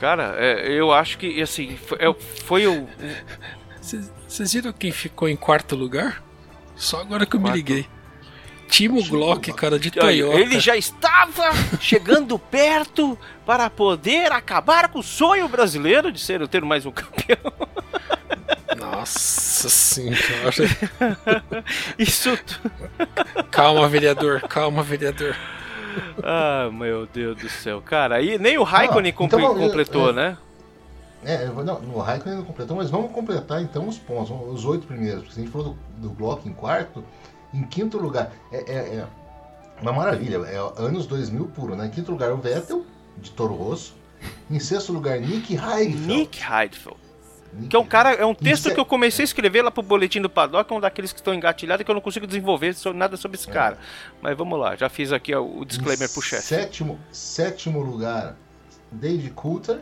Cara, 0.00 0.34
é, 0.36 0.70
eu 0.70 0.92
acho 0.92 1.18
que 1.18 1.40
assim, 1.40 1.76
foi, 1.76 1.98
é, 2.00 2.12
foi 2.14 2.66
o. 2.66 2.88
Vocês 3.80 4.10
vocês 4.28 4.52
viram 4.52 4.72
quem 4.74 4.92
ficou 4.92 5.26
em 5.26 5.34
quarto 5.36 5.74
lugar? 5.74 6.22
Só 6.76 7.00
agora 7.00 7.24
que 7.24 7.34
eu 7.34 7.40
Quarto. 7.40 7.54
me 7.54 7.58
liguei. 7.58 7.88
Timo 8.68 9.02
Glock, 9.08 9.52
cara, 9.52 9.78
de 9.78 9.90
Toyota. 9.90 10.38
Ele 10.38 10.60
já 10.60 10.76
estava 10.76 11.50
chegando 11.80 12.38
perto 12.38 13.18
para 13.44 13.68
poder 13.70 14.30
acabar 14.32 14.88
com 14.88 14.98
o 15.00 15.02
sonho 15.02 15.48
brasileiro 15.48 16.12
de 16.12 16.20
ser 16.20 16.46
ter 16.48 16.62
mais 16.64 16.84
um 16.86 16.90
campeão. 16.92 17.52
Nossa 18.76 19.68
senhora. 19.68 20.52
Isso. 21.98 22.36
tu- 22.36 22.60
Calma, 23.50 23.88
vereador, 23.88 24.40
calma, 24.42 24.82
vereador. 24.82 25.34
Ah, 26.22 26.68
meu 26.72 27.06
Deus 27.06 27.36
do 27.38 27.48
céu, 27.48 27.80
cara. 27.80 28.20
E 28.22 28.38
nem 28.38 28.58
o 28.58 28.62
Raikkonen 28.62 29.10
Ah, 29.10 29.14
compre- 29.14 29.38
então, 29.42 29.52
eu- 29.58 29.66
completou, 29.66 30.06
eu- 30.08 30.12
né? 30.12 30.36
É, 31.24 31.46
não, 31.46 31.80
no 31.80 31.98
Raikkonen 31.98 32.38
não 32.38 32.44
completou, 32.44 32.76
mas 32.76 32.88
vamos 32.90 33.10
completar 33.10 33.60
então 33.60 33.88
os 33.88 33.98
pontos, 33.98 34.30
os 34.52 34.64
oito 34.64 34.86
primeiros. 34.86 35.20
Porque 35.22 35.34
se 35.34 35.40
a 35.40 35.42
gente 35.42 35.52
falou 35.52 35.76
do, 35.98 36.08
do 36.08 36.14
Glock 36.14 36.48
em 36.48 36.52
quarto, 36.52 37.02
em 37.52 37.62
quinto 37.64 37.98
lugar, 37.98 38.32
é, 38.52 38.56
é- 38.58 38.94
é 38.96 39.06
uma 39.80 39.92
maravilha, 39.92 40.38
é 40.46 40.56
anos 40.82 41.06
2000 41.06 41.46
puro, 41.46 41.76
né? 41.76 41.86
Em 41.86 41.90
quinto 41.90 42.10
lugar 42.10 42.32
o 42.32 42.36
Vettel, 42.36 42.84
de 43.16 43.30
Toro 43.30 43.54
Rosso. 43.54 43.94
Em 44.50 44.58
sexto 44.58 44.92
lugar, 44.92 45.20
Nick 45.20 45.54
Heidfeld. 45.54 45.96
Nick 46.06 46.40
Heidfeld. 46.42 46.98
Que 47.70 47.76
é 47.76 47.78
um 47.78 47.84
cara, 47.86 48.12
é 48.12 48.26
um 48.26 48.34
texto 48.34 48.68
é- 48.68 48.74
que 48.74 48.80
eu 48.80 48.84
comecei 48.84 49.22
a 49.22 49.24
escrever 49.24 49.62
lá 49.62 49.70
pro 49.70 49.82
boletim 49.82 50.20
do 50.20 50.28
Paddock, 50.28 50.70
é 50.70 50.76
um 50.76 50.80
daqueles 50.80 51.12
que 51.12 51.18
estão 51.20 51.32
engatilhados 51.32 51.82
que 51.84 51.90
eu 51.90 51.94
não 51.94 52.02
consigo 52.02 52.26
desenvolver 52.26 52.74
nada 52.92 53.16
sobre 53.16 53.36
esse 53.38 53.48
cara. 53.48 53.78
Mas 54.20 54.36
vamos 54.36 54.58
lá, 54.58 54.76
já 54.76 54.88
fiz 54.88 55.12
aqui 55.12 55.34
o 55.34 55.64
disclaimer 55.64 56.10
Em 56.10 56.12
pro 56.12 56.20
chefe. 56.20 56.42
Sétimo, 56.42 56.98
sétimo 57.10 57.80
lugar, 57.80 58.36
David 58.92 59.30
Coulter. 59.30 59.80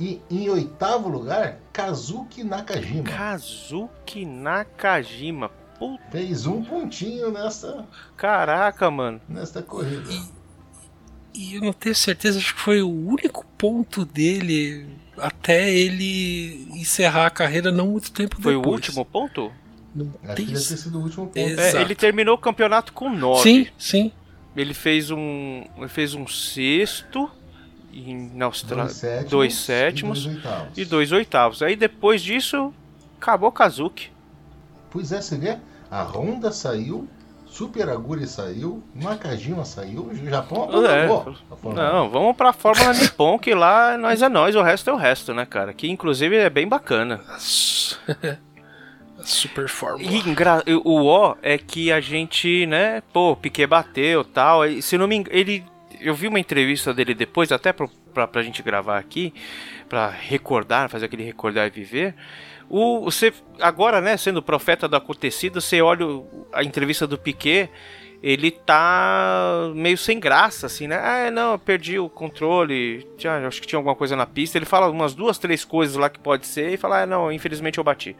E 0.00 0.22
em 0.30 0.48
oitavo 0.48 1.08
lugar, 1.08 1.58
Kazuki 1.72 2.44
Nakajima. 2.44 3.02
Kazuki 3.02 4.24
Nakajima. 4.24 5.50
Puta, 5.78 6.02
Fez 6.10 6.46
um 6.46 6.62
pontinho 6.64 7.30
nessa, 7.30 7.86
caraca, 8.16 8.90
mano. 8.90 9.20
nesta 9.28 9.62
corrida. 9.62 10.10
E 11.34 11.54
eu 11.54 11.60
não 11.60 11.72
tenho 11.72 11.94
certeza, 11.94 12.38
acho 12.38 12.54
que 12.54 12.60
foi 12.60 12.82
o 12.82 12.90
único 12.90 13.44
ponto 13.56 14.04
dele 14.04 14.88
até 15.16 15.72
ele 15.72 16.66
encerrar 16.72 17.26
a 17.26 17.30
carreira 17.30 17.70
não 17.70 17.88
muito 17.88 18.10
tempo 18.10 18.40
Foi 18.40 18.54
depois. 18.56 18.66
o 18.66 18.72
último 18.72 19.04
ponto? 19.04 19.52
Não 19.94 20.06
Acho 20.22 20.28
que 20.28 20.34
tenho 20.34 20.48
deve 20.48 20.68
ter 20.68 20.76
sido 20.76 20.98
o 20.98 21.02
último 21.02 21.26
ponto. 21.26 21.38
É, 21.38 21.80
ele 21.80 21.94
terminou 21.94 22.34
o 22.34 22.38
campeonato 22.38 22.92
com 22.92 23.08
9. 23.10 23.42
Sim, 23.42 23.66
sim. 23.78 24.12
Ele 24.56 24.74
fez 24.74 25.10
um. 25.10 25.64
Ele 25.76 25.88
fez 25.88 26.14
um 26.14 26.26
sexto 26.26 27.30
em, 27.92 28.30
na 28.34 28.46
Austrália. 28.46 28.84
Dois 28.84 28.94
sétimos, 28.94 29.30
dois 29.30 29.54
sétimos 29.54 30.24
e 30.26 30.28
dois 30.28 30.34
oitavos. 30.34 30.78
E 30.78 30.84
dois 30.84 31.12
oitavos. 31.12 31.62
Aí 31.62 31.76
depois 31.76 32.22
disso, 32.22 32.72
acabou 33.20 33.52
Kazuki. 33.52 34.10
Pois 34.90 35.12
é, 35.12 35.20
você 35.20 35.36
vê, 35.36 35.58
a 35.90 36.02
Honda 36.02 36.50
saiu, 36.52 37.08
Super 37.46 37.88
Aguri 37.88 38.26
saiu, 38.26 38.82
Nakajima 38.94 39.64
saiu, 39.64 40.02
o 40.06 40.14
Japão 40.14 40.64
É. 40.84 41.04
abandonou. 41.04 41.36
Fórmula 41.60 41.92
Não, 41.92 42.10
vamos 42.10 42.36
pra 42.36 42.52
Fórmula 42.52 42.92
Nippon, 42.92 43.38
que 43.38 43.54
lá 43.54 43.96
nós 43.96 44.20
é 44.22 44.28
nós, 44.28 44.54
o 44.54 44.62
resto 44.62 44.90
é 44.90 44.92
o 44.92 44.96
resto, 44.96 45.32
né, 45.32 45.46
cara? 45.46 45.72
Que 45.72 45.88
inclusive 45.90 46.36
é 46.36 46.50
bem 46.50 46.68
bacana. 46.68 47.20
A 49.18 49.24
Super 49.24 49.68
Fórmula. 49.68 50.08
E 50.08 50.74
o 50.84 51.06
ó 51.06 51.34
é 51.42 51.58
que 51.58 51.90
a 51.90 52.00
gente, 52.00 52.66
né, 52.66 53.02
pô, 53.12 53.34
Piquet 53.34 53.66
bateu 53.66 54.22
tal. 54.24 54.64
e 54.64 54.80
Se 54.80 54.96
não 54.96 55.08
me 55.08 55.16
engano, 55.16 55.36
ele. 55.36 55.64
Eu 56.00 56.14
vi 56.14 56.28
uma 56.28 56.38
entrevista 56.38 56.94
dele 56.94 57.12
depois, 57.12 57.50
até 57.50 57.72
pro, 57.72 57.90
pra, 58.14 58.28
pra 58.28 58.42
gente 58.42 58.62
gravar 58.62 58.98
aqui, 58.98 59.34
pra 59.88 60.08
recordar, 60.08 60.88
fazer 60.88 61.06
aquele 61.06 61.24
recordar 61.24 61.66
e 61.66 61.70
viver. 61.70 62.14
O, 62.68 63.00
você, 63.00 63.32
agora, 63.60 64.00
né, 64.00 64.16
sendo 64.16 64.42
profeta 64.42 64.86
do 64.86 64.96
acontecido, 64.96 65.60
você 65.60 65.80
olha 65.80 66.04
a 66.52 66.62
entrevista 66.62 67.06
do 67.06 67.16
Piquet, 67.16 67.70
ele 68.22 68.50
tá 68.50 69.70
meio 69.74 69.96
sem 69.96 70.20
graça, 70.20 70.66
assim, 70.66 70.86
né? 70.86 70.96
Ah, 70.96 71.30
não, 71.30 71.52
eu 71.52 71.58
perdi 71.58 71.98
o 71.98 72.08
controle, 72.08 73.06
tinha, 73.16 73.46
acho 73.46 73.60
que 73.60 73.66
tinha 73.66 73.78
alguma 73.78 73.94
coisa 73.94 74.16
na 74.16 74.26
pista. 74.26 74.58
Ele 74.58 74.66
fala 74.66 74.90
umas 74.90 75.14
duas, 75.14 75.38
três 75.38 75.64
coisas 75.64 75.96
lá 75.96 76.10
que 76.10 76.18
pode 76.18 76.46
ser 76.46 76.72
e 76.72 76.76
fala, 76.76 77.02
ah, 77.02 77.06
não, 77.06 77.32
infelizmente 77.32 77.78
eu 77.78 77.84
bati 77.84 78.16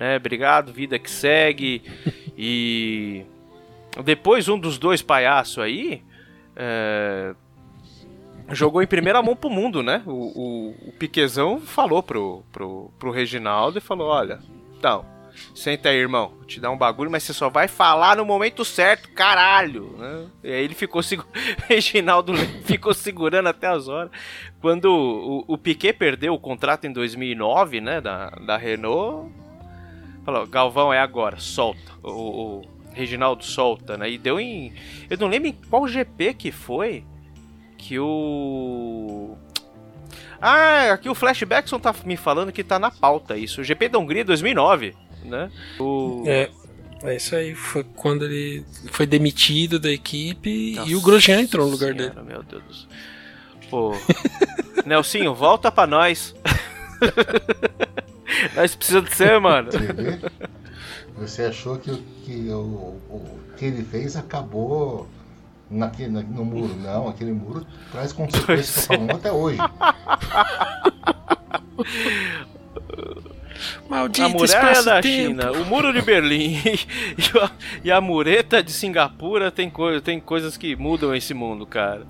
né? 0.00 0.16
Obrigado, 0.16 0.72
vida 0.72 0.98
que 0.98 1.10
segue. 1.10 1.82
e 2.36 3.22
depois 4.02 4.48
um 4.48 4.58
dos 4.58 4.78
dois 4.78 5.02
palhaços 5.02 5.62
aí 5.62 6.02
é, 6.56 7.34
jogou 8.52 8.82
em 8.82 8.86
primeira 8.86 9.22
mão 9.22 9.36
pro 9.36 9.50
mundo, 9.50 9.82
né? 9.82 10.02
O, 10.06 10.10
o, 10.10 10.88
o 10.88 10.92
Piquezão 10.92 11.60
falou 11.60 12.02
pro, 12.02 12.42
pro, 12.52 12.90
pro 12.98 13.10
Reginaldo 13.10 13.78
e 13.78 13.80
falou: 13.80 14.08
Olha, 14.08 14.40
então, 14.78 15.04
senta 15.54 15.88
aí, 15.88 15.96
irmão, 15.96 16.32
vou 16.36 16.44
te 16.44 16.60
dar 16.60 16.70
um 16.70 16.76
bagulho, 16.76 17.10
mas 17.10 17.22
você 17.22 17.32
só 17.32 17.48
vai 17.48 17.68
falar 17.68 18.16
no 18.16 18.24
momento 18.24 18.64
certo, 18.64 19.08
caralho. 19.10 19.94
Né? 19.98 20.26
E 20.44 20.52
aí 20.52 20.64
ele 20.64 20.74
ficou 20.74 21.02
segu... 21.02 21.24
Reginaldo 21.68 22.34
ficou 22.64 22.94
segurando 22.94 23.48
até 23.48 23.66
as 23.66 23.88
horas. 23.88 24.10
Quando 24.60 24.86
o, 24.86 25.44
o 25.46 25.58
Piquet 25.58 25.92
perdeu 25.92 26.34
o 26.34 26.38
contrato 26.38 26.86
em 26.86 26.92
2009, 26.92 27.80
né, 27.80 28.00
da, 28.00 28.30
da 28.30 28.56
Renault, 28.56 29.32
falou, 30.24 30.46
Galvão, 30.46 30.92
é 30.92 30.98
agora, 30.98 31.38
solta. 31.38 31.92
O, 32.02 32.10
o 32.10 32.62
Reginaldo 32.92 33.44
solta, 33.44 33.96
né? 33.96 34.10
E 34.10 34.18
deu 34.18 34.40
em. 34.40 34.72
Eu 35.08 35.16
não 35.18 35.28
lembro 35.28 35.48
em 35.48 35.52
qual 35.52 35.86
GP 35.86 36.34
que 36.34 36.50
foi 36.50 37.04
que 37.80 37.98
o. 37.98 39.36
Ah, 40.40 40.92
aqui 40.92 41.08
o 41.08 41.14
Flashbackson 41.14 41.78
tá 41.78 41.94
me 42.04 42.16
falando 42.16 42.52
que 42.52 42.64
tá 42.64 42.78
na 42.78 42.90
pauta 42.90 43.36
isso. 43.36 43.60
O 43.60 43.64
GP 43.64 43.88
da 43.88 43.98
Hungria 43.98 44.24
2009, 44.24 44.94
né? 45.24 45.50
O... 45.78 46.22
É, 46.26 46.50
é 47.02 47.16
isso 47.16 47.34
aí. 47.36 47.54
Foi 47.54 47.84
quando 47.96 48.24
ele 48.24 48.64
foi 48.90 49.06
demitido 49.06 49.78
da 49.78 49.90
equipe 49.90 50.50
e 50.74 50.78
o 50.78 50.92
Nossa 50.92 51.04
Grosjean 51.04 51.40
entrou 51.40 51.66
no 51.66 51.72
lugar 51.72 51.94
Senhora, 51.94 52.14
dele. 52.14 52.26
Meu 52.26 52.42
Deus 52.42 52.62
do 52.64 52.74
céu. 52.74 52.88
Pô. 53.70 53.92
Nelsinho, 54.86 55.34
volta 55.34 55.70
pra 55.70 55.86
nós. 55.86 56.34
nós 58.56 58.74
precisamos 58.74 59.10
de 59.10 59.16
você, 59.16 59.38
mano. 59.38 59.68
Você 61.16 61.42
achou 61.42 61.76
que, 61.78 61.90
o- 61.90 62.02
que 62.24 62.48
o, 62.50 62.56
o 63.10 63.40
que 63.58 63.66
ele 63.66 63.84
fez 63.84 64.16
acabou 64.16 65.06
naquele, 65.70 66.10
na- 66.10 66.22
no 66.22 66.44
muro. 66.44 66.74
Não, 66.82 67.08
aquele 67.08 67.32
muro 67.32 67.64
traz 67.92 68.12
consequências 68.12 68.86
para 68.86 68.96
a 68.96 68.98
Fórmula 68.98 69.14
1 69.14 69.16
até 69.16 69.32
hoje. 69.32 69.58
Maldito 73.88 74.26
A 74.26 74.28
muralha 74.28 74.82
da 74.82 75.00
espaço-tempo. 75.00 75.42
China, 75.42 75.52
o 75.52 75.64
muro 75.66 75.92
de 75.92 76.00
Berlim 76.00 76.54
e 76.64 77.38
a, 77.38 77.50
e 77.84 77.90
a 77.90 78.00
mureta 78.00 78.62
de 78.62 78.72
Singapura 78.72 79.50
tem, 79.50 79.68
coi 79.68 80.00
tem 80.00 80.20
coisas 80.20 80.56
que 80.56 80.74
mudam 80.76 81.14
esse 81.14 81.34
mundo, 81.34 81.66
cara. 81.66 82.06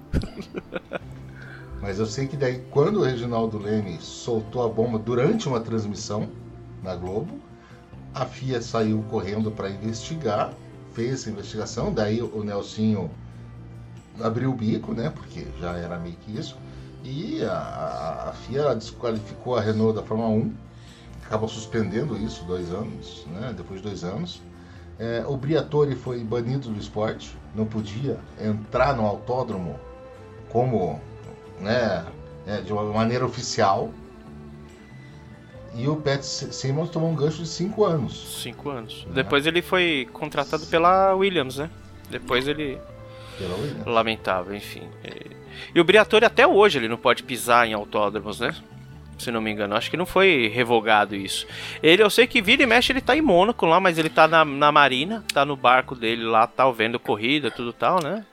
Mas 1.80 1.98
eu 1.98 2.06
sei 2.06 2.26
que 2.28 2.36
daí, 2.36 2.62
quando 2.70 3.00
o 3.00 3.02
Reginaldo 3.02 3.58
Leme 3.58 3.98
soltou 4.00 4.62
a 4.62 4.68
bomba 4.68 4.98
durante 4.98 5.48
uma 5.48 5.60
transmissão 5.60 6.28
na 6.82 6.94
Globo, 6.94 7.40
a 8.14 8.26
FIA 8.26 8.60
saiu 8.60 9.02
correndo 9.10 9.50
para 9.50 9.70
investigar, 9.70 10.52
fez 10.94 11.14
essa 11.14 11.30
investigação, 11.30 11.92
daí 11.92 12.20
o 12.20 12.44
Nelsinho 12.44 13.10
abriu 14.22 14.50
o 14.50 14.54
bico, 14.54 14.92
né? 14.92 15.10
Porque 15.14 15.46
já 15.60 15.76
era 15.76 15.98
meio 15.98 16.16
que 16.16 16.36
isso. 16.38 16.56
E 17.04 17.42
a, 17.44 18.28
a- 18.28 18.32
FIA 18.32 18.74
desqualificou 18.74 19.56
a 19.56 19.60
Renault 19.60 19.94
da 19.94 20.02
Fórmula 20.02 20.28
1, 20.30 20.52
acabou 21.26 21.48
suspendendo 21.48 22.16
isso 22.16 22.44
dois 22.44 22.70
anos, 22.72 23.26
né? 23.32 23.54
Depois 23.56 23.80
de 23.80 23.88
dois 23.88 24.04
anos. 24.04 24.42
É, 24.98 25.24
o 25.26 25.36
Briatore 25.36 25.94
foi 25.96 26.22
banido 26.22 26.68
do 26.68 26.78
esporte, 26.78 27.34
não 27.54 27.64
podia 27.64 28.18
entrar 28.38 28.94
no 28.94 29.06
autódromo 29.06 29.80
como 30.50 31.00
né, 31.58 32.04
é, 32.46 32.60
de 32.60 32.70
uma 32.72 32.84
maneira 32.84 33.24
oficial. 33.24 33.90
E 35.74 35.88
o 35.88 35.96
Pat 35.96 36.20
Simmons 36.22 36.90
tomou 36.90 37.10
um 37.10 37.14
gancho 37.14 37.42
de 37.42 37.48
5 37.48 37.84
anos. 37.84 38.40
Cinco 38.42 38.70
anos. 38.70 39.06
Depois 39.14 39.46
ele 39.46 39.62
foi 39.62 40.06
contratado 40.12 40.66
pela 40.66 41.14
Williams, 41.14 41.56
né? 41.58 41.70
Depois 42.10 42.48
ele. 42.48 42.76
Williams. 43.48 43.86
Lamentável, 43.86 44.54
enfim. 44.54 44.82
E, 45.04 45.30
e 45.74 45.80
o 45.80 45.84
Briatore 45.84 46.24
até 46.24 46.46
hoje 46.46 46.78
ele 46.78 46.88
não 46.88 46.96
pode 46.96 47.22
pisar 47.22 47.66
em 47.66 47.72
autódromos, 47.72 48.40
né? 48.40 48.54
Se 49.18 49.30
não 49.30 49.40
me 49.40 49.50
engano. 49.50 49.74
Acho 49.74 49.90
que 49.90 49.96
não 49.96 50.06
foi 50.06 50.48
revogado 50.48 51.14
isso. 51.14 51.46
Ele, 51.82 52.02
eu 52.02 52.08
sei 52.08 52.26
que 52.26 52.40
vira 52.40 52.62
e 52.62 52.66
mexe 52.66 52.90
ele 52.92 53.00
tá 53.02 53.14
em 53.16 53.20
Mônaco 53.20 53.66
lá, 53.66 53.78
mas 53.78 53.98
ele 53.98 54.08
tá 54.08 54.26
na, 54.26 54.44
na 54.44 54.72
marina, 54.72 55.22
tá 55.32 55.44
no 55.44 55.56
barco 55.56 55.94
dele 55.94 56.24
lá, 56.24 56.46
tal, 56.46 56.72
vendo 56.72 56.98
corrida, 56.98 57.50
tudo 57.50 57.72
tal, 57.72 58.02
né? 58.02 58.24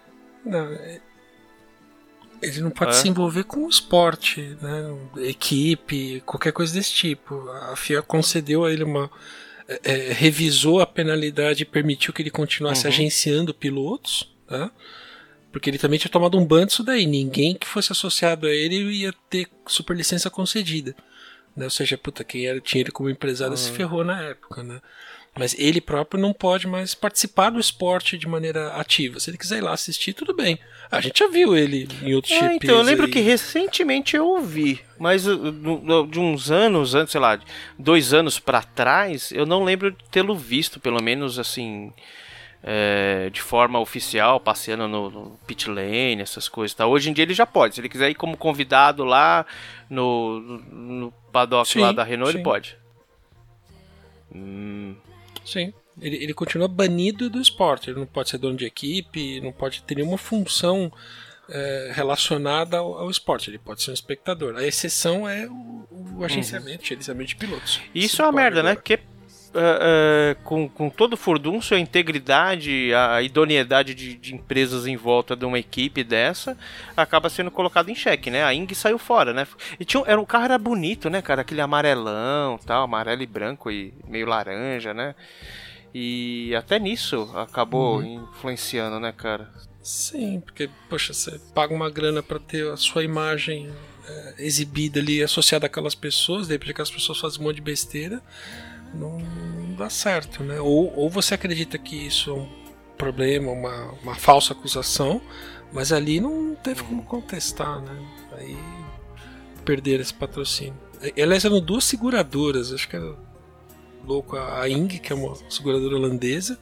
Não, 0.45 0.65
é- 0.71 1.01
ele 2.41 2.61
não 2.61 2.69
pode 2.69 2.91
É? 2.91 2.93
se 2.93 3.09
envolver 3.09 3.43
com 3.45 3.65
o 3.65 3.69
esporte, 3.69 4.55
né? 4.61 4.95
Equipe, 5.17 6.21
qualquer 6.25 6.51
coisa 6.53 6.71
desse 6.73 6.93
tipo. 6.93 7.49
A 7.71 7.75
FIA 7.75 8.01
concedeu 8.01 8.63
a 8.63 8.71
ele 8.71 8.83
uma. 8.83 9.09
é, 9.67 9.79
é, 9.83 10.13
revisou 10.13 10.79
a 10.79 10.85
penalidade 10.85 11.63
e 11.63 11.65
permitiu 11.65 12.13
que 12.13 12.21
ele 12.21 12.29
continuasse 12.29 12.85
Uhum. 12.85 12.93
agenciando 12.93 13.53
pilotos, 13.53 14.31
tá? 14.47 14.71
Porque 15.51 15.69
ele 15.69 15.77
também 15.77 15.97
tinha 15.97 16.11
tomado 16.11 16.37
um 16.37 16.45
ban 16.45 16.65
disso 16.65 16.83
daí. 16.83 17.05
Ninguém 17.05 17.55
que 17.55 17.65
fosse 17.67 17.91
associado 17.91 18.47
a 18.47 18.51
ele 18.51 18.75
ia 18.91 19.13
ter 19.29 19.47
superlicença 19.65 20.29
concedida. 20.29 20.95
Né? 21.55 21.65
Ou 21.65 21.71
seja, 21.71 21.97
puta, 21.97 22.23
quem 22.23 22.45
era, 22.45 22.59
tinha 22.61 22.81
ele 22.81 22.91
como 22.91 23.09
empresário 23.09 23.57
se 23.57 23.71
ferrou 23.71 24.03
na 24.03 24.21
época, 24.23 24.61
né? 24.63 24.79
Mas 25.39 25.55
ele 25.57 25.79
próprio 25.79 26.19
não 26.19 26.33
pode 26.33 26.65
mais 26.67 26.95
participar 26.95 27.51
do 27.51 27.59
esporte 27.59 28.17
de 28.17 28.27
maneira 28.27 28.69
ativa. 28.73 29.19
Se 29.19 29.29
ele 29.29 29.37
quiser 29.37 29.57
ir 29.59 29.61
lá 29.61 29.71
assistir, 29.71 30.13
tudo 30.13 30.35
bem. 30.35 30.57
A 30.91 30.99
gente 30.99 31.19
já 31.19 31.27
viu 31.27 31.55
ele 31.55 31.87
em 32.01 32.13
outros 32.15 32.33
É, 32.33 32.39
GPs. 32.39 32.55
então, 32.63 32.77
eu 32.77 32.81
lembro 32.83 33.05
aí. 33.05 33.11
que 33.11 33.19
recentemente 33.19 34.15
eu 34.15 34.25
ouvi, 34.27 34.81
mas 34.97 35.27
uh, 35.27 35.37
de 36.09 36.19
uns 36.19 36.49
anos, 36.49 36.95
antes, 36.95 37.11
sei 37.11 37.21
lá, 37.21 37.39
dois 37.77 38.13
anos 38.15 38.39
pra 38.39 38.63
trás, 38.63 39.31
eu 39.31 39.45
não 39.45 39.63
lembro 39.63 39.91
de 39.91 39.97
tê-lo 40.09 40.35
visto, 40.35 40.79
pelo 40.79 41.01
menos 41.03 41.37
assim, 41.37 41.93
é, 42.63 43.29
de 43.31 43.41
forma 43.41 43.79
oficial, 43.79 44.39
passeando 44.39 44.87
no, 44.87 45.09
no 45.09 45.39
pit 45.45 45.69
lane, 45.69 46.21
essas 46.21 46.47
coisas. 46.47 46.73
Tá? 46.75 46.85
Hoje 46.85 47.09
em 47.09 47.13
dia 47.13 47.23
ele 47.23 47.33
já 47.33 47.45
pode, 47.45 47.75
se 47.75 47.81
ele 47.81 47.89
quiser 47.89 48.09
ir 48.09 48.15
como 48.15 48.35
convidado 48.37 49.03
lá 49.03 49.45
no, 49.89 50.39
no, 50.39 51.13
paddock 51.31 51.69
Sim, 51.69 51.79
lá 51.81 51.91
da 51.91 52.03
Renault, 52.03 52.31
sim. 52.31 52.37
ele 52.37 52.43
pode. 52.43 52.77
Hum, 54.33 54.95
Sim. 55.47 55.73
Ele, 55.99 56.17
ele 56.17 56.33
continua 56.33 56.67
banido 56.67 57.29
do 57.29 57.41
esporte. 57.41 57.89
Ele 57.89 57.99
não 57.99 58.05
pode 58.05 58.29
ser 58.29 58.37
dono 58.37 58.57
de 58.57 58.65
equipe, 58.65 59.39
não 59.41 59.51
pode 59.51 59.81
ter 59.83 59.95
nenhuma 59.95 60.17
função 60.17 60.91
é, 61.49 61.91
relacionada 61.95 62.77
ao, 62.77 62.99
ao 62.99 63.09
esporte. 63.09 63.49
Ele 63.49 63.57
pode 63.57 63.81
ser 63.81 63.91
um 63.91 63.93
espectador. 63.93 64.55
A 64.57 64.63
exceção 64.63 65.27
é 65.27 65.47
o, 65.47 65.87
o 66.17 66.23
agenciamento, 66.23 66.85
gerenciamento 66.85 67.29
de 67.29 67.35
pilotos. 67.37 67.81
Isso 67.95 68.21
é 68.21 68.25
uma 68.25 68.31
merda, 68.31 68.61
né? 68.61 68.71
agora. 68.71 68.75
Porque 68.75 68.99
é, 69.59 70.35
com, 70.43 70.69
com 70.69 70.89
todo 70.89 71.13
o 71.13 71.17
furdunço, 71.17 71.73
a 71.73 71.79
integridade, 71.79 72.93
a 72.93 73.21
idoneidade 73.21 73.93
de, 73.93 74.15
de 74.15 74.35
empresas 74.35 74.85
em 74.85 74.95
volta 74.95 75.35
de 75.35 75.45
uma 75.45 75.57
equipe 75.57 76.03
dessa 76.03 76.57
acaba 76.95 77.29
sendo 77.29 77.49
colocada 77.51 77.89
em 77.89 77.95
xeque, 77.95 78.29
né? 78.29 78.43
A 78.43 78.53
Ing 78.53 78.73
saiu 78.75 78.97
fora, 78.97 79.33
né? 79.33 79.47
E 79.79 79.85
tinha, 79.85 80.03
era, 80.05 80.19
o 80.19 80.25
carro 80.25 80.45
era 80.45 80.57
bonito, 80.57 81.09
né, 81.09 81.21
cara? 81.21 81.41
Aquele 81.41 81.61
amarelão 81.61 82.59
tal, 82.65 82.83
amarelo 82.83 83.21
e 83.21 83.27
branco 83.27 83.71
e 83.71 83.93
meio 84.07 84.27
laranja, 84.27 84.93
né? 84.93 85.15
E 85.93 86.53
até 86.55 86.77
nisso 86.77 87.31
acabou 87.35 88.03
influenciando, 88.03 88.99
né, 88.99 89.11
cara? 89.11 89.49
Sim, 89.81 90.41
porque, 90.41 90.69
poxa, 90.89 91.13
você 91.13 91.39
paga 91.55 91.73
uma 91.73 91.89
grana 91.89 92.21
pra 92.21 92.37
ter 92.37 92.69
a 92.69 92.75
sua 92.75 93.03
imagem 93.03 93.71
é, 94.07 94.35
exibida 94.39 94.99
ali, 94.99 95.23
associada 95.23 95.65
àquelas 95.65 95.95
pessoas, 95.95 96.47
de 96.47 96.53
repente 96.53 96.71
aquelas 96.71 96.91
pessoas 96.91 97.19
fazem 97.19 97.39
um 97.39 97.45
monte 97.45 97.55
de 97.55 97.61
besteira, 97.61 98.21
não, 98.93 99.17
não 99.19 99.75
dá 99.75 99.89
certo, 99.89 100.43
né? 100.43 100.59
Ou, 100.59 100.93
ou 100.97 101.09
você 101.09 101.33
acredita 101.33 101.77
que 101.77 101.95
isso 102.07 102.29
é 102.31 102.33
um 102.33 102.49
problema, 102.97 103.51
uma, 103.51 103.91
uma 104.03 104.15
falsa 104.15 104.53
acusação, 104.53 105.21
mas 105.71 105.91
ali 105.91 106.19
não 106.19 106.55
teve 106.55 106.83
como 106.83 107.03
contestar, 107.03 107.79
né? 107.81 107.95
Aí 108.37 108.57
perderam 109.65 110.01
esse 110.01 110.13
patrocínio. 110.13 110.75
E- 111.15 111.21
Aliás, 111.21 111.45
eram 111.45 111.59
duas 111.61 111.83
seguradoras, 111.83 112.71
acho 112.73 112.87
que 112.87 112.95
era 112.95 113.15
louco 114.05 114.37
a 114.37 114.67
Ing, 114.69 114.87
que 114.99 115.11
é 115.11 115.15
uma 115.15 115.35
seguradora 115.49 115.95
holandesa, 115.95 116.57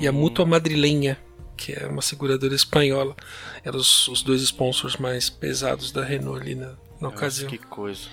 e 0.00 0.06
a 0.06 0.12
Mútua 0.12 0.46
Madrilenha, 0.46 1.18
que 1.56 1.72
é 1.72 1.86
uma 1.86 2.02
seguradora 2.02 2.54
espanhola. 2.54 3.16
Eram 3.64 3.78
os, 3.78 4.06
os 4.08 4.22
dois 4.22 4.40
sponsors 4.42 4.96
mais 4.96 5.28
pesados 5.28 5.90
da 5.92 6.04
Renault 6.04 6.40
ali 6.40 6.54
na, 6.54 6.74
na 7.00 7.08
ocasião. 7.08 7.48
Que 7.50 7.58
coisa. 7.58 8.08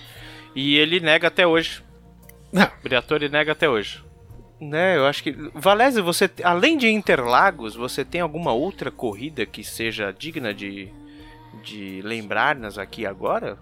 E 0.56 0.76
ele 0.78 1.00
nega 1.00 1.28
até 1.28 1.46
hoje. 1.46 1.84
Não, 2.52 2.66
O 2.66 2.84
Briatore 2.84 3.30
nega 3.30 3.52
até 3.52 3.70
hoje. 3.70 4.04
Né, 4.60 4.96
eu 4.96 5.08
acho 5.08 5.24
que. 5.24 5.32
Valese, 5.56 6.02
você. 6.02 6.30
Além 6.44 6.78
de 6.78 6.88
Interlagos, 6.88 7.76
você 7.76 8.06
tem 8.06 8.22
alguma 8.22 8.52
outra 8.52 8.92
corrida 8.92 9.44
que 9.44 9.64
seja 9.64 10.12
digna 10.12 10.54
de. 10.54 10.94
de 11.64 12.00
lembrar-nos 12.04 12.78
aqui 12.78 13.04
agora? 13.06 13.58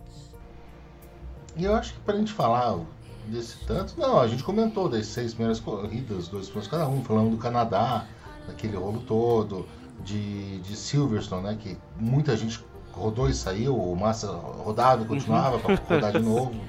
E 1.56 1.64
eu 1.64 1.74
acho 1.74 1.94
que 1.94 2.00
pra 2.02 2.18
gente 2.18 2.34
falar 2.34 2.80
desse 3.28 3.66
tanto, 3.66 3.98
não, 3.98 4.20
a 4.20 4.28
gente 4.28 4.44
comentou 4.44 4.90
das 4.90 5.06
seis 5.06 5.34
primeiras 5.34 5.60
corridas, 5.60 6.28
dois 6.28 6.50
pontos 6.50 6.68
cada 6.68 6.88
um, 6.88 7.04
falando 7.04 7.32
do 7.32 7.38
Canadá, 7.38 8.06
daquele 8.48 8.76
rolo 8.76 9.02
todo, 9.02 9.68
de, 10.04 10.60
de 10.60 10.76
Silverstone, 10.76 11.44
né? 11.44 11.58
Que 11.60 11.78
muita 11.98 12.36
gente 12.36 12.64
rodou 12.92 13.30
e 13.30 13.34
saiu, 13.34 13.78
o 13.78 13.96
Massa 13.96 14.32
rodava 14.32 15.04
e 15.04 15.06
continuava 15.06 15.60
pra 15.60 15.76
rodar 15.76 16.12
de 16.12 16.20
novo. 16.20 16.60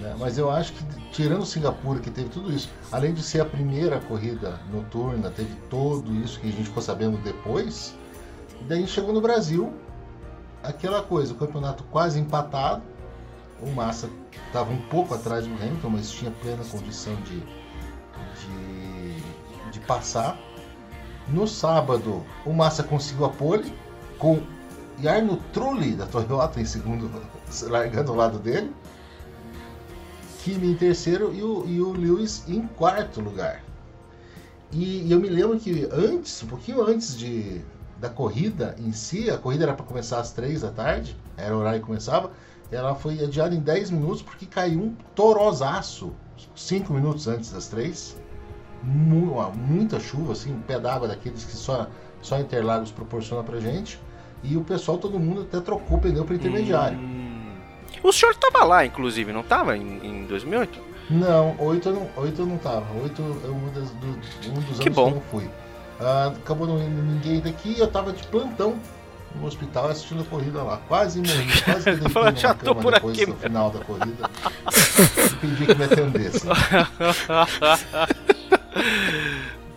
Né, 0.00 0.16
Mas 0.18 0.38
eu 0.38 0.50
acho 0.50 0.72
que, 0.72 0.84
tirando 1.12 1.44
Singapura, 1.44 2.00
que 2.00 2.10
teve 2.10 2.28
tudo 2.28 2.52
isso, 2.52 2.68
além 2.90 3.12
de 3.12 3.22
ser 3.22 3.40
a 3.40 3.44
primeira 3.44 4.00
corrida 4.00 4.58
noturna, 4.72 5.30
teve 5.30 5.54
tudo 5.68 6.12
isso 6.14 6.40
que 6.40 6.48
a 6.48 6.52
gente 6.52 6.64
ficou 6.64 6.82
sabendo 6.82 7.18
depois, 7.18 7.94
daí 8.66 8.86
chegou 8.86 9.12
no 9.12 9.20
Brasil, 9.20 9.72
aquela 10.62 11.02
coisa, 11.02 11.32
o 11.32 11.36
campeonato 11.36 11.84
quase 11.84 12.18
empatado, 12.18 12.82
o 13.60 13.70
Massa 13.70 14.08
estava 14.46 14.72
um 14.72 14.80
pouco 14.88 15.14
atrás 15.14 15.46
do 15.46 15.54
Hamilton, 15.54 15.90
mas 15.90 16.10
tinha 16.10 16.30
plena 16.30 16.64
condição 16.64 17.14
de, 17.16 17.40
de, 18.40 19.22
de 19.70 19.80
passar. 19.80 20.38
No 21.28 21.46
sábado, 21.46 22.24
o 22.44 22.52
Massa 22.52 22.82
conseguiu 22.82 23.26
a 23.26 23.28
pole 23.28 23.72
com 24.18 24.40
Jarno 24.98 25.36
Trulli 25.52 25.92
da 25.92 26.06
Toyota 26.06 26.60
em 26.60 26.64
segundo, 26.64 27.10
largando 27.68 28.12
ao 28.12 28.16
lado 28.16 28.38
dele. 28.38 28.74
Kimi 30.42 30.72
em 30.72 30.74
terceiro 30.74 31.32
e 31.34 31.42
o, 31.42 31.66
e 31.66 31.80
o 31.80 31.92
Lewis 31.92 32.44
em 32.48 32.62
quarto 32.62 33.20
lugar. 33.20 33.62
E, 34.72 35.02
e 35.02 35.12
eu 35.12 35.20
me 35.20 35.28
lembro 35.28 35.58
que 35.58 35.88
antes, 35.92 36.42
um 36.42 36.46
pouquinho 36.46 36.82
antes 36.82 37.16
de, 37.16 37.60
da 37.98 38.08
corrida 38.08 38.74
em 38.78 38.92
si, 38.92 39.30
a 39.30 39.36
corrida 39.36 39.64
era 39.64 39.74
para 39.74 39.84
começar 39.84 40.20
às 40.20 40.32
três 40.32 40.62
da 40.62 40.70
tarde, 40.70 41.16
era 41.36 41.54
o 41.54 41.58
horário 41.58 41.80
que 41.80 41.86
começava, 41.86 42.30
ela 42.70 42.94
foi 42.94 43.22
adiada 43.22 43.54
em 43.54 43.60
10 43.60 43.90
minutos 43.90 44.22
porque 44.22 44.46
caiu 44.46 44.80
um 44.80 44.94
torosaço 45.14 46.12
5 46.54 46.92
minutos 46.92 47.26
antes 47.26 47.50
das 47.50 47.68
três. 47.68 48.16
Muita 48.82 50.00
chuva, 50.00 50.32
assim, 50.32 50.54
um 50.54 50.60
pé 50.60 50.78
d'água 50.78 51.08
daqueles 51.08 51.44
que 51.44 51.52
só, 51.52 51.88
só 52.22 52.40
Interlagos 52.40 52.90
proporciona 52.90 53.42
pra 53.42 53.60
gente. 53.60 54.00
E 54.42 54.56
o 54.56 54.64
pessoal, 54.64 54.96
todo 54.96 55.18
mundo 55.18 55.42
até 55.42 55.60
trocou 55.60 55.98
o 55.98 56.00
pneu 56.00 56.24
para 56.24 56.36
intermediário. 56.36 56.98
Hum. 56.98 57.39
O 58.02 58.12
senhor 58.12 58.34
tava 58.34 58.64
lá, 58.64 58.84
inclusive, 58.86 59.32
não 59.32 59.42
tava 59.42 59.76
em, 59.76 60.00
em 60.02 60.24
2008? 60.26 60.80
Não, 61.10 61.54
oito 61.58 61.88
eu 61.88 61.94
não, 61.94 62.08
oito 62.16 62.42
eu 62.42 62.46
não 62.46 62.56
tava. 62.58 62.86
Oito 63.02 63.20
é 63.20 63.48
um, 63.48 63.68
das, 63.72 63.90
do- 63.90 64.50
um 64.50 64.54
dos 64.60 64.78
Que 64.78 64.88
anos 64.88 64.96
bom. 64.96 65.04
que 65.06 65.10
eu 65.10 65.14
não 65.16 65.22
fui. 65.30 65.50
Ah, 66.00 66.32
acabou 66.36 66.66
não 66.66 66.78
indo 66.78 67.02
ninguém 67.02 67.40
daqui 67.40 67.78
eu 67.78 67.86
tava 67.88 68.12
de 68.12 68.22
plantão 68.28 68.76
no 69.34 69.46
hospital 69.46 69.88
assistindo 69.88 70.22
a 70.22 70.24
corrida 70.24 70.62
lá. 70.62 70.78
Quase 70.88 71.20
morri, 71.20 71.62
quase 71.62 71.84
que 71.98 72.14
numa 72.14 72.34
"Já 72.34 72.54
tô 72.54 72.74
por 72.74 72.92
depois 72.94 73.14
aqui 73.16 73.26
mesmo." 73.26 73.40
final 73.40 73.70
da 73.70 73.80
corrida. 73.80 74.30
pedi 75.40 75.66
que 75.66 75.74
me 75.74 75.84
atendesse. 75.84 76.46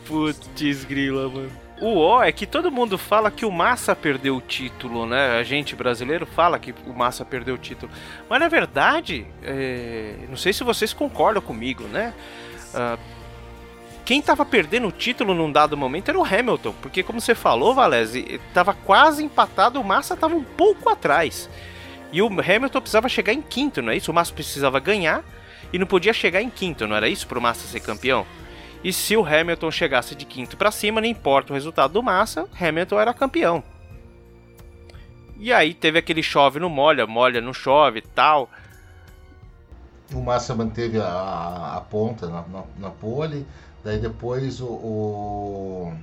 Putz, 0.06 0.84
grila, 0.86 1.30
mano. 1.30 1.52
O 1.84 1.98
ó 1.98 2.24
é 2.24 2.32
que 2.32 2.48
todo 2.48 2.72
mundo 2.72 2.98
fala 2.98 3.30
que 3.30 3.46
o 3.46 3.52
Massa 3.52 3.94
perdeu 3.94 4.38
o 4.38 4.42
título, 4.42 5.06
né? 5.06 5.38
A 5.38 5.44
gente 5.44 5.76
brasileiro 5.76 6.26
fala 6.26 6.58
que 6.58 6.74
o 6.88 6.94
Massa 6.94 7.26
perdeu 7.26 7.56
o 7.56 7.58
título. 7.58 7.92
Mas 8.30 8.40
na 8.40 8.48
verdade, 8.48 9.28
é, 9.44 10.16
não 10.30 10.38
sei 10.38 10.54
se 10.54 10.64
vocês 10.64 10.94
concordam 10.94 11.42
comigo, 11.42 11.84
né? 11.84 12.14
Ah, 12.74 12.98
quem 14.06 14.22
tava 14.22 14.46
perdendo 14.46 14.88
o 14.88 14.94
título 14.94 15.34
num 15.34 15.52
dado 15.52 15.76
momento 15.76 16.08
era 16.08 16.18
o 16.18 16.24
Hamilton, 16.24 16.74
porque 16.82 17.04
como 17.04 17.20
você 17.20 17.36
falou, 17.36 17.76
Valese, 17.76 18.40
tava 18.54 18.74
quase 18.74 19.22
empatado, 19.22 19.82
o 19.82 19.84
Massa 19.84 20.16
tava 20.16 20.36
um 20.36 20.44
pouco 20.44 20.90
atrás. 20.90 21.50
E 22.14 22.22
o 22.22 22.28
Hamilton 22.28 22.80
precisava 22.80 23.10
chegar 23.10 23.34
em 23.34 23.42
quinto, 23.42 23.82
não 23.82 23.92
é 23.92 23.98
isso? 23.98 24.10
O 24.10 24.14
Massa 24.14 24.32
precisava 24.32 24.80
ganhar 24.80 25.22
e 25.74 25.78
não 25.78 25.86
podia 25.86 26.14
chegar 26.14 26.42
em 26.42 26.50
quinto, 26.50 26.88
não 26.88 26.96
era 26.96 27.10
isso 27.10 27.28
pro 27.28 27.42
Massa 27.42 27.68
ser 27.68 27.82
campeão? 27.82 28.26
E 28.84 28.92
se 28.94 29.16
o 29.16 29.26
Hamilton 29.26 29.72
chegasse 29.72 30.16
de 30.16 30.26
quinto 30.26 30.58
pra 30.58 30.72
cima, 30.72 31.02
não 31.02 31.08
importa 31.08 31.52
o 31.52 31.56
resultado 31.56 31.94
do 31.94 32.04
Massa, 32.04 32.48
Hamilton 32.60 33.00
era 33.00 33.14
campeão. 33.14 33.64
E 35.38 35.52
aí 35.52 35.74
teve 35.74 36.00
aquele 36.00 36.24
chove 36.24 36.60
no 36.60 36.70
molha, 36.70 37.06
molha 37.06 37.42
não 37.42 37.54
chove 37.54 38.02
tal. 38.02 38.50
O 40.14 40.22
Massa 40.22 40.54
manteve 40.56 41.00
a, 41.00 41.78
a- 41.78 41.82
ponta 41.82 42.28
na, 42.28 42.42
na, 42.48 42.64
na 42.78 42.90
pole, 42.92 43.46
daí 43.84 44.00
depois 44.00 44.62
o, 44.62 44.68
o, 44.68 45.94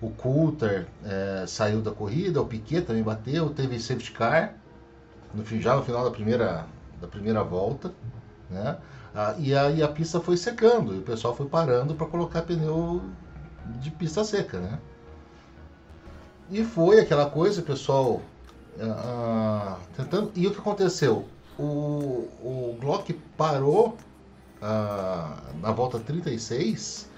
o 0.00 0.10
Coulter 0.10 0.86
eh, 1.04 1.44
saiu 1.46 1.82
da 1.82 1.92
corrida, 1.92 2.40
o 2.42 2.46
Piquet 2.46 2.82
também 2.82 3.02
bateu, 3.02 3.50
teve 3.50 3.78
safety 3.80 4.12
car 4.12 4.54
no, 5.34 5.44
já 5.60 5.76
no 5.76 5.84
final 5.84 6.04
da 6.04 6.10
primeira, 6.10 6.66
da 7.00 7.08
primeira 7.08 7.42
volta, 7.44 7.94
né? 8.50 8.78
Ah, 9.14 9.34
e 9.38 9.54
aí 9.54 9.82
a 9.82 9.88
pista 9.88 10.20
foi 10.20 10.36
secando 10.36 10.94
e 10.94 10.98
o 10.98 11.02
pessoal 11.02 11.34
foi 11.36 11.46
parando 11.46 11.94
para 11.94 12.06
colocar 12.06 12.42
pneu 12.42 13.02
de 13.80 13.90
pista 13.90 14.24
seca, 14.24 14.58
né? 14.58 14.78
E 16.50 16.64
foi 16.64 17.00
aquela 17.00 17.28
coisa, 17.28 17.60
o 17.60 17.64
pessoal 17.64 18.22
ah, 18.80 19.78
tentando. 19.96 20.32
E 20.34 20.46
o 20.46 20.50
que 20.50 20.58
aconteceu? 20.58 21.26
O, 21.58 22.28
o 22.42 22.76
Glock 22.80 23.12
parou 23.36 23.96
ah, 24.60 25.36
na 25.60 25.72
volta 25.72 25.98
36 25.98 27.08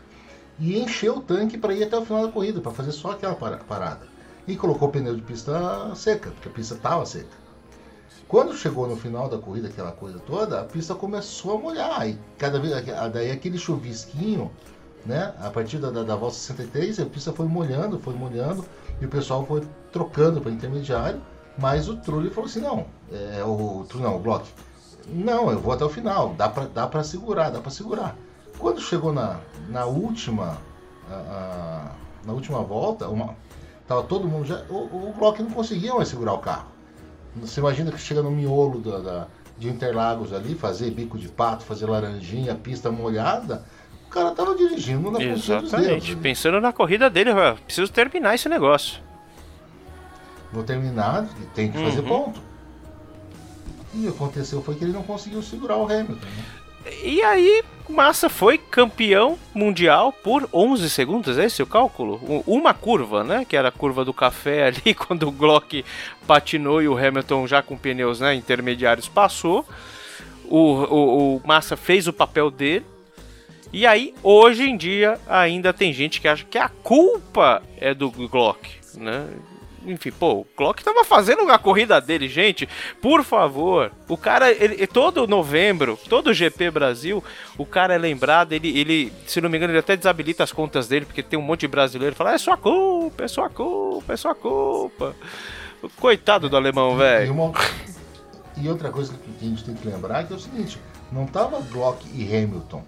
e 0.59 0.79
encheu 0.79 1.19
o 1.19 1.21
tanque 1.21 1.59
para 1.59 1.75
ir 1.75 1.85
até 1.85 1.97
o 1.97 2.05
final 2.05 2.27
da 2.27 2.33
corrida, 2.33 2.61
para 2.61 2.73
fazer 2.73 2.93
só 2.93 3.13
aquela 3.13 3.35
para- 3.35 3.59
parada. 3.59 4.07
E 4.47 4.57
colocou 4.57 4.89
o 4.89 4.91
pneu 4.91 5.15
de 5.15 5.23
pista 5.23 5.95
seca, 5.95 6.31
porque 6.31 6.49
a 6.49 6.53
pista 6.53 6.75
estava 6.75 7.07
seca. 7.07 7.44
Quando 8.29 8.55
chegou 8.57 8.87
no 8.89 8.97
final 8.97 9.29
da 9.29 9.39
corrida, 9.39 9.69
aquela 9.69 9.93
coisa 9.93 10.19
toda, 10.19 10.61
a 10.61 10.65
pista 10.65 10.95
começou 10.95 11.57
a 11.57 11.61
molhar. 11.61 12.09
E 12.09 12.19
cada 12.39 12.59
vez, 12.59 12.73
daí 13.13 13.31
aquele 13.31 13.59
chuvisquinho, 13.59 14.51
né? 15.05 15.35
A 15.41 15.51
partir 15.51 15.79
da, 15.79 15.91
da, 15.91 16.03
da 16.03 16.17
volta 16.17 16.35
63, 16.37 17.01
a 17.01 17.07
pista 17.07 17.33
foi 17.33 17.47
molhando, 17.47 17.99
foi 17.99 18.15
molhando, 18.15 18.65
e 19.01 19.05
o 19.05 19.09
pessoal 19.09 19.45
foi 19.45 19.63
trocando 19.93 20.41
para 20.41 20.51
intermediário. 20.51 21.21
Mas 21.59 21.89
o 21.89 21.97
Trulli 21.97 22.31
falou 22.31 22.49
assim: 22.49 22.61
não, 22.61 22.87
é, 23.13 23.45
o 23.45 23.85
Trulli 23.89 24.05
não, 24.05 24.17
o 24.17 24.19
Glock, 24.21 24.49
não, 25.07 25.51
eu 25.51 25.59
vou 25.61 25.73
até 25.73 25.85
o 25.85 25.89
final, 25.89 26.35
dá 26.35 26.49
para 26.49 26.67
dá 26.67 27.03
segurar, 27.05 27.51
dá 27.51 27.61
para 27.61 27.71
segurar. 27.71 28.17
Quando 28.59 28.81
chegou 28.81 29.13
na, 29.13 29.39
na 29.69 29.85
última 29.85 30.59
a- 31.11 31.15
a- 31.15 31.93
na 32.25 32.33
última 32.33 32.61
volta, 32.63 33.09
uma, 33.09 33.37
tava 33.87 34.03
todo 34.05 34.27
mundo 34.27 34.47
já. 34.47 34.63
O, 34.71 34.75
o 35.11 35.15
não 35.43 35.51
conseguia 35.51 35.95
mais 35.95 36.09
segurar 36.09 36.33
o 36.33 36.39
carro. 36.39 36.74
Você 37.37 37.61
imagina 37.61 37.91
que 37.91 37.99
chega 38.01 38.23
no 38.23 38.31
miolo 38.31 38.81
da, 38.81 38.99
da- 38.99 39.27
de 39.59 39.69
Interlagos 39.69 40.33
ali, 40.33 40.55
fazer 40.55 40.91
bico 40.91 41.17
de 41.19 41.29
pato, 41.29 41.65
fazer 41.65 41.87
laranjinha, 41.87 42.55
pista 42.55 42.91
molhada. 42.91 43.65
O 44.07 44.11
cara 44.11 44.31
tava 44.33 44.55
dirigindo 44.55 45.11
na 45.11 45.19
dos 45.19 45.47
dedos. 45.47 45.49
Exatamente. 45.49 46.13
ali. 46.13 46.17
Pensando 46.21 46.61
na 46.61 46.73
corrida 46.73 47.09
dele, 47.11 47.31
eu 47.31 47.57
preciso 47.65 47.91
terminar 47.93 48.35
esse 48.35 48.49
negócio. 48.49 49.01
Vou 50.53 50.63
terminar, 50.63 51.27
tem 51.55 51.71
que 51.71 51.79
fazer 51.79 52.01
Uhum. 52.01 52.07
ponto. 52.09 52.41
E 53.93 53.99
o 53.99 54.01
que 54.03 54.09
aconteceu 54.09 54.63
foi 54.63 54.75
que 54.77 54.85
ele 54.85 54.93
não 54.93 55.03
conseguiu 55.03 55.43
segurar 55.43 55.77
o 55.77 55.85
Hamilton. 55.85 56.15
Né? 56.15 56.45
E 57.03 57.23
aí, 57.23 57.63
Massa 57.89 58.29
foi 58.29 58.59
campeão 58.59 59.39
mundial 59.55 60.13
por 60.13 60.49
11 60.53 60.89
segundos, 60.89 61.39
é 61.39 61.45
esse 61.45 61.63
o 61.63 61.67
cálculo? 61.67 62.21
Uma 62.47 62.75
curva, 62.75 63.23
né? 63.23 63.45
Que 63.45 63.57
era 63.57 63.69
a 63.69 63.73
curva 63.73 64.05
do 64.05 64.13
café 64.13 64.67
ali, 64.69 64.95
quando 64.95 65.29
o 65.29 65.33
Glock 65.33 65.85
patinou 66.27 66.83
e 66.83 66.89
o 66.89 66.97
Hamilton 66.97 67.47
já 67.47 67.63
com 67.63 67.77
pneus 67.77 68.21
né, 68.21 68.35
intermediários 68.35 69.09
passou. 69.09 69.67
O, 70.45 70.59
o, 70.59 71.37
o 71.37 71.43
Massa 71.45 71.77
fez 71.77 72.07
o 72.07 72.13
papel 72.13 72.51
dele. 72.51 72.85
E 73.73 73.87
aí, 73.87 74.15
hoje 74.23 74.63
em 74.63 74.77
dia, 74.77 75.19
ainda 75.27 75.73
tem 75.73 75.93
gente 75.93 76.21
que 76.21 76.29
acha 76.29 76.45
que 76.45 76.59
a 76.59 76.69
culpa 76.69 77.63
é 77.77 77.93
do 77.93 78.11
Glock, 78.11 78.71
né? 78.97 79.27
Enfim, 79.87 80.11
pô, 80.11 80.33
o 80.41 80.47
Glock 80.57 80.83
tava 80.83 81.05
fazendo 81.05 81.49
a 81.51 81.59
corrida 81.59 82.01
dele, 82.01 82.29
gente. 82.29 82.69
Por 83.03 83.23
favor. 83.23 83.93
O 84.09 84.17
cara, 84.17 84.51
ele, 84.51 84.87
todo 84.87 85.27
novembro, 85.27 85.99
todo 86.09 86.33
GP 86.33 86.71
Brasil, 86.71 87.23
o 87.59 87.67
cara 87.67 87.95
é 87.95 87.99
lembrado, 87.99 88.53
ele, 88.53 88.79
ele, 88.79 89.13
se 89.27 89.41
não 89.41 89.51
me 89.51 89.57
engano, 89.59 89.73
ele 89.73 89.79
até 89.81 89.97
desabilita 89.97 90.43
as 90.43 90.53
contas 90.53 90.89
dele, 90.89 91.05
porque 91.07 91.23
tem 91.23 91.39
um 91.39 91.43
monte 91.43 91.61
de 91.61 91.69
brasileiro 91.69 92.15
que 92.15 92.19
fala, 92.19 92.33
é 92.35 92.39
sua 92.39 92.57
culpa, 92.57 93.25
é 93.25 93.29
sua 93.29 93.51
culpa, 93.51 94.13
é 94.13 94.17
sua 94.17 94.35
culpa. 94.35 95.15
Coitado 96.01 96.49
do 96.49 96.57
alemão, 96.57 96.95
E, 96.95 96.97
velho. 96.99 97.33
uma- 97.33 97.53
e 98.57 98.69
outra 98.69 98.91
coisa 98.91 99.13
que 99.13 99.45
a 99.47 99.49
gente 99.49 99.65
tem 99.65 99.75
que 99.75 99.87
lembrar 99.87 100.21
é 100.21 100.25
que 100.25 100.33
é 100.33 100.37
o 100.37 100.39
seguinte: 100.41 100.79
não 101.13 101.27
tava 101.27 101.61
Glock 101.71 102.07
e 102.15 102.25
Hamilton 102.25 102.83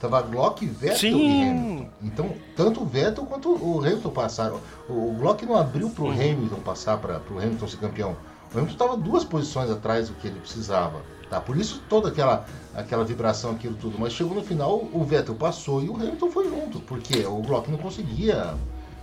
Tava 0.00 0.22
Glock, 0.22 0.64
Vettel 0.64 0.96
Sim. 0.96 1.28
e 1.28 1.42
Hamilton. 1.42 1.90
Então, 2.02 2.34
tanto 2.56 2.80
o 2.82 2.86
Vettel 2.86 3.26
quanto 3.26 3.50
o 3.50 3.80
Hamilton 3.80 4.10
passaram. 4.10 4.60
O, 4.88 5.10
o 5.10 5.14
Glock 5.18 5.44
não 5.44 5.56
abriu 5.56 5.90
pro 5.90 6.08
Hamilton 6.08 6.56
passar 6.64 6.96
para 6.96 7.20
pro 7.20 7.36
Hamilton 7.38 7.68
ser 7.68 7.76
campeão. 7.76 8.16
O 8.52 8.56
Hamilton 8.58 8.72
estava 8.72 8.96
duas 8.96 9.24
posições 9.24 9.70
atrás 9.70 10.08
do 10.08 10.14
que 10.14 10.26
ele 10.28 10.40
precisava. 10.40 11.02
Tá? 11.28 11.38
Por 11.38 11.56
isso 11.56 11.82
toda 11.88 12.08
aquela, 12.08 12.46
aquela 12.74 13.04
vibração, 13.04 13.50
aquilo 13.50 13.74
tudo. 13.74 13.98
Mas 13.98 14.14
chegou 14.14 14.34
no 14.34 14.42
final, 14.42 14.88
o 14.90 15.04
Vettel 15.04 15.34
passou 15.34 15.82
e 15.82 15.88
o 15.90 15.94
Hamilton 15.94 16.30
foi 16.30 16.48
junto. 16.48 16.80
Porque 16.80 17.18
o 17.26 17.36
Glock 17.42 17.70
não 17.70 17.78
conseguia 17.78 18.54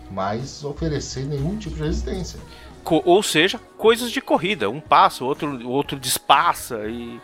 mais 0.10 0.64
oferecer 0.64 1.26
nenhum 1.26 1.58
tipo 1.58 1.76
de 1.76 1.84
resistência. 1.84 2.40
Co- 2.84 3.04
ou 3.06 3.22
seja, 3.22 3.60
coisas 3.78 4.10
de 4.12 4.20
corrida. 4.20 4.68
Um 4.68 4.82
passa, 4.82 5.24
o 5.24 5.28
outro, 5.28 5.48
o 5.66 5.70
outro 5.70 6.00
despassa. 6.00 6.88
E, 6.88 7.22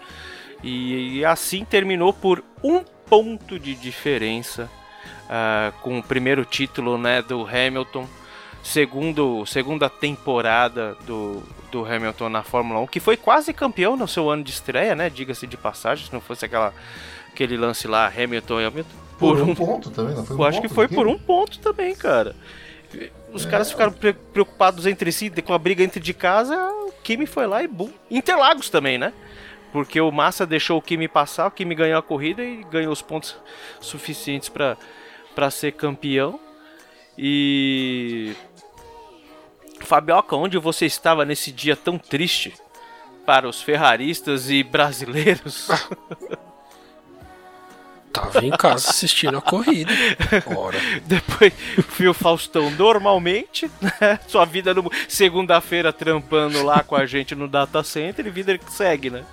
e, 0.61 1.17
e 1.17 1.25
assim 1.25 1.65
terminou 1.65 2.13
por 2.13 2.43
um 2.63 2.83
ponto 3.13 3.59
de 3.59 3.75
diferença 3.75 4.67
ah, 5.29 5.71
com 5.83 5.99
o 5.99 6.03
primeiro 6.03 6.43
título 6.43 6.97
né, 6.97 7.21
do 7.21 7.45
Hamilton. 7.45 8.07
Segundo, 8.63 9.45
segunda 9.45 9.87
temporada 9.87 10.97
do, 11.05 11.43
do 11.69 11.85
Hamilton 11.85 12.29
na 12.29 12.41
Fórmula 12.43 12.79
1, 12.79 12.87
que 12.87 12.99
foi 12.99 13.15
quase 13.17 13.53
campeão 13.53 13.95
no 13.95 14.07
seu 14.07 14.29
ano 14.29 14.43
de 14.43 14.51
estreia, 14.51 14.95
né? 14.95 15.09
Diga-se 15.09 15.45
de 15.45 15.57
passagem, 15.57 16.07
se 16.07 16.13
não 16.13 16.21
fosse 16.21 16.45
aquela, 16.45 16.73
aquele 17.31 17.57
lance 17.57 17.87
lá, 17.87 18.07
Hamilton 18.07 18.61
e 18.61 18.65
Hamilton. 18.65 18.89
Por, 19.19 19.41
um, 19.41 19.53
ponto 19.53 19.91
também, 19.91 20.15
não 20.15 20.25
foi 20.25 20.35
um 20.35 20.39
Eu 20.39 20.45
acho 20.45 20.61
que 20.61 20.69
foi 20.69 20.87
por 20.87 21.07
um 21.07 21.19
ponto 21.19 21.59
também, 21.59 21.93
cara. 21.93 22.35
Os 23.33 23.45
caras 23.45 23.69
ficaram 23.69 23.91
pre- 23.91 24.13
preocupados 24.13 24.87
entre 24.87 25.11
si, 25.11 25.29
com 25.29 25.53
a 25.53 25.59
briga 25.59 25.83
entre 25.83 25.99
de 25.99 26.13
casa, 26.13 26.55
o 26.55 26.93
Kimi 27.03 27.25
foi 27.25 27.45
lá 27.45 27.61
e 27.61 27.67
bum. 27.67 27.91
Interlagos 28.09 28.69
também, 28.69 28.97
né? 28.97 29.11
Porque 29.73 29.99
o 29.99 30.11
Massa 30.11 30.45
deixou 30.45 30.77
o 30.77 30.81
Kimi 30.81 31.07
passar, 31.07 31.47
o 31.47 31.51
Kimi 31.51 31.73
ganhou 31.73 31.97
a 31.97 32.03
corrida 32.03 32.43
e 32.43 32.63
ganhou 32.65 32.93
os 32.93 33.01
pontos 33.01 33.35
suficientes 33.81 34.47
para 34.47 35.49
ser 35.49 35.71
campeão. 35.71 36.39
E 37.17 38.35
Fabioca, 39.79 40.35
onde 40.35 40.59
você 40.59 40.85
estava 40.85 41.25
nesse 41.25 41.51
dia 41.51 41.75
tão 41.75 41.97
triste 41.97 42.53
para 43.25 43.49
os 43.49 43.63
ferraristas 43.63 44.47
e 44.51 44.61
brasileiros? 44.61 45.69
Tava 48.13 48.45
em 48.45 48.51
casa 48.51 48.91
assistindo 48.91 49.39
a 49.39 49.41
corrida. 49.41 49.91
Ora. 50.55 50.77
Depois 51.03 51.51
fui 51.87 52.07
o 52.07 52.13
Faustão 52.13 52.69
normalmente, 52.69 53.71
né? 53.81 54.19
Sua 54.27 54.45
vida 54.45 54.71
no 54.71 54.87
segunda-feira 55.07 55.91
trampando 55.91 56.61
lá 56.61 56.83
com 56.83 56.95
a 56.95 57.07
gente 57.07 57.33
no 57.33 57.47
data 57.47 57.83
center 57.83 58.27
e 58.27 58.29
vida 58.29 58.55
que 58.55 58.71
segue, 58.71 59.09
né? 59.09 59.25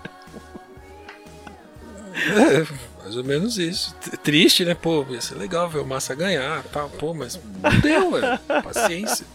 É, 2.28 2.66
mais 3.02 3.16
ou 3.16 3.24
menos 3.24 3.58
isso. 3.58 3.94
Triste, 4.22 4.64
né? 4.64 4.74
Pô, 4.74 5.06
ia 5.08 5.20
ser 5.20 5.36
legal 5.36 5.68
ver 5.68 5.78
o 5.78 5.86
Massa 5.86 6.14
ganhar 6.14 6.62
tal. 6.64 6.88
Pô, 6.90 7.14
mas 7.14 7.40
não 7.62 7.80
deu, 7.80 8.10
velho. 8.12 8.38
Paciência. 8.62 9.26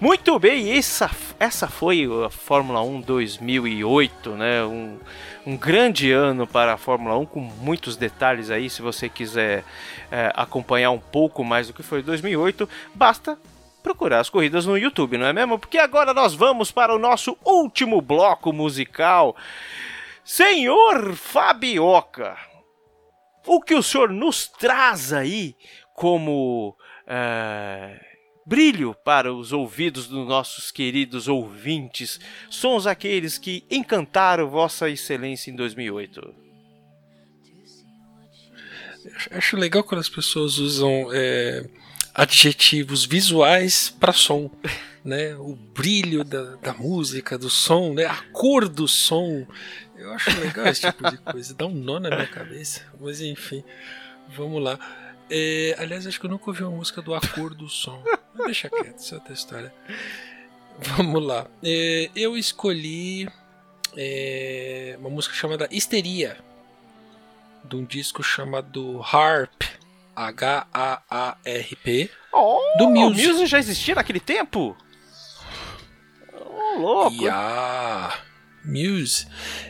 Muito 0.00 0.38
bem, 0.38 0.76
essa, 0.78 1.10
essa 1.40 1.66
foi 1.66 2.06
a 2.24 2.30
Fórmula 2.30 2.80
1 2.82 3.00
2008, 3.00 4.30
né? 4.30 4.62
Um, 4.64 4.96
um 5.44 5.56
grande 5.56 6.12
ano 6.12 6.46
para 6.46 6.74
a 6.74 6.76
Fórmula 6.76 7.18
1, 7.18 7.26
com 7.26 7.40
muitos 7.40 7.96
detalhes 7.96 8.48
aí. 8.48 8.70
Se 8.70 8.80
você 8.80 9.08
quiser 9.08 9.64
é, 10.10 10.30
acompanhar 10.36 10.92
um 10.92 11.00
pouco 11.00 11.42
mais 11.42 11.66
do 11.66 11.72
que 11.72 11.82
foi 11.82 12.00
2008, 12.00 12.68
basta 12.94 13.36
procurar 13.82 14.20
as 14.20 14.30
corridas 14.30 14.66
no 14.66 14.78
YouTube, 14.78 15.18
não 15.18 15.26
é 15.26 15.32
mesmo? 15.32 15.58
Porque 15.58 15.78
agora 15.78 16.14
nós 16.14 16.32
vamos 16.32 16.70
para 16.70 16.94
o 16.94 16.98
nosso 16.98 17.36
último 17.44 18.00
bloco 18.00 18.52
musical. 18.52 19.34
Senhor 20.32 21.14
Fabioca, 21.16 22.36
o 23.46 23.62
que 23.62 23.74
o 23.74 23.82
senhor 23.82 24.10
nos 24.10 24.46
traz 24.46 25.10
aí 25.10 25.56
como 25.94 26.76
é, 27.06 27.98
brilho 28.44 28.94
para 29.02 29.32
os 29.32 29.54
ouvidos 29.54 30.06
dos 30.06 30.28
nossos 30.28 30.70
queridos 30.70 31.28
ouvintes, 31.28 32.20
sons 32.50 32.86
aqueles 32.86 33.38
que 33.38 33.64
encantaram 33.70 34.50
Vossa 34.50 34.90
Excelência 34.90 35.50
em 35.50 35.56
2008. 35.56 36.34
Acho- 39.16 39.34
Acho 39.34 39.56
legal 39.56 39.82
quando 39.82 40.02
as 40.02 40.10
pessoas 40.10 40.58
usam 40.58 41.08
é, 41.10 41.66
adjetivos 42.14 43.06
visuais 43.06 43.88
para 43.98 44.12
som. 44.12 44.50
Né? 45.08 45.34
O 45.36 45.56
brilho 45.56 46.22
da, 46.22 46.56
da 46.56 46.74
música, 46.74 47.38
do 47.38 47.48
som, 47.48 47.94
né? 47.94 48.04
a 48.04 48.16
cor 48.30 48.68
do 48.68 48.86
som. 48.86 49.46
Eu 49.96 50.12
acho 50.12 50.30
legal 50.38 50.66
esse 50.66 50.82
tipo 50.82 51.10
de 51.10 51.16
coisa. 51.16 51.54
Dá 51.54 51.64
um 51.64 51.74
nó 51.74 51.98
na 51.98 52.10
minha 52.10 52.26
cabeça. 52.26 52.82
Mas 53.00 53.22
enfim, 53.22 53.64
vamos 54.36 54.62
lá. 54.62 54.78
É, 55.30 55.74
aliás, 55.78 56.06
acho 56.06 56.20
que 56.20 56.26
eu 56.26 56.30
nunca 56.30 56.50
ouvi 56.50 56.62
uma 56.62 56.76
música 56.76 57.00
do 57.00 57.14
A 57.14 57.20
Cor 57.20 57.54
do 57.54 57.68
Som. 57.70 58.02
Mas 58.34 58.44
deixa 58.46 58.68
quieto, 58.68 58.98
isso 58.98 59.14
é 59.14 59.18
outra 59.18 59.32
história. 59.32 59.74
Vamos 60.78 61.24
lá. 61.24 61.46
É, 61.62 62.10
eu 62.14 62.36
escolhi 62.36 63.28
é, 63.96 64.94
uma 64.98 65.08
música 65.08 65.34
chamada 65.34 65.66
Histeria 65.70 66.36
de 67.64 67.76
um 67.76 67.84
disco 67.84 68.22
chamado 68.22 69.00
Harp, 69.02 69.62
H-A-A-R-P, 70.14 72.10
Oh, 72.32 72.60
Do 72.78 72.84
o 72.84 72.90
Muse. 72.90 73.26
Muse 73.26 73.46
já 73.46 73.58
existia 73.58 73.94
naquele 73.94 74.20
tempo? 74.20 74.76
Oh, 76.60 76.80
louco. 76.80 77.16
Muse. 78.64 79.26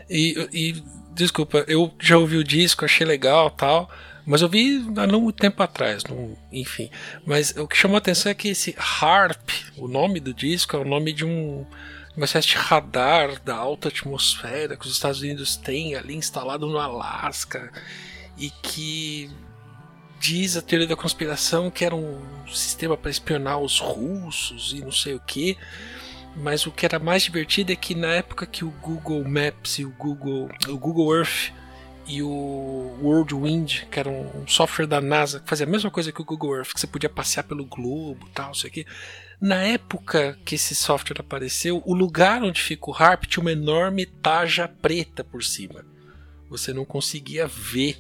E, 0.09 0.49
e, 0.53 0.83
desculpa, 1.15 1.65
eu 1.69 1.95
já 2.01 2.17
ouvi 2.19 2.37
o 2.37 2.45
disco, 2.45 2.85
achei 2.85 3.07
legal 3.07 3.51
tal, 3.51 3.91
mas 4.27 4.43
eu 4.43 4.49
vi 4.49 4.85
há 4.97 5.07
muito 5.07 5.37
tempo 5.37 5.63
atrás, 5.63 6.05
não- 6.05 6.37
enfim. 6.53 6.91
Mas 7.27 7.51
o 7.57 7.67
que 7.67 7.77
chamou 7.77 7.97
a 7.97 7.99
atenção 7.99 8.31
é 8.31 8.35
que 8.35 8.49
esse 8.49 8.75
Harp, 8.79 9.51
o 9.77 9.87
nome 9.89 10.21
do 10.21 10.33
disco, 10.35 10.77
é 10.77 10.81
o 10.81 10.85
nome 10.85 11.13
de 11.13 11.25
um. 11.25 11.67
Uma 12.17 12.25
espécie 12.25 12.49
de 12.49 12.57
radar 12.57 13.41
da 13.45 13.55
alta 13.55 13.87
atmosfera 13.89 14.77
que 14.77 14.85
os 14.87 14.93
Estados 14.93 15.21
Unidos 15.21 15.55
têm 15.55 15.95
ali 15.95 16.17
instalado 16.17 16.67
no 16.67 16.77
Alasca 16.77 17.73
e 18.37 18.51
que 18.51 19.31
diz 20.19 20.57
a 20.57 20.63
teoria 20.63 20.89
da 20.89 20.97
conspiração 20.97 21.71
que 21.71 21.85
era 21.85 21.95
um 21.95 22.21
sistema 22.49 22.97
para 22.97 23.09
espionar 23.09 23.61
os 23.61 23.79
russos 23.79 24.73
e 24.77 24.81
não 24.81 24.91
sei 24.91 25.15
o 25.15 25.21
que. 25.21 25.57
Mas 26.37 26.67
o 26.67 26.71
que 26.71 26.87
era 26.87 26.99
mais 26.99 27.23
divertido 27.23 27.73
é 27.73 27.77
que 27.77 27.95
na 27.95 28.15
época 28.15 28.47
que 28.47 28.65
o 28.65 28.71
Google 28.71 29.25
Maps 29.25 29.79
e 29.79 29.85
o 29.85 29.91
Google, 29.91 30.49
o 30.69 30.79
Google 30.79 31.17
Earth 31.17 31.53
e 32.07 32.23
o 32.23 32.97
Worldwind, 33.03 33.87
que 33.91 34.01
era 34.01 34.09
um 34.09 34.47
software 34.47 34.87
da 34.87 35.01
NASA 35.01 35.41
que 35.41 35.49
fazia 35.49 35.67
a 35.67 35.69
mesma 35.69 35.91
coisa 35.91 36.11
que 36.11 36.23
o 36.23 36.25
Google 36.25 36.57
Earth, 36.57 36.73
que 36.73 36.81
você 36.81 36.87
podia 36.87 37.09
passear 37.09 37.43
pelo 37.43 37.67
globo, 37.67 38.29
tal, 38.33 38.53
isso 38.53 38.67
aqui. 38.67 38.87
Na 39.41 39.63
época 39.63 40.39
que 40.45 40.55
esse 40.55 40.75
software 40.75 41.21
apareceu, 41.21 41.83
o 41.85 41.95
lugar 41.95 42.43
onde 42.43 42.61
fica 42.61 42.91
o 42.91 42.95
HARP 42.95 43.25
tinha 43.27 43.43
uma 43.43 43.53
enorme 43.53 44.07
taja 44.07 44.67
preta 44.67 45.23
por 45.23 45.45
cima. 45.45 45.85
Você 46.49 46.73
não 46.73 46.85
conseguia 46.85 47.47
ver 47.47 47.99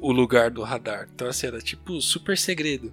o 0.00 0.12
lugar 0.12 0.50
do 0.50 0.62
radar. 0.62 1.08
Então, 1.14 1.28
assim, 1.28 1.46
era 1.46 1.60
tipo 1.60 2.00
super 2.00 2.36
segredo. 2.36 2.92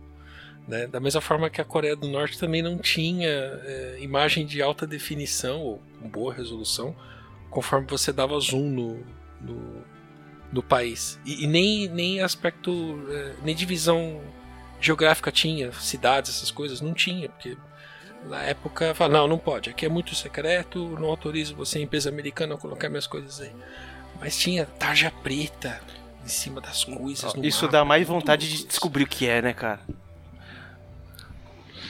Né? 0.68 0.86
Da 0.86 1.00
mesma 1.00 1.22
forma 1.22 1.50
que 1.50 1.62
a 1.62 1.66
Coreia 1.66 1.96
do 1.96 2.08
Norte 2.08 2.38
também 2.38 2.62
não 2.62 2.78
tinha 2.78 3.30
é, 3.30 3.98
imagem 4.02 4.46
de 4.46 4.62
alta 4.62 4.86
definição 4.86 5.62
ou 5.62 5.82
com 6.00 6.10
boa 6.10 6.34
resolução, 6.34 6.96
conforme 7.50 7.88
você 7.88 8.12
dava 8.12 8.38
zoom 8.40 8.70
no, 8.70 9.06
no, 9.40 9.84
no 10.52 10.62
país. 10.62 11.20
E, 11.26 11.46
e 11.46 11.48
nem, 11.48 11.88
nem 11.88 12.22
aspecto, 12.22 12.72
é, 13.10 13.36
nem 13.44 13.56
divisão 13.56 14.22
geográfica 14.82 15.32
tinha, 15.32 15.72
cidades, 15.72 16.36
essas 16.36 16.52
coisas, 16.52 16.82
não 16.82 16.94
tinha, 16.94 17.30
porque 17.30 17.58
na 18.26 18.44
época 18.44 18.94
fala, 18.94 19.20
não, 19.20 19.28
não 19.28 19.38
pode, 19.38 19.70
aqui 19.70 19.86
é 19.86 19.90
muito 19.90 20.14
secreto, 20.16 20.98
não 21.00 21.08
autorizo 21.08 21.56
você, 21.56 21.80
empresa 21.80 22.10
americana, 22.10 22.56
a 22.56 22.58
colocar 22.58 22.90
minhas 22.90 23.08
coisas 23.08 23.40
aí. 23.40 23.52
Mas 24.20 24.38
tinha 24.38 24.66
tarja 24.66 25.12
preta 25.24 25.80
em 26.24 26.28
cima 26.28 26.60
das 26.60 26.84
coisas. 26.84 27.34
no 27.34 27.46
Isso 27.46 27.64
mapa, 27.64 27.72
dá 27.72 27.86
mais 27.86 28.06
vontade 28.06 28.50
de 28.50 28.66
descobrir 28.66 29.04
o 29.04 29.08
que 29.08 29.28
é, 29.28 29.42
né, 29.42 29.54
cara? 29.54 29.80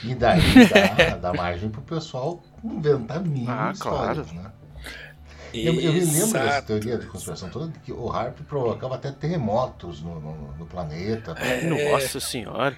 E 0.04 0.14
daí 0.14 0.40
dá, 0.68 1.16
dá 1.20 1.34
margem 1.34 1.68
pro 1.70 1.82
pessoal 1.82 2.42
inventar 2.62 3.20
mil 3.20 3.50
Ah, 3.50 3.70
histórias, 3.72 4.30
né? 4.32 4.52
Eu, 5.52 5.80
eu 5.80 5.92
me 5.94 6.00
lembro 6.00 6.10
dessa 6.10 6.46
Exato. 6.46 6.66
teoria 6.66 6.98
de 6.98 7.06
conspiração 7.06 7.48
toda, 7.48 7.72
que 7.84 7.90
o 7.90 8.12
HARP 8.12 8.40
provocava 8.42 8.96
até 8.96 9.10
terremotos 9.10 10.02
no, 10.02 10.20
no, 10.20 10.52
no 10.58 10.66
planeta. 10.66 11.32
É. 11.40 11.62
Nossa 11.62 12.20
senhora. 12.20 12.76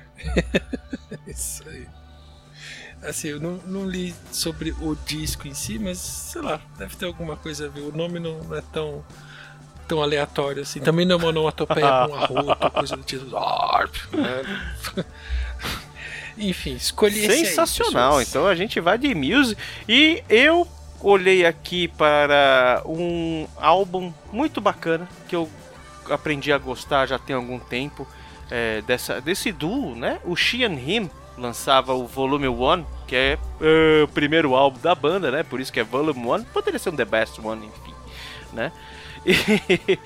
Isso 1.27 1.69
aí. 1.69 1.87
Assim, 3.03 3.29
eu 3.29 3.41
não, 3.41 3.57
não 3.67 3.87
li 3.89 4.15
sobre 4.31 4.73
o 4.81 4.95
disco 5.07 5.49
em 5.49 5.55
si, 5.55 5.79
mas 5.79 5.99
sei 5.99 6.43
lá, 6.43 6.61
deve 6.79 6.95
ter 6.97 7.07
alguma 7.07 7.37
coisa 7.37 7.67
a 7.67 7.69
ver. 7.69 7.81
O 7.81 7.97
nome 7.97 8.21
não 8.21 8.55
é 8.55 8.61
tão, 8.73 9.05
tão 9.89 10.01
aleatório 10.03 10.63
assim. 10.63 10.79
Também 10.81 11.05
não 11.05 11.15
é 11.17 11.19
uma 11.19 11.29
onomatopeia 11.29 12.07
com 12.07 12.15
arroto, 12.15 12.71
coisa 12.71 12.97
do 12.97 13.03
tipo. 13.03 13.37
"Arp", 13.37 13.95
né? 14.13 14.43
Enfim, 16.39 16.75
escolhi 16.75 17.31
aí, 17.31 17.47
Sensacional. 17.47 18.21
então 18.23 18.47
a 18.47 18.55
gente 18.55 18.81
vai 18.81 18.97
de 18.97 19.15
Muse 19.15 19.57
e 19.89 20.23
eu 20.29 20.67
olhei 21.01 21.47
aqui 21.47 21.89
para 21.89 22.83
um 22.85 23.47
álbum 23.57 24.13
muito 24.33 24.61
bacana 24.61 25.09
que 25.29 25.35
eu 25.35 25.49
aprendi 26.09 26.53
a 26.53 26.59
gostar 26.59 27.07
já 27.07 27.19
tem 27.19 27.35
algum 27.35 27.59
tempo 27.59 28.07
é, 28.51 28.83
dessa, 28.83 29.21
desse 29.21 29.53
duo, 29.53 29.95
né? 29.95 30.19
O 30.25 30.35
She 30.35 30.65
and 30.65 30.75
Him 30.75 31.11
lançava 31.39 31.95
o 31.95 32.07
Volume 32.07 32.49
1, 32.49 32.85
que 33.07 33.17
é, 33.17 33.39
é, 33.61 34.03
o 34.03 34.09
primeiro 34.09 34.55
álbum 34.55 34.79
da 34.81 34.95
banda, 34.95 35.31
né? 35.31 35.43
Por 35.43 35.61
isso 35.61 35.73
que 35.73 35.81
é 35.81 35.85
Volume 35.85 36.21
1. 36.21 36.45
Poderia 36.45 36.79
ser 36.79 36.91
um 36.91 36.97
The 36.97 37.05
Best 37.05 37.41
One, 37.41 37.67
enfim, 37.67 37.95
né? 38.53 38.73
E, 39.23 39.99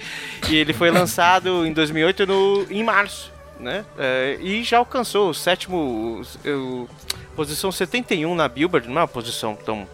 e 0.51 0.57
ele 0.57 0.73
foi 0.73 0.91
lançado 0.91 1.65
em 1.65 1.73
2008 1.73 2.27
no, 2.27 2.67
em 2.69 2.83
março, 2.83 3.31
né? 3.59 3.85
É, 3.98 4.39
e 4.40 4.62
já 4.62 4.78
alcançou 4.78 5.31
o 5.31 5.35
sétimo, 5.35 6.22
o, 6.47 6.89
posição 7.36 7.70
71 7.72 8.35
na 8.35 8.48
Billboard, 8.48 8.89
não 8.89 8.97
é 8.97 9.01
uma 9.02 9.09
posição 9.09 9.55
tão 9.56 9.89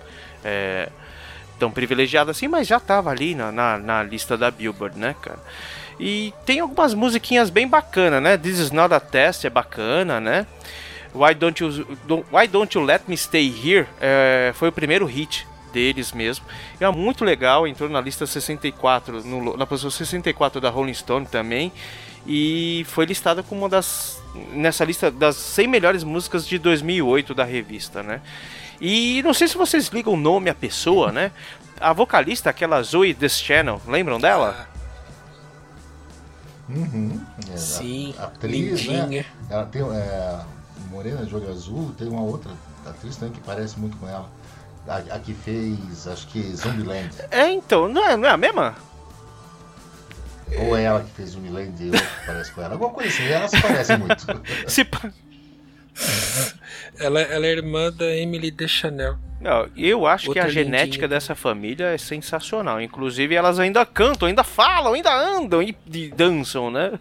é, 0.45 0.89
tão 1.59 1.71
privilegiada 1.71 2.31
assim, 2.31 2.49
mas 2.49 2.67
já 2.67 2.81
tava 2.81 3.11
ali 3.11 3.35
na, 3.35 3.53
na, 3.53 3.79
na 3.79 4.03
lista 4.03 4.37
da 4.37 4.51
Billboard, 4.51 4.99
né, 4.99 5.15
cara? 5.21 5.39
E 5.99 6.33
tem 6.47 6.61
algumas 6.61 6.95
musiquinhas 6.95 7.51
bem 7.51 7.69
bacanas, 7.69 8.23
né? 8.23 8.39
This 8.39 8.59
is 8.59 8.71
not 8.71 8.93
a 8.95 9.01
test 9.01 9.45
é 9.45 9.51
bacana, 9.51 10.19
né? 10.19 10.47
Why 11.15 11.35
don't 11.35 11.63
you, 11.63 11.87
Why 12.33 12.47
don't 12.47 12.77
you 12.79 12.83
let 12.85 13.03
me 13.07 13.17
stay 13.17 13.47
here? 13.49 13.87
é, 14.01 14.53
foi 14.55 14.69
o 14.69 14.73
primeiro 14.73 15.05
hit 15.05 15.47
deles 15.73 16.13
mesmo. 16.13 16.45
É 16.81 16.89
muito 16.91 17.25
legal, 17.25 17.67
entrou 17.67 17.89
na 17.91 18.01
lista 18.01 18.27
64, 18.27 19.23
no- 19.25 19.57
na 19.57 19.67
posição 19.67 19.91
64 19.91 20.61
da 20.61 20.71
Rolling 20.71 20.95
Stone 20.95 21.27
também. 21.27 21.71
E 22.27 22.85
foi 22.89 23.07
listada 23.07 23.43
como 23.43 23.63
uma 23.63 23.69
das. 23.69 24.21
nessa 24.53 24.85
lista 24.85 25.11
das 25.11 25.37
100 25.37 25.67
melhores 25.67 26.05
músicas 26.05 26.47
de 26.47 26.59
2008 26.59 27.35
da 27.35 27.45
revista, 27.45 28.03
né? 28.03 28.21
E 28.81 29.23
não 29.23 29.35
sei 29.35 29.49
se 29.49 29.57
vocês 29.57 29.89
ligam 29.89 30.15
o 30.15 30.17
nome 30.17 30.49
à 30.49 30.55
pessoa, 30.55 31.13
né? 31.13 31.33
A 31.81 31.93
vocalista, 31.93 32.51
aquela 32.51 32.83
Zoe 32.83 33.15
This 33.15 33.41
Channel, 33.41 33.81
lembram 33.87 34.21
dela? 34.21 34.69
Uhum. 36.69 37.21
É, 37.53 37.57
Sim, 37.57 38.15
a, 38.19 38.23
a 38.23 38.27
atriz, 38.27 38.81
lindinha. 38.81 39.07
né? 39.07 39.25
Ela 39.49 39.67
tem 39.67 39.83
é, 39.83 40.41
Morena 40.91 41.25
de 41.25 41.35
olho 41.35 41.51
azul, 41.51 41.93
tem 41.99 42.09
uma 42.09 42.23
outra 42.23 42.51
atriz 42.87 43.17
também 43.17 43.35
que 43.35 43.41
parece 43.41 43.79
muito 43.79 43.97
com 43.97 44.09
ela. 44.09 44.29
A, 44.87 44.97
a 44.97 45.19
que 45.19 45.35
fez, 45.35 46.07
acho 46.07 46.27
que 46.29 46.41
Zombieland. 46.57 47.11
É, 47.31 47.51
então, 47.51 47.89
não 47.89 48.05
é, 48.05 48.17
não 48.17 48.29
é 48.29 48.31
a 48.33 48.37
mesma? 48.37 48.75
Ou 50.59 50.77
é 50.77 50.83
ela 50.85 51.03
que 51.03 51.11
fez 51.13 51.31
Zombieland 51.31 51.73
e 51.83 51.87
outra 51.91 52.01
que 52.01 52.27
parece 52.27 52.53
com 52.53 52.63
ela. 52.63 52.73
Alguma 52.75 52.91
coisa 52.91 53.09
assim, 53.09 53.25
elas 53.29 53.51
se 53.51 53.61
parecem 53.63 53.99
muito. 53.99 54.27
Se 54.67 54.85
pa- 54.85 55.13
Ela, 56.99 57.21
ela 57.23 57.47
é 57.47 57.51
irmã 57.51 57.91
da 57.93 58.05
Emily 58.17 58.51
Deschanel. 58.51 59.17
Não, 59.41 59.69
eu 59.77 60.07
acho 60.07 60.29
Outra 60.29 60.43
que 60.43 60.49
a 60.49 60.51
genética 60.53 60.87
lindinha. 61.03 61.09
dessa 61.09 61.35
família 61.35 61.87
é 61.87 61.99
sensacional. 61.99 62.81
Inclusive, 62.81 63.35
elas 63.35 63.59
ainda 63.59 63.85
cantam, 63.87 64.29
ainda 64.29 64.45
falam, 64.45 64.93
ainda 64.95 65.15
andam 65.15 65.63
e, 65.63 65.75
e 65.93 66.09
dançam, 66.09 66.71
né? 66.71 66.99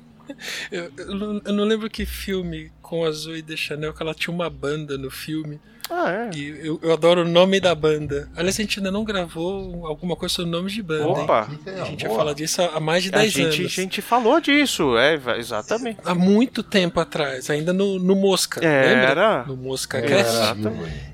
Eu, 0.71 0.91
eu 0.97 1.15
não, 1.15 1.41
eu 1.43 1.53
não 1.53 1.63
lembro 1.65 1.89
que 1.89 2.05
filme 2.05 2.71
com 2.81 3.03
a 3.03 3.11
Zoe 3.11 3.41
Deschanel 3.41 3.93
que 3.93 4.01
ela 4.01 4.13
tinha 4.13 4.33
uma 4.33 4.49
banda 4.49 4.97
no 4.97 5.09
filme. 5.11 5.59
Ah, 5.89 6.29
é. 6.31 6.37
E 6.37 6.67
eu, 6.67 6.79
eu 6.83 6.93
adoro 6.93 7.21
o 7.23 7.27
nome 7.27 7.59
da 7.59 7.73
banda. 7.73 8.29
Aliás, 8.35 8.57
a 8.59 8.61
gente 8.61 8.79
ainda 8.79 8.91
não 8.91 9.03
gravou 9.03 9.85
alguma 9.87 10.15
coisa 10.15 10.35
sobre 10.35 10.49
o 10.49 10.51
nome 10.51 10.69
de 10.71 10.83
banda. 10.83 11.07
Opa, 11.07 11.49
A 11.81 11.83
gente 11.85 12.05
boa. 12.05 12.17
falar 12.17 12.33
disso 12.33 12.61
há 12.61 12.79
mais 12.79 13.03
de 13.03 13.09
a 13.09 13.17
10 13.17 13.31
gente, 13.31 13.45
a 13.57 13.59
anos. 13.61 13.71
gente 13.71 14.01
falou 14.01 14.39
disso, 14.39 14.97
é, 14.97 15.19
exatamente. 15.37 15.99
Há 16.05 16.13
muito 16.13 16.61
tempo 16.61 16.99
atrás, 16.99 17.49
ainda 17.49 17.73
no, 17.73 17.97
no 17.97 18.15
Mosca. 18.15 18.63
Era. 18.63 19.07
Lembra? 19.07 19.43
No 19.47 19.57
Mosca 19.57 19.97
Era 19.97 20.07
Cast. 20.07 20.53
vivo 20.55 20.85
aí. 20.85 21.09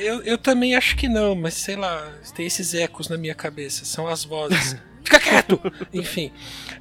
Eu, 0.00 0.22
eu 0.22 0.36
também 0.36 0.74
acho 0.74 0.96
que 0.96 1.08
não, 1.08 1.34
mas 1.34 1.54
sei 1.54 1.76
lá, 1.76 2.12
tem 2.34 2.44
esses 2.46 2.74
ecos 2.74 3.08
na 3.08 3.16
minha 3.16 3.34
cabeça, 3.34 3.84
são 3.84 4.08
as 4.08 4.24
vozes. 4.24 4.76
Fica 5.04 5.20
quieto! 5.20 5.60
Enfim, 5.92 6.32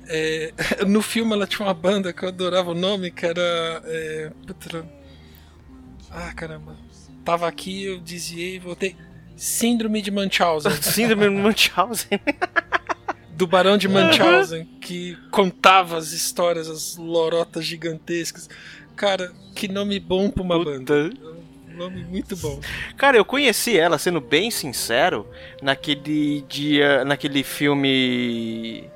é, 0.07 0.53
no 0.87 1.01
filme 1.01 1.33
ela 1.33 1.45
tinha 1.45 1.65
uma 1.67 1.73
banda 1.73 2.11
que 2.13 2.23
eu 2.23 2.29
adorava 2.29 2.71
o 2.71 2.75
nome, 2.75 3.11
que 3.11 3.25
era. 3.25 3.41
É, 3.85 4.31
ah, 6.13 6.33
caramba. 6.33 6.75
Tava 7.23 7.47
aqui, 7.47 7.83
eu 7.85 7.99
desviei 7.99 8.55
e 8.55 8.59
voltei. 8.59 8.95
Síndrome 9.35 10.01
de 10.01 10.11
Munchausen, 10.11 10.71
Síndrome 10.81 11.23
de 11.23 11.41
Munchausen. 11.41 12.19
do 13.35 13.47
Barão 13.47 13.77
de 13.77 13.87
Munchausen, 13.87 14.65
que 14.79 15.17
contava 15.31 15.97
as 15.97 16.11
histórias, 16.11 16.69
as 16.69 16.95
lorotas 16.97 17.65
gigantescas. 17.65 18.49
Cara, 18.95 19.33
que 19.55 19.67
nome 19.67 19.99
bom 19.99 20.29
pra 20.29 20.43
uma 20.43 20.63
banda. 20.63 21.09
Puta. 21.09 21.27
Um 21.29 21.32
nome 21.73 22.03
muito 22.03 22.35
bom. 22.37 22.59
Cara, 22.97 23.17
eu 23.17 23.25
conheci 23.25 23.77
ela, 23.77 23.97
sendo 23.97 24.21
bem 24.21 24.49
sincero, 24.51 25.27
naquele 25.61 26.41
dia, 26.47 27.03
naquele 27.05 27.43
filme 27.43 28.89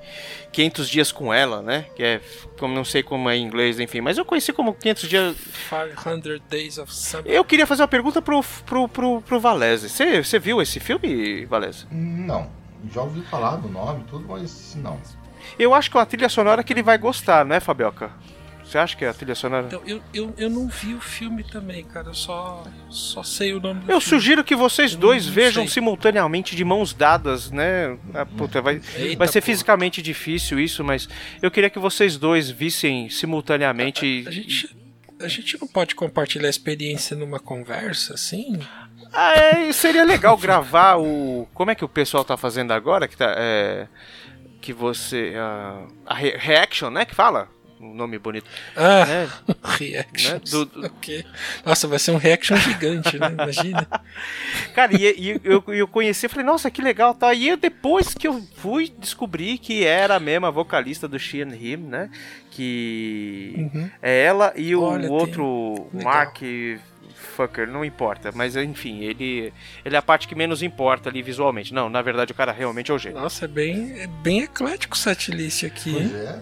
500 0.51 0.89
dias 0.89 1.11
com 1.11 1.33
ela, 1.33 1.61
né? 1.61 1.85
Que 1.95 2.03
é, 2.03 2.21
como 2.57 2.73
não 2.73 2.83
sei 2.83 3.03
como 3.03 3.29
é 3.29 3.37
em 3.37 3.43
inglês, 3.43 3.79
enfim, 3.79 4.01
mas 4.01 4.17
eu 4.17 4.25
conheci 4.25 4.51
como 4.51 4.73
500 4.73 5.09
dias. 5.09 5.35
500 6.03 6.41
Days 6.49 6.77
of 6.77 6.93
Summer. 6.93 7.25
Eu 7.27 7.45
queria 7.45 7.67
fazer 7.67 7.83
uma 7.83 7.87
pergunta 7.87 8.21
pro 8.21 8.41
pro 8.65 8.87
pro, 8.87 9.21
pro 9.21 9.39
Valese. 9.39 9.89
Você 9.89 10.23
você 10.23 10.39
viu 10.39 10.61
esse 10.61 10.79
filme, 10.79 11.45
Valese? 11.45 11.85
Não. 11.91 12.49
Já 12.93 13.01
ouvi 13.01 13.21
falar 13.21 13.57
do 13.57 13.67
nome 13.67 14.01
e 14.01 14.09
tudo, 14.09 14.25
mas 14.27 14.75
não. 14.75 14.99
Eu 15.57 15.73
acho 15.73 15.89
que 15.89 15.97
é 15.97 15.99
uma 15.99 16.05
trilha 16.05 16.29
sonora 16.29 16.63
que 16.63 16.73
ele 16.73 16.83
vai 16.83 16.97
gostar, 16.97 17.45
né, 17.45 17.59
Fabioca? 17.59 18.11
Você 18.67 18.77
acha 18.77 18.97
que 18.97 19.05
é 19.05 19.07
a 19.09 19.13
trilha 19.13 19.33
sonora? 19.33 19.65
Então, 19.67 19.81
eu, 19.85 20.01
eu, 20.13 20.33
eu 20.37 20.49
não 20.49 20.67
vi 20.67 20.93
o 20.93 20.99
filme 20.99 21.43
também, 21.43 21.83
cara. 21.85 22.09
Eu 22.09 22.13
só, 22.13 22.63
só 22.89 23.23
sei 23.23 23.53
o 23.53 23.59
nome 23.61 23.79
do 23.81 23.91
Eu 23.91 24.01
filme. 24.01 24.21
sugiro 24.21 24.43
que 24.43 24.55
vocês 24.55 24.91
Eu 24.93 24.99
dois 24.99 25.25
não 25.25 25.33
vejam 25.33 25.63
sei. 25.63 25.73
simultaneamente 25.75 26.55
de 26.55 26.65
mãos 26.65 26.93
dadas, 26.93 27.49
né? 27.49 27.97
Ah, 28.13 28.25
puta, 28.25 28.61
vai, 28.61 28.81
Eita, 28.97 29.17
vai 29.17 29.27
ser 29.27 29.39
porra. 29.41 29.45
fisicamente 29.53 30.01
difícil 30.01 30.59
isso, 30.59 30.83
mas 30.83 31.07
eu 31.41 31.49
queria 31.49 31.69
que 31.69 31.79
vocês 31.79 32.17
dois 32.17 32.49
vissem 32.49 33.09
simultaneamente. 33.09 34.25
A 34.27 34.31
gente, 34.31 34.75
a 35.21 35.27
gente 35.29 35.61
não 35.61 35.67
pode 35.67 35.95
compartilhar 35.95 36.47
a 36.47 36.49
experiência 36.49 37.15
numa 37.15 37.39
conversa, 37.39 38.13
assim? 38.15 38.59
Ah, 39.13 39.33
é, 39.33 39.71
seria 39.71 40.03
legal 40.03 40.35
gravar 40.37 40.97
o. 40.97 41.47
Como 41.53 41.71
é 41.71 41.75
que 41.75 41.85
o 41.85 41.89
pessoal 41.89 42.25
tá 42.25 42.35
fazendo 42.35 42.71
agora? 42.73 43.07
Que 43.07 43.15
tá. 43.15 43.33
é, 43.37 43.87
que 44.59 44.73
você. 44.73 45.33
ah, 45.37 45.85
a 46.05 46.13
re- 46.13 46.35
reaction, 46.37 46.89
né? 46.89 47.05
Que 47.05 47.15
fala? 47.15 47.47
Um 47.79 47.93
nome 47.93 48.17
bonito. 48.17 48.45
Ah, 48.75 49.05
Né? 49.05 49.29
reactions. 49.77 50.33
Né? 50.33 50.39
Do- 50.49 50.65
do- 50.65 50.85
Ok. 50.87 51.23
Nossa, 51.65 51.87
vai 51.87 51.99
ser 51.99 52.11
um 52.11 52.17
reaction 52.17 52.57
gigante, 52.57 53.19
né? 53.19 53.27
Imagina. 53.31 53.87
Cara, 54.73 54.95
e, 54.95 55.03
e 55.05 55.41
eu, 55.43 55.63
eu 55.67 55.87
conheci, 55.87 56.25
eu 56.25 56.29
falei, 56.29 56.45
nossa, 56.45 56.71
que 56.71 56.81
legal, 56.81 57.13
tá? 57.13 57.33
E 57.33 57.47
eu, 57.47 57.57
depois 57.57 58.13
que 58.15 58.27
eu 58.27 58.41
fui 58.57 58.91
descobrir 58.97 59.57
que 59.59 59.83
era 59.85 60.15
a 60.15 60.19
mesma 60.19 60.49
vocalista 60.49 61.07
do 61.07 61.19
She 61.19 61.41
and 61.43 61.53
Him, 61.55 61.77
né? 61.77 62.09
Que 62.49 63.69
Uhum. 63.73 63.89
é 64.01 64.23
ela 64.23 64.53
e 64.55 64.75
o 64.75 64.81
Olha, 64.81 65.01
tem- 65.01 65.09
outro 65.11 65.87
legal. 65.93 66.13
Mark 66.13 66.37
Fucker, 67.35 67.67
não 67.67 67.85
importa, 67.85 68.31
mas 68.33 68.55
enfim, 68.55 69.03
ele 69.03 69.53
ele 69.85 69.95
é 69.95 69.99
a 69.99 70.01
parte 70.01 70.27
que 70.27 70.33
menos 70.35 70.63
importa 70.63 71.09
ali 71.09 71.21
visualmente. 71.21 71.73
Não, 71.73 71.89
na 71.89 72.01
verdade 72.01 72.31
o 72.31 72.35
cara 72.35 72.51
realmente 72.51 72.89
é 72.89 72.93
o 72.93 72.97
gênio. 72.97 73.19
Nossa, 73.19 73.45
é 73.45 73.47
bem, 73.47 73.99
é 73.99 74.07
bem 74.07 74.41
eclético 74.41 74.95
o 74.95 74.97
setlist 74.97 75.63
aqui, 75.63 75.91
Pois 75.93 76.05
hein? 76.05 76.11
é. 76.15 76.39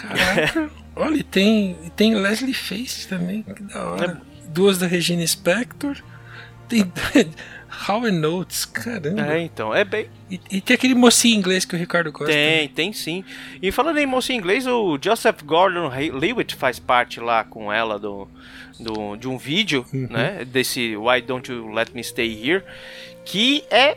Caraca. 0.00 0.70
Olha, 0.96 1.16
e 1.16 1.22
tem, 1.22 1.76
tem 1.96 2.14
Leslie 2.14 2.54
Face 2.54 3.06
também, 3.08 3.42
que 3.42 3.62
da 3.62 3.84
hora. 3.84 4.20
É. 4.24 4.48
Duas 4.48 4.78
da 4.78 4.86
Regina 4.86 5.24
Spector. 5.26 5.96
Tem 6.68 6.82
How 7.88 8.04
and 8.06 8.12
Notes, 8.12 8.64
caramba. 8.64 9.34
É, 9.34 9.40
então, 9.40 9.74
é 9.74 9.84
bem. 9.84 10.08
E, 10.30 10.40
e 10.50 10.60
tem 10.60 10.74
aquele 10.74 10.94
mocinho 10.94 11.38
inglês 11.38 11.64
que 11.64 11.74
o 11.76 11.78
Ricardo 11.78 12.10
gosta. 12.10 12.32
Tem, 12.32 12.68
tem 12.68 12.92
sim. 12.92 13.24
E 13.62 13.70
falando 13.70 13.98
em 13.98 14.06
em 14.08 14.36
inglês, 14.36 14.66
o 14.66 14.98
Joseph 15.00 15.42
Gordon 15.44 15.88
Lewitt 16.12 16.56
faz 16.56 16.78
parte 16.78 17.20
lá 17.20 17.44
com 17.44 17.72
ela 17.72 17.98
do, 17.98 18.26
do, 18.80 19.16
de 19.16 19.28
um 19.28 19.38
vídeo, 19.38 19.86
Uhum. 19.92 20.08
né? 20.10 20.44
Desse 20.44 20.96
Why 20.96 21.22
Don't 21.22 21.50
You 21.50 21.68
Let 21.72 21.90
Me 21.94 22.02
Stay 22.02 22.28
Here, 22.42 22.64
que 23.24 23.64
é, 23.70 23.96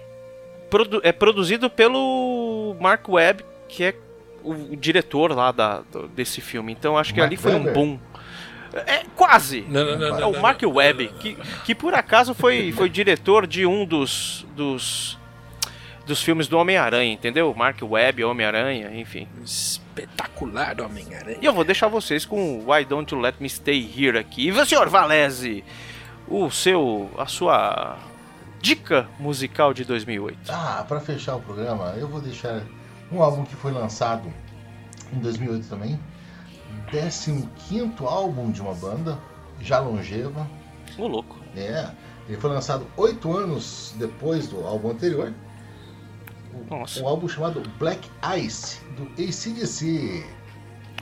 produ 0.69 1.01
é 1.03 1.11
produzido 1.11 1.69
pelo 1.69 2.75
Mark 2.79 3.07
Webb, 3.09 3.43
que 3.67 3.83
é 3.85 3.95
o, 4.43 4.51
o 4.73 4.75
diretor 4.75 5.31
lá 5.35 5.51
da, 5.51 5.81
do- 5.91 6.07
desse 6.09 6.41
filme. 6.41 6.71
Então 6.71 6.97
acho 6.97 7.13
que 7.13 7.19
Mark 7.19 7.29
ali 7.29 7.37
foi 7.37 7.51
um 7.53 7.55
Webber? 7.65 7.73
boom. 7.73 7.99
É 8.87 9.03
quase. 9.15 9.65
Não, 9.67 9.83
não, 9.85 9.97
não. 9.99 10.07
É 10.17 10.21
não, 10.21 10.29
o 10.29 10.33
não, 10.33 10.41
Mark 10.41 10.61
não. 10.61 10.71
Webb, 10.73 11.09
que, 11.19 11.37
que 11.65 11.75
por 11.75 11.93
acaso 11.93 12.33
foi, 12.33 12.71
foi 12.71 12.89
diretor 12.89 13.45
de 13.45 13.65
um 13.65 13.85
dos, 13.85 14.45
dos, 14.55 15.17
dos 16.05 16.23
filmes 16.23 16.47
do 16.47 16.57
Homem-Aranha, 16.57 17.11
entendeu? 17.11 17.53
Mark 17.53 17.77
Webb, 17.81 18.23
Homem-Aranha, 18.23 18.89
enfim. 18.95 19.27
Espetacular 19.43 20.79
Homem-Aranha. 20.81 21.37
E 21.41 21.45
eu 21.45 21.51
vou 21.53 21.63
deixar 21.65 21.87
vocês 21.89 22.23
com 22.25 22.63
Why 22.65 22.85
Don't 22.85 23.13
You 23.13 23.19
Let 23.19 23.35
Me 23.41 23.49
Stay 23.49 23.89
Here 23.97 24.17
aqui. 24.17 24.47
E 24.47 24.51
o 24.51 24.65
senhor 24.65 24.87
Valese, 24.87 25.63
o 26.27 26.49
seu, 26.49 27.11
a 27.17 27.25
sua 27.25 27.97
dica 28.61 29.05
musical 29.19 29.73
de 29.73 29.83
2008. 29.83 30.49
Ah, 30.49 30.85
pra 30.87 31.01
fechar 31.01 31.35
o 31.35 31.41
programa, 31.41 31.93
eu 31.97 32.07
vou 32.07 32.21
deixar 32.21 32.61
um 33.11 33.21
álbum 33.21 33.43
que 33.43 33.55
foi 33.55 33.71
lançado 33.71 34.31
em 35.13 35.19
2008 35.19 35.67
também. 35.67 35.99
15 36.89 37.93
álbum 38.05 38.51
de 38.51 38.61
uma 38.61 38.73
banda, 38.73 39.17
já 39.59 39.79
longeva. 39.79 40.47
Ô 40.97 41.07
louco. 41.07 41.37
É, 41.55 41.89
ele 42.27 42.37
foi 42.37 42.49
lançado 42.49 42.85
oito 42.97 43.35
anos 43.35 43.93
depois 43.97 44.47
do 44.47 44.65
álbum 44.65 44.91
anterior. 44.91 45.33
um, 46.53 46.77
Nossa. 46.77 47.01
um 47.01 47.07
álbum 47.07 47.27
chamado 47.27 47.61
Black 47.77 48.09
Ice, 48.37 48.79
do 48.95 49.03
ACDC. 49.21 50.25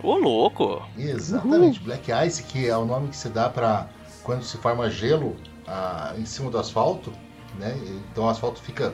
Ô, 0.02 0.16
louco! 0.16 0.82
Exatamente, 0.98 1.80
Black 1.82 2.10
Ice, 2.26 2.44
que 2.44 2.68
é 2.68 2.78
o 2.78 2.86
nome 2.86 3.10
que 3.10 3.18
se 3.18 3.30
dá 3.30 3.50
para 3.50 3.90
quando 4.24 4.44
se 4.44 4.58
forma 4.58 4.90
gelo 4.90 5.36
ah, 5.68 6.14
em 6.18 6.26
cima 6.26 6.50
do 6.50 6.58
asfalto, 6.58 7.12
né? 7.58 7.76
Então 8.12 8.26
o 8.26 8.30
asfalto 8.30 8.62
fica 8.62 8.94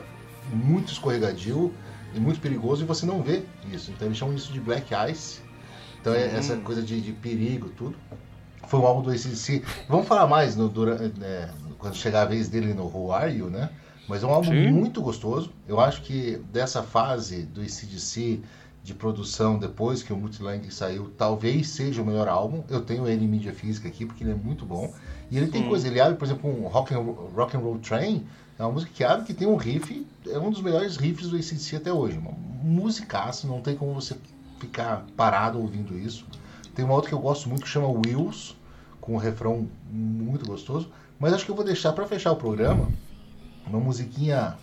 muito 0.52 0.92
escorregadio 0.92 1.72
e 2.16 2.20
muito 2.20 2.40
perigoso 2.40 2.82
e 2.82 2.86
você 2.86 3.04
não 3.06 3.22
vê 3.22 3.44
isso. 3.72 3.90
Então 3.90 4.06
eles 4.08 4.16
chamam 4.18 4.34
isso 4.34 4.52
de 4.52 4.60
Black 4.60 4.92
Ice. 5.10 5.40
Então 6.00 6.14
é 6.14 6.36
essa 6.36 6.54
Hum. 6.54 6.60
coisa 6.62 6.82
de, 6.82 7.00
de 7.00 7.12
perigo, 7.12 7.68
tudo. 7.70 7.96
Foi 8.68 8.80
um 8.80 8.86
álbum 8.86 9.02
do 9.02 9.10
ACDC. 9.10 9.62
Vamos 9.88 10.06
falar 10.08 10.26
mais 10.26 10.56
no, 10.56 10.68
dura- 10.68 10.98
né, 11.16 11.50
quando 11.78 11.94
chegar 11.94 12.22
a 12.22 12.24
vez 12.24 12.48
dele 12.48 12.74
no 12.74 12.84
Who 12.86 13.12
Are 13.12 13.32
You, 13.32 13.48
né? 13.50 13.70
Mas 14.08 14.22
é 14.22 14.26
um 14.26 14.30
álbum 14.30 14.50
Sim. 14.52 14.70
muito 14.70 15.00
gostoso. 15.02 15.50
Eu 15.68 15.80
acho 15.80 16.02
que 16.02 16.40
dessa 16.52 16.82
fase 16.82 17.42
do 17.42 17.60
ACDC 17.60 18.40
de 18.82 18.94
produção 18.94 19.58
depois 19.58 20.02
que 20.02 20.12
o 20.12 20.16
Multilang 20.16 20.68
saiu, 20.70 21.10
talvez 21.18 21.68
seja 21.70 22.00
o 22.02 22.06
melhor 22.06 22.28
álbum. 22.28 22.62
Eu 22.70 22.80
tenho 22.82 23.06
ele 23.08 23.24
em 23.24 23.28
mídia 23.28 23.52
física 23.52 23.88
aqui 23.88 24.06
porque 24.06 24.22
ele 24.22 24.30
é 24.30 24.34
muito 24.34 24.64
bom. 24.64 24.92
E 25.28 25.36
ele 25.36 25.48
tem 25.48 25.62
Hum. 25.62 25.66
coisa, 25.68 25.88
ele 25.88 26.00
abre, 26.00 26.16
por 26.16 26.24
exemplo, 26.24 26.48
um 26.48 26.68
rock 26.68 26.94
and, 26.94 26.98
rock 27.34 27.56
and 27.56 27.60
Roll 27.60 27.78
Train, 27.78 28.24
é 28.58 28.62
uma 28.62 28.72
música 28.72 28.92
que 28.94 29.04
abre 29.04 29.26
que 29.26 29.34
tem 29.34 29.46
um 29.46 29.56
riff, 29.56 30.06
é 30.26 30.38
um 30.38 30.50
dos 30.50 30.60
melhores 30.62 30.96
riffs 30.96 31.28
do 31.28 31.36
ACDC 31.36 31.76
até 31.76 31.92
hoje. 31.92 32.18
Uma 32.18 32.32
musicaça, 32.32 33.46
não 33.46 33.60
tem 33.60 33.76
como 33.76 33.94
você 33.94 34.16
ficar 34.58 35.04
parado 35.16 35.60
ouvindo 35.60 35.98
isso. 35.98 36.26
Tem 36.74 36.84
uma 36.84 36.94
outra 36.94 37.08
que 37.08 37.14
eu 37.14 37.18
gosto 37.20 37.48
muito 37.48 37.62
que 37.62 37.68
chama 37.68 37.88
Wheels, 37.88 38.56
com 39.00 39.14
um 39.14 39.18
refrão 39.18 39.68
muito 39.90 40.46
gostoso. 40.46 40.90
Mas 41.18 41.32
acho 41.32 41.44
que 41.44 41.50
eu 41.50 41.54
vou 41.54 41.64
deixar 41.64 41.92
para 41.92 42.06
fechar 42.06 42.32
o 42.32 42.36
programa 42.36 42.88
uma 43.66 43.80
musiquinha 43.80 44.56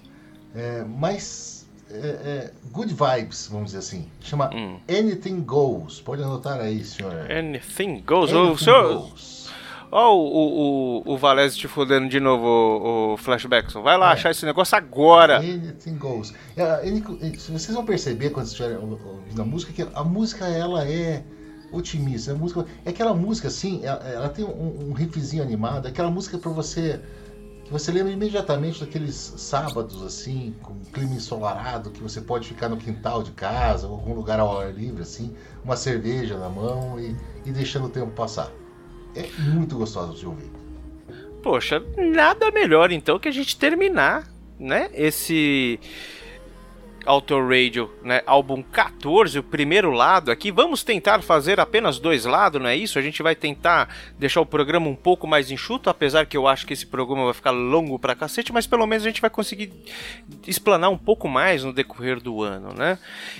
é, 0.56 0.84
mais 0.84 1.68
é, 1.90 1.96
é, 1.98 2.52
good 2.72 2.94
vibes, 2.94 3.48
vamos 3.52 3.68
dizer 3.68 3.80
assim. 3.80 4.08
Chama 4.22 4.50
Hum. 4.54 4.80
Anything 4.90 5.42
Goes. 5.42 6.00
Pode 6.02 6.24
anotar 6.24 6.60
aí, 6.60 6.84
senhor. 6.84 7.30
Anything 7.32 8.02
goes. 8.06 8.32
O 8.32 8.38
Anything 8.38 8.64
senhor. 8.64 9.10
Goes. 9.10 9.50
Ó, 9.96 10.16
o, 10.16 10.22
o, 10.26 11.04
o, 11.08 11.14
o 11.14 11.18
Valese 11.18 11.56
te 11.56 11.68
fudendo 11.68 12.10
de 12.10 12.20
novo, 12.20 12.46
o, 12.48 13.14
o 13.14 13.18
Flashbackson. 13.18 13.82
Vai 13.84 13.96
lá 13.98 14.10
É. 14.10 14.14
achar 14.14 14.32
esse 14.32 14.44
negócio 14.46 14.76
agora. 14.76 15.38
Anything 15.38 15.98
Goes. 15.98 16.34
É, 16.58 16.64
any- 16.88 17.04
se 17.38 17.52
vocês 17.52 17.76
vão 17.76 17.86
perceber 17.86 18.32
quando 18.32 18.48
estiverem 18.48 18.78
ouvindo 18.78 19.42
a 19.42 19.46
música, 19.46 19.72
que 19.72 19.88
a 19.94 20.04
música 20.04 20.48
ela 20.48 20.84
é 20.88 21.24
otimista. 21.72 22.32
A 22.32 22.36
música, 22.36 22.66
é 22.86 22.90
aquela 22.90 23.14
música 23.14 23.48
assim, 23.50 23.82
ela, 23.84 24.00
ela 24.08 24.30
tem 24.30 24.44
um, 24.46 24.90
um 24.90 24.94
riffzinho 24.94 25.44
animado, 25.44 25.86
é 25.88 25.90
aquela 25.92 26.10
música 26.10 26.38
para 26.40 26.52
você 26.52 27.00
que 27.66 27.72
você 27.72 27.92
lembra 27.92 28.12
imediatamente 28.12 28.80
daqueles 28.82 29.16
sábados 29.38 30.02
assim, 30.04 30.54
com 30.62 30.74
clima 30.92 31.14
ensolarado, 31.16 31.92
que 31.92 32.02
você 32.02 32.20
pode 32.20 32.48
ficar 32.48 32.68
no 32.68 32.78
quintal 32.78 33.24
de 33.24 33.32
casa 33.32 33.88
ou 33.88 33.94
algum 33.94 34.14
lugar 34.14 34.40
ao 34.40 34.60
ar 34.60 34.74
livre 34.74 35.02
assim, 35.04 35.34
uma 35.64 35.76
cerveja 35.78 36.38
na 36.38 36.50
mão 36.50 37.00
e, 37.00 37.16
e 37.46 37.52
deixando 37.52 37.86
o 37.86 37.90
tempo 37.90 38.12
passar. 38.12 38.52
É 39.16 39.28
muito 39.42 39.78
gostoso 39.78 40.18
de 40.18 40.26
ouvir. 40.26 40.52
Poxa, 41.42 41.84
nada 41.98 42.52
melhor 42.52 42.92
então 42.92 43.20
que 43.20 43.28
a 43.28 43.32
gente 43.32 43.58
terminar, 43.58 44.28
né? 44.60 44.90
Esse 44.94 45.80
Auto 47.06 47.38
Radio, 47.46 47.92
né? 48.02 48.22
Álbum 48.26 48.64
14, 48.64 49.40
o 49.40 49.44
primeiro 49.44 49.92
lado 49.92 50.32
aqui. 50.32 50.52
Vamos 50.52 50.84
tentar 50.84 51.22
fazer 51.22 51.60
apenas 51.60 52.00
dois 52.00 52.26
lados, 52.26 52.62
não 52.62 52.70
é 52.70 52.76
isso? 52.76 52.98
A 52.98 53.02
gente 53.02 53.22
vai 53.22 53.36
tentar 53.36 53.90
deixar 54.18 54.42
o 54.42 54.46
programa 54.46 54.88
um 54.88 54.96
pouco 54.96 55.28
mais 55.28 55.52
enxuto, 55.52 55.90
apesar 55.90 56.26
que 56.26 56.38
eu 56.38 56.48
acho 56.48 56.66
que 56.66 56.74
esse 56.74 56.86
programa 56.86 57.26
vai 57.26 57.34
ficar 57.34 57.52
longo 57.52 58.00
pra 58.00 58.16
cacete, 58.16 58.54
mas 58.54 58.66
pelo 58.66 58.88
menos 58.88 59.04
a 59.04 59.10
gente 59.10 59.22
vai 59.22 59.30
conseguir 59.30 59.72
explanar 60.48 60.90
um 60.90 60.98
pouco 60.98 61.28
mais 61.28 61.64
no 61.64 61.74
decorrer 61.74 62.22
do 62.22 62.42
ano, 62.42 62.74
né? 62.74 62.98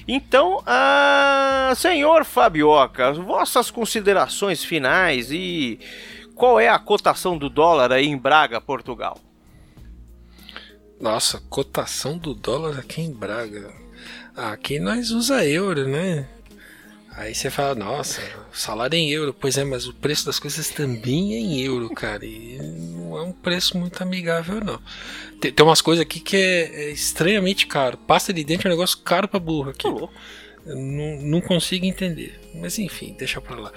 Então, 0.08 0.62
ah, 0.66 1.72
senhor 1.76 2.26
Fabioca, 2.26 3.14
vossas 3.14 3.72
considerações 3.72 4.64
finais 4.64 5.32
e 5.32 5.80
qual 6.36 6.60
é 6.60 6.68
a 6.68 6.80
cotação 6.80 7.38
do 7.38 7.50
dólar 7.50 7.92
aí 7.92 8.08
em 8.08 8.18
Braga, 8.18 8.60
Portugal? 8.60 9.18
Nossa, 11.04 11.44
cotação 11.50 12.18
do 12.18 12.34
dólar 12.34 12.80
aqui 12.80 13.02
em 13.02 13.12
Braga. 13.12 13.74
Aqui 14.38 14.80
nós 14.80 15.12
usa 15.12 15.46
euro, 15.46 15.86
né? 15.86 16.26
Aí 17.12 17.36
você 17.36 17.50
fala, 17.50 17.76
nossa, 17.76 18.22
salário 18.54 18.96
em 18.96 19.12
euro. 19.12 19.36
Pois 19.38 19.58
é, 19.58 19.66
mas 19.66 19.86
o 19.86 19.94
preço 19.94 20.26
das 20.26 20.40
coisas 20.40 20.70
também 20.70 21.34
é 21.34 21.40
em 21.40 21.60
euro, 21.60 21.90
cara. 21.90 22.26
E 22.26 22.58
não 22.58 23.18
é 23.18 23.22
um 23.22 23.34
preço 23.34 23.78
muito 23.78 24.02
amigável, 24.02 24.64
não. 24.64 24.82
Tem, 25.42 25.52
tem 25.52 25.66
umas 25.66 25.82
coisas 25.82 26.02
aqui 26.02 26.22
que 26.22 26.38
é, 26.38 26.86
é 26.86 26.92
estranhamente 26.92 27.68
caro. 27.68 27.98
Pasta 27.98 28.32
de 28.32 28.42
dente 28.42 28.66
é 28.66 28.70
um 28.70 28.72
negócio 28.72 29.00
caro 29.00 29.28
pra 29.28 29.42
burro 29.42 29.72
aqui. 29.72 29.90
Não, 30.66 31.22
não 31.22 31.42
consigo 31.42 31.86
entender. 31.86 32.40
Mas 32.56 32.80
enfim, 32.80 33.14
deixa 33.20 33.42
pra 33.42 33.58
lá. 33.58 33.74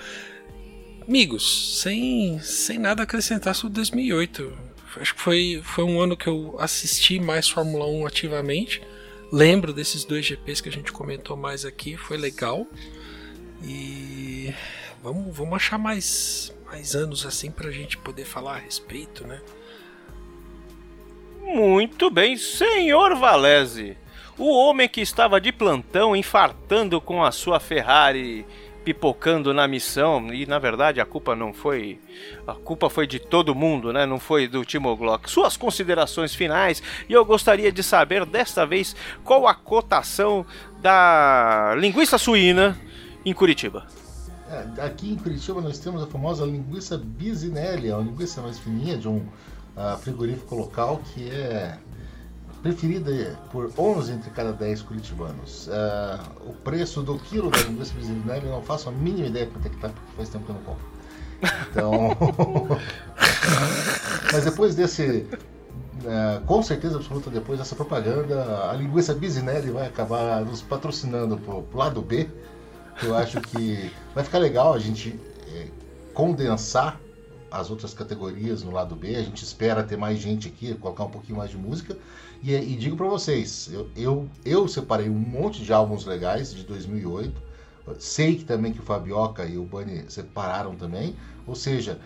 Amigos, 1.05 1.81
sem, 1.83 2.39
sem 2.39 2.79
nada 2.79 3.03
acrescentar 3.03 3.53
sobre 3.53 3.75
2008. 3.75 4.76
Acho 5.01 5.15
que 5.15 5.21
foi, 5.21 5.61
foi 5.65 5.85
um 5.85 6.01
ano 6.01 6.17
que 6.17 6.27
eu 6.27 6.57
assisti 6.59 7.19
mais 7.21 7.49
Fórmula 7.49 7.87
1 7.87 8.07
ativamente. 8.07 8.83
Lembro 9.31 9.73
desses 9.73 10.05
dois 10.05 10.25
GPs 10.25 10.63
que 10.63 10.69
a 10.69 10.73
gente 10.73 10.93
comentou 10.93 11.37
mais 11.37 11.65
aqui, 11.65 11.97
foi 11.97 12.17
legal. 12.17 12.67
E 13.63 14.55
vamos, 15.03 15.37
vamos 15.37 15.55
achar 15.55 15.79
mais, 15.79 16.55
mais 16.67 16.95
anos 16.95 17.27
assim 17.27 17.51
pra 17.51 17.71
gente 17.71 17.99
poder 17.99 18.25
falar 18.25 18.57
a 18.57 18.59
respeito, 18.59 19.27
né? 19.27 19.41
Muito 21.43 22.11
bem, 22.11 22.37
senhor 22.37 23.15
Valese. 23.17 23.97
O 24.39 24.51
homem 24.51 24.89
que 24.89 25.01
estava 25.01 25.41
de 25.41 25.51
plantão 25.51 26.15
infartando 26.15 27.01
com 27.01 27.25
a 27.25 27.33
sua 27.33 27.59
Ferrari 27.59 28.45
pipocando 28.87 29.53
na 29.53 29.67
missão 29.67 30.33
e 30.33 30.47
na 30.47 30.61
verdade 30.61 31.01
a 31.01 31.05
culpa 31.05 31.35
não 31.35 31.53
foi 31.53 31.99
a 32.47 32.55
culpa 32.55 32.89
foi 32.89 33.05
de 33.05 33.19
todo 33.19 33.53
mundo, 33.53 33.93
né? 33.93 34.07
Não 34.07 34.21
foi 34.21 34.47
do 34.47 34.65
Timo 34.65 34.97
Glock. 34.97 35.29
Suas 35.29 35.57
considerações 35.57 36.37
finais 36.37 36.81
e 37.09 37.13
eu 37.13 37.25
gostaria 37.25 37.73
de 37.73 37.83
saber 37.83 38.25
desta 38.25 38.65
vez 38.65 38.95
qual 39.25 39.49
a 39.49 39.55
cotação 39.57 40.47
da 40.81 41.75
linguiça 41.77 42.17
suína 42.17 42.79
em 43.25 43.35
Curitiba. 43.35 43.89
É, 44.49 44.83
aqui 44.83 45.11
em 45.11 45.17
Curitiba 45.17 45.61
nós 45.61 45.81
temos 45.81 46.01
a 46.01 46.07
famosa 46.07 46.47
linguiça 46.47 46.97
Bisinelli, 46.97 47.91
a 47.91 47.99
linguiça 47.99 48.41
mais 48.41 48.57
fininha 48.57 48.97
de 48.97 49.09
um 49.09 49.27
ah, 49.77 49.99
frigorífico 50.01 50.55
local 50.55 51.01
que 51.13 51.29
é 51.29 51.77
preferida 52.67 53.39
por 53.53 53.71
11 53.79 54.13
entre 54.13 54.31
cada 54.31 54.53
10 54.53 54.83
curitibanos. 54.83 55.69
Ah, 55.71 56.21
o 56.45 56.53
preço 56.53 57.01
do 57.01 57.17
quilo 57.17 57.49
da 57.49 57.59
linguiça 57.59 57.95
Bisinelli 57.95 58.47
eu 58.47 58.53
não 58.53 58.63
faço 58.63 58.89
a 58.89 58.93
mínima 58.93 59.29
ideia 59.29 59.47
quanto 59.47 59.67
é 59.67 59.69
que 59.71 59.77
tá, 59.77 59.89
porque 59.89 60.17
faz 60.17 60.29
tempo 60.29 60.45
que 60.45 60.51
eu 60.51 60.55
não 60.57 60.63
compro. 60.63 60.85
Então. 61.71 62.17
Mas 64.33 64.45
depois 64.45 64.75
desse. 64.75 65.27
é, 66.05 66.41
com 66.45 66.61
certeza 66.61 66.97
absoluta, 66.97 67.31
depois 67.31 67.59
dessa 67.61 67.77
propaganda, 67.77 68.69
a 68.69 68.73
linguiça 68.73 69.15
Bisinelli 69.15 69.71
vai 69.71 69.87
acabar 69.87 70.45
nos 70.45 70.61
patrocinando 70.61 71.37
pro, 71.39 71.63
pro 71.63 71.79
lado 71.79 72.03
B. 72.03 72.29
Eu 73.01 73.15
acho 73.15 73.41
que 73.43 73.93
vai 74.13 74.25
ficar 74.25 74.39
legal 74.39 74.75
a 74.75 74.79
gente 74.79 75.21
é, 75.55 75.69
condensar 76.13 76.99
as 77.49 77.71
outras 77.71 77.95
categorias 77.95 78.65
no 78.65 78.73
lado 78.73 78.97
B. 78.97 79.15
A 79.15 79.23
gente 79.23 79.45
espera 79.45 79.85
ter 79.85 79.97
mais 79.97 80.19
gente 80.19 80.49
aqui, 80.49 80.75
colocar 80.75 81.05
um 81.05 81.11
pouquinho 81.11 81.39
mais 81.39 81.51
de 81.51 81.57
música. 81.57 81.97
E, 82.47 82.55
e 82.55 82.77
digo 82.77 82.97
para 82.97 83.09
vocês, 83.09 83.69
eu, 83.73 83.91
eu, 83.97 84.29
eu 84.45 84.69
separei 84.69 85.11
um 85.11 85.19
monte 85.19 85.65
de 85.65 85.73
álbuns 85.73 86.07
legais 86.07 86.55
de 86.55 86.63
2008. 86.63 87.43
Sei 87.99 88.37
que 88.37 88.45
também 88.45 88.73
que 88.73 88.79
o 88.79 88.85
Fabioca 88.85 89.45
e 89.45 89.59
o 89.59 89.65
Bunny 89.65 90.05
separaram 90.09 90.77
também. 90.77 91.17
Ou 91.45 91.57
seja, 91.57 91.99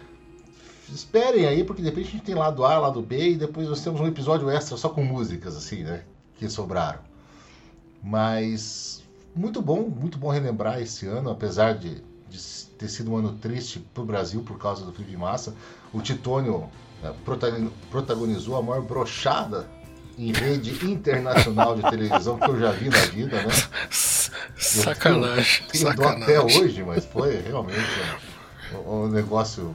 esperem 0.89 1.47
aí, 1.47 1.63
porque 1.63 1.83
de 1.83 1.89
repente 1.91 2.09
a 2.09 2.13
gente 2.13 2.25
tem 2.25 2.35
lado 2.35 2.65
A, 2.65 2.79
lado 2.79 3.03
B, 3.03 3.33
e 3.33 3.37
depois 3.37 3.69
nós 3.69 3.83
temos 3.83 4.01
um 4.01 4.07
episódio 4.07 4.49
extra 4.49 4.79
só 4.79 4.89
com 4.89 5.05
músicas, 5.05 5.55
assim, 5.55 5.83
né? 5.83 6.05
Que 6.39 6.49
sobraram. 6.49 7.01
Mas 8.03 9.03
muito 9.37 9.61
bom, 9.61 9.83
muito 9.91 10.17
bom 10.17 10.31
relembrar 10.31 10.81
esse 10.81 11.07
ano, 11.07 11.29
apesar 11.29 11.75
de, 11.75 12.03
de 12.31 12.67
ter 12.79 12.89
sido 12.89 13.13
um 13.13 13.17
ano 13.19 13.35
triste 13.35 13.79
para 13.93 14.03
o 14.03 14.07
Brasil 14.07 14.43
por 14.43 14.59
causa 14.59 14.87
do 14.87 14.93
Felipe 14.93 15.19
Massa. 15.19 15.55
O 15.93 16.01
Titônio 16.01 16.71
protagoni- 17.27 17.71
protagonizou 17.91 18.57
a 18.57 18.63
maior 18.63 18.81
brochada 18.81 19.69
em 20.19 20.33
rede 20.33 20.85
internacional 20.85 21.77
de 21.77 21.83
televisão 21.91 22.39
que 22.39 22.49
eu 22.49 22.59
já 22.59 22.73
vi 22.73 22.89
na 22.89 22.99
vida, 23.07 23.43
né? 23.43 23.53
Sacanagem, 23.91 25.67
dó 25.67 25.75
sacanagem. 25.91 26.23
até 26.23 26.41
hoje, 26.41 26.83
mas 26.83 27.05
foi 27.05 27.41
realmente 27.41 27.79
um, 28.87 29.05
um 29.05 29.09
negócio 29.09 29.75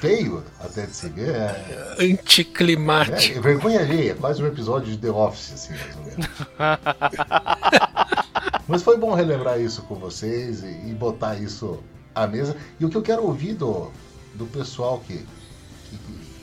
feio 0.00 0.42
até 0.60 0.86
de 0.86 0.94
se 0.94 1.08
ver. 1.08 1.34
É, 1.34 1.96
Anticlimático. 2.00 3.38
é, 3.38 3.40
vergonha 3.40 3.80
alheia, 3.80 4.14
quase 4.14 4.40
um 4.42 4.46
episódio 4.46 4.90
de 4.90 4.98
The 4.98 5.10
Office, 5.10 5.52
assim, 5.52 5.74
mais 5.74 5.96
ou 5.96 6.04
menos. 6.04 6.26
Mas 8.68 8.82
foi 8.82 8.96
bom 8.98 9.14
relembrar 9.14 9.60
isso 9.60 9.82
com 9.82 9.94
vocês 9.94 10.64
e, 10.64 10.90
e 10.90 10.92
botar 10.92 11.36
isso 11.36 11.78
à 12.14 12.26
mesa. 12.26 12.56
E 12.80 12.84
o 12.84 12.90
que 12.90 12.96
eu 12.96 13.02
quero 13.02 13.24
ouvir 13.24 13.54
do, 13.54 13.92
do 14.34 14.44
pessoal 14.46 15.00
que, 15.06 15.18
que 15.18 15.96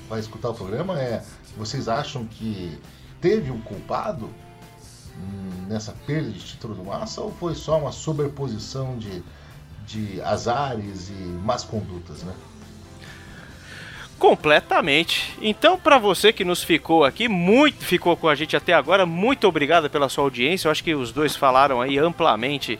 vai 0.10 0.22
escutar 0.22 0.50
o 0.50 0.54
programa 0.54 0.98
é: 1.00 1.22
vocês 1.58 1.88
acham 1.90 2.26
que 2.26 2.78
teve 3.24 3.50
um 3.50 3.62
culpado? 3.62 4.30
hum, 5.18 5.66
nessa 5.68 5.94
perda 6.06 6.30
de 6.30 6.40
título 6.40 6.76
do 6.76 6.84
Massa 6.84 7.22
ou 7.22 7.32
foi 7.32 7.56
só 7.56 7.78
uma 7.78 7.92
sobreposição 7.92 8.98
de, 8.98 9.24
de 9.86 10.22
azares 10.22 11.10
e 11.10 11.14
más 11.14 11.64
condutas, 11.64 12.24
né? 12.24 12.34
Completamente. 14.20 15.36
Então, 15.42 15.78
para 15.78 15.98
você 15.98 16.32
que 16.32 16.46
nos 16.46 16.64
ficou 16.64 17.04
aqui, 17.04 17.28
muito 17.28 17.84
ficou 17.84 18.16
com 18.16 18.30
a 18.30 18.36
gente 18.36 18.56
até 18.56 18.74
agora, 18.74 19.06
muito 19.06 19.46
obrigado 19.48 19.90
pela 19.90 20.08
sua 20.08 20.24
audiência. 20.24 20.68
Eu 20.68 20.72
acho 20.72 20.84
que 20.84 20.96
os 20.96 21.12
dois 21.12 21.36
falaram 21.36 21.82
aí 21.82 21.98
amplamente 21.98 22.80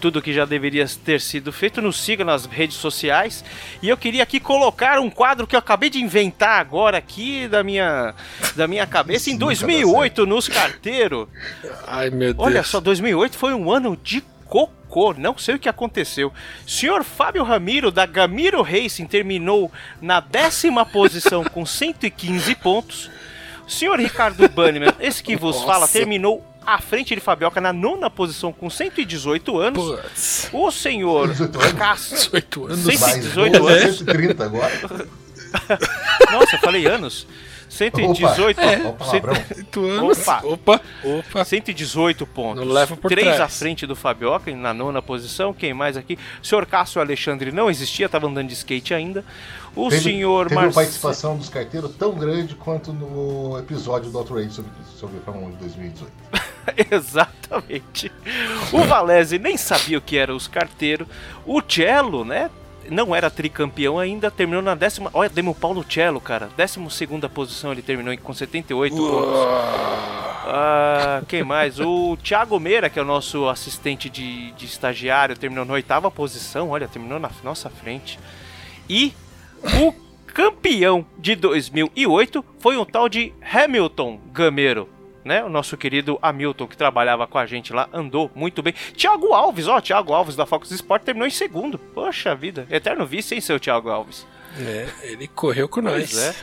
tudo 0.00 0.22
que 0.22 0.32
já 0.32 0.44
deveria 0.44 0.86
ter 1.04 1.20
sido 1.20 1.52
feito. 1.52 1.82
Nos 1.82 2.00
siga 2.00 2.24
nas 2.24 2.46
redes 2.46 2.76
sociais. 2.76 3.44
E 3.82 3.88
eu 3.88 3.96
queria 3.96 4.22
aqui 4.22 4.40
colocar 4.40 4.98
um 4.98 5.10
quadro 5.10 5.46
que 5.46 5.54
eu 5.54 5.58
acabei 5.58 5.90
de 5.90 6.00
inventar 6.00 6.60
agora 6.60 6.98
aqui 6.98 7.46
da 7.46 7.62
minha, 7.62 8.14
da 8.56 8.66
minha 8.66 8.86
cabeça 8.86 9.30
em 9.30 9.34
Isso 9.34 9.44
nunca 9.44 9.54
dá 9.54 9.66
2008 9.66 10.26
nos 10.26 10.48
carteiros. 10.48 11.28
Ai, 11.86 12.10
meu 12.10 12.34
Deus. 12.34 12.46
Olha 12.46 12.62
só, 12.62 12.80
2008 12.80 13.36
foi 13.36 13.54
um 13.54 13.70
ano 13.70 13.96
de 14.02 14.22
cocô, 14.46 15.14
não 15.16 15.38
sei 15.38 15.54
o 15.54 15.58
que 15.58 15.68
aconteceu. 15.68 16.32
Senhor 16.66 17.04
Fábio 17.04 17.44
Ramiro, 17.44 17.92
da 17.92 18.04
Gamiro 18.04 18.62
Racing, 18.62 19.06
terminou 19.06 19.70
na 20.00 20.18
décima 20.18 20.84
posição 20.84 21.44
com 21.44 21.64
115 21.64 22.54
pontos. 22.56 23.10
Senhor 23.68 24.00
Ricardo 24.00 24.48
Banniman, 24.48 24.92
esse 24.98 25.22
que 25.22 25.36
vos 25.36 25.54
Nossa. 25.62 25.66
fala, 25.66 25.88
terminou 25.88 26.44
à 26.74 26.78
frente 26.78 27.14
de 27.14 27.20
Fabioca 27.20 27.60
na 27.60 27.72
nona 27.72 28.08
posição 28.08 28.52
com 28.52 28.70
118 28.70 29.58
anos. 29.58 29.84
Putz. 29.84 30.48
O 30.52 30.70
senhor 30.70 31.28
18 31.28 31.60
anos. 31.60 31.72
Cássio... 31.72 32.16
18 32.16 32.66
anos. 32.66 32.78
Cento 32.80 32.94
e 32.94 32.98
Mais 32.98 33.22
18 33.22 33.58
12, 33.58 33.74
anos. 33.74 33.98
130 33.98 34.44
agora. 34.44 34.70
Nossa, 36.30 36.54
eu 36.54 36.60
falei 36.60 36.86
anos. 36.86 37.26
118. 37.70 38.60
Opa, 38.60 38.88
opa, 38.88 39.04
cento-. 39.04 39.54
18 39.54 39.84
anos. 39.86 40.18
Opa. 40.18 40.40
Opa, 40.44 40.80
opa. 41.04 41.44
118 41.44 42.26
pontos. 42.26 42.66
Não 42.66 42.72
leva 42.72 42.96
por 42.96 43.08
3 43.08 43.24
trás. 43.26 43.40
à 43.40 43.48
frente 43.48 43.86
do 43.86 43.94
Fabioca, 43.94 44.54
na 44.54 44.74
nona 44.74 45.00
posição. 45.00 45.54
Quem 45.54 45.72
mais 45.72 45.96
aqui? 45.96 46.18
O 46.42 46.46
senhor 46.46 46.66
Cássio 46.66 47.00
Alexandre 47.00 47.52
não 47.52 47.70
existia, 47.70 48.06
estava 48.06 48.26
andando 48.26 48.48
de 48.48 48.54
skate 48.54 48.92
ainda. 48.92 49.24
O 49.74 49.88
Teve, 49.88 50.02
senhor 50.02 50.48
teve 50.48 50.56
uma 50.56 50.62
Marcelo. 50.62 50.84
participação 50.84 51.36
dos 51.36 51.48
carteiros 51.48 51.94
tão 51.94 52.12
grande 52.12 52.56
quanto 52.56 52.92
no 52.92 53.56
episódio 53.58 54.10
do 54.10 54.18
Auto 54.18 54.34
Race 54.34 54.50
sobre, 54.50 54.72
sobre 54.96 55.18
a 55.18 55.20
Fórmula 55.20 55.46
1 55.46 55.50
de 55.52 55.56
2018. 55.58 56.12
Exatamente. 56.90 58.10
O 58.72 58.82
Valese 58.84 59.38
nem 59.38 59.56
sabia 59.56 59.98
o 59.98 60.00
que 60.00 60.16
eram 60.18 60.34
os 60.34 60.48
carteiros. 60.48 61.06
O 61.46 61.62
Cello, 61.62 62.24
né? 62.24 62.50
Não 62.88 63.14
era 63.14 63.30
tricampeão 63.30 63.98
ainda, 63.98 64.30
terminou 64.30 64.62
na 64.62 64.74
décima. 64.74 65.10
Olha, 65.12 65.28
Demo 65.28 65.54
Paulo 65.54 65.84
Cello, 65.88 66.20
cara. 66.20 66.48
Décima 66.56 66.88
segunda 66.90 67.28
posição 67.28 67.72
ele 67.72 67.82
terminou 67.82 68.16
com 68.18 68.32
78 68.32 68.96
pontos. 68.96 69.38
Ah, 70.52 71.22
quem 71.28 71.44
mais? 71.44 71.78
O 71.78 72.16
Thiago 72.16 72.58
Meira, 72.58 72.90
que 72.90 72.98
é 72.98 73.02
o 73.02 73.04
nosso 73.04 73.48
assistente 73.48 74.08
de, 74.08 74.50
de 74.52 74.64
estagiário, 74.64 75.36
terminou 75.36 75.64
na 75.64 75.74
oitava 75.74 76.10
posição. 76.10 76.70
Olha, 76.70 76.88
terminou 76.88 77.20
na 77.20 77.30
nossa 77.44 77.70
frente. 77.70 78.18
E 78.88 79.14
o 79.80 79.92
campeão 80.26 81.04
de 81.18 81.36
2008 81.36 82.44
foi 82.58 82.76
um 82.76 82.84
tal 82.84 83.08
de 83.08 83.32
Hamilton 83.52 84.18
Gameiro. 84.32 84.88
Né? 85.24 85.44
O 85.44 85.48
nosso 85.48 85.76
querido 85.76 86.18
Hamilton, 86.22 86.66
que 86.66 86.76
trabalhava 86.76 87.26
com 87.26 87.38
a 87.38 87.44
gente 87.44 87.72
lá, 87.72 87.88
andou 87.92 88.30
muito 88.34 88.62
bem. 88.62 88.72
Thiago 88.96 89.34
Alves, 89.34 89.68
ó, 89.68 89.80
Thiago 89.80 90.12
Alves 90.12 90.34
da 90.34 90.46
Fox 90.46 90.70
Sport 90.70 91.02
terminou 91.02 91.26
em 91.26 91.30
segundo. 91.30 91.78
Poxa 91.78 92.34
vida, 92.34 92.66
eterno 92.70 93.06
vice, 93.06 93.34
hein, 93.34 93.40
seu 93.40 93.60
Thiago 93.60 93.90
Alves? 93.90 94.26
É, 94.58 94.88
ele 95.02 95.28
correu 95.28 95.68
com 95.68 95.82
nós. 95.82 96.10
Pois 96.10 96.18
é. 96.18 96.34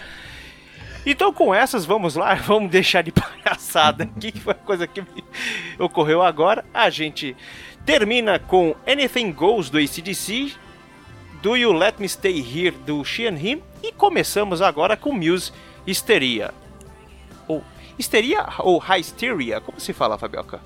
Então, 1.09 1.31
com 1.31 1.55
essas, 1.55 1.85
vamos 1.85 2.15
lá, 2.15 2.35
vamos 2.45 2.69
deixar 2.69 3.01
de 3.01 3.13
palhaçada 3.13 4.03
aqui, 4.03 4.31
que 4.31 4.41
foi 4.41 4.51
a 4.51 4.55
coisa 4.55 4.85
que 4.85 5.01
ocorreu 5.79 6.21
agora. 6.21 6.65
A 6.73 6.89
gente 6.89 7.35
termina 7.85 8.37
com 8.37 8.75
Anything 8.85 9.31
Goes 9.31 9.69
do 9.69 9.77
ACDC, 9.77 10.53
Do 11.41 11.55
You 11.55 11.71
Let 11.71 11.95
Me 11.99 12.09
Stay 12.09 12.39
Here 12.39 12.75
do 12.85 13.05
Sheehan 13.05 13.37
Him, 13.37 13.63
e 13.81 13.93
começamos 13.93 14.61
agora 14.61 14.97
com 14.97 15.13
Muse 15.13 15.53
Histeria. 15.85 16.53
Ou 17.47 17.63
Histeria 17.97 18.45
ou 18.59 18.79
Hysteria? 18.79 19.59
Como 19.59 19.79
se 19.79 19.93
fala, 19.93 20.17
Fabioca? 20.17 20.59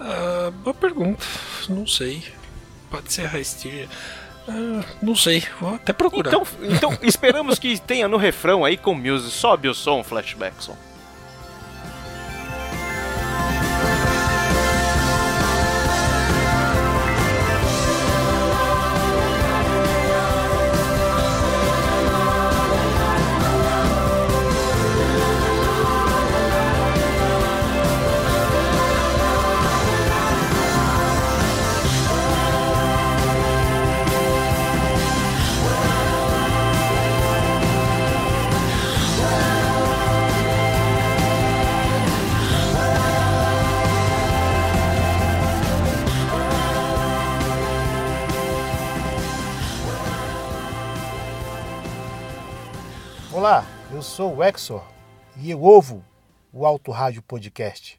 Ah, 0.00 0.50
boa 0.62 0.74
pergunta. 0.74 1.24
Não 1.68 1.86
sei. 1.86 2.24
Pode 2.90 3.12
ser 3.12 3.34
Hysteria. 3.34 3.88
Ah, 4.48 4.84
não 5.00 5.14
sei. 5.14 5.44
Vou 5.60 5.74
até 5.74 5.92
procurar. 5.92 6.28
Então, 6.28 6.46
então 6.62 6.98
esperamos 7.02 7.58
que 7.58 7.78
tenha 7.80 8.08
no 8.08 8.16
refrão 8.16 8.64
aí 8.64 8.76
com 8.76 8.94
Muse. 8.94 9.30
Sobe 9.30 9.68
o 9.68 9.74
som, 9.74 10.02
Flashbackson. 10.02 10.76
Sou 54.12 54.36
o 54.36 54.44
Exor 54.44 54.86
e 55.38 55.50
eu 55.50 55.62
ouvo 55.62 56.04
o 56.52 56.66
Auto 56.66 56.90
Rádio 56.90 57.22
Podcast. 57.22 57.98